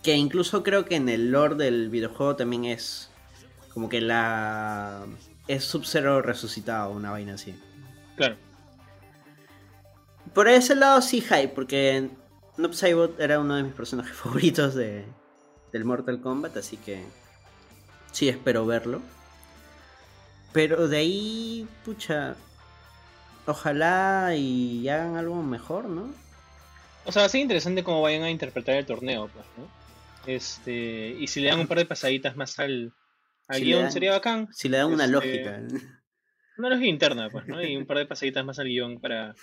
Que 0.02 0.14
incluso 0.14 0.62
creo 0.62 0.84
que 0.84 0.96
en 0.96 1.08
el 1.08 1.32
lore 1.32 1.56
del 1.56 1.88
videojuego 1.88 2.36
también 2.36 2.66
es 2.66 3.10
como 3.74 3.88
que 3.88 4.00
la... 4.00 5.04
Es 5.48 5.64
Sub-Zero 5.64 6.22
resucitado, 6.22 6.90
una 6.90 7.10
vaina 7.10 7.34
así. 7.34 7.54
Claro. 8.16 8.36
Por 10.34 10.48
ese 10.48 10.74
lado 10.74 11.02
sí 11.02 11.20
hype, 11.20 11.48
porque 11.48 12.10
Noob 12.56 12.74
Saibot 12.74 13.18
era 13.20 13.40
uno 13.40 13.56
de 13.56 13.62
mis 13.62 13.72
personajes 13.72 14.16
favoritos 14.16 14.74
de, 14.74 15.04
del 15.72 15.84
Mortal 15.84 16.20
Kombat, 16.20 16.56
así 16.56 16.76
que 16.76 17.04
sí 18.16 18.30
espero 18.30 18.64
verlo. 18.64 19.02
Pero 20.54 20.88
de 20.88 20.96
ahí, 20.96 21.68
pucha, 21.84 22.34
ojalá 23.46 24.34
y 24.34 24.88
hagan 24.88 25.16
algo 25.16 25.42
mejor, 25.42 25.84
¿no? 25.84 26.14
O 27.04 27.12
sea, 27.12 27.28
va 27.28 27.38
interesante 27.38 27.84
cómo 27.84 28.00
vayan 28.00 28.22
a 28.22 28.30
interpretar 28.30 28.76
el 28.76 28.86
torneo, 28.86 29.28
pues, 29.28 29.44
¿no? 29.58 29.68
Este, 30.26 31.14
y 31.20 31.26
si 31.26 31.40
le 31.40 31.50
dan 31.50 31.60
un 31.60 31.66
par 31.66 31.76
de 31.76 31.84
pasaditas 31.84 32.36
más 32.36 32.58
al, 32.58 32.94
al 33.48 33.60
guion, 33.60 33.92
sería 33.92 34.12
bacán. 34.12 34.48
Si 34.50 34.70
le 34.70 34.78
dan 34.78 34.94
una 34.94 35.04
este, 35.04 35.12
lógica. 35.12 35.62
Una 36.56 36.70
lógica 36.70 36.88
interna, 36.88 37.28
pues, 37.28 37.46
¿no? 37.46 37.62
Y 37.62 37.76
un 37.76 37.84
par 37.84 37.98
de 37.98 38.06
pasaditas 38.06 38.46
más 38.46 38.58
al 38.58 38.68
guion 38.68 38.98
para. 38.98 39.34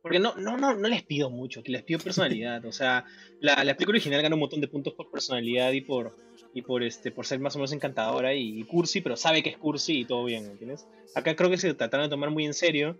Porque 0.00 0.18
no, 0.18 0.34
no, 0.36 0.56
no, 0.56 0.74
no 0.74 0.88
les 0.88 1.02
pido 1.02 1.28
mucho, 1.28 1.62
les 1.66 1.82
pido 1.82 2.00
personalidad. 2.00 2.64
O 2.64 2.72
sea, 2.72 3.04
la, 3.40 3.62
la 3.64 3.74
película 3.74 3.96
original 3.96 4.22
gana 4.22 4.34
un 4.34 4.40
montón 4.40 4.62
de 4.62 4.68
puntos 4.68 4.94
por 4.94 5.10
personalidad 5.10 5.72
y 5.72 5.82
por 5.82 6.16
y 6.54 6.62
por 6.62 6.84
este 6.84 7.10
por 7.10 7.26
ser 7.26 7.40
más 7.40 7.56
o 7.56 7.58
menos 7.58 7.72
encantadora 7.72 8.32
y, 8.32 8.62
cursi, 8.64 9.00
pero 9.00 9.16
sabe 9.16 9.42
que 9.42 9.50
es 9.50 9.58
cursi 9.58 10.00
y 10.00 10.04
todo 10.04 10.24
bien, 10.24 10.46
¿entiendes? 10.46 10.86
Acá 11.14 11.34
creo 11.34 11.50
que 11.50 11.58
se 11.58 11.74
trataron 11.74 12.06
de 12.06 12.10
tomar 12.10 12.30
muy 12.30 12.46
en 12.46 12.54
serio, 12.54 12.96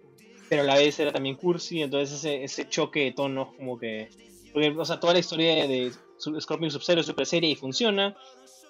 pero 0.49 0.63
a 0.63 0.65
la 0.65 0.75
vez 0.75 0.99
era 0.99 1.13
también 1.13 1.37
cursi, 1.37 1.81
entonces 1.81 2.19
ese, 2.19 2.45
ese 2.45 2.69
choque 2.69 3.05
de 3.05 3.13
tonos 3.13 3.55
como 3.57 3.79
que... 3.79 4.11
Porque, 4.53 4.69
o 4.69 4.85
sea, 4.85 5.01
toda 5.01 5.13
la 5.15 5.19
historia 5.21 5.67
de 5.67 5.93
Scorpion 6.41 6.71
Sub-Zero 6.71 7.01
es 7.01 7.07
súper 7.07 7.27
seria 7.27 7.49
y 7.49 7.57
funciona, 7.57 8.17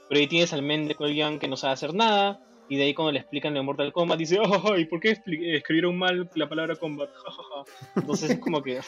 pero 0.09 0.21
ahí 0.21 0.27
tienes 0.27 0.53
al 0.53 0.63
men 0.63 0.87
de 0.87 0.95
Cole 0.95 1.39
que 1.39 1.49
no 1.49 1.57
sabe 1.57 1.73
hacer 1.73 1.95
nada, 1.95 2.41
y 2.69 2.77
de 2.77 2.85
ahí 2.85 2.95
cuando 2.95 3.13
le 3.13 3.21
explican 3.21 3.55
de 3.55 3.63
Mortal 3.63 3.93
Kombat 3.93 4.19
dice, 4.19 4.39
oh, 4.41 4.77
¿y 4.77 4.85
por 4.87 5.01
qué 5.01 5.11
escribieron 5.11 5.97
mal 5.97 6.31
la 6.35 6.49
palabra 6.49 6.77
combat? 6.77 7.11
Entonces 7.97 8.31
es 8.31 8.39
como 8.39 8.63
que... 8.63 8.81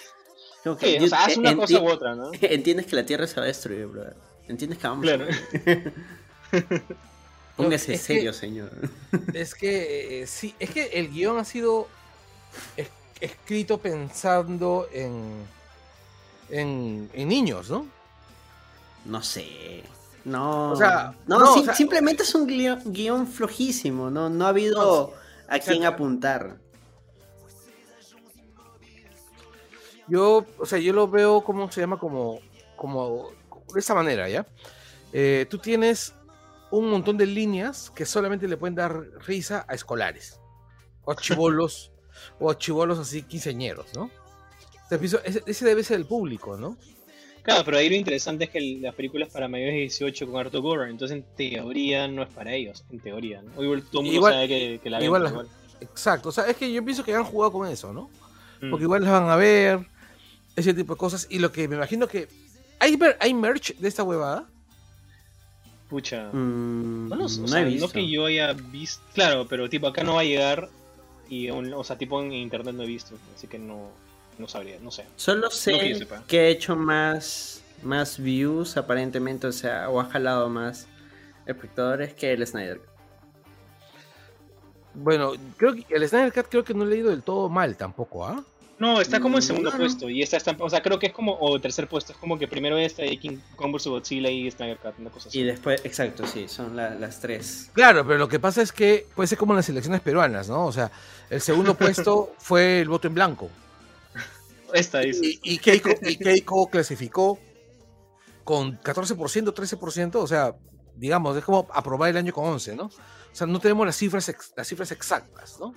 o 0.64 0.76
sea, 0.76 1.24
haz 1.24 1.36
una 1.36 1.56
cosa 1.56 1.80
u 1.80 1.88
otra, 1.88 2.14
¿no? 2.14 2.30
Entiendes 2.40 2.86
que 2.86 2.96
la 2.96 3.04
Tierra 3.04 3.26
se 3.26 3.36
va 3.36 3.44
a 3.44 3.46
destruir, 3.46 3.86
brother. 3.86 4.35
¿Entiendes 4.48 4.78
que 4.80 4.86
vamos 4.86 5.02
claro. 5.02 5.26
Póngase 7.56 7.96
serio, 7.96 8.32
señor. 8.32 8.70
Es 9.34 9.54
que 9.54 10.22
eh, 10.22 10.26
sí, 10.26 10.54
es 10.58 10.70
que 10.70 10.86
el 10.92 11.08
guion 11.10 11.38
ha 11.38 11.44
sido 11.44 11.88
escrito 13.20 13.78
pensando 13.78 14.88
en, 14.92 15.46
en, 16.50 17.28
niños, 17.28 17.70
¿no? 17.70 17.86
No 19.04 19.22
sé. 19.22 19.82
No, 20.24 20.72
o 20.72 20.76
sea, 20.76 21.14
no, 21.26 21.62
simplemente 21.72 22.24
es 22.24 22.34
un 22.34 22.46
guion, 22.46 23.28
flojísimo, 23.28 24.10
no, 24.10 24.28
no 24.28 24.46
ha 24.46 24.48
habido 24.48 25.14
a 25.48 25.58
quien 25.60 25.84
apuntar. 25.84 26.56
Yo, 30.08 30.44
o 30.58 30.66
sea, 30.66 30.78
yo 30.78 30.92
lo 30.92 31.08
veo 31.08 31.42
como 31.42 31.70
se 31.70 31.80
llama 31.80 31.98
como, 31.98 32.40
como 32.76 33.30
de 33.72 33.80
esta 33.80 33.94
manera, 33.94 34.28
¿ya? 34.28 34.46
Eh, 35.12 35.46
tú 35.48 35.58
tienes 35.58 36.14
un 36.70 36.90
montón 36.90 37.16
de 37.16 37.26
líneas 37.26 37.90
que 37.94 38.04
solamente 38.04 38.48
le 38.48 38.56
pueden 38.56 38.74
dar 38.74 39.04
risa 39.26 39.64
a 39.68 39.74
escolares, 39.74 40.40
o 41.04 41.12
a 41.12 41.16
chivolos, 41.20 41.92
o 42.38 42.50
a 42.50 42.58
chivolos 42.58 42.98
así 42.98 43.22
quinceñeros, 43.22 43.86
¿no? 43.94 44.10
Ese, 44.90 45.42
ese 45.46 45.64
debe 45.64 45.82
ser 45.82 45.96
el 45.96 46.06
público, 46.06 46.56
¿no? 46.56 46.76
Claro, 47.46 47.62
pero 47.64 47.76
ahí 47.76 47.88
lo 47.88 47.94
interesante 47.94 48.44
es 48.44 48.50
que 48.50 48.60
las 48.80 48.92
películas 48.94 49.32
para 49.32 49.46
mayores 49.46 49.74
de 49.74 49.80
18 49.82 50.26
con 50.26 50.40
Arthur 50.40 50.60
Gore, 50.62 50.90
entonces 50.90 51.16
en 51.16 51.24
teoría 51.36 52.08
no 52.08 52.24
es 52.24 52.28
para 52.28 52.52
ellos, 52.52 52.84
en 52.90 52.98
teoría, 52.98 53.40
¿no? 53.40 53.62
Igual 53.62 53.82
todo 53.84 54.02
el 54.02 54.08
mundo 54.08 54.28
sabe 54.28 54.80
que, 54.82 54.90
la 54.90 54.98
ven, 54.98 55.06
igual, 55.06 55.48
Exacto, 55.80 56.30
o 56.30 56.32
sea, 56.32 56.46
es 56.46 56.56
que 56.56 56.72
yo 56.72 56.84
pienso 56.84 57.04
que 57.04 57.14
han 57.14 57.22
jugado 57.22 57.52
con 57.52 57.68
eso, 57.68 57.92
¿no? 57.92 58.10
Mm. 58.60 58.70
Porque 58.70 58.84
igual 58.84 59.02
las 59.02 59.12
van 59.12 59.28
a 59.28 59.36
ver, 59.36 59.86
ese 60.56 60.74
tipo 60.74 60.94
de 60.94 60.98
cosas, 60.98 61.28
y 61.30 61.38
lo 61.38 61.52
que 61.52 61.68
me 61.68 61.76
imagino 61.76 62.08
que 62.08 62.28
¿Hay, 62.78 62.98
¿Hay 63.20 63.34
merch 63.34 63.76
de 63.76 63.88
esta 63.88 64.02
huevada? 64.02 64.46
Pucha. 65.88 66.30
Mm, 66.32 67.08
no, 67.08 67.16
no 67.16 67.88
que 67.88 68.10
yo 68.10 68.26
haya 68.26 68.52
visto. 68.52 69.02
Claro, 69.14 69.46
pero 69.48 69.68
tipo 69.68 69.86
acá 69.86 70.02
no 70.02 70.14
va 70.14 70.22
a 70.22 70.24
llegar. 70.24 70.68
Y 71.28 71.50
o 71.50 71.84
sea, 71.84 71.96
tipo 71.96 72.20
en 72.20 72.32
internet 72.32 72.74
no 72.74 72.82
he 72.82 72.86
visto. 72.86 73.16
Así 73.34 73.46
que 73.46 73.58
no, 73.58 73.90
no 74.38 74.48
sabría, 74.48 74.78
no 74.80 74.90
sé. 74.90 75.04
Solo 75.16 75.50
sé 75.50 75.98
que, 76.26 76.40
he 76.40 76.50
hecho 76.50 76.76
más, 76.76 77.62
más 77.82 78.18
views 78.18 78.76
aparentemente, 78.76 79.46
o 79.46 79.52
sea, 79.52 79.88
o 79.88 80.00
ha 80.00 80.04
jalado 80.04 80.48
más 80.48 80.86
espectadores 81.46 82.12
que 82.12 82.32
el 82.32 82.44
Snyder 82.44 82.80
Bueno, 84.94 85.32
creo 85.56 85.74
que 85.74 85.86
el 85.90 86.08
Snyder 86.08 86.32
Cut 86.32 86.46
creo 86.48 86.64
que 86.64 86.74
no 86.74 86.84
he 86.84 86.88
leído 86.88 87.10
del 87.10 87.22
todo 87.22 87.48
mal 87.48 87.76
tampoco, 87.76 88.26
¿ah? 88.26 88.44
No, 88.78 89.00
está 89.00 89.20
como 89.20 89.38
en 89.38 89.42
segundo 89.42 89.72
puesto. 89.72 90.10
Y 90.10 90.22
esta 90.22 90.36
está, 90.36 90.54
o 90.58 90.68
sea, 90.68 90.82
creo 90.82 90.98
que 90.98 91.06
es 91.06 91.12
como, 91.12 91.36
o 91.40 91.58
tercer 91.60 91.88
puesto, 91.88 92.12
es 92.12 92.18
como 92.18 92.38
que 92.38 92.46
primero 92.46 92.76
esta 92.76 93.06
y 93.06 93.16
King 93.16 93.38
Kong 93.56 93.72
vs. 93.72 93.86
Godzilla 93.86 94.28
y 94.28 94.50
Snyder 94.50 94.76
Cut, 94.76 94.98
una 94.98 95.10
cosa 95.10 95.28
así. 95.28 95.40
Y 95.40 95.44
después, 95.44 95.80
exacto, 95.84 96.26
sí, 96.26 96.46
son 96.46 96.76
las 96.76 97.20
tres. 97.20 97.70
Claro, 97.72 98.06
pero 98.06 98.18
lo 98.18 98.28
que 98.28 98.38
pasa 98.38 98.60
es 98.60 98.72
que 98.72 99.06
puede 99.14 99.28
ser 99.28 99.38
como 99.38 99.54
en 99.54 99.56
las 99.56 99.68
elecciones 99.70 100.02
peruanas, 100.02 100.48
¿no? 100.48 100.66
O 100.66 100.72
sea, 100.72 100.90
el 101.30 101.40
segundo 101.40 101.74
puesto 101.78 102.34
fue 102.38 102.80
el 102.80 102.88
voto 102.88 103.08
en 103.08 103.14
blanco. 103.14 103.48
Esta 104.74 105.00
dice. 105.00 105.24
Y, 105.24 105.40
y, 105.42 105.58
Keiko, 105.58 106.68
clasificó 106.68 107.38
con 108.44 108.78
14%, 108.82 109.54
13%, 109.54 110.16
o 110.16 110.26
sea, 110.26 110.54
digamos, 110.94 111.36
es 111.36 111.44
como 111.44 111.66
aprobar 111.72 112.10
el 112.10 112.18
año 112.18 112.32
con 112.32 112.44
11, 112.44 112.76
¿no? 112.76 112.84
O 112.84 112.90
sea, 113.32 113.46
no 113.46 113.58
tenemos 113.58 113.86
las 113.86 113.96
cifras, 113.96 114.32
las 114.54 114.68
cifras 114.68 114.92
exactas, 114.92 115.58
¿no? 115.60 115.74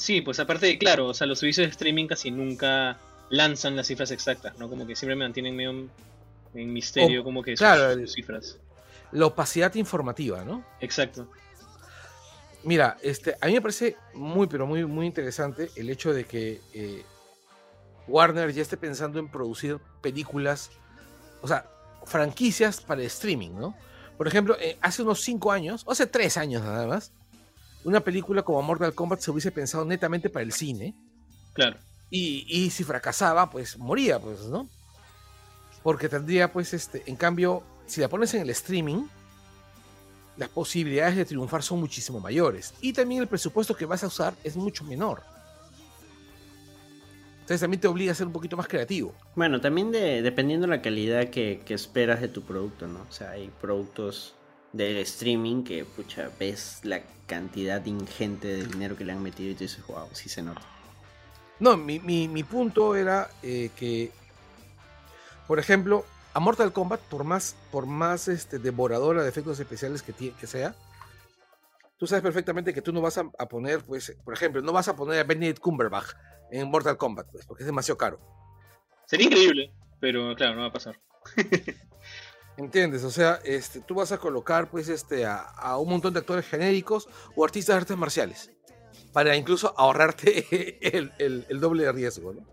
Sí, 0.00 0.22
pues 0.22 0.40
aparte, 0.40 0.78
claro, 0.78 1.08
o 1.08 1.14
sea, 1.14 1.26
los 1.26 1.40
servicios 1.40 1.66
de 1.66 1.72
streaming 1.72 2.06
casi 2.06 2.30
nunca 2.30 2.98
lanzan 3.28 3.76
las 3.76 3.86
cifras 3.86 4.10
exactas, 4.10 4.56
¿no? 4.56 4.70
Como 4.70 4.86
que 4.86 4.96
siempre 4.96 5.14
me 5.14 5.26
mantienen 5.26 5.54
medio 5.54 5.90
en 6.54 6.72
misterio, 6.72 7.22
como 7.22 7.42
que 7.42 7.52
claro, 7.52 8.06
cifras. 8.06 8.56
La 9.12 9.26
opacidad 9.26 9.74
informativa, 9.74 10.42
¿no? 10.42 10.64
Exacto. 10.80 11.28
Mira, 12.64 12.96
este, 13.02 13.36
a 13.42 13.46
mí 13.46 13.52
me 13.52 13.60
parece 13.60 13.98
muy, 14.14 14.46
pero 14.46 14.66
muy, 14.66 14.86
muy 14.86 15.04
interesante 15.04 15.70
el 15.76 15.90
hecho 15.90 16.14
de 16.14 16.24
que 16.24 16.62
eh, 16.72 17.04
Warner 18.08 18.54
ya 18.54 18.62
esté 18.62 18.78
pensando 18.78 19.18
en 19.18 19.28
producir 19.28 19.80
películas, 20.00 20.70
o 21.42 21.46
sea, 21.46 21.66
franquicias 22.06 22.80
para 22.80 23.02
el 23.02 23.06
streaming, 23.08 23.50
¿no? 23.50 23.76
Por 24.16 24.26
ejemplo, 24.26 24.56
eh, 24.58 24.78
hace 24.80 25.02
unos 25.02 25.20
5 25.20 25.52
años, 25.52 25.82
o 25.84 25.92
hace 25.92 26.06
3 26.06 26.38
años 26.38 26.62
nada 26.62 26.86
más, 26.86 27.12
una 27.84 28.00
película 28.00 28.42
como 28.42 28.62
Mortal 28.62 28.94
Kombat 28.94 29.20
se 29.20 29.30
hubiese 29.30 29.52
pensado 29.52 29.84
netamente 29.84 30.30
para 30.30 30.42
el 30.42 30.52
cine. 30.52 30.94
Claro. 31.52 31.78
Y, 32.10 32.46
y 32.48 32.70
si 32.70 32.84
fracasaba, 32.84 33.50
pues 33.50 33.78
moría, 33.78 34.18
pues, 34.18 34.42
¿no? 34.46 34.68
Porque 35.82 36.08
tendría, 36.08 36.52
pues, 36.52 36.74
este, 36.74 37.02
en 37.06 37.16
cambio, 37.16 37.62
si 37.86 38.00
la 38.00 38.08
pones 38.08 38.34
en 38.34 38.42
el 38.42 38.50
streaming, 38.50 39.06
las 40.36 40.48
posibilidades 40.48 41.16
de 41.16 41.24
triunfar 41.24 41.62
son 41.62 41.80
muchísimo 41.80 42.20
mayores. 42.20 42.74
Y 42.80 42.92
también 42.92 43.20
el 43.20 43.28
presupuesto 43.28 43.76
que 43.76 43.84
vas 43.84 44.02
a 44.02 44.06
usar 44.06 44.34
es 44.42 44.56
mucho 44.56 44.84
menor. 44.84 45.22
Entonces 47.50 47.60
también 47.60 47.80
te 47.80 47.88
obliga 47.88 48.12
a 48.12 48.14
ser 48.14 48.28
un 48.28 48.32
poquito 48.32 48.56
más 48.56 48.68
creativo. 48.68 49.12
Bueno, 49.34 49.60
también 49.60 49.90
de, 49.90 50.22
dependiendo 50.22 50.66
de 50.66 50.76
la 50.76 50.82
calidad 50.82 51.30
que, 51.30 51.62
esperas 51.68 52.20
de 52.20 52.28
tu 52.28 52.42
producto, 52.42 52.86
¿no? 52.86 53.00
O 53.08 53.12
sea, 53.12 53.32
hay 53.32 53.50
productos 53.60 54.34
del 54.72 54.98
streaming 54.98 55.64
que, 55.64 55.84
pucha, 55.84 56.30
ves 56.38 56.80
la 56.84 57.02
cantidad 57.26 57.84
ingente 57.86 58.48
de 58.48 58.66
dinero 58.66 58.96
que 58.96 59.04
le 59.04 59.12
han 59.12 59.22
metido 59.22 59.50
y 59.50 59.54
te 59.54 59.64
dices, 59.64 59.84
wow, 59.86 60.08
sí 60.12 60.28
se 60.28 60.42
nota. 60.42 60.62
No, 61.58 61.76
mi, 61.76 62.42
punto 62.44 62.94
era 62.94 63.28
eh, 63.42 63.70
que, 63.76 64.10
por 65.46 65.58
ejemplo, 65.58 66.04
a 66.32 66.40
Mortal 66.40 66.72
Kombat, 66.72 67.00
por 67.00 67.24
más, 67.24 67.56
por 67.70 67.86
más 67.86 68.28
este, 68.28 68.58
devoradora 68.58 69.22
de 69.22 69.28
efectos 69.28 69.60
especiales 69.60 70.02
que, 70.02 70.12
que 70.12 70.46
sea, 70.46 70.74
tú 71.98 72.06
sabes 72.06 72.22
perfectamente 72.22 72.72
que 72.72 72.80
tú 72.80 72.92
no 72.92 73.02
vas 73.02 73.18
a, 73.18 73.24
poner, 73.46 73.84
pues, 73.84 74.16
por 74.24 74.32
ejemplo, 74.32 74.62
no 74.62 74.72
vas 74.72 74.88
a 74.88 74.96
poner 74.96 75.20
a 75.20 75.24
Benedict 75.24 75.60
Cumberbatch 75.60 76.14
en 76.50 76.70
Mortal 76.70 76.96
Kombat, 76.96 77.30
pues, 77.30 77.44
porque 77.44 77.62
es 77.62 77.66
demasiado 77.66 77.98
caro. 77.98 78.18
Sería 79.06 79.26
increíble, 79.26 79.72
pero 80.00 80.34
claro, 80.34 80.54
no 80.54 80.62
va 80.62 80.68
a 80.68 80.72
pasar. 80.72 80.98
¿Entiendes? 82.60 83.04
O 83.04 83.10
sea, 83.10 83.40
este, 83.42 83.80
tú 83.80 83.94
vas 83.94 84.12
a 84.12 84.18
colocar, 84.18 84.68
pues, 84.68 84.90
este, 84.90 85.24
a, 85.24 85.78
un 85.78 85.88
montón 85.88 86.12
de 86.12 86.20
actores 86.20 86.46
genéricos 86.46 87.08
o 87.34 87.42
artistas 87.42 87.74
de 87.74 87.80
artes 87.80 87.96
marciales, 87.96 88.50
para 89.14 89.34
incluso 89.34 89.72
ahorrarte 89.78 90.76
el, 91.18 91.46
el 91.48 91.60
doble 91.60 91.84
de 91.84 91.92
riesgo, 91.92 92.34
¿no? 92.34 92.46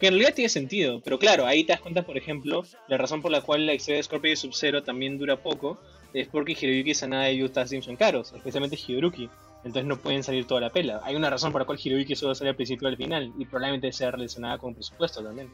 Que 0.00 0.06
en 0.06 0.14
realidad 0.14 0.34
tiene 0.34 0.48
sentido, 0.48 1.02
pero 1.02 1.18
claro, 1.18 1.46
ahí 1.46 1.64
te 1.64 1.72
das 1.74 1.82
cuenta, 1.82 2.02
por 2.02 2.16
ejemplo, 2.16 2.64
la 2.88 2.96
razón 2.96 3.20
por 3.20 3.30
la 3.30 3.42
cual 3.42 3.66
la 3.66 3.74
historia 3.74 3.96
de 3.96 4.02
Scorpio 4.04 4.32
y 4.32 4.36
Sub-Zero 4.36 4.82
también 4.82 5.18
dura 5.18 5.42
poco 5.42 5.78
es 6.14 6.28
porque 6.28 6.56
Hiroyuki 6.58 6.94
Sanada 6.94 7.30
y 7.30 7.38
Yuta 7.38 7.66
Sim 7.66 7.82
son 7.82 7.96
caros, 7.96 8.32
especialmente 8.34 8.78
Hiroyuki. 8.86 9.28
Entonces 9.64 9.84
no 9.84 9.98
pueden 9.98 10.22
salir 10.22 10.46
toda 10.46 10.62
la 10.62 10.70
pela. 10.70 11.00
Hay 11.04 11.14
una 11.14 11.28
razón 11.28 11.52
por 11.52 11.60
la 11.60 11.66
cual 11.66 11.78
Hiroyuki 11.82 12.16
solo 12.16 12.34
sale 12.34 12.50
al 12.50 12.56
principio 12.56 12.88
y 12.88 12.92
al 12.92 12.96
final, 12.96 13.32
y 13.36 13.44
probablemente 13.44 13.92
sea 13.92 14.10
relacionada 14.10 14.56
con 14.56 14.74
presupuesto 14.74 15.22
también. 15.22 15.50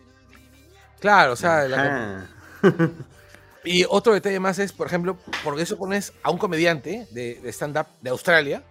Claro, 1.00 1.32
o 1.32 1.36
sea. 1.36 2.28
y 3.64 3.84
otro 3.88 4.12
detalle 4.12 4.40
más 4.40 4.58
es, 4.58 4.72
por 4.72 4.86
ejemplo, 4.86 5.18
porque 5.44 5.62
eso 5.62 5.76
pones 5.76 6.12
a 6.22 6.30
un 6.30 6.38
comediante 6.38 7.06
de, 7.10 7.36
de 7.36 7.48
stand-up 7.52 7.86
de 8.00 8.10
Australia 8.10 8.62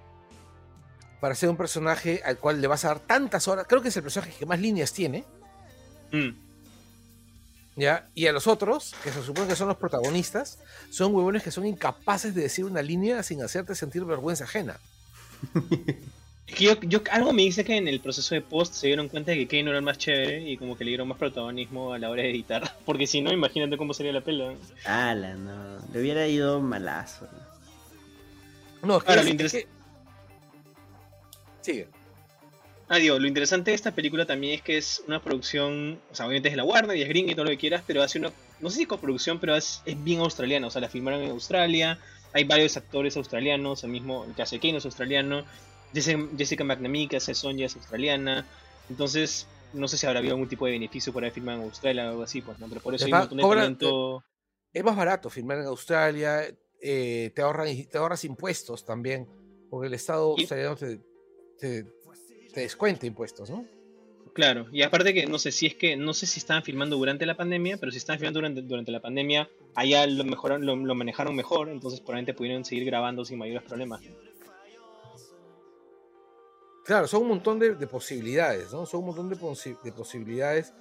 para 1.20 1.36
ser 1.36 1.50
un 1.50 1.58
personaje 1.58 2.22
al 2.26 2.38
cual 2.38 2.62
le 2.62 2.68
vas 2.68 2.84
a 2.86 2.90
dar 2.90 3.00
tantas 3.00 3.48
horas. 3.48 3.66
Creo 3.68 3.82
que 3.82 3.90
es 3.90 3.98
el 3.98 4.04
personaje 4.04 4.34
que 4.38 4.46
más 4.46 4.60
líneas 4.60 4.92
tiene 4.92 5.26
Mm. 6.12 6.30
¿Ya? 7.78 8.10
Y 8.14 8.28
a 8.28 8.34
los 8.34 8.48
otros, 8.48 8.94
que 9.04 9.12
se 9.12 9.24
supone 9.24 9.48
que 9.48 9.56
son 9.56 9.70
los 9.70 9.78
protagonistas, 9.78 10.60
son 10.90 11.16
huevones 11.16 11.42
que 11.42 11.52
son 11.52 11.66
incapaces 11.66 12.36
de 12.36 12.42
decir 12.42 12.66
una 12.66 12.82
línea 12.82 13.24
sin 13.24 13.42
hacerte 13.42 13.76
sentir 13.76 14.04
vergüenza 14.04 14.44
ajena. 14.44 14.80
yo, 16.58 17.02
algo 17.12 17.34
me 17.34 17.44
dice 17.44 17.64
que 17.64 17.78
en 17.78 17.88
el 17.88 18.00
proceso 18.00 18.36
de 18.36 18.42
post 18.42 18.74
se 18.74 18.88
dieron 18.88 19.10
cuenta 19.10 19.32
de 19.32 19.38
que 19.38 19.48
Kane 19.48 19.70
era 19.70 19.78
el 19.78 19.84
más 19.84 19.98
chévere 19.98 20.50
y 20.50 20.58
como 20.58 20.78
que 20.78 20.84
le 20.84 20.90
dieron 20.90 21.08
más 21.08 21.18
protagonismo 21.18 21.94
a 21.94 22.00
la 22.00 22.10
hora 22.10 22.24
de 22.24 22.32
editar. 22.32 22.76
Porque 22.86 23.08
si 23.08 23.22
no, 23.22 23.32
imagínate 23.32 23.78
cómo 23.78 23.94
sería 23.94 24.12
la 24.12 24.22
pela. 24.22 24.54
Ala, 24.86 25.36
no. 25.36 25.78
Le 25.94 26.02
hubiera 26.02 26.28
ido 26.28 26.60
malazo. 26.60 27.28
No, 28.84 28.98
es 28.98 29.04
que, 29.04 29.68
Sigue. 31.62 31.88
Ah, 32.90 32.98
digo, 32.98 33.18
lo 33.20 33.28
interesante 33.28 33.72
de 33.72 33.76
esta 33.76 33.92
película 33.92 34.26
también 34.26 34.56
es 34.56 34.62
que 34.62 34.78
es 34.78 35.04
una 35.08 35.22
producción, 35.22 36.00
o 36.12 36.16
sea, 36.16 36.26
obviamente 36.26 36.50
es 36.50 36.54
de 36.54 36.58
la 36.58 36.66
Warner 36.66 36.98
y 36.98 37.04
es 37.04 37.08
gringa 37.08 37.32
y 37.32 37.36
todo 37.36 37.46
lo 37.46 37.52
que 37.52 37.58
quieras, 37.58 37.84
pero 37.88 38.04
hace 38.04 38.20
una, 38.20 38.32
no 38.60 38.70
sé 38.70 38.80
si 38.80 38.86
coproducción, 38.86 39.40
pero 39.40 39.56
es, 39.56 39.82
es 39.86 40.04
bien 40.04 40.20
australiana, 40.20 40.68
o 40.68 40.72
sea, 40.72 40.82
la 40.82 40.90
filmaron 40.90 41.22
en 41.22 41.30
Australia, 41.30 42.00
hay 42.34 42.44
varios 42.44 42.76
actores 42.76 43.16
australianos, 43.16 43.86
el 43.86 43.92
mismo, 43.92 44.26
el 44.26 44.36
que 44.36 44.42
hace 44.42 44.60
Kane 44.60 44.78
es 44.78 44.86
australiano, 44.86 45.46
Jessica, 45.94 46.64
McNamee 46.64 47.08
que 47.08 47.18
hace 47.18 47.34
Sonja 47.34 47.66
es 47.66 47.76
australiana, 47.76 48.46
entonces 48.90 49.48
no 49.74 49.88
sé 49.88 49.98
si 49.98 50.06
habrá 50.06 50.20
habido 50.20 50.36
algún 50.36 50.50
tipo 50.50 50.66
de 50.66 50.74
beneficio 50.74 51.14
por 51.14 51.24
haber 51.24 51.38
en 51.38 51.50
Australia 51.50 52.06
o 52.06 52.10
algo 52.10 52.24
así, 52.24 52.42
pues, 52.42 52.60
¿no? 52.60 52.68
Pero 52.68 52.82
por 52.82 52.96
eso 52.96 53.06
hay 53.06 53.12
un 53.12 53.20
montón 53.20 53.38
de 53.38 53.44
talento... 53.44 54.24
Es 54.74 54.84
más 54.84 54.96
barato 54.96 55.30
filmar 55.30 55.58
en 55.58 55.66
Australia, 55.66 56.44
eh, 56.82 57.32
te, 57.36 57.42
ahorran, 57.42 57.68
te 57.90 57.98
ahorras 57.98 58.24
impuestos 58.24 58.86
también, 58.86 59.28
porque 59.70 59.88
el 59.88 59.94
Estado 59.94 60.32
australiano 60.32 60.78
te 60.78 61.02
te 62.52 62.62
descuenta 62.62 63.06
impuestos, 63.06 63.50
¿no? 63.50 63.66
Claro, 64.34 64.68
y 64.72 64.82
aparte 64.82 65.14
que 65.14 65.26
no 65.26 65.40
sé 65.40 65.52
si 65.52 65.68
es 65.68 65.76
que, 65.76 65.98
no 65.98 66.14
sé 66.14 66.26
si 66.26 66.40
estaban 66.40 66.64
filmando 66.64 66.96
durante 66.96 67.26
la 67.26 67.36
pandemia, 67.36 67.78
pero 67.78 67.92
si 67.92 67.98
estaban 67.98 68.20
filmando 68.20 68.40
durante, 68.40 68.62
durante 68.62 68.92
la 68.92 69.02
pandemia, 69.02 69.50
allá 69.76 70.08
lo 70.08 70.24
mejoraron, 70.24 70.66
lo, 70.66 70.96
manejaron 70.96 71.36
mejor, 71.36 71.68
entonces 71.68 72.00
probablemente 72.00 72.34
pudieron 72.34 72.64
seguir 72.64 72.86
grabando 72.86 73.26
sin 73.26 73.38
mayores 73.38 73.64
problemas. 73.64 74.02
Claro, 76.86 77.08
son 77.08 77.24
un 77.24 77.28
montón 77.30 77.60
de, 77.60 77.76
posibilidades, 77.88 78.72
¿no? 78.74 78.86
Son 78.86 79.02
un 79.02 79.08
montón 79.08 79.30
de, 79.30 79.36
de 79.84 79.92
posibilidades 79.92 80.74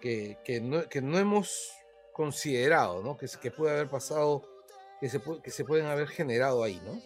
que, 0.00 0.38
que, 0.44 0.60
no, 0.60 0.88
que, 0.88 1.00
no, 1.00 1.18
hemos 1.18 1.72
considerado, 2.12 3.02
¿no? 3.02 3.16
Que, 3.16 3.26
que 3.40 3.50
puede 3.50 3.74
haber 3.74 3.88
pasado, 3.88 4.42
que 5.00 5.08
se, 5.08 5.20
que 5.42 5.50
se 5.50 5.64
pueden 5.64 5.86
haber 5.86 6.08
generado 6.08 6.62
ahí, 6.62 6.80
¿no? 6.84 7.00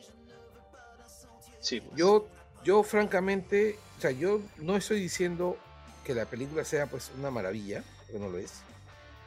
Sí. 1.60 1.80
Pues. 1.80 1.96
Yo, 1.96 2.26
yo 2.64 2.82
francamente 2.82 3.78
o 4.00 4.02
sea, 4.02 4.12
yo 4.12 4.40
no 4.56 4.76
estoy 4.76 4.98
diciendo 4.98 5.58
que 6.06 6.14
la 6.14 6.24
película 6.24 6.64
sea 6.64 6.86
pues 6.86 7.10
una 7.18 7.30
maravilla, 7.30 7.84
porque 7.98 8.18
no 8.18 8.30
lo 8.30 8.38
es. 8.38 8.62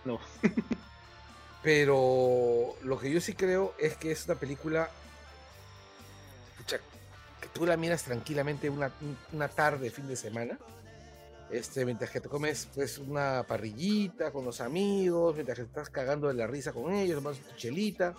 No. 0.04 0.20
pero 1.62 2.76
lo 2.82 3.00
que 3.00 3.12
yo 3.12 3.22
sí 3.22 3.34
creo 3.34 3.76
es 3.78 3.96
que 3.98 4.12
es 4.12 4.26
una 4.26 4.34
película 4.34 4.90
tú 7.54 7.66
la 7.66 7.78
miras 7.78 8.04
tranquilamente 8.04 8.70
una, 8.70 8.92
una 9.32 9.48
tarde, 9.48 9.90
fin 9.90 10.08
de 10.08 10.16
semana. 10.16 10.58
Este, 11.52 11.86
mientras 11.86 12.10
que 12.10 12.20
te 12.20 12.30
comes 12.30 12.68
pues 12.74 12.98
una 12.98 13.46
parrillita 13.48 14.32
con 14.32 14.44
los 14.44 14.60
amigos, 14.60 15.36
mientras 15.36 15.60
que 15.60 15.66
estás 15.66 15.90
cagando 15.90 16.28
de 16.28 16.34
la 16.34 16.48
risa 16.48 16.74
con 16.74 16.92
ellos, 16.92 17.16
tomas 17.16 17.38
tu 17.38 17.56
chelita. 17.56 18.16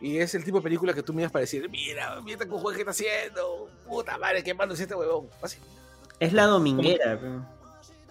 Y 0.00 0.18
es 0.18 0.34
el 0.34 0.44
tipo 0.44 0.58
de 0.58 0.62
película 0.62 0.94
que 0.94 1.02
tú 1.02 1.12
miras 1.12 1.30
para 1.30 1.40
decir, 1.40 1.68
mira, 1.68 2.20
mira 2.22 2.46
con 2.46 2.58
juez 2.58 2.74
que 2.76 2.82
está 2.82 2.90
haciendo, 2.90 3.70
puta 3.86 4.16
madre, 4.18 4.42
qué 4.42 4.54
malo 4.54 4.74
es 4.74 4.80
este 4.80 4.94
huevón. 4.94 5.28
Así. 5.42 5.58
Es 6.18 6.32
la 6.32 6.44
dominguera. 6.44 7.18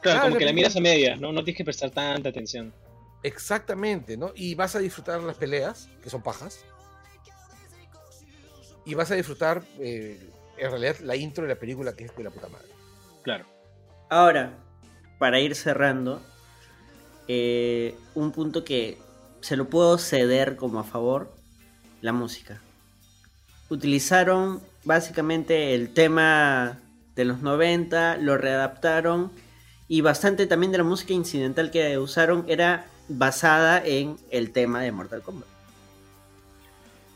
Claro, 0.01 0.21
como 0.21 0.37
que 0.37 0.45
la 0.45 0.53
miras 0.53 0.75
a 0.75 0.79
medias, 0.79 1.19
¿no? 1.19 1.31
No 1.31 1.43
tienes 1.43 1.57
que 1.57 1.65
prestar 1.65 1.91
tanta 1.91 2.29
atención. 2.29 2.73
Exactamente, 3.21 4.17
¿no? 4.17 4.31
Y 4.35 4.55
vas 4.55 4.75
a 4.75 4.79
disfrutar 4.79 5.21
las 5.21 5.37
peleas, 5.37 5.89
que 6.01 6.09
son 6.09 6.21
pajas. 6.21 6.63
Y 8.85 8.93
vas 8.93 9.11
a 9.11 9.15
disfrutar, 9.15 9.61
eh, 9.79 10.31
en 10.59 10.71
realidad, 10.71 10.97
la 10.99 11.15
intro 11.15 11.43
de 11.43 11.53
la 11.53 11.59
película, 11.59 11.93
que 11.93 12.05
es 12.05 12.15
de 12.15 12.23
la 12.23 12.29
puta 12.29 12.47
madre. 12.49 12.67
Claro. 13.23 13.45
Ahora, 14.09 14.53
para 15.17 15.39
ir 15.39 15.55
cerrando, 15.55 16.21
eh, 17.27 17.95
un 18.15 18.31
punto 18.31 18.63
que 18.63 18.97
se 19.41 19.55
lo 19.55 19.69
puedo 19.69 19.97
ceder 19.97 20.55
como 20.55 20.79
a 20.79 20.83
favor 20.83 21.31
la 22.01 22.13
música. 22.13 22.61
Utilizaron 23.69 24.61
básicamente 24.83 25.75
el 25.75 25.93
tema 25.93 26.79
de 27.15 27.25
los 27.25 27.41
90, 27.41 28.17
lo 28.17 28.37
readaptaron 28.37 29.31
y 29.87 30.01
bastante 30.01 30.47
también 30.47 30.71
de 30.71 30.79
la 30.79 30.83
música 30.83 31.13
incidental 31.13 31.71
que 31.71 31.97
usaron 31.97 32.45
era 32.47 32.87
basada 33.07 33.83
en 33.83 34.17
el 34.31 34.51
tema 34.51 34.81
de 34.81 34.91
Mortal 34.91 35.21
Kombat. 35.21 35.58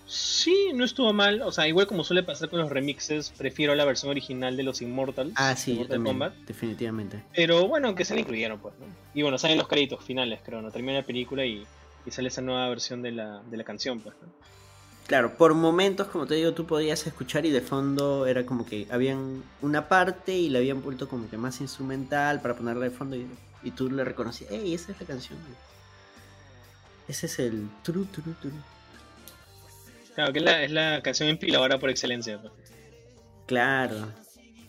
Sí, 0.05 0.71
no 0.73 0.83
estuvo 0.83 1.13
mal. 1.13 1.41
O 1.41 1.51
sea, 1.51 1.67
igual 1.67 1.87
como 1.87 2.03
suele 2.03 2.23
pasar 2.23 2.49
con 2.49 2.59
los 2.59 2.69
remixes, 2.69 3.31
prefiero 3.37 3.73
la 3.75 3.85
versión 3.85 4.11
original 4.11 4.57
de 4.57 4.63
los 4.63 4.81
Immortals. 4.81 5.33
Ah, 5.35 5.55
sí, 5.55 5.73
Mortal 5.73 6.33
definitivamente. 6.45 7.23
Pero 7.35 7.67
bueno, 7.67 7.87
aunque 7.87 8.05
se 8.05 8.13
la 8.13 8.21
incluyeron, 8.21 8.59
pues. 8.59 8.73
Y 9.13 9.21
bueno, 9.21 9.37
salen 9.37 9.57
los 9.57 9.67
créditos 9.67 10.03
finales, 10.03 10.39
creo, 10.43 10.61
¿no? 10.61 10.71
Termina 10.71 10.99
la 10.99 11.05
película 11.05 11.45
y, 11.45 11.65
y 12.05 12.11
sale 12.11 12.27
esa 12.27 12.41
nueva 12.41 12.67
versión 12.69 13.01
de 13.01 13.11
la, 13.11 13.41
de 13.43 13.57
la 13.57 13.63
canción, 13.63 13.99
pues. 13.99 14.15
¿no? 14.21 14.29
Claro, 15.07 15.35
por 15.35 15.53
momentos, 15.53 16.07
como 16.07 16.25
te 16.25 16.35
digo, 16.35 16.53
tú 16.53 16.65
podías 16.65 17.05
escuchar 17.05 17.45
y 17.45 17.51
de 17.51 17.59
fondo 17.59 18.25
era 18.25 18.45
como 18.45 18.65
que 18.65 18.87
habían 18.89 19.43
una 19.61 19.89
parte 19.89 20.33
y 20.33 20.49
la 20.49 20.59
habían 20.59 20.81
vuelto 20.81 21.09
como 21.09 21.29
que 21.29 21.37
más 21.37 21.59
instrumental 21.59 22.41
para 22.41 22.55
ponerla 22.55 22.85
de 22.85 22.91
fondo 22.91 23.17
y, 23.17 23.71
tú 23.71 23.89
le 23.89 24.03
reconocías, 24.03 24.51
¡Ey, 24.51 24.73
esa 24.73 24.91
es 24.91 25.01
la 25.01 25.07
canción! 25.07 25.39
Ese 27.07 27.25
es 27.25 27.39
el 27.39 27.69
tru, 27.83 28.05
tru, 28.05 28.33
tru. 28.33 28.51
Claro, 30.15 30.33
que 30.33 30.39
es 30.39 30.45
la, 30.45 30.63
es 30.63 30.71
la 30.71 31.01
canción 31.01 31.29
empiladora 31.29 31.79
por 31.79 31.89
excelencia. 31.89 32.41
Pues. 32.41 32.53
Claro. 33.45 34.07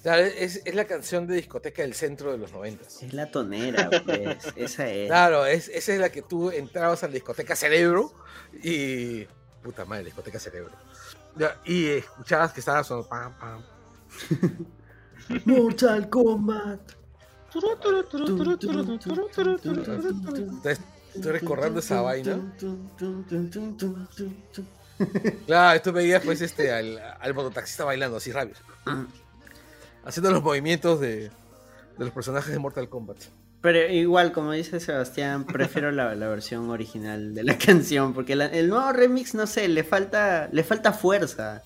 Claro, 0.02 0.22
es, 0.22 0.60
es, 0.64 0.74
la 0.74 0.84
canción 0.84 1.26
de 1.26 1.36
discoteca 1.36 1.82
del 1.82 1.94
centro 1.94 2.32
de 2.32 2.38
los 2.38 2.52
noventas. 2.52 3.02
Es 3.02 3.14
la 3.14 3.30
tonera, 3.30 3.88
pues. 4.04 4.38
esa 4.56 4.90
es. 4.90 5.08
Claro, 5.08 5.46
es, 5.46 5.68
esa 5.68 5.94
es 5.94 5.98
la 5.98 6.10
que 6.10 6.22
tú 6.22 6.50
entrabas 6.50 7.02
a 7.04 7.06
la 7.06 7.14
discoteca 7.14 7.56
Cerebro 7.56 8.12
y 8.62 9.26
puta 9.62 9.84
madre, 9.86 10.04
discoteca 10.04 10.38
cerebro. 10.38 10.72
y 11.64 11.86
escuchabas 11.86 12.52
que 12.52 12.60
estaba 12.60 12.84
sonando 12.84 13.08
pam, 13.08 13.38
pam, 13.38 13.64
Mortal 15.46 16.08
Kombat. 16.10 16.80
Estoy 21.14 21.32
recordando 21.32 21.80
esa 21.80 22.02
vaina. 22.02 22.38
Claro, 25.46 25.76
esto 25.76 25.92
veías 25.92 26.22
pues 26.24 26.40
este 26.40 26.72
al, 26.72 26.98
al 27.20 27.34
mototaxista 27.34 27.84
bailando 27.84 28.16
así 28.18 28.30
rápido. 28.32 28.58
Haciendo 30.04 30.30
los 30.30 30.42
movimientos 30.42 31.00
de, 31.00 31.16
de 31.28 31.30
los 31.98 32.10
personajes 32.10 32.52
de 32.52 32.58
Mortal 32.58 32.88
Kombat. 32.88 33.16
Pero 33.60 33.90
igual, 33.90 34.32
como 34.32 34.52
dice 34.52 34.78
Sebastián, 34.78 35.44
prefiero 35.44 35.90
la, 35.90 36.14
la 36.14 36.28
versión 36.28 36.68
original 36.68 37.34
de 37.34 37.44
la 37.44 37.56
canción, 37.58 38.12
porque 38.12 38.36
la- 38.36 38.46
el 38.46 38.68
nuevo 38.68 38.92
remix, 38.92 39.34
no 39.34 39.46
sé, 39.46 39.68
le 39.68 39.84
falta, 39.84 40.48
le 40.52 40.62
falta 40.64 40.92
fuerza. 40.92 41.62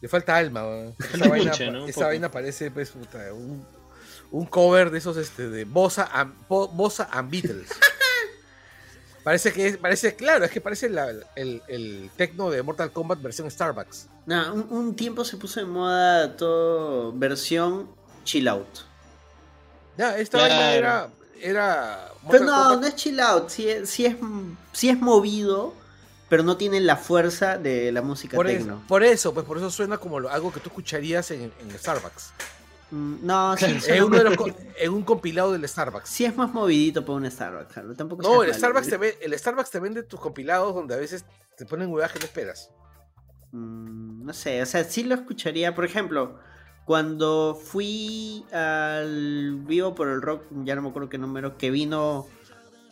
Le 0.00 0.08
falta 0.08 0.36
alma. 0.36 0.62
Esa, 1.88 2.06
vaina, 2.06 2.30
parece 2.30 2.70
pues, 2.70 2.90
puta, 2.90 3.32
un, 3.32 3.66
un 4.30 4.46
cover 4.46 4.90
de 4.90 4.98
esos 4.98 5.16
este, 5.16 5.48
de 5.48 5.64
Bossa 5.64 6.08
and, 6.12 6.32
Bossa 6.48 7.08
and 7.10 7.30
Beatles. 7.30 7.68
Parece 9.24 9.52
que 9.52 9.66
es, 9.66 9.76
parece, 9.78 10.14
claro, 10.14 10.44
es 10.44 10.50
que 10.52 10.60
parece 10.60 10.88
la- 10.88 11.10
el, 11.34 11.62
el 11.66 12.10
tecno 12.16 12.50
de 12.50 12.62
Mortal 12.62 12.92
Kombat 12.92 13.20
versión 13.22 13.50
Starbucks. 13.50 14.06
No, 14.26 14.54
un, 14.54 14.66
un 14.70 14.94
tiempo 14.96 15.24
se 15.24 15.36
puso 15.36 15.58
de 15.60 15.66
moda 15.66 16.36
todo 16.36 17.12
versión 17.12 17.88
chill 18.24 18.46
out. 18.48 18.68
Ya, 19.96 20.16
esta 20.18 20.38
Claro. 20.38 20.54
vaina 20.54 20.74
era. 20.74 21.08
era 21.40 22.08
Pero 22.30 22.44
Mortal 22.44 22.46
no, 22.46 22.64
Kombat- 22.76 22.80
no 22.80 22.86
es 22.86 22.96
chill 22.96 23.20
out, 23.20 23.48
sí, 23.48 23.68
es- 23.68 23.90
sí 23.90 24.06
es, 24.06 24.16
sí 24.72 24.88
es 24.88 24.98
movido, 25.00 25.74
pero 26.28 26.42
no 26.42 26.56
tiene 26.56 26.80
la 26.80 26.96
fuerza 26.96 27.58
de 27.58 27.92
la 27.92 28.02
música 28.02 28.34
por, 28.36 28.48
es- 28.48 28.58
techno. 28.58 28.82
por 28.88 29.02
eso, 29.04 29.32
pues 29.34 29.44
por 29.46 29.58
eso 29.58 29.70
suena 29.70 29.98
como 29.98 30.20
lo- 30.20 30.30
algo 30.30 30.52
que 30.52 30.60
tú 30.60 30.68
escucharías 30.68 31.30
en, 31.30 31.52
en 31.60 31.78
Starbucks. 31.78 32.32
Mm, 32.94 33.26
No, 33.26 33.56
sí, 33.56 33.80
suena 33.80 34.04
uno 34.04 34.18
de 34.18 34.24
los 34.24 34.36
un 34.90 35.02
compilado 35.02 35.52
del 35.52 35.66
Starbucks. 35.68 36.08
sí 36.08 36.24
es 36.24 36.36
más 36.36 36.52
movidito 36.52 37.04
para 37.04 37.16
un 37.16 37.30
Starbucks, 37.30 37.72
Carlos, 37.72 37.96
Tampoco 37.96 38.22
No, 38.22 38.42
el. 38.42 38.54
Starbucks, 38.54 38.88
te 38.88 38.96
ve- 38.96 39.18
el 39.20 39.36
Starbucks 39.38 39.70
te 39.70 39.80
vende 39.80 40.02
tus 40.04 40.20
compilados 40.20 40.74
donde 40.74 40.94
a 40.94 40.98
veces 40.98 41.24
te 41.56 41.66
ponen 41.66 41.88
huevadas 41.90 42.12
que 42.12 42.18
no 42.20 42.24
esperas. 42.26 42.70
Mm, 43.52 44.24
no 44.24 44.32
sé, 44.32 44.62
o 44.62 44.66
sea, 44.66 44.84
sí 44.84 45.02
lo 45.04 45.14
escucharía. 45.14 45.74
Por 45.74 45.84
ejemplo, 45.84 46.38
cuando 46.84 47.54
fui 47.60 48.44
al 48.52 49.56
vivo 49.66 49.94
por 49.94 50.08
el 50.08 50.22
rock, 50.22 50.44
ya 50.64 50.74
no 50.76 50.82
me 50.82 50.88
acuerdo 50.90 51.08
qué 51.08 51.18
número, 51.18 51.56
que 51.58 51.70
vino 51.70 52.26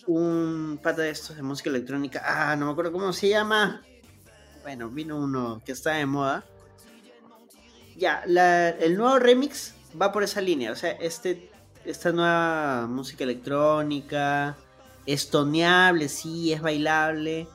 un 0.07 0.81
pata 0.83 1.03
de 1.03 1.11
estos 1.11 1.37
de 1.37 1.43
música 1.43 1.71
electrónica. 1.71 2.23
Ah, 2.25 2.57
no 2.57 2.67
me 2.67 2.73
acuerdo 2.73 2.91
cómo 2.93 3.13
se 3.13 3.29
llama. 3.29 3.83
Bueno, 4.63 4.89
vino 4.89 5.17
uno 5.17 5.61
que 5.65 5.73
está 5.73 5.93
de 5.93 6.07
moda. 6.07 6.45
Ya, 7.97 8.23
la- 8.27 8.71
el 8.71 8.97
nuevo 8.97 9.19
remix 9.19 9.75
va 10.01 10.13
por 10.13 10.23
esa 10.23 10.41
línea. 10.41 10.73
O 10.73 10.77
sea, 10.77 10.93
este, 10.93 11.51
esta 11.85 12.13
nueva 12.13 12.87
música 12.87 13.25
electrónica 13.25 14.57
es 15.07 15.31
toneable, 15.31 16.09
sí, 16.09 16.53
es 16.53 16.61
bailable. 16.61 17.47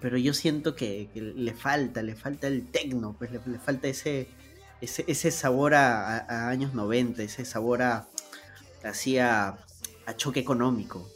Pero 0.00 0.16
yo 0.16 0.32
siento 0.32 0.76
que, 0.76 1.08
que 1.12 1.20
le 1.20 1.54
falta, 1.54 2.02
le 2.02 2.14
falta 2.14 2.46
el 2.46 2.70
tecno, 2.70 3.16
pues 3.18 3.32
le, 3.32 3.40
le 3.46 3.58
falta 3.58 3.88
ese, 3.88 4.28
ese, 4.80 5.04
ese 5.08 5.30
sabor 5.32 5.74
a, 5.74 6.48
años 6.48 6.72
90, 6.72 7.22
ese 7.24 7.44
sabor 7.44 7.82
a, 7.82 8.06
así 8.84 9.18
a, 9.18 9.58
a 10.06 10.16
choque 10.16 10.38
económico. 10.38 11.08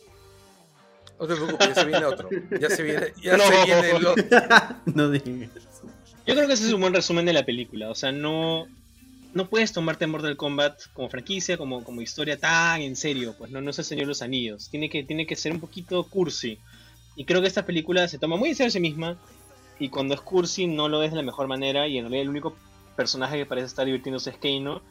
No 1.21 1.29
te 1.29 1.37
preocupes, 1.37 1.69
ya 1.69 1.75
se 1.77 1.85
viene 1.85 2.05
otro. 2.05 2.29
Ya 2.61 2.71
se 2.71 2.83
viene, 2.83 3.13
ya 3.23 3.37
No. 3.37 3.45
se 3.45 3.65
viene 3.65 3.91
el 3.93 4.07
otro. 4.07 4.25
no 4.87 5.11
digas. 5.11 5.51
Yo 6.27 6.35
creo 6.35 6.47
que 6.49 6.55
ese 6.55 6.67
es 6.67 6.73
un 6.73 6.81
buen 6.81 6.93
resumen 6.95 7.25
de 7.25 7.33
la 7.33 7.45
película. 7.47 7.89
O 7.91 7.95
sea, 7.95 8.11
no, 8.11 8.67
no 9.35 9.49
puedes 9.49 9.73
tomarte 9.73 10.07
Mortal 10.07 10.37
Kombat 10.37 10.81
como 10.93 11.09
franquicia, 11.09 11.57
como, 11.57 11.83
como 11.85 12.03
historia 12.03 12.39
tan 12.39 12.83
en 12.83 12.97
serio. 12.97 13.35
Pues 13.37 13.51
no, 13.51 13.61
no 13.61 13.71
es 13.71 13.79
el 13.79 13.85
Señor 13.85 14.05
de 14.05 14.09
los 14.09 14.23
Anillos. 14.23 14.69
Tiene 14.69 14.91
que, 14.91 15.05
tiene 15.05 15.27
que 15.27 15.37
ser 15.37 15.53
un 15.53 15.61
poquito 15.61 16.05
cursi. 16.05 16.59
Y 17.17 17.25
creo 17.25 17.41
que 17.41 17.49
esta 17.49 17.65
película 17.65 18.07
se 18.09 18.19
toma 18.19 18.37
muy 18.37 18.51
en 18.51 18.55
serio 18.57 18.69
a 18.69 18.73
sí 18.73 18.81
misma. 18.81 19.19
Y 19.79 19.89
cuando 19.89 20.15
es 20.15 20.21
cursi 20.21 20.67
no 20.67 20.89
lo 20.89 21.03
es 21.03 21.11
de 21.11 21.17
la 21.17 21.23
mejor 21.23 21.47
manera. 21.47 21.89
Y 21.89 21.99
en 21.99 22.05
realidad 22.05 22.23
el 22.23 22.29
único 22.29 22.55
personaje 22.95 23.39
que 23.39 23.47
parece 23.47 23.69
estar 23.69 23.87
divirtiéndose 23.87 24.31
es 24.31 24.37
Keino. 24.37 24.83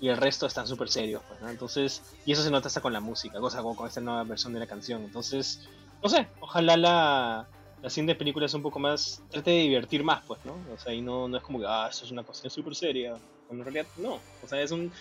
Y 0.00 0.08
el 0.08 0.16
resto 0.16 0.46
están 0.46 0.68
súper 0.68 0.88
serios. 0.88 1.22
Pues, 1.26 1.40
¿no? 1.40 1.48
Entonces, 1.48 2.02
y 2.24 2.32
eso 2.32 2.42
se 2.42 2.50
nota 2.50 2.68
hasta 2.68 2.80
con 2.80 2.92
la 2.92 3.00
música, 3.00 3.40
cosa 3.40 3.62
como 3.62 3.74
con 3.74 3.88
esta 3.88 4.00
nueva 4.00 4.22
versión 4.22 4.52
de 4.52 4.60
la 4.60 4.66
canción. 4.66 5.02
Entonces, 5.02 5.68
no 6.00 6.08
sé, 6.08 6.28
ojalá 6.38 6.76
la, 6.76 7.48
siguiente 7.88 8.14
película 8.14 8.46
es 8.46 8.54
un 8.54 8.62
poco 8.62 8.78
más. 8.78 9.24
trate 9.28 9.50
de 9.50 9.62
divertir 9.62 10.04
más, 10.04 10.24
pues, 10.24 10.38
¿no? 10.44 10.54
O 10.72 10.78
sea, 10.78 10.94
y 10.94 11.00
no, 11.00 11.26
no 11.26 11.36
es 11.36 11.42
como 11.42 11.58
que, 11.58 11.66
ah, 11.68 11.88
eso 11.90 12.04
es 12.04 12.12
una 12.12 12.22
cuestión 12.22 12.52
súper 12.52 12.76
seria. 12.76 13.16
Cuando 13.48 13.64
en 13.66 13.72
realidad, 13.74 13.92
no. 13.96 14.20
O 14.44 14.46
sea, 14.48 14.62
es 14.62 14.70
un 14.70 14.92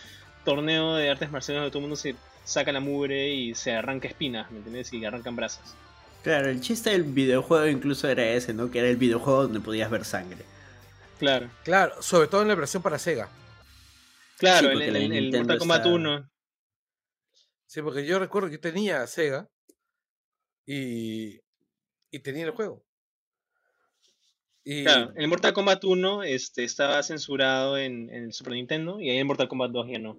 torneo 0.43 0.95
de 0.95 1.09
artes 1.11 1.29
marciales 1.29 1.59
donde 1.61 1.69
todo 1.71 1.79
el 1.79 1.83
mundo 1.83 1.95
se 1.97 2.15
saca 2.45 2.71
la 2.71 2.79
mugre 2.79 3.29
y 3.29 3.53
se 3.53 3.73
arranca 3.73 4.07
espinas, 4.07 4.49
¿me 4.49 4.57
entiendes? 4.57 4.91
Y 4.93 5.05
arrancan 5.05 5.35
brazos. 5.35 5.75
Claro, 6.23 6.49
el 6.49 6.59
chiste 6.61 6.89
del 6.89 7.03
videojuego 7.03 7.67
incluso 7.67 8.07
era 8.09 8.25
ese, 8.25 8.53
¿no? 8.53 8.71
Que 8.71 8.79
era 8.79 8.87
el 8.89 8.97
videojuego 8.97 9.43
donde 9.43 9.59
podías 9.59 9.91
ver 9.91 10.03
sangre. 10.05 10.43
Claro, 11.19 11.49
Claro, 11.63 12.01
sobre 12.01 12.27
todo 12.27 12.41
en 12.41 12.47
la 12.47 12.55
versión 12.55 12.81
para 12.81 12.97
Sega. 12.99 13.29
claro, 14.37 14.69
Sí, 14.71 14.83
el, 14.83 14.95
el, 15.13 15.31
Mortal 15.37 15.57
Kombat 15.59 15.79
está- 15.81 15.89
1. 15.93 16.29
Sí, 17.65 17.81
porque 17.81 18.05
yo 18.05 18.17
recuerdo 18.19 18.47
que 18.49 18.55
yo 18.55 18.61
tenía 18.61 19.05
Sega 19.07 19.47
y, 20.65 21.39
y 22.11 22.19
tenía 22.19 22.45
el 22.45 22.51
juego. 22.51 22.85
Y 24.69 24.83
Claro, 24.83 25.13
el 25.15 25.29
Mortal 25.29 25.53
Kombat 25.53 25.81
1 25.85 26.23
este, 26.23 26.65
estaba 26.65 27.01
censurado 27.01 27.77
en, 27.77 28.09
en 28.09 28.25
el 28.25 28.33
Super 28.33 28.51
Nintendo 28.51 28.99
y 28.99 29.09
ahí 29.09 29.17
en 29.17 29.25
Mortal 29.25 29.47
Kombat 29.47 29.71
2 29.71 29.87
ya 29.87 29.99
no. 29.99 30.17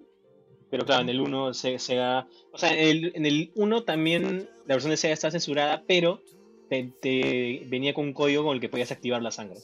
Pero 0.71 0.87
claro, 0.87 1.03
en 1.03 1.09
el 1.09 1.21
1 1.21 1.53
se, 1.53 1.77
Sega. 1.77 2.27
O 2.51 2.57
sea, 2.57 2.73
en 2.73 2.79
el, 2.79 3.11
en 3.13 3.27
el 3.27 3.51
1 3.53 3.83
también 3.83 4.49
la 4.65 4.73
versión 4.73 4.89
de 4.89 4.97
Sega 4.97 5.13
estaba 5.13 5.29
censurada, 5.29 5.83
pero 5.87 6.23
te, 6.67 6.91
te 6.99 7.63
venía 7.67 7.93
con 7.93 8.05
un 8.05 8.13
código 8.13 8.43
con 8.43 8.55
el 8.55 8.59
que 8.59 8.69
podías 8.69 8.91
activar 8.91 9.21
la 9.21 9.29
sangre. 9.29 9.59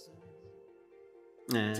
Ah. 1.51 1.73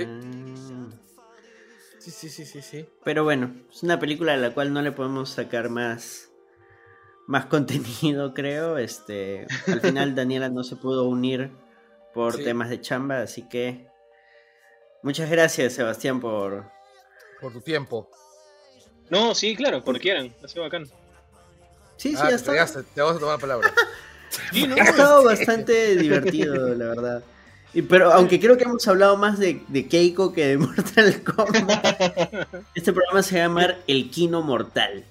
sí, 1.99 2.09
sí, 2.09 2.29
sí, 2.29 2.43
sí, 2.43 2.61
sí. 2.63 2.85
Pero 3.03 3.23
bueno, 3.23 3.53
es 3.71 3.83
una 3.83 3.99
película 3.99 4.33
a 4.33 4.37
la 4.37 4.51
cual 4.51 4.73
no 4.73 4.81
le 4.81 4.91
podemos 4.91 5.29
sacar 5.29 5.69
más, 5.69 6.31
más 7.27 7.45
contenido, 7.45 8.33
creo. 8.33 8.79
Este, 8.79 9.45
al 9.67 9.81
final 9.81 10.15
Daniela 10.15 10.49
no 10.49 10.63
se 10.63 10.75
pudo 10.75 11.07
unir 11.07 11.51
por 12.15 12.35
Sí. 12.37 12.43
temas 12.43 12.69
de 12.71 12.81
chamba, 12.81 13.21
así 13.21 13.47
que 13.47 13.85
muchas 15.03 15.29
gracias 15.29 15.73
Sebastián 15.73 16.19
por... 16.19 16.65
Por 17.39 17.53
tu 17.53 17.61
tiempo. 17.61 18.09
No, 19.11 19.35
sí, 19.35 19.55
claro, 19.55 19.83
cuando 19.83 19.99
quieran. 19.99 20.33
Ha 20.43 20.47
sido 20.47 20.63
bacán. 20.63 20.85
Sí, 21.97 22.09
sí, 22.11 22.15
Ah, 22.17 22.23
ha 22.25 22.29
te, 22.29 22.35
estado, 22.35 22.51
fregaste, 22.53 22.83
te 22.83 23.01
vamos 23.01 23.17
a 23.17 23.19
tomar 23.19 23.35
la 23.35 23.41
palabra. 23.41 23.71
Sí, 24.51 24.67
¿no? 24.67 24.75
ha 24.75 24.79
estado 24.79 25.23
bastante 25.23 25.95
divertido, 25.95 26.73
la 26.75 26.87
verdad. 26.87 27.23
Y, 27.73 27.81
pero 27.83 28.11
aunque 28.11 28.37
creo 28.39 28.57
que 28.57 28.63
hemos 28.63 28.85
hablado 28.87 29.15
más 29.15 29.37
de, 29.39 29.61
de 29.69 29.87
Keiko 29.87 30.33
que 30.33 30.45
de 30.47 30.57
Mortal 30.57 31.23
Kombat, 31.23 32.47
este 32.73 32.91
programa 32.91 33.21
se 33.23 33.37
va 33.37 33.43
a 33.43 33.47
llamar 33.47 33.77
El 33.87 34.09
Kino 34.09 34.41
Mortal. 34.41 35.05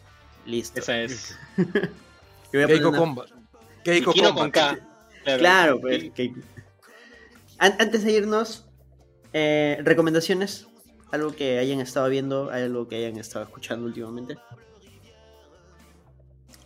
Listo. 0.44 0.80
Esa 0.80 0.98
es. 1.00 1.36
Keiko 2.52 2.88
una- 2.90 2.98
Combat. 2.98 3.28
Keiko 3.84 4.12
Kino 4.12 4.28
Combat. 4.34 4.42
con 4.42 4.50
K. 4.50 4.78
Claro, 5.24 5.38
Claro, 5.38 5.80
pues, 5.80 5.94
El- 6.02 6.12
que- 6.12 6.32
An- 7.58 7.76
antes 7.78 8.04
de 8.04 8.12
irnos, 8.12 8.68
eh, 9.32 9.78
recomendaciones, 9.82 10.66
algo 11.12 11.32
que 11.34 11.58
hayan 11.58 11.80
estado 11.80 12.08
viendo, 12.08 12.50
algo 12.50 12.88
que 12.88 12.96
hayan 12.96 13.18
estado 13.18 13.44
escuchando 13.44 13.86
últimamente. 13.86 14.36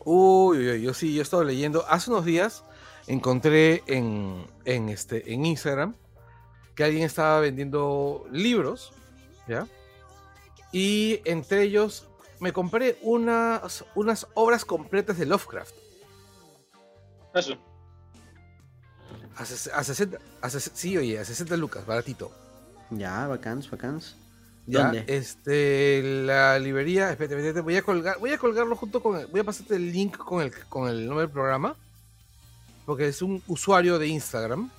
Uy, 0.05 0.59
uy, 0.59 0.69
uy, 0.71 0.83
yo 0.83 0.95
sí, 0.95 1.13
yo 1.15 1.21
he 1.21 1.23
estado 1.23 1.45
leyendo. 1.45 1.85
Hace 1.89 2.11
unos 2.11 2.25
días 2.25 2.65
encontré 3.07 3.83
en, 3.87 4.47
en, 4.65 4.89
este, 4.89 5.33
en 5.33 5.45
Instagram 5.45 5.95
que 6.75 6.85
alguien 6.85 7.03
estaba 7.05 7.41
vendiendo 7.41 8.27
libros, 8.31 8.93
¿ya? 9.47 9.67
Y 10.73 11.21
entre 11.25 11.63
ellos 11.63 12.09
me 12.41 12.53
compré 12.53 12.99
unas, 13.03 13.85
unas 13.95 14.27
obras 14.35 14.65
completas 14.65 15.19
de 15.19 15.27
Lovecraft. 15.27 15.75
Eso. 17.35 17.57
A, 19.39 19.43
a 19.43 19.85
60, 19.85 20.19
a 20.43 20.49
ses- 20.51 20.71
sí, 20.75 20.97
oye, 20.99 21.19
a 21.19 21.25
60 21.25 21.57
lucas, 21.57 21.87
baratito. 21.87 22.31
Ya, 22.91 23.27
bacans, 23.27 23.71
bacans. 23.71 24.17
¿ya? 24.67 24.85
¿Dónde? 24.85 25.05
Este, 25.07 26.03
la 26.25 26.59
librería, 26.59 27.11
espérate, 27.11 27.37
espérate, 27.37 27.61
voy 27.61 27.77
a 27.77 27.83
colgar, 27.83 28.19
voy 28.19 28.33
a 28.33 28.39
colgarlo 28.39 28.75
junto 28.77 29.03
con, 29.03 29.31
voy 29.31 29.41
a 29.41 29.45
pasarte 29.45 29.77
el 29.77 29.93
link 29.93 30.17
con 30.17 30.43
el, 30.43 30.53
con 30.69 30.89
el 30.89 31.07
nombre 31.07 31.27
del 31.27 31.33
programa, 31.33 31.77
porque 32.85 33.09
es 33.09 33.23
un 33.23 33.43
usuario 33.47 33.99
de 33.99 34.09
Instagram, 34.09 34.71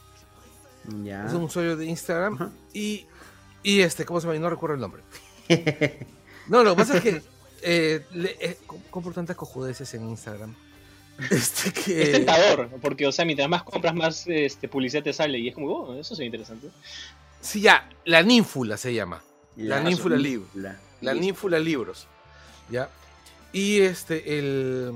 Ya. 1.03 1.25
es 1.25 1.33
un 1.33 1.43
usuario 1.43 1.77
de 1.77 1.85
Instagram 1.85 2.51
y, 2.73 3.05
y 3.63 3.81
este, 3.81 4.05
¿cómo 4.05 4.19
se 4.21 4.27
llama? 4.27 4.39
No 4.39 4.49
recuerdo 4.49 4.75
el 4.75 4.81
nombre. 4.81 5.01
No, 6.47 6.63
lo 6.63 6.71
que 6.75 6.77
pasa 6.81 6.97
es 6.97 7.03
que 7.03 7.21
eh, 7.61 8.03
le- 8.11 8.35
eh, 8.39 8.57
com- 8.65 8.81
compro 8.89 9.11
tantas 9.13 9.35
cojudeces 9.35 9.93
en 9.93 10.09
Instagram. 10.09 10.55
Este 11.31 12.01
Es 12.01 12.11
tentador, 12.13 12.69
porque, 12.81 13.05
o 13.05 13.11
sea, 13.11 13.25
mientras 13.25 13.49
más 13.49 13.63
compras, 13.63 13.93
más 13.93 14.27
este, 14.27 14.67
publicidad 14.67 15.03
te 15.03 15.13
sale. 15.13 15.37
Y 15.39 15.49
es 15.49 15.55
como, 15.55 15.67
oh, 15.71 15.99
eso 15.99 16.13
es 16.13 16.19
interesante. 16.21 16.69
sí 17.41 17.61
ya, 17.61 17.89
la 18.05 18.23
ninfula 18.23 18.77
se 18.77 18.93
llama. 18.93 19.21
La 19.55 19.77
La 19.77 19.89
ninfula. 19.89 20.15
Live. 20.15 20.45
La 21.01 21.13
ninfula 21.13 21.59
libros. 21.59 22.07
¿Ya? 22.69 22.89
Y 23.51 23.81
este, 23.81 24.37
el. 24.39 24.93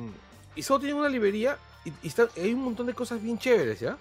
Y 0.55 0.63
solo 0.63 0.79
tienen 0.79 0.97
una 0.97 1.09
librería 1.09 1.57
y, 1.85 2.11
hay 2.39 2.53
un 2.53 2.63
montón 2.63 2.85
de 2.85 2.93
cosas 2.93 3.21
bien 3.21 3.37
chéveres, 3.37 3.79
¿ya? 3.79 3.97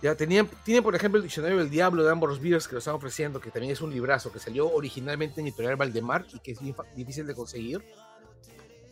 Ya 0.00 0.14
tenían, 0.14 0.48
tiene 0.64 0.80
por 0.80 0.94
ejemplo 0.94 1.18
el 1.18 1.24
diccionario 1.24 1.58
del 1.58 1.70
diablo 1.70 2.04
de 2.04 2.10
ambos 2.10 2.40
Beers 2.40 2.68
que 2.68 2.74
lo 2.74 2.78
están 2.78 2.94
ofreciendo, 2.94 3.40
que 3.40 3.50
también 3.50 3.72
es 3.72 3.80
un 3.80 3.90
librazo 3.90 4.30
que 4.30 4.38
salió 4.38 4.72
originalmente 4.72 5.40
en 5.40 5.48
editorial 5.48 5.74
Valdemar 5.74 6.24
y 6.32 6.38
que 6.38 6.52
es 6.52 6.58
difícil 6.94 7.26
de 7.26 7.34
conseguir. 7.34 7.82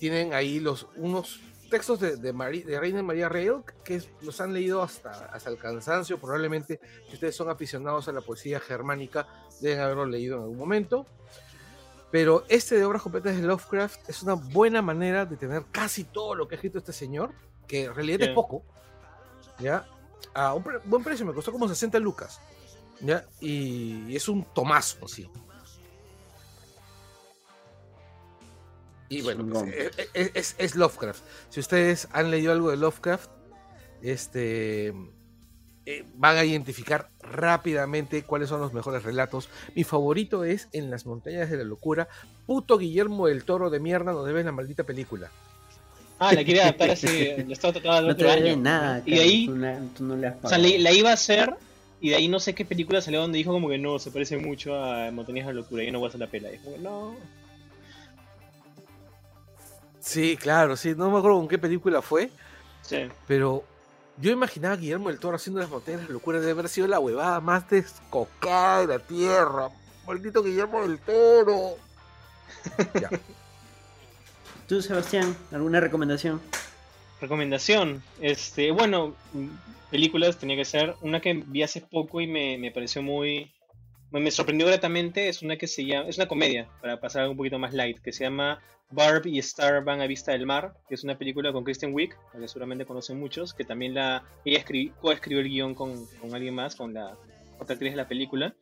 Tienen 0.01 0.35
ahí 0.35 0.59
los 0.59 0.89
unos 0.97 1.41
textos 1.69 2.01
de, 2.01 2.17
de, 2.17 2.33
de 2.33 2.81
Reina 2.81 3.03
María 3.03 3.29
Reil 3.29 3.63
que 3.85 4.03
los 4.23 4.41
han 4.41 4.53
leído 4.53 4.83
hasta, 4.83 5.11
hasta 5.27 5.51
el 5.51 5.59
cansancio. 5.59 6.19
Probablemente, 6.19 6.81
si 7.09 7.15
ustedes 7.15 7.37
son 7.37 7.51
aficionados 7.51 8.09
a 8.09 8.13
la 8.13 8.21
poesía 8.21 8.61
germánica, 8.61 9.27
deben 9.61 9.81
haberlo 9.81 10.07
leído 10.07 10.37
en 10.37 10.43
algún 10.43 10.59
momento. 10.59 11.07
Pero 12.11 12.45
este 12.49 12.77
de 12.77 12.85
obras 12.85 13.03
completas 13.03 13.37
de 13.37 13.43
Lovecraft 13.43 14.09
es 14.09 14.23
una 14.23 14.35
buena 14.35 14.81
manera 14.81 15.27
de 15.27 15.37
tener 15.37 15.65
casi 15.73 16.05
todo 16.05 16.35
lo 16.35 16.47
que 16.47 16.55
ha 16.55 16.57
escrito 16.57 16.79
este 16.79 16.93
señor, 16.93 17.33
que 17.67 17.85
en 17.85 17.95
realidad 17.95 18.23
es 18.23 18.29
poco, 18.31 18.63
¿ya? 19.59 19.87
A 20.33 20.55
un 20.55 20.65
buen 20.85 21.03
precio, 21.03 21.27
me 21.27 21.35
costó 21.35 21.51
como 21.53 21.69
60 21.69 21.99
lucas, 21.99 22.41
¿ya? 23.01 23.27
Y 23.41 24.15
es 24.15 24.29
un 24.29 24.45
tomazo, 24.45 25.09
sí. 25.09 25.29
Y 29.09 29.23
bueno, 29.23 29.65
es, 30.15 30.57
es, 30.59 30.75
Lovecraft. 30.75 31.23
Si 31.51 31.61
ustedes 31.61 32.09
han 32.13 32.31
leído 32.31 32.53
algo 32.53 32.71
de 32.71 32.77
Lovecraft, 32.77 33.31
este 34.03 34.93
eh, 35.89 36.05
van 36.17 36.37
a 36.37 36.45
identificar 36.45 37.11
rápidamente 37.21 38.25
cuáles 38.25 38.49
son 38.49 38.61
los 38.61 38.73
mejores 38.73 39.05
relatos. 39.05 39.49
Mi 39.77 39.85
favorito 39.85 40.43
es 40.43 40.69
En 40.73 40.91
las 40.91 41.07
montañas 41.07 41.49
de 41.49 41.59
la 41.59 41.65
locura. 41.65 42.09
Puto 42.45 42.77
Guillermo 42.77 43.29
del 43.29 43.45
Toro 43.45 43.71
de 43.71 43.79
mierda, 43.79 44.13
no 44.13 44.25
debes 44.25 44.45
la 44.45 44.53
maldita 44.53 44.83
película. 44.83 45.31
Ah, 46.19 46.33
la 46.33 46.45
quería 46.45 46.63
adaptar 46.63 46.91
así, 46.91 47.07
la 47.47 47.53
estaba 47.53 47.75
tratando 47.75 48.09
no 48.09 48.17
te 48.17 48.29
año. 48.29 48.57
nada, 48.57 49.03
y 49.05 49.17
de 49.17 49.21
ahí, 49.21 49.49
o 49.49 50.49
sea, 50.49 50.57
la, 50.57 50.93
iba 50.93 51.11
a 51.11 51.13
hacer 51.13 51.55
y 52.01 52.09
de 52.09 52.17
ahí 52.17 52.27
no 52.27 52.41
sé 52.41 52.55
qué 52.55 52.65
película 52.65 53.03
salió 53.03 53.21
donde 53.21 53.37
dijo 53.37 53.53
como 53.53 53.69
que 53.69 53.77
no, 53.77 53.99
se 53.99 54.11
parece 54.11 54.39
mucho 54.39 54.83
a 54.83 55.11
Montañas 55.11 55.47
de 55.47 55.53
la 55.53 55.61
Locura, 55.61 55.85
y 55.85 55.91
no 55.91 55.99
voy 55.99 56.07
a 56.07 56.09
hacer 56.09 56.21
la 56.21 56.29
pela. 56.29 56.53
Y 56.53 56.59
como 56.59 56.79
no. 56.79 57.17
Sí, 60.07 60.37
claro, 60.37 60.77
sí, 60.77 60.95
no 60.95 61.11
me 61.11 61.19
acuerdo 61.19 61.39
con 61.39 61.49
qué 61.49 61.59
película 61.59 62.01
fue. 62.01 62.31
Sí. 62.83 63.09
Pero 63.27 63.65
yo 64.19 64.31
imaginaba 64.31 64.75
a 64.75 64.77
Guillermo 64.77 65.09
del 65.09 65.19
Toro 65.19 65.35
haciendo 65.35 65.61
las 65.61 65.69
montañas 65.69 66.03
de 66.03 66.07
la 66.07 66.13
locura 66.13 66.39
de 66.39 66.49
haber 66.49 66.69
sido 66.69 66.87
la 66.87 67.01
huevada 67.01 67.41
más 67.41 67.69
descocada 67.69 68.83
de 68.83 68.87
la 68.87 68.99
tierra. 69.01 69.69
Maldito 70.07 70.45
Guillermo 70.45 70.83
del 70.83 71.01
Toro. 71.01 71.77
ya. 73.01 73.11
Tú, 74.69 74.81
Sebastián, 74.81 75.37
¿alguna 75.51 75.81
recomendación? 75.81 76.41
Recomendación. 77.21 78.01
Este, 78.21 78.71
bueno, 78.71 79.17
películas 79.91 80.39
tenía 80.39 80.55
que 80.55 80.65
ser. 80.65 80.95
Una 81.01 81.21
que 81.21 81.35
vi 81.35 81.65
hace 81.65 81.81
poco 81.81 82.21
y 82.21 82.29
me, 82.29 82.71
pareció 82.71 83.03
muy. 83.03 83.53
Me 84.21 84.31
sorprendió 84.31 84.67
gratamente. 84.67 85.29
Es 85.29 85.43
una 85.43 85.57
que 85.57 85.67
se 85.67 85.85
llama. 85.85 86.09
Es 86.09 86.17
una 86.17 86.27
comedia, 86.27 86.69
para 86.81 87.01
pasar 87.01 87.23
algo 87.23 87.33
un 87.33 87.37
poquito 87.37 87.59
más 87.59 87.75
light, 87.75 87.99
que 87.99 88.13
se 88.13 88.25
llama 88.25 88.61
Barb 88.91 89.27
y 89.27 89.39
Star 89.39 89.85
van 89.85 90.01
a 90.01 90.07
vista 90.07 90.33
del 90.33 90.47
mar, 90.47 90.75
que 90.89 90.95
es 90.95 91.05
una 91.05 91.19
película 91.19 91.53
con 91.53 91.65
Kristen 91.65 91.93
Wiig, 91.93 92.15
que 92.33 92.49
seguramente 92.49 92.85
conocen 92.85 93.19
muchos, 93.19 93.53
que 93.55 93.65
también 93.65 93.95
la. 93.95 94.25
Ella 94.45 94.65
coescribió 95.01 95.41
el 95.41 95.49
guion 95.49 95.75
con, 95.75 96.07
con 96.21 96.35
alguien 96.35 96.55
más, 96.55 96.77
con 96.77 96.95
la 96.95 97.17
otra 97.59 97.75
actriz 97.75 97.93
de 97.93 97.97
la 97.97 98.09
película. 98.09 98.55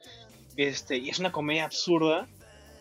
Este, 0.57 0.99
y 0.99 1.09
es 1.09 1.19
una 1.19 1.33
comedia 1.33 1.65
absurda 1.65 2.29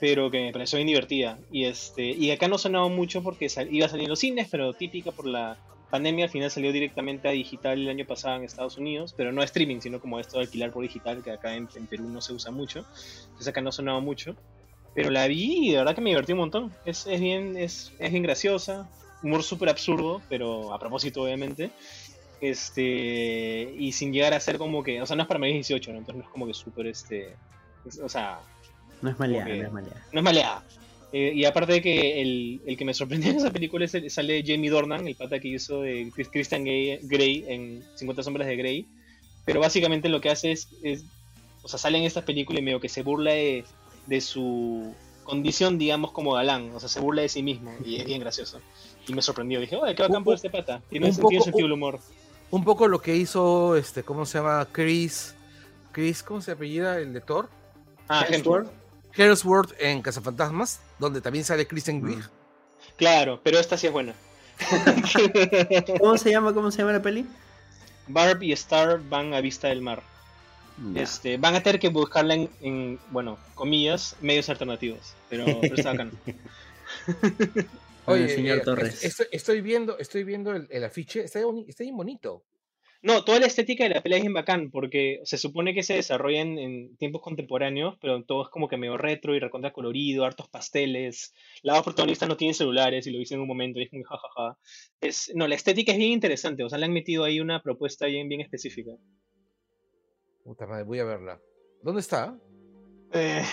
pero 0.04 0.30
que 0.30 0.42
me 0.42 0.52
pareció 0.52 0.76
bien 0.76 0.88
divertida. 0.88 1.40
Y, 1.50 1.64
este, 1.64 2.04
y 2.04 2.30
acá 2.32 2.50
no 2.50 2.58
sonaba 2.58 2.90
mucho 2.90 3.24
porque 3.24 3.48
iba 3.72 3.86
a 3.86 4.16
cines, 4.18 4.50
pero 4.52 4.74
típica 4.74 5.12
por 5.12 5.26
la 5.26 5.58
pandemia, 5.94 6.26
al 6.26 6.32
final 6.32 6.50
salió 6.50 6.72
directamente 6.72 7.28
a 7.28 7.32
digital 7.32 7.80
el 7.80 7.88
año 7.88 8.04
pasado 8.08 8.38
en 8.38 8.46
Estados 8.46 8.80
Unidos, 8.80 9.14
pero 9.16 9.32
no 9.32 9.42
a 9.42 9.46
streaming, 9.46 9.80
sino 9.80 10.02
como 10.02 10.20
esto 10.20 10.40
de 10.40 10.46
alquilar 10.46 10.72
por 10.72 10.82
digital, 10.82 11.22
que 11.22 11.30
acá 11.30 11.54
en, 11.54 11.68
Perú 11.68 12.10
no 12.10 12.20
se 12.20 12.34
usa 12.34 12.50
mucho. 12.50 12.84
Entonces 13.26 13.48
acá 13.48 13.62
no 13.62 13.72
sonaba 13.72 14.00
mucho. 14.00 14.36
Pero 14.96 15.12
la 15.12 15.28
vi 15.28 15.68
y 15.68 15.72
de 15.74 15.78
verdad 15.78 15.94
que 15.94 16.02
me 16.02 16.10
divertí 16.10 16.32
un 16.32 16.40
montón. 16.40 16.74
Es, 16.84 17.06
es 17.06 17.22
bien, 17.22 17.56
es, 17.58 17.94
es 18.00 18.10
bien 18.10 18.24
graciosa, 18.24 18.90
humor 19.22 19.44
súper 19.44 19.70
absurdo, 19.70 20.20
pero 20.30 20.74
a 20.74 20.80
propósito 20.80 21.22
obviamente. 21.22 21.70
Este, 22.42 23.76
y 23.78 23.92
sin 23.92 24.12
llegar 24.12 24.34
a 24.34 24.40
ser 24.40 24.58
como 24.58 24.82
que, 24.82 25.00
o 25.00 25.06
sea, 25.06 25.16
no 25.16 25.22
es 25.22 25.28
para 25.28 25.40
mayores 25.40 25.68
18, 25.68 25.92
¿no? 25.92 26.00
Entonces 26.00 26.24
no 26.24 26.28
es 26.28 26.32
como 26.32 26.48
que 26.48 26.56
súper, 26.56 26.88
este, 26.88 27.36
o 28.04 28.10
sea, 28.10 28.40
no 29.04 29.12
es 29.12 29.20
maleada, 29.20 29.46
no 29.46 29.54
es 29.54 29.72
maleada. 29.72 30.08
No 30.12 30.20
es 30.20 30.24
maleada. 30.24 30.64
Eh, 31.14 31.32
y 31.36 31.46
aparte 31.46 31.74
de 31.74 31.82
que 31.82 32.22
el, 32.22 32.60
el, 32.66 32.76
que 32.76 32.86
me 32.86 32.94
sorprendió 32.96 33.30
en 33.30 33.38
esa 33.38 33.52
película 33.52 33.86
es 33.86 33.94
el, 33.94 34.10
sale 34.10 34.44
Jamie 34.46 34.72
Dornan, 34.72 35.08
el 35.08 35.16
pata 35.16 35.40
que 35.40 35.48
hizo 35.48 35.82
de 35.82 36.12
Christian 36.12 36.64
Grey 36.64 37.46
en 37.48 37.84
50 37.96 38.24
sombras 38.24 38.48
de 38.48 38.56
Grey. 38.56 38.88
Pero 39.46 39.60
básicamente 39.60 40.10
lo 40.10 40.22
que 40.22 40.32
hace 40.32 40.52
es, 40.52 40.68
o 41.62 41.68
sea, 41.68 41.78
sale 41.78 42.00
en 42.00 42.06
esta 42.06 42.26
película 42.26 42.60
y 42.60 42.64
medio 42.64 42.80
que 42.80 42.90
se 42.90 43.04
burla 43.04 43.32
de, 43.32 43.64
de 44.08 44.22
su 44.22 44.96
condición, 45.24 45.78
digamos, 45.78 46.12
como 46.12 46.34
galán. 46.34 46.72
O 46.74 46.80
sea, 46.80 46.90
se 46.90 47.00
burla 47.00 47.22
de 47.22 47.30
sí 47.30 47.44
mismo 47.44 47.74
y 47.86 47.98
es 47.98 48.06
bien 48.06 48.20
gracioso. 48.20 48.60
Y 49.08 49.14
me 49.14 49.22
sorprendió. 49.22 49.60
Dije, 49.60 49.76
oye, 49.76 49.94
qué 49.96 50.02
bacán 50.02 50.24
por 50.24 50.36
este 50.36 50.50
pata. 50.50 50.82
Tiene, 50.90 51.10
un, 51.10 51.16
poco, 51.16 51.42
sentido 51.42 51.68
el 51.68 51.74
humor. 51.74 52.00
Un 52.52 52.64
poco 52.64 52.88
lo 52.88 53.00
que 53.00 53.16
hizo, 53.16 53.76
este, 53.76 54.04
¿cómo 54.04 54.26
se 54.26 54.40
llama? 54.40 54.68
Chris. 54.72 55.36
Chris, 55.92 56.24
¿cómo 56.24 56.42
se 56.42 56.52
apellida? 56.52 56.98
El 56.98 57.14
de 57.14 57.22
Thor. 57.22 57.50
Ah, 58.08 58.26
Hemsworth. 58.28 58.72
World 59.46 59.74
en 59.80 60.02
Cazafantasmas, 60.02 60.82
donde 61.04 61.22
también 61.22 61.46
sale 61.46 61.68
Kristen 61.68 62.04
Wiig. 62.04 62.24
Claro, 62.98 63.40
pero 63.44 63.60
esta 63.60 63.78
sí 63.78 63.88
es 63.88 63.94
buena. 63.94 64.14
¿Cómo 66.00 66.18
se 66.18 66.32
llama? 66.32 66.54
¿Cómo 66.54 66.72
se 66.72 66.80
llama 66.80 66.94
la 66.94 67.02
peli? 67.02 67.26
Barb 68.08 68.42
y 68.44 68.52
Star 68.54 69.02
van 69.08 69.34
a 69.34 69.42
vista 69.42 69.68
del 69.68 69.82
mar. 69.82 70.04
Este, 70.96 71.38
van 71.38 71.54
a 71.54 71.62
tener 71.62 71.80
que 71.80 71.90
buscarla 71.90 72.34
en, 72.34 73.00
bueno, 73.12 73.38
comillas, 73.54 74.16
medios 74.22 74.50
alternativos. 74.50 75.14
Pero, 75.30 75.46
está 75.62 75.92
bacán. 75.92 76.12
Oye, 78.06 78.28
señor 78.28 78.58
eh, 78.58 78.62
Torres. 78.62 79.04
Estoy, 79.32 79.62
viendo, 79.62 79.98
estoy 80.00 80.24
viendo 80.24 80.52
el, 80.54 80.84
afiche, 80.84 81.24
está, 81.24 81.40
está 81.68 81.84
bien 81.84 81.96
bonito. 81.96 82.44
No, 83.04 83.26
toda 83.26 83.42
la 83.42 83.48
estética 83.48 83.84
de 83.84 83.90
la 83.90 84.02
pelea 84.02 84.18
es 84.18 84.24
bien 84.24 84.34
bacán, 84.34 84.72
porque 84.72 85.20
se 85.26 85.38
supone 85.38 85.74
que 85.74 85.84
se 85.84 85.96
desarrolla 85.96 86.40
en, 86.40 86.96
tiempos 86.96 87.22
contemporáneos, 87.22 87.98
pero 88.00 88.24
todo 88.24 88.44
es 88.44 88.50
como 88.50 88.70
que 88.70 88.78
medio 88.78 88.98
retro 88.98 89.36
y 89.36 89.40
recontra 89.40 89.74
colorido, 89.74 90.24
hartos 90.24 90.48
pasteles. 90.48 91.34
La 91.64 91.74
dos 91.74 91.84
protagonistas 91.84 92.30
no 92.30 92.38
tienen 92.38 92.56
celulares 92.56 93.06
y 93.06 93.12
lo 93.12 93.20
dicen 93.20 93.36
en 93.36 93.42
un 93.42 93.50
momento 93.50 93.82
y 93.82 93.84
es 93.84 93.92
muy 93.92 94.04
jajaja. 94.04 94.58
Es, 95.02 95.34
no, 95.36 95.50
la 95.50 95.56
estética 95.56 95.92
es 95.92 95.98
bien 95.98 96.14
interesante, 96.14 96.64
o 96.64 96.70
sea, 96.70 96.78
le 96.78 96.86
han 96.86 96.94
metido 96.94 97.26
ahí 97.26 97.42
una 97.42 97.62
propuesta 97.62 98.06
bien, 98.06 98.30
bien 98.30 98.40
específica. 98.40 98.92
Puta 100.46 100.66
madre, 100.66 100.86
voy 100.86 101.00
a 101.00 101.04
verla. 101.04 101.42
¿Dónde 101.82 102.00
está? 102.00 102.40
Eh, 103.12 103.44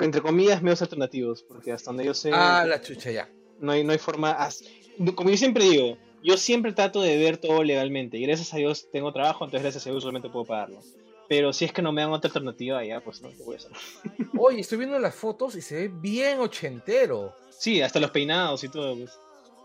entre 0.00 0.22
comillas, 0.22 0.62
medios 0.62 0.80
alternativos, 0.80 1.42
porque 1.42 1.72
hasta 1.72 1.90
donde 1.90 2.06
yo 2.06 2.14
sé. 2.14 2.30
Ah, 2.32 2.64
la 2.66 2.80
chucha 2.80 3.10
ya. 3.10 3.30
No 3.60 3.72
hay, 3.72 3.84
no 3.84 3.92
hay 3.92 3.98
forma. 3.98 4.48
Como 5.14 5.28
yo 5.28 5.36
siempre 5.36 5.64
digo, 5.64 5.98
yo 6.24 6.38
siempre 6.38 6.72
trato 6.72 7.02
de 7.02 7.18
ver 7.18 7.36
todo 7.36 7.62
legalmente 7.62 8.16
y 8.16 8.22
gracias 8.22 8.54
a 8.54 8.56
Dios 8.56 8.88
tengo 8.90 9.12
trabajo, 9.12 9.44
entonces 9.44 9.62
gracias 9.62 9.86
a 9.86 9.90
Dios 9.90 10.02
solamente 10.02 10.30
puedo 10.30 10.46
pagarlo. 10.46 10.80
Pero 11.28 11.52
si 11.52 11.66
es 11.66 11.72
que 11.72 11.82
no 11.82 11.92
me 11.92 12.00
dan 12.00 12.12
otra 12.12 12.28
alternativa, 12.28 12.82
ya 12.82 13.00
pues 13.00 13.20
no, 13.20 13.28
¿qué 13.28 13.42
voy 13.44 13.56
a 13.56 13.58
hacer? 13.58 13.72
Oye, 14.38 14.60
estoy 14.60 14.78
viendo 14.78 14.98
las 14.98 15.14
fotos 15.14 15.54
y 15.54 15.60
se 15.60 15.74
ve 15.74 15.88
bien 15.88 16.40
ochentero. 16.40 17.36
Sí, 17.50 17.82
hasta 17.82 18.00
los 18.00 18.10
peinados 18.10 18.64
y 18.64 18.70
todo. 18.70 18.96
Pues. 18.96 19.18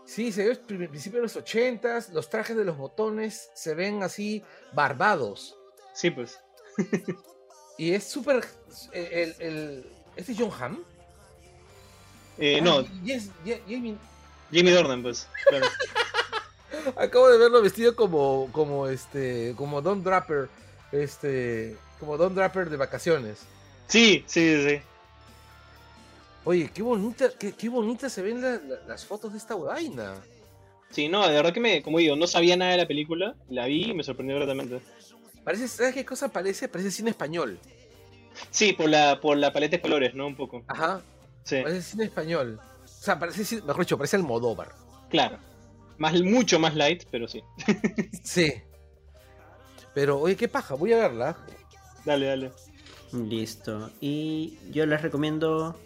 Sí, 0.04 0.32
se 0.32 0.44
ve 0.44 0.50
el 0.50 0.88
principio 0.88 1.18
de 1.18 1.22
los 1.22 1.36
ochentas, 1.36 2.10
los 2.10 2.28
trajes 2.28 2.56
de 2.56 2.64
los 2.64 2.76
botones 2.76 3.50
se 3.54 3.74
ven 3.74 4.02
así 4.02 4.42
barbados. 4.74 5.56
Sí, 5.94 6.10
pues. 6.10 6.38
y 7.78 7.92
es 7.92 8.04
súper... 8.04 8.44
El, 8.92 9.34
el, 9.38 9.86
¿Este 10.14 10.32
es 10.32 10.38
John 10.38 10.50
Hamm? 10.58 10.84
Eh, 12.36 12.60
no. 12.60 12.82
Yes, 13.02 13.30
Jamie... 13.44 13.96
Jamie 14.52 14.72
Dornan, 14.72 15.02
pues. 15.02 15.26
Claro. 15.48 15.66
Acabo 16.96 17.28
de 17.28 17.38
verlo 17.38 17.62
vestido 17.62 17.94
como, 17.94 18.48
como 18.52 18.86
este, 18.86 19.54
como 19.56 19.82
Don 19.82 20.02
Draper, 20.02 20.48
este, 20.92 21.76
como 21.98 22.16
Don 22.16 22.34
Draper 22.34 22.70
de 22.70 22.76
vacaciones. 22.76 23.40
Sí, 23.86 24.24
sí, 24.26 24.68
sí. 24.68 24.80
Oye, 26.44 26.70
qué 26.72 26.82
bonita, 26.82 27.30
qué, 27.38 27.68
bonita 27.68 28.08
se 28.08 28.22
ven 28.22 28.40
las 28.86 29.04
fotos 29.04 29.32
de 29.32 29.38
esta 29.38 29.54
vaina. 29.54 30.14
Sí, 30.90 31.08
no, 31.08 31.26
de 31.28 31.34
verdad 31.34 31.52
que 31.52 31.60
me, 31.60 31.82
como 31.82 31.98
digo, 31.98 32.16
no 32.16 32.26
sabía 32.26 32.56
nada 32.56 32.72
de 32.72 32.78
la 32.78 32.88
película, 32.88 33.34
la 33.48 33.66
vi 33.66 33.90
y 33.90 33.94
me 33.94 34.02
sorprendió 34.02 34.36
gratamente. 34.36 34.80
Parece, 35.44 35.68
¿sabes 35.68 35.94
qué 35.94 36.04
cosa 36.04 36.28
parece? 36.28 36.68
Parece 36.68 36.90
cine 36.90 37.10
español. 37.10 37.58
Sí, 38.50 38.72
por 38.72 38.88
la, 38.88 39.20
por 39.20 39.36
la 39.36 39.52
paleta 39.52 39.76
de 39.76 39.82
colores, 39.82 40.14
¿no? 40.14 40.26
Un 40.26 40.36
poco. 40.36 40.62
Ajá. 40.66 41.02
Sí. 41.44 41.60
Parece 41.62 41.82
cine 41.82 42.04
español. 42.04 42.58
O 42.84 42.88
sea, 42.88 43.18
parece, 43.18 43.56
mejor 43.62 43.80
dicho, 43.80 43.96
parece 43.96 44.16
Almodóvar. 44.16 44.72
Claro. 45.10 45.38
Más, 46.00 46.18
mucho 46.22 46.58
más 46.58 46.74
light, 46.74 47.04
pero 47.10 47.28
sí. 47.28 47.42
sí. 48.24 48.54
Pero, 49.94 50.18
oye, 50.18 50.34
qué 50.34 50.48
paja, 50.48 50.74
voy 50.74 50.94
a 50.94 50.96
verla. 50.96 51.36
Dale, 52.06 52.26
dale. 52.26 52.52
Listo. 53.12 53.90
Y 54.00 54.58
yo 54.70 54.86
les 54.86 55.02
recomiendo 55.02 55.78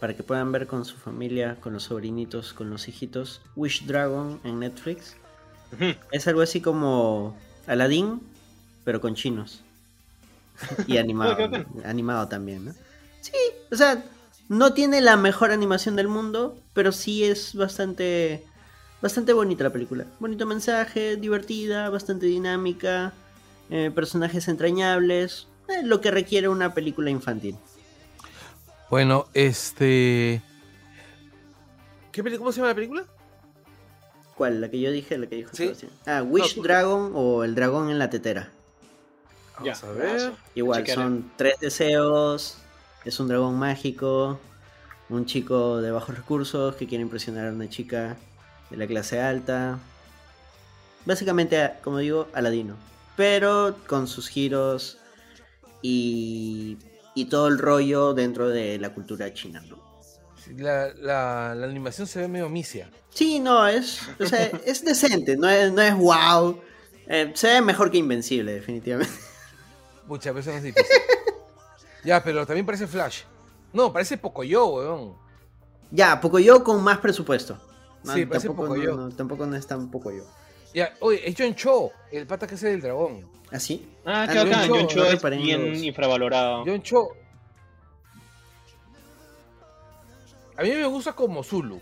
para 0.00 0.16
que 0.16 0.24
puedan 0.24 0.50
ver 0.50 0.66
con 0.66 0.84
su 0.84 0.96
familia, 0.96 1.56
con 1.60 1.72
los 1.72 1.84
sobrinitos, 1.84 2.52
con 2.52 2.68
los 2.68 2.88
hijitos, 2.88 3.42
Wish 3.54 3.86
Dragon 3.86 4.40
en 4.42 4.58
Netflix. 4.58 5.14
Es 6.10 6.26
algo 6.26 6.40
así 6.40 6.60
como 6.60 7.36
Aladdin, 7.68 8.20
pero 8.82 9.00
con 9.00 9.14
chinos. 9.14 9.62
Y 10.88 10.98
animado, 10.98 11.36
animado 11.84 12.26
también, 12.26 12.64
¿no? 12.64 12.74
Sí, 13.20 13.32
o 13.70 13.76
sea, 13.76 14.04
no 14.48 14.72
tiene 14.74 15.00
la 15.00 15.16
mejor 15.16 15.52
animación 15.52 15.94
del 15.94 16.08
mundo, 16.08 16.58
pero 16.74 16.90
sí 16.90 17.22
es 17.22 17.54
bastante 17.54 18.44
bastante 19.02 19.32
bonita 19.32 19.64
la 19.64 19.70
película. 19.70 20.06
Bonito 20.20 20.46
mensaje, 20.46 21.16
divertida, 21.16 21.90
bastante 21.90 22.26
dinámica, 22.26 23.12
eh, 23.68 23.90
personajes 23.94 24.48
entrañables, 24.48 25.48
eh, 25.68 25.82
lo 25.82 26.00
que 26.00 26.10
requiere 26.10 26.48
una 26.48 26.72
película 26.72 27.10
infantil. 27.10 27.56
Bueno, 28.88 29.26
este... 29.34 30.42
¿Qué 32.12 32.22
¿Cómo 32.38 32.52
se 32.52 32.58
llama 32.58 32.68
la 32.68 32.74
película? 32.74 33.04
¿Cuál? 34.36 34.60
¿La 34.60 34.70
que 34.70 34.80
yo 34.80 34.90
dije? 34.90 35.18
¿La 35.18 35.26
que 35.26 35.36
dijo 35.36 35.50
Ah, 36.06 36.22
Wish 36.22 36.60
Dragon 36.60 37.12
o 37.14 37.42
El 37.42 37.54
Dragón 37.54 37.90
en 37.90 37.98
la 37.98 38.10
Tetera. 38.10 38.50
Vamos 39.58 39.84
a 39.84 39.92
ver. 39.92 40.32
Igual, 40.54 40.86
son 40.86 41.30
tres 41.36 41.58
deseos, 41.60 42.58
es 43.04 43.20
un 43.20 43.28
dragón 43.28 43.58
mágico, 43.58 44.38
un 45.08 45.26
chico 45.26 45.80
de 45.80 45.90
bajos 45.90 46.16
recursos 46.16 46.74
que 46.76 46.86
quiere 46.86 47.02
impresionar 47.02 47.48
a 47.48 47.52
una 47.52 47.68
chica 47.68 48.16
de 48.72 48.78
la 48.78 48.86
clase 48.86 49.20
alta. 49.20 49.78
Básicamente, 51.04 51.70
como 51.84 51.98
digo, 51.98 52.28
Aladino. 52.32 52.76
Pero 53.16 53.76
con 53.86 54.08
sus 54.08 54.28
giros 54.28 54.98
y, 55.82 56.78
y 57.14 57.26
todo 57.26 57.48
el 57.48 57.58
rollo 57.58 58.14
dentro 58.14 58.48
de 58.48 58.78
la 58.78 58.94
cultura 58.94 59.32
china, 59.34 59.62
¿no? 59.68 59.80
La, 60.56 61.52
animación 61.52 62.06
se 62.06 62.20
ve 62.20 62.28
medio 62.28 62.48
misia. 62.48 62.90
Sí, 63.10 63.38
no, 63.38 63.66
es, 63.68 64.00
es 64.66 64.84
decente, 64.84 65.36
no 65.36 65.48
es, 65.48 65.72
no 65.72 65.82
es 65.82 65.94
wow. 65.94 66.60
Eh, 67.06 67.30
se 67.34 67.48
ve 67.48 67.60
mejor 67.60 67.90
que 67.90 67.98
Invencible, 67.98 68.54
definitivamente. 68.54 69.14
Muchas 70.06 70.34
veces 70.34 70.56
es 70.56 70.62
difícil. 70.64 70.96
ya, 72.04 72.22
pero 72.24 72.44
también 72.46 72.66
parece 72.66 72.86
Flash. 72.86 73.20
No, 73.72 73.92
parece 73.92 74.18
Pocoyo, 74.18 74.66
weón. 74.66 75.14
Ya, 75.90 76.20
Pocoyo 76.20 76.64
con 76.64 76.82
más 76.82 76.98
presupuesto. 76.98 77.58
Sí, 78.04 78.26
parece 78.26 78.48
tampoco. 78.48 78.76
No, 78.76 79.10
tampoco 79.10 79.46
no 79.46 79.56
es 79.56 79.66
tan 79.66 79.90
Pocoyo. 79.90 80.24
Ya, 80.74 80.94
oye, 81.00 81.28
es 81.28 81.34
John 81.38 81.54
Cho, 81.54 81.90
el 82.10 82.26
pata 82.26 82.46
que 82.46 82.54
es 82.54 82.62
el 82.62 82.80
dragón. 82.80 83.26
¿Ah, 83.50 83.60
sí? 83.60 83.86
Ah, 84.04 84.26
qué 84.30 84.38
bacán. 84.38 84.68
John 84.68 84.88
Cho 84.88 85.04
es 85.04 85.22
bien 85.22 85.84
infravalorado. 85.84 86.64
John 86.64 86.82
Cho. 86.82 87.10
A 90.56 90.62
mí 90.62 90.70
me 90.70 90.86
gusta 90.86 91.12
como 91.12 91.42
Zulu. 91.42 91.80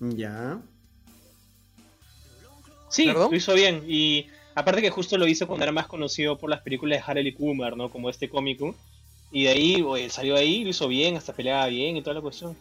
Ya. 0.00 0.60
Sí, 2.88 3.06
lo 3.06 3.32
hizo 3.34 3.54
bien. 3.54 3.84
Y 3.86 4.26
aparte 4.54 4.82
que 4.82 4.90
justo 4.90 5.16
lo 5.18 5.26
hizo 5.26 5.46
cuando 5.46 5.64
era 5.64 5.72
más 5.72 5.86
conocido 5.86 6.38
por 6.38 6.50
las 6.50 6.60
películas 6.62 6.98
de 6.98 7.04
Harley 7.06 7.32
Kumar, 7.34 7.76
¿no? 7.76 7.90
Como 7.90 8.08
este 8.10 8.28
cómico. 8.28 8.74
Y 9.30 9.44
de 9.44 9.50
ahí, 9.50 10.10
salió 10.10 10.36
ahí, 10.36 10.64
lo 10.64 10.70
hizo 10.70 10.88
bien, 10.88 11.16
hasta 11.16 11.32
peleaba 11.32 11.66
bien 11.66 11.96
y 11.96 12.02
toda 12.02 12.14
la 12.14 12.20
cuestión. 12.20 12.56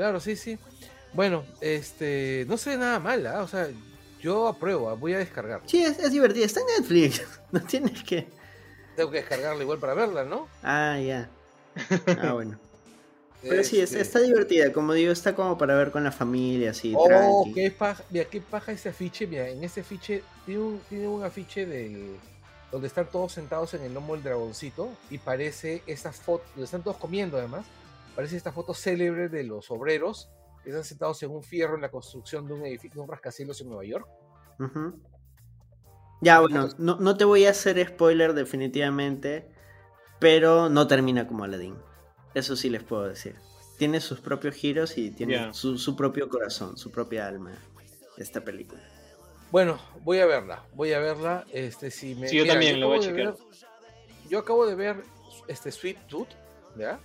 Claro, 0.00 0.18
sí, 0.18 0.34
sí. 0.34 0.58
Bueno, 1.12 1.44
este, 1.60 2.46
no 2.48 2.56
se 2.56 2.70
ve 2.70 2.78
nada 2.78 2.98
mal, 3.00 3.26
¿ah? 3.26 3.42
o 3.42 3.48
sea, 3.48 3.68
yo 4.18 4.48
apruebo, 4.48 4.88
¿ah? 4.88 4.94
voy 4.94 5.12
a 5.12 5.18
descargar. 5.18 5.60
Sí, 5.66 5.82
es, 5.82 5.98
es 5.98 6.10
divertida, 6.10 6.46
está 6.46 6.60
en 6.60 6.78
Netflix, 6.78 7.22
no 7.52 7.60
tienes 7.60 8.02
que... 8.02 8.26
Tengo 8.96 9.10
que 9.10 9.18
descargarla 9.18 9.62
igual 9.62 9.78
para 9.78 9.92
verla, 9.92 10.24
¿no? 10.24 10.48
Ah, 10.62 10.98
ya. 10.98 11.28
Ah, 12.18 12.32
bueno. 12.32 12.58
Pero 13.42 13.62
sí, 13.62 13.78
este 13.78 14.00
está, 14.00 14.20
divertida, 14.20 14.72
como 14.72 14.94
digo, 14.94 15.12
está 15.12 15.34
como 15.34 15.58
para 15.58 15.74
ver 15.74 15.90
con 15.90 16.02
la 16.02 16.12
familia, 16.12 16.70
así. 16.70 16.94
Oh, 16.96 17.46
qué 17.54 17.70
paja, 17.70 18.02
mira, 18.08 18.24
qué 18.24 18.40
paja 18.40 18.72
ese 18.72 18.88
afiche, 18.88 19.26
mira, 19.26 19.50
en 19.50 19.62
ese 19.62 19.82
afiche, 19.82 20.22
tiene 20.46 20.62
un, 20.62 20.80
tiene 20.88 21.08
un 21.08 21.22
afiche 21.22 21.66
del, 21.66 22.16
donde 22.72 22.86
están 22.86 23.04
todos 23.10 23.32
sentados 23.32 23.74
en 23.74 23.82
el 23.82 23.92
lomo 23.92 24.14
del 24.14 24.22
dragoncito 24.22 24.88
y 25.10 25.18
parece 25.18 25.82
esa 25.86 26.10
foto, 26.10 26.44
donde 26.54 26.64
están 26.64 26.82
todos 26.82 26.96
comiendo 26.96 27.36
además, 27.36 27.66
parece 28.14 28.36
esta 28.36 28.52
foto 28.52 28.74
célebre 28.74 29.28
de 29.28 29.44
los 29.44 29.70
obreros 29.70 30.30
que 30.62 30.70
están 30.70 30.84
sentados 30.84 31.22
en 31.22 31.30
un 31.30 31.42
fierro 31.42 31.74
en 31.74 31.80
la 31.80 31.90
construcción 31.90 32.46
de 32.46 32.54
un 32.54 32.66
edificio, 32.66 32.96
de 32.96 33.00
un 33.00 33.08
rascacielos 33.08 33.60
en 33.60 33.68
Nueva 33.68 33.84
York. 33.84 34.08
Ya, 36.20 36.40
bueno, 36.40 36.68
no, 36.78 37.16
te 37.16 37.24
voy 37.24 37.46
a 37.46 37.50
hacer 37.50 37.82
spoiler 37.86 38.34
definitivamente, 38.34 39.48
pero 40.18 40.68
no 40.68 40.86
termina 40.86 41.26
como 41.26 41.44
Aladdin. 41.44 41.76
Eso 42.34 42.56
sí 42.56 42.68
les 42.68 42.82
puedo 42.82 43.04
decir. 43.08 43.36
Tiene 43.78 44.00
sus 44.00 44.20
propios 44.20 44.54
giros 44.54 44.98
y 44.98 45.10
tiene 45.10 45.54
su, 45.54 45.96
propio 45.96 46.28
corazón, 46.28 46.76
su 46.76 46.90
propia 46.90 47.26
alma, 47.26 47.52
esta 48.18 48.44
película. 48.44 48.82
Bueno, 49.50 49.80
voy 50.02 50.18
a 50.18 50.26
verla, 50.26 50.66
voy 50.74 50.92
a 50.92 51.00
verla. 51.00 51.46
Este, 51.52 51.90
si 51.90 52.14
me, 52.14 52.28
sí, 52.28 52.36
yo 52.36 52.46
también 52.46 52.78
lo 52.78 52.88
voy 52.88 52.98
a 52.98 53.00
checar. 53.00 53.34
yo 54.28 54.38
acabo 54.38 54.66
de 54.66 54.74
ver 54.74 55.02
este 55.48 55.72
Sweet 55.72 56.06
Tooth, 56.06 56.28
¿ya? 56.76 57.00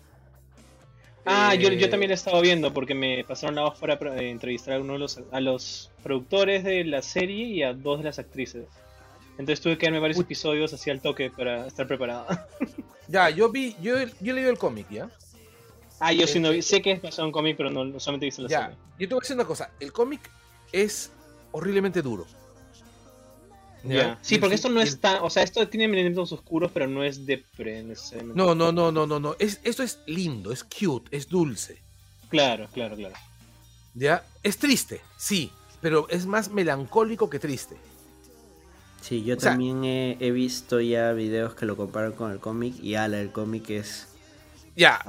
Ah, 1.26 1.56
yo, 1.56 1.70
yo, 1.72 1.90
también 1.90 2.12
he 2.12 2.14
estado 2.14 2.40
viendo 2.42 2.72
porque 2.72 2.94
me 2.94 3.24
pasaron 3.24 3.56
la 3.56 3.64
voz 3.64 3.80
para 3.80 3.96
eh, 4.16 4.30
entrevistar 4.30 4.76
a 4.76 4.80
uno 4.80 4.94
de 4.94 5.00
los, 5.00 5.20
a 5.32 5.42
los 5.42 5.92
productores 6.04 6.64
de 6.64 6.84
la 6.84 7.02
serie 7.02 7.46
y 7.46 7.64
a 7.64 7.74
dos 7.74 8.00
de 8.00 8.06
las 8.06 8.20
actrices. 8.20 8.68
Entonces 9.32 9.60
tuve 9.60 9.78
que 9.78 9.88
darme 9.88 10.00
varios 10.00 10.20
episodios 10.20 10.72
así 10.74 10.90
al 10.90 11.02
toque 11.02 11.32
para 11.32 11.66
estar 11.66 11.88
preparado. 11.88 12.28
ya, 13.08 13.30
yo 13.32 13.52
vi, 13.52 13.76
yo, 13.82 13.96
yo 14.22 14.34
leí 14.34 14.46
el 14.46 14.58
cómic, 14.58 14.88
¿ya? 14.90 15.10
Ah, 16.00 16.14
yo 16.14 16.28
sí 16.28 16.40
no 16.40 16.52
vi, 16.52 16.62
sé 16.62 16.82
que 16.82 16.92
es 16.92 17.02
basado 17.02 17.28
en 17.28 17.32
cómic, 17.32 17.58
pero 17.58 17.70
no, 17.70 18.00
solamente 18.00 18.28
visto 18.28 18.44
la 18.44 18.50
ya, 18.50 18.62
serie. 18.62 18.78
Yo 19.00 19.08
te 19.08 19.16
voy 19.16 19.22
a 19.22 19.24
decir 19.24 19.36
una 19.36 19.46
cosa, 19.46 19.72
el 19.80 19.92
cómic 19.92 20.30
es 20.72 21.12
horriblemente 21.52 22.02
duro. 22.02 22.28
Sí, 24.22 24.38
porque 24.38 24.56
esto 24.56 24.70
no 24.70 24.82
es 24.82 25.00
tan. 25.00 25.22
O 25.22 25.30
sea, 25.30 25.44
esto 25.44 25.68
tiene 25.68 25.86
elementos 25.86 26.32
oscuros, 26.32 26.72
pero 26.74 26.88
no 26.88 27.04
es 27.04 27.26
depre 27.26 27.84
necesariamente. 27.84 28.38
No, 28.38 28.56
no, 28.56 28.72
no, 28.72 28.92
no, 28.92 29.06
no. 29.06 29.20
no. 29.20 29.36
Es, 29.40 29.60
esto 29.64 29.84
es 29.84 30.00
lindo, 30.06 30.52
es 30.52 30.64
cute, 30.64 31.16
es 31.16 31.28
dulce. 31.28 31.82
Claro, 32.30 32.68
claro, 32.74 32.96
claro. 32.96 33.16
¿Ya? 33.94 34.26
Es 34.44 34.58
triste, 34.58 35.02
sí, 35.18 35.52
pero 35.82 36.08
es 36.10 36.26
más 36.26 36.50
melancólico 36.50 37.30
que 37.30 37.40
triste. 37.40 37.78
Sí, 39.02 39.24
yo 39.24 39.38
también 39.38 39.84
he, 39.84 40.32
visto 40.32 40.82
ya 40.82 41.14
videos 41.14 41.54
que 41.54 41.68
lo 41.68 41.78
comparan 41.78 42.14
con 42.14 42.32
el 42.32 42.40
cómic 42.40 42.74
y 42.82 42.96
ala, 42.96 43.20
el 43.20 43.32
cómic 43.32 43.70
es. 43.70 44.08
Ya, 44.76 45.00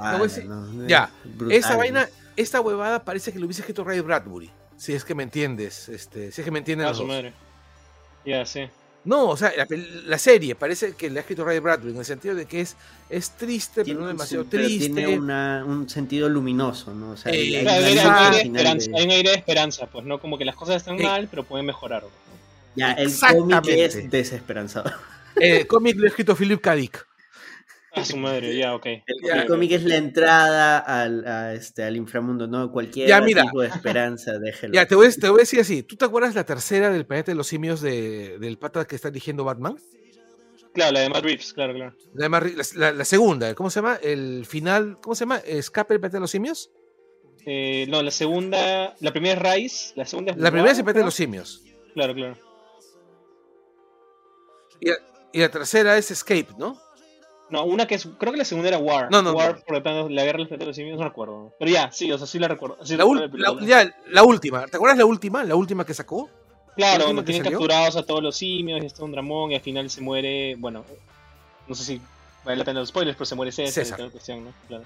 ya. 0.87 1.11
esa 1.49 1.75
vaina, 1.75 2.07
esta 2.35 2.61
huevada 2.61 3.03
parece 3.03 3.33
que 3.33 3.39
lo 3.39 3.47
hubiese 3.47 3.61
escrito 3.61 3.83
Ray 3.83 3.99
Bradbury. 4.01 4.51
Si 4.77 4.93
es 4.93 5.03
que 5.03 5.15
me 5.15 5.23
entiendes, 5.23 5.89
este, 5.89 6.31
si 6.31 6.41
es 6.41 6.45
que 6.45 6.51
me 6.51 6.59
entienden. 6.59 6.87
A 6.87 6.93
su 6.93 7.05
madre. 7.05 7.33
Sí. 8.45 8.61
No, 9.07 9.29
o 9.29 9.37
sea, 9.37 9.53
la, 10.05 10.17
serie 10.17 10.53
parece 10.53 10.93
que 10.93 11.09
le 11.09 11.19
ha 11.19 11.21
escrito 11.21 11.45
Ray 11.45 11.59
Bradbury 11.59 11.93
en 11.93 11.99
el 11.99 12.03
sentido 12.03 12.35
de 12.35 12.45
que 12.45 12.59
es, 12.59 12.75
es 13.09 13.31
triste, 13.31 13.85
pero 13.85 14.01
no 14.01 14.07
demasiado 14.07 14.43
triste. 14.43 14.89
Tiene 14.89 15.63
un 15.63 15.87
sentido 15.87 16.27
luminoso, 16.27 16.93
¿no? 16.93 17.11
O 17.11 17.17
sea, 17.17 17.31
hay, 17.31 17.55
un 17.55 17.67
aire 19.11 19.29
de 19.29 19.35
esperanza, 19.35 19.85
pues, 19.85 20.03
¿no? 20.03 20.19
Como 20.19 20.37
que 20.37 20.43
las 20.43 20.57
cosas 20.57 20.75
están 20.75 21.01
mal, 21.01 21.29
pero 21.29 21.45
pueden 21.45 21.65
mejorar. 21.65 22.03
Ya, 22.75 22.91
el 22.91 23.09
cómic 23.17 23.65
es 23.67 24.11
desesperanzado. 24.11 24.91
El 25.37 25.67
cómic 25.67 25.95
lo 25.95 26.05
ha 26.05 26.09
escrito 26.09 26.35
Philip 26.35 26.59
K. 26.59 26.75
Dick. 26.75 27.06
A 27.97 28.05
su 28.05 28.17
madre, 28.17 28.55
ya, 28.55 28.75
ok. 28.75 28.85
El, 28.85 29.45
cómic 29.47 29.71
es 29.71 29.83
la 29.83 29.95
entrada 29.95 30.77
al, 30.79 31.55
este, 31.55 31.83
al 31.83 31.95
inframundo, 31.95 32.47
¿no? 32.47 32.71
Cualquier 32.71 33.25
tipo 33.25 33.61
de 33.61 33.67
esperanza, 33.67 34.37
déjelo. 34.37 34.73
Ya, 34.73 34.85
te 34.85 34.95
voy, 34.95 35.09
te 35.09 35.29
voy, 35.29 35.39
a 35.39 35.41
decir 35.41 35.59
así. 35.59 35.83
¿Tú 35.83 35.95
te 35.95 36.05
acuerdas 36.05 36.35
la 36.35 36.45
tercera 36.45 36.89
del 36.89 37.05
planeta 37.05 37.31
de 37.31 37.35
los 37.35 37.47
simios 37.47 37.81
de, 37.81 38.37
del 38.39 38.57
pata 38.57 38.85
que 38.85 38.95
está 38.95 39.09
dirigiendo 39.09 39.43
Batman? 39.43 39.77
Claro, 40.73 40.91
la 40.91 40.99
de 40.99 41.09
Matt 41.09 41.23
Reeves, 41.23 41.53
claro, 41.53 41.73
claro. 41.73 41.95
La, 42.13 42.91
la, 42.91 43.05
segunda, 43.05 43.55
¿cómo 43.55 43.71
se 43.71 43.79
llama? 43.79 43.99
El 44.01 44.45
final, 44.45 44.97
¿cómo 45.01 45.15
se 45.15 45.21
llama? 45.21 45.37
¿Escape 45.37 45.95
del 45.95 46.01
planeta 46.01 46.17
de 46.17 46.21
los 46.21 46.31
simios? 46.31 46.69
Eh, 47.45 47.87
no, 47.89 48.03
la 48.03 48.11
segunda, 48.11 48.95
la 48.99 49.11
primera 49.11 49.33
es 49.55 49.61
Rise, 49.61 49.93
la 49.95 50.05
segunda 50.05 50.33
es... 50.33 50.37
La 50.37 50.51
primera 50.51 50.71
es 50.71 50.77
el 50.77 50.83
planeta 50.83 50.99
de 50.99 51.05
los 51.05 51.15
simios. 51.15 51.63
Claro, 51.95 52.13
claro. 52.13 52.37
Y, 54.79 54.91
y 55.33 55.39
la 55.39 55.49
tercera 55.49 55.97
es 55.97 56.11
Escape, 56.11 56.49
¿no? 56.59 56.79
No, 57.49 57.63
una 57.63 57.87
que 57.87 57.95
es. 57.95 58.07
Creo 58.17 58.31
que 58.33 58.37
la 58.37 58.45
segunda 58.45 58.67
era 58.67 58.77
War. 58.77 59.09
No, 59.09 59.21
no. 59.21 59.31
War, 59.31 59.63
por 59.63 59.81
tanto, 59.81 60.09
la 60.09 60.23
guerra 60.23 60.43
de 60.43 60.65
los 60.65 60.75
simios, 60.75 60.97
no 60.97 61.05
recuerdo. 61.05 61.53
Pero 61.57 61.71
ya, 61.71 61.91
sí, 61.91 62.11
o 62.11 62.17
sea, 62.17 62.27
sí 62.27 62.39
la 62.39 62.47
recuerdo. 62.47 62.77
la, 62.81 63.65
ya, 63.65 63.95
la 64.09 64.23
última. 64.23 64.65
¿Te 64.65 64.77
acuerdas 64.77 64.97
la 64.97 65.05
última? 65.05 65.43
La 65.43 65.55
última 65.55 65.85
que 65.85 65.93
sacó. 65.93 66.29
Claro, 66.75 67.05
donde 67.07 67.23
tienen 67.23 67.43
capturados 67.43 67.95
a 67.95 68.03
todos 68.03 68.21
los 68.21 68.35
simios 68.35 68.83
y 68.83 68.85
está 68.85 69.03
un 69.03 69.11
dramón 69.11 69.51
y 69.51 69.55
al 69.55 69.61
final 69.61 69.89
se 69.89 70.01
muere. 70.01 70.55
Bueno, 70.57 70.83
no 71.67 71.75
sé 71.75 71.83
si 71.83 72.01
vale 72.43 72.57
la 72.57 72.65
pena 72.65 72.81
los 72.81 72.89
spoilers, 72.89 73.17
pero 73.17 73.25
se 73.25 73.35
muere 73.35 73.51
César. 73.51 73.85
César. 73.85 74.11
Cuestión, 74.11 74.45
¿no? 74.45 74.53
claro. 74.67 74.83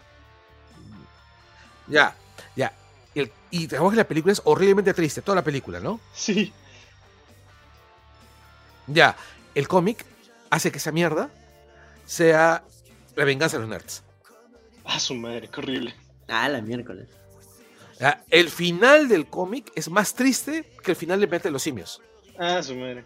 Ya, 1.88 2.16
ya. 2.56 2.72
Y, 3.14 3.24
y 3.50 3.68
te 3.68 3.78
que 3.78 3.96
la 3.96 4.08
película 4.08 4.32
es 4.32 4.42
horriblemente 4.46 4.94
triste, 4.94 5.22
toda 5.22 5.36
la 5.36 5.44
película, 5.44 5.80
¿no? 5.80 6.00
Sí. 6.14 6.54
Ya, 8.88 9.18
el 9.54 9.68
cómic 9.68 10.06
hace 10.50 10.72
que 10.72 10.78
esa 10.78 10.92
mierda 10.92 11.30
sea 12.06 12.64
La 13.16 13.26
venganza 13.26 13.58
de 13.58 13.62
los 13.62 13.70
nerds. 13.70 14.04
Ah, 14.86 15.00
su 15.00 15.16
madre, 15.16 15.48
qué 15.48 15.60
horrible. 15.60 15.96
Ah, 16.28 16.50
la 16.50 16.62
miércoles. 16.62 17.08
El 18.30 18.50
final 18.50 19.08
del 19.08 19.28
cómic 19.28 19.72
es 19.76 19.90
más 19.90 20.16
triste 20.16 20.72
que 20.84 20.92
el 20.92 20.98
final 20.98 21.20
de 21.20 21.28
Planeta 21.28 21.50
de 21.50 21.54
los 21.54 21.62
Simios. 21.62 22.02
Ah, 22.38 22.62
su 22.64 22.76
madre. 22.76 23.04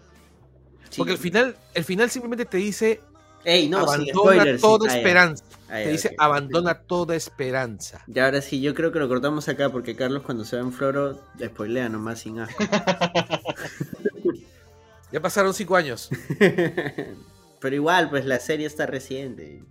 Porque 0.95 1.11
el 1.11 1.17
final, 1.17 1.55
el 1.73 1.83
final 1.83 2.09
simplemente 2.09 2.45
te 2.45 2.57
dice 2.57 3.01
Ey, 3.43 3.69
no, 3.69 3.79
abandona 3.79 4.57
toda 4.57 4.95
esperanza. 4.95 5.43
te 5.67 5.91
dice 5.91 6.15
abandona 6.17 6.79
toda 6.79 7.15
esperanza. 7.15 8.03
Y 8.07 8.17
ahora 8.19 8.41
sí, 8.41 8.61
yo 8.61 8.73
creo 8.73 8.91
que 8.91 8.99
lo 8.99 9.07
cortamos 9.07 9.47
acá 9.49 9.69
porque 9.69 9.95
Carlos 9.95 10.23
cuando 10.23 10.45
se 10.45 10.55
va 10.55 10.63
en 10.63 10.71
Floro 10.71 11.19
spoilea 11.43 11.89
nomás 11.89 12.21
sin 12.21 12.39
asco. 12.39 12.63
ya 15.11 15.21
pasaron 15.21 15.53
cinco 15.53 15.75
años. 15.75 16.09
pero 17.65 17.77
igual, 17.77 18.11
pues 18.11 18.25
la 18.25 18.39
serie 18.39 18.67
está 18.67 18.85
reciente. 18.85 19.63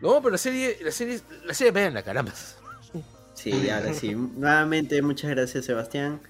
No, 0.00 0.16
pero 0.16 0.30
la 0.30 0.38
serie, 0.38 0.78
la 0.82 0.90
serie, 0.90 1.20
la 1.44 1.54
serie 1.54 1.70
vean 1.70 1.94
la 1.94 2.02
caramba. 2.02 2.32
Sí, 3.34 3.70
ahora 3.70 3.94
sí. 3.94 4.16
Nuevamente, 4.16 5.00
muchas 5.00 5.30
gracias, 5.30 5.64
Sebastián. 5.64 6.20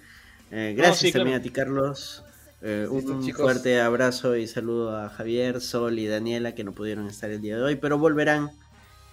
Eh, 0.51 0.75
gracias 0.77 1.15
también 1.15 1.39
a 1.39 1.41
ti, 1.41 1.49
Carlos. 1.49 2.23
Eh, 2.61 2.87
un 2.91 3.33
fuerte 3.33 3.81
abrazo 3.81 4.37
y 4.37 4.47
saludo 4.47 4.95
a 4.95 5.09
Javier, 5.09 5.63
Sol 5.63 5.99
y 5.99 6.07
Daniela 6.07 6.55
que 6.55 6.65
no 6.65 6.73
pudieron 6.73 7.07
estar 7.07 7.31
el 7.31 7.41
día 7.41 7.57
de 7.57 7.63
hoy, 7.63 7.77
pero 7.77 7.97
volverán 7.97 8.51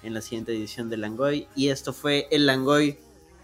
en 0.03 0.13
la 0.13 0.19
siguiente 0.19 0.51
edición 0.51 0.89
de 0.89 0.97
Langoy. 0.97 1.47
Y 1.55 1.69
esto 1.69 1.93
fue 1.93 2.27
el 2.31 2.47
Langoy 2.47 2.97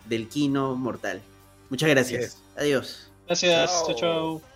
del 0.09 0.27
Kino 0.27 0.75
Mortal. 0.75 1.21
Muchas 1.69 1.87
gracias. 1.87 2.39
Adiós. 2.57 3.09
Gracias. 3.25 3.71
chao. 3.85 3.95
chao. 3.95 4.48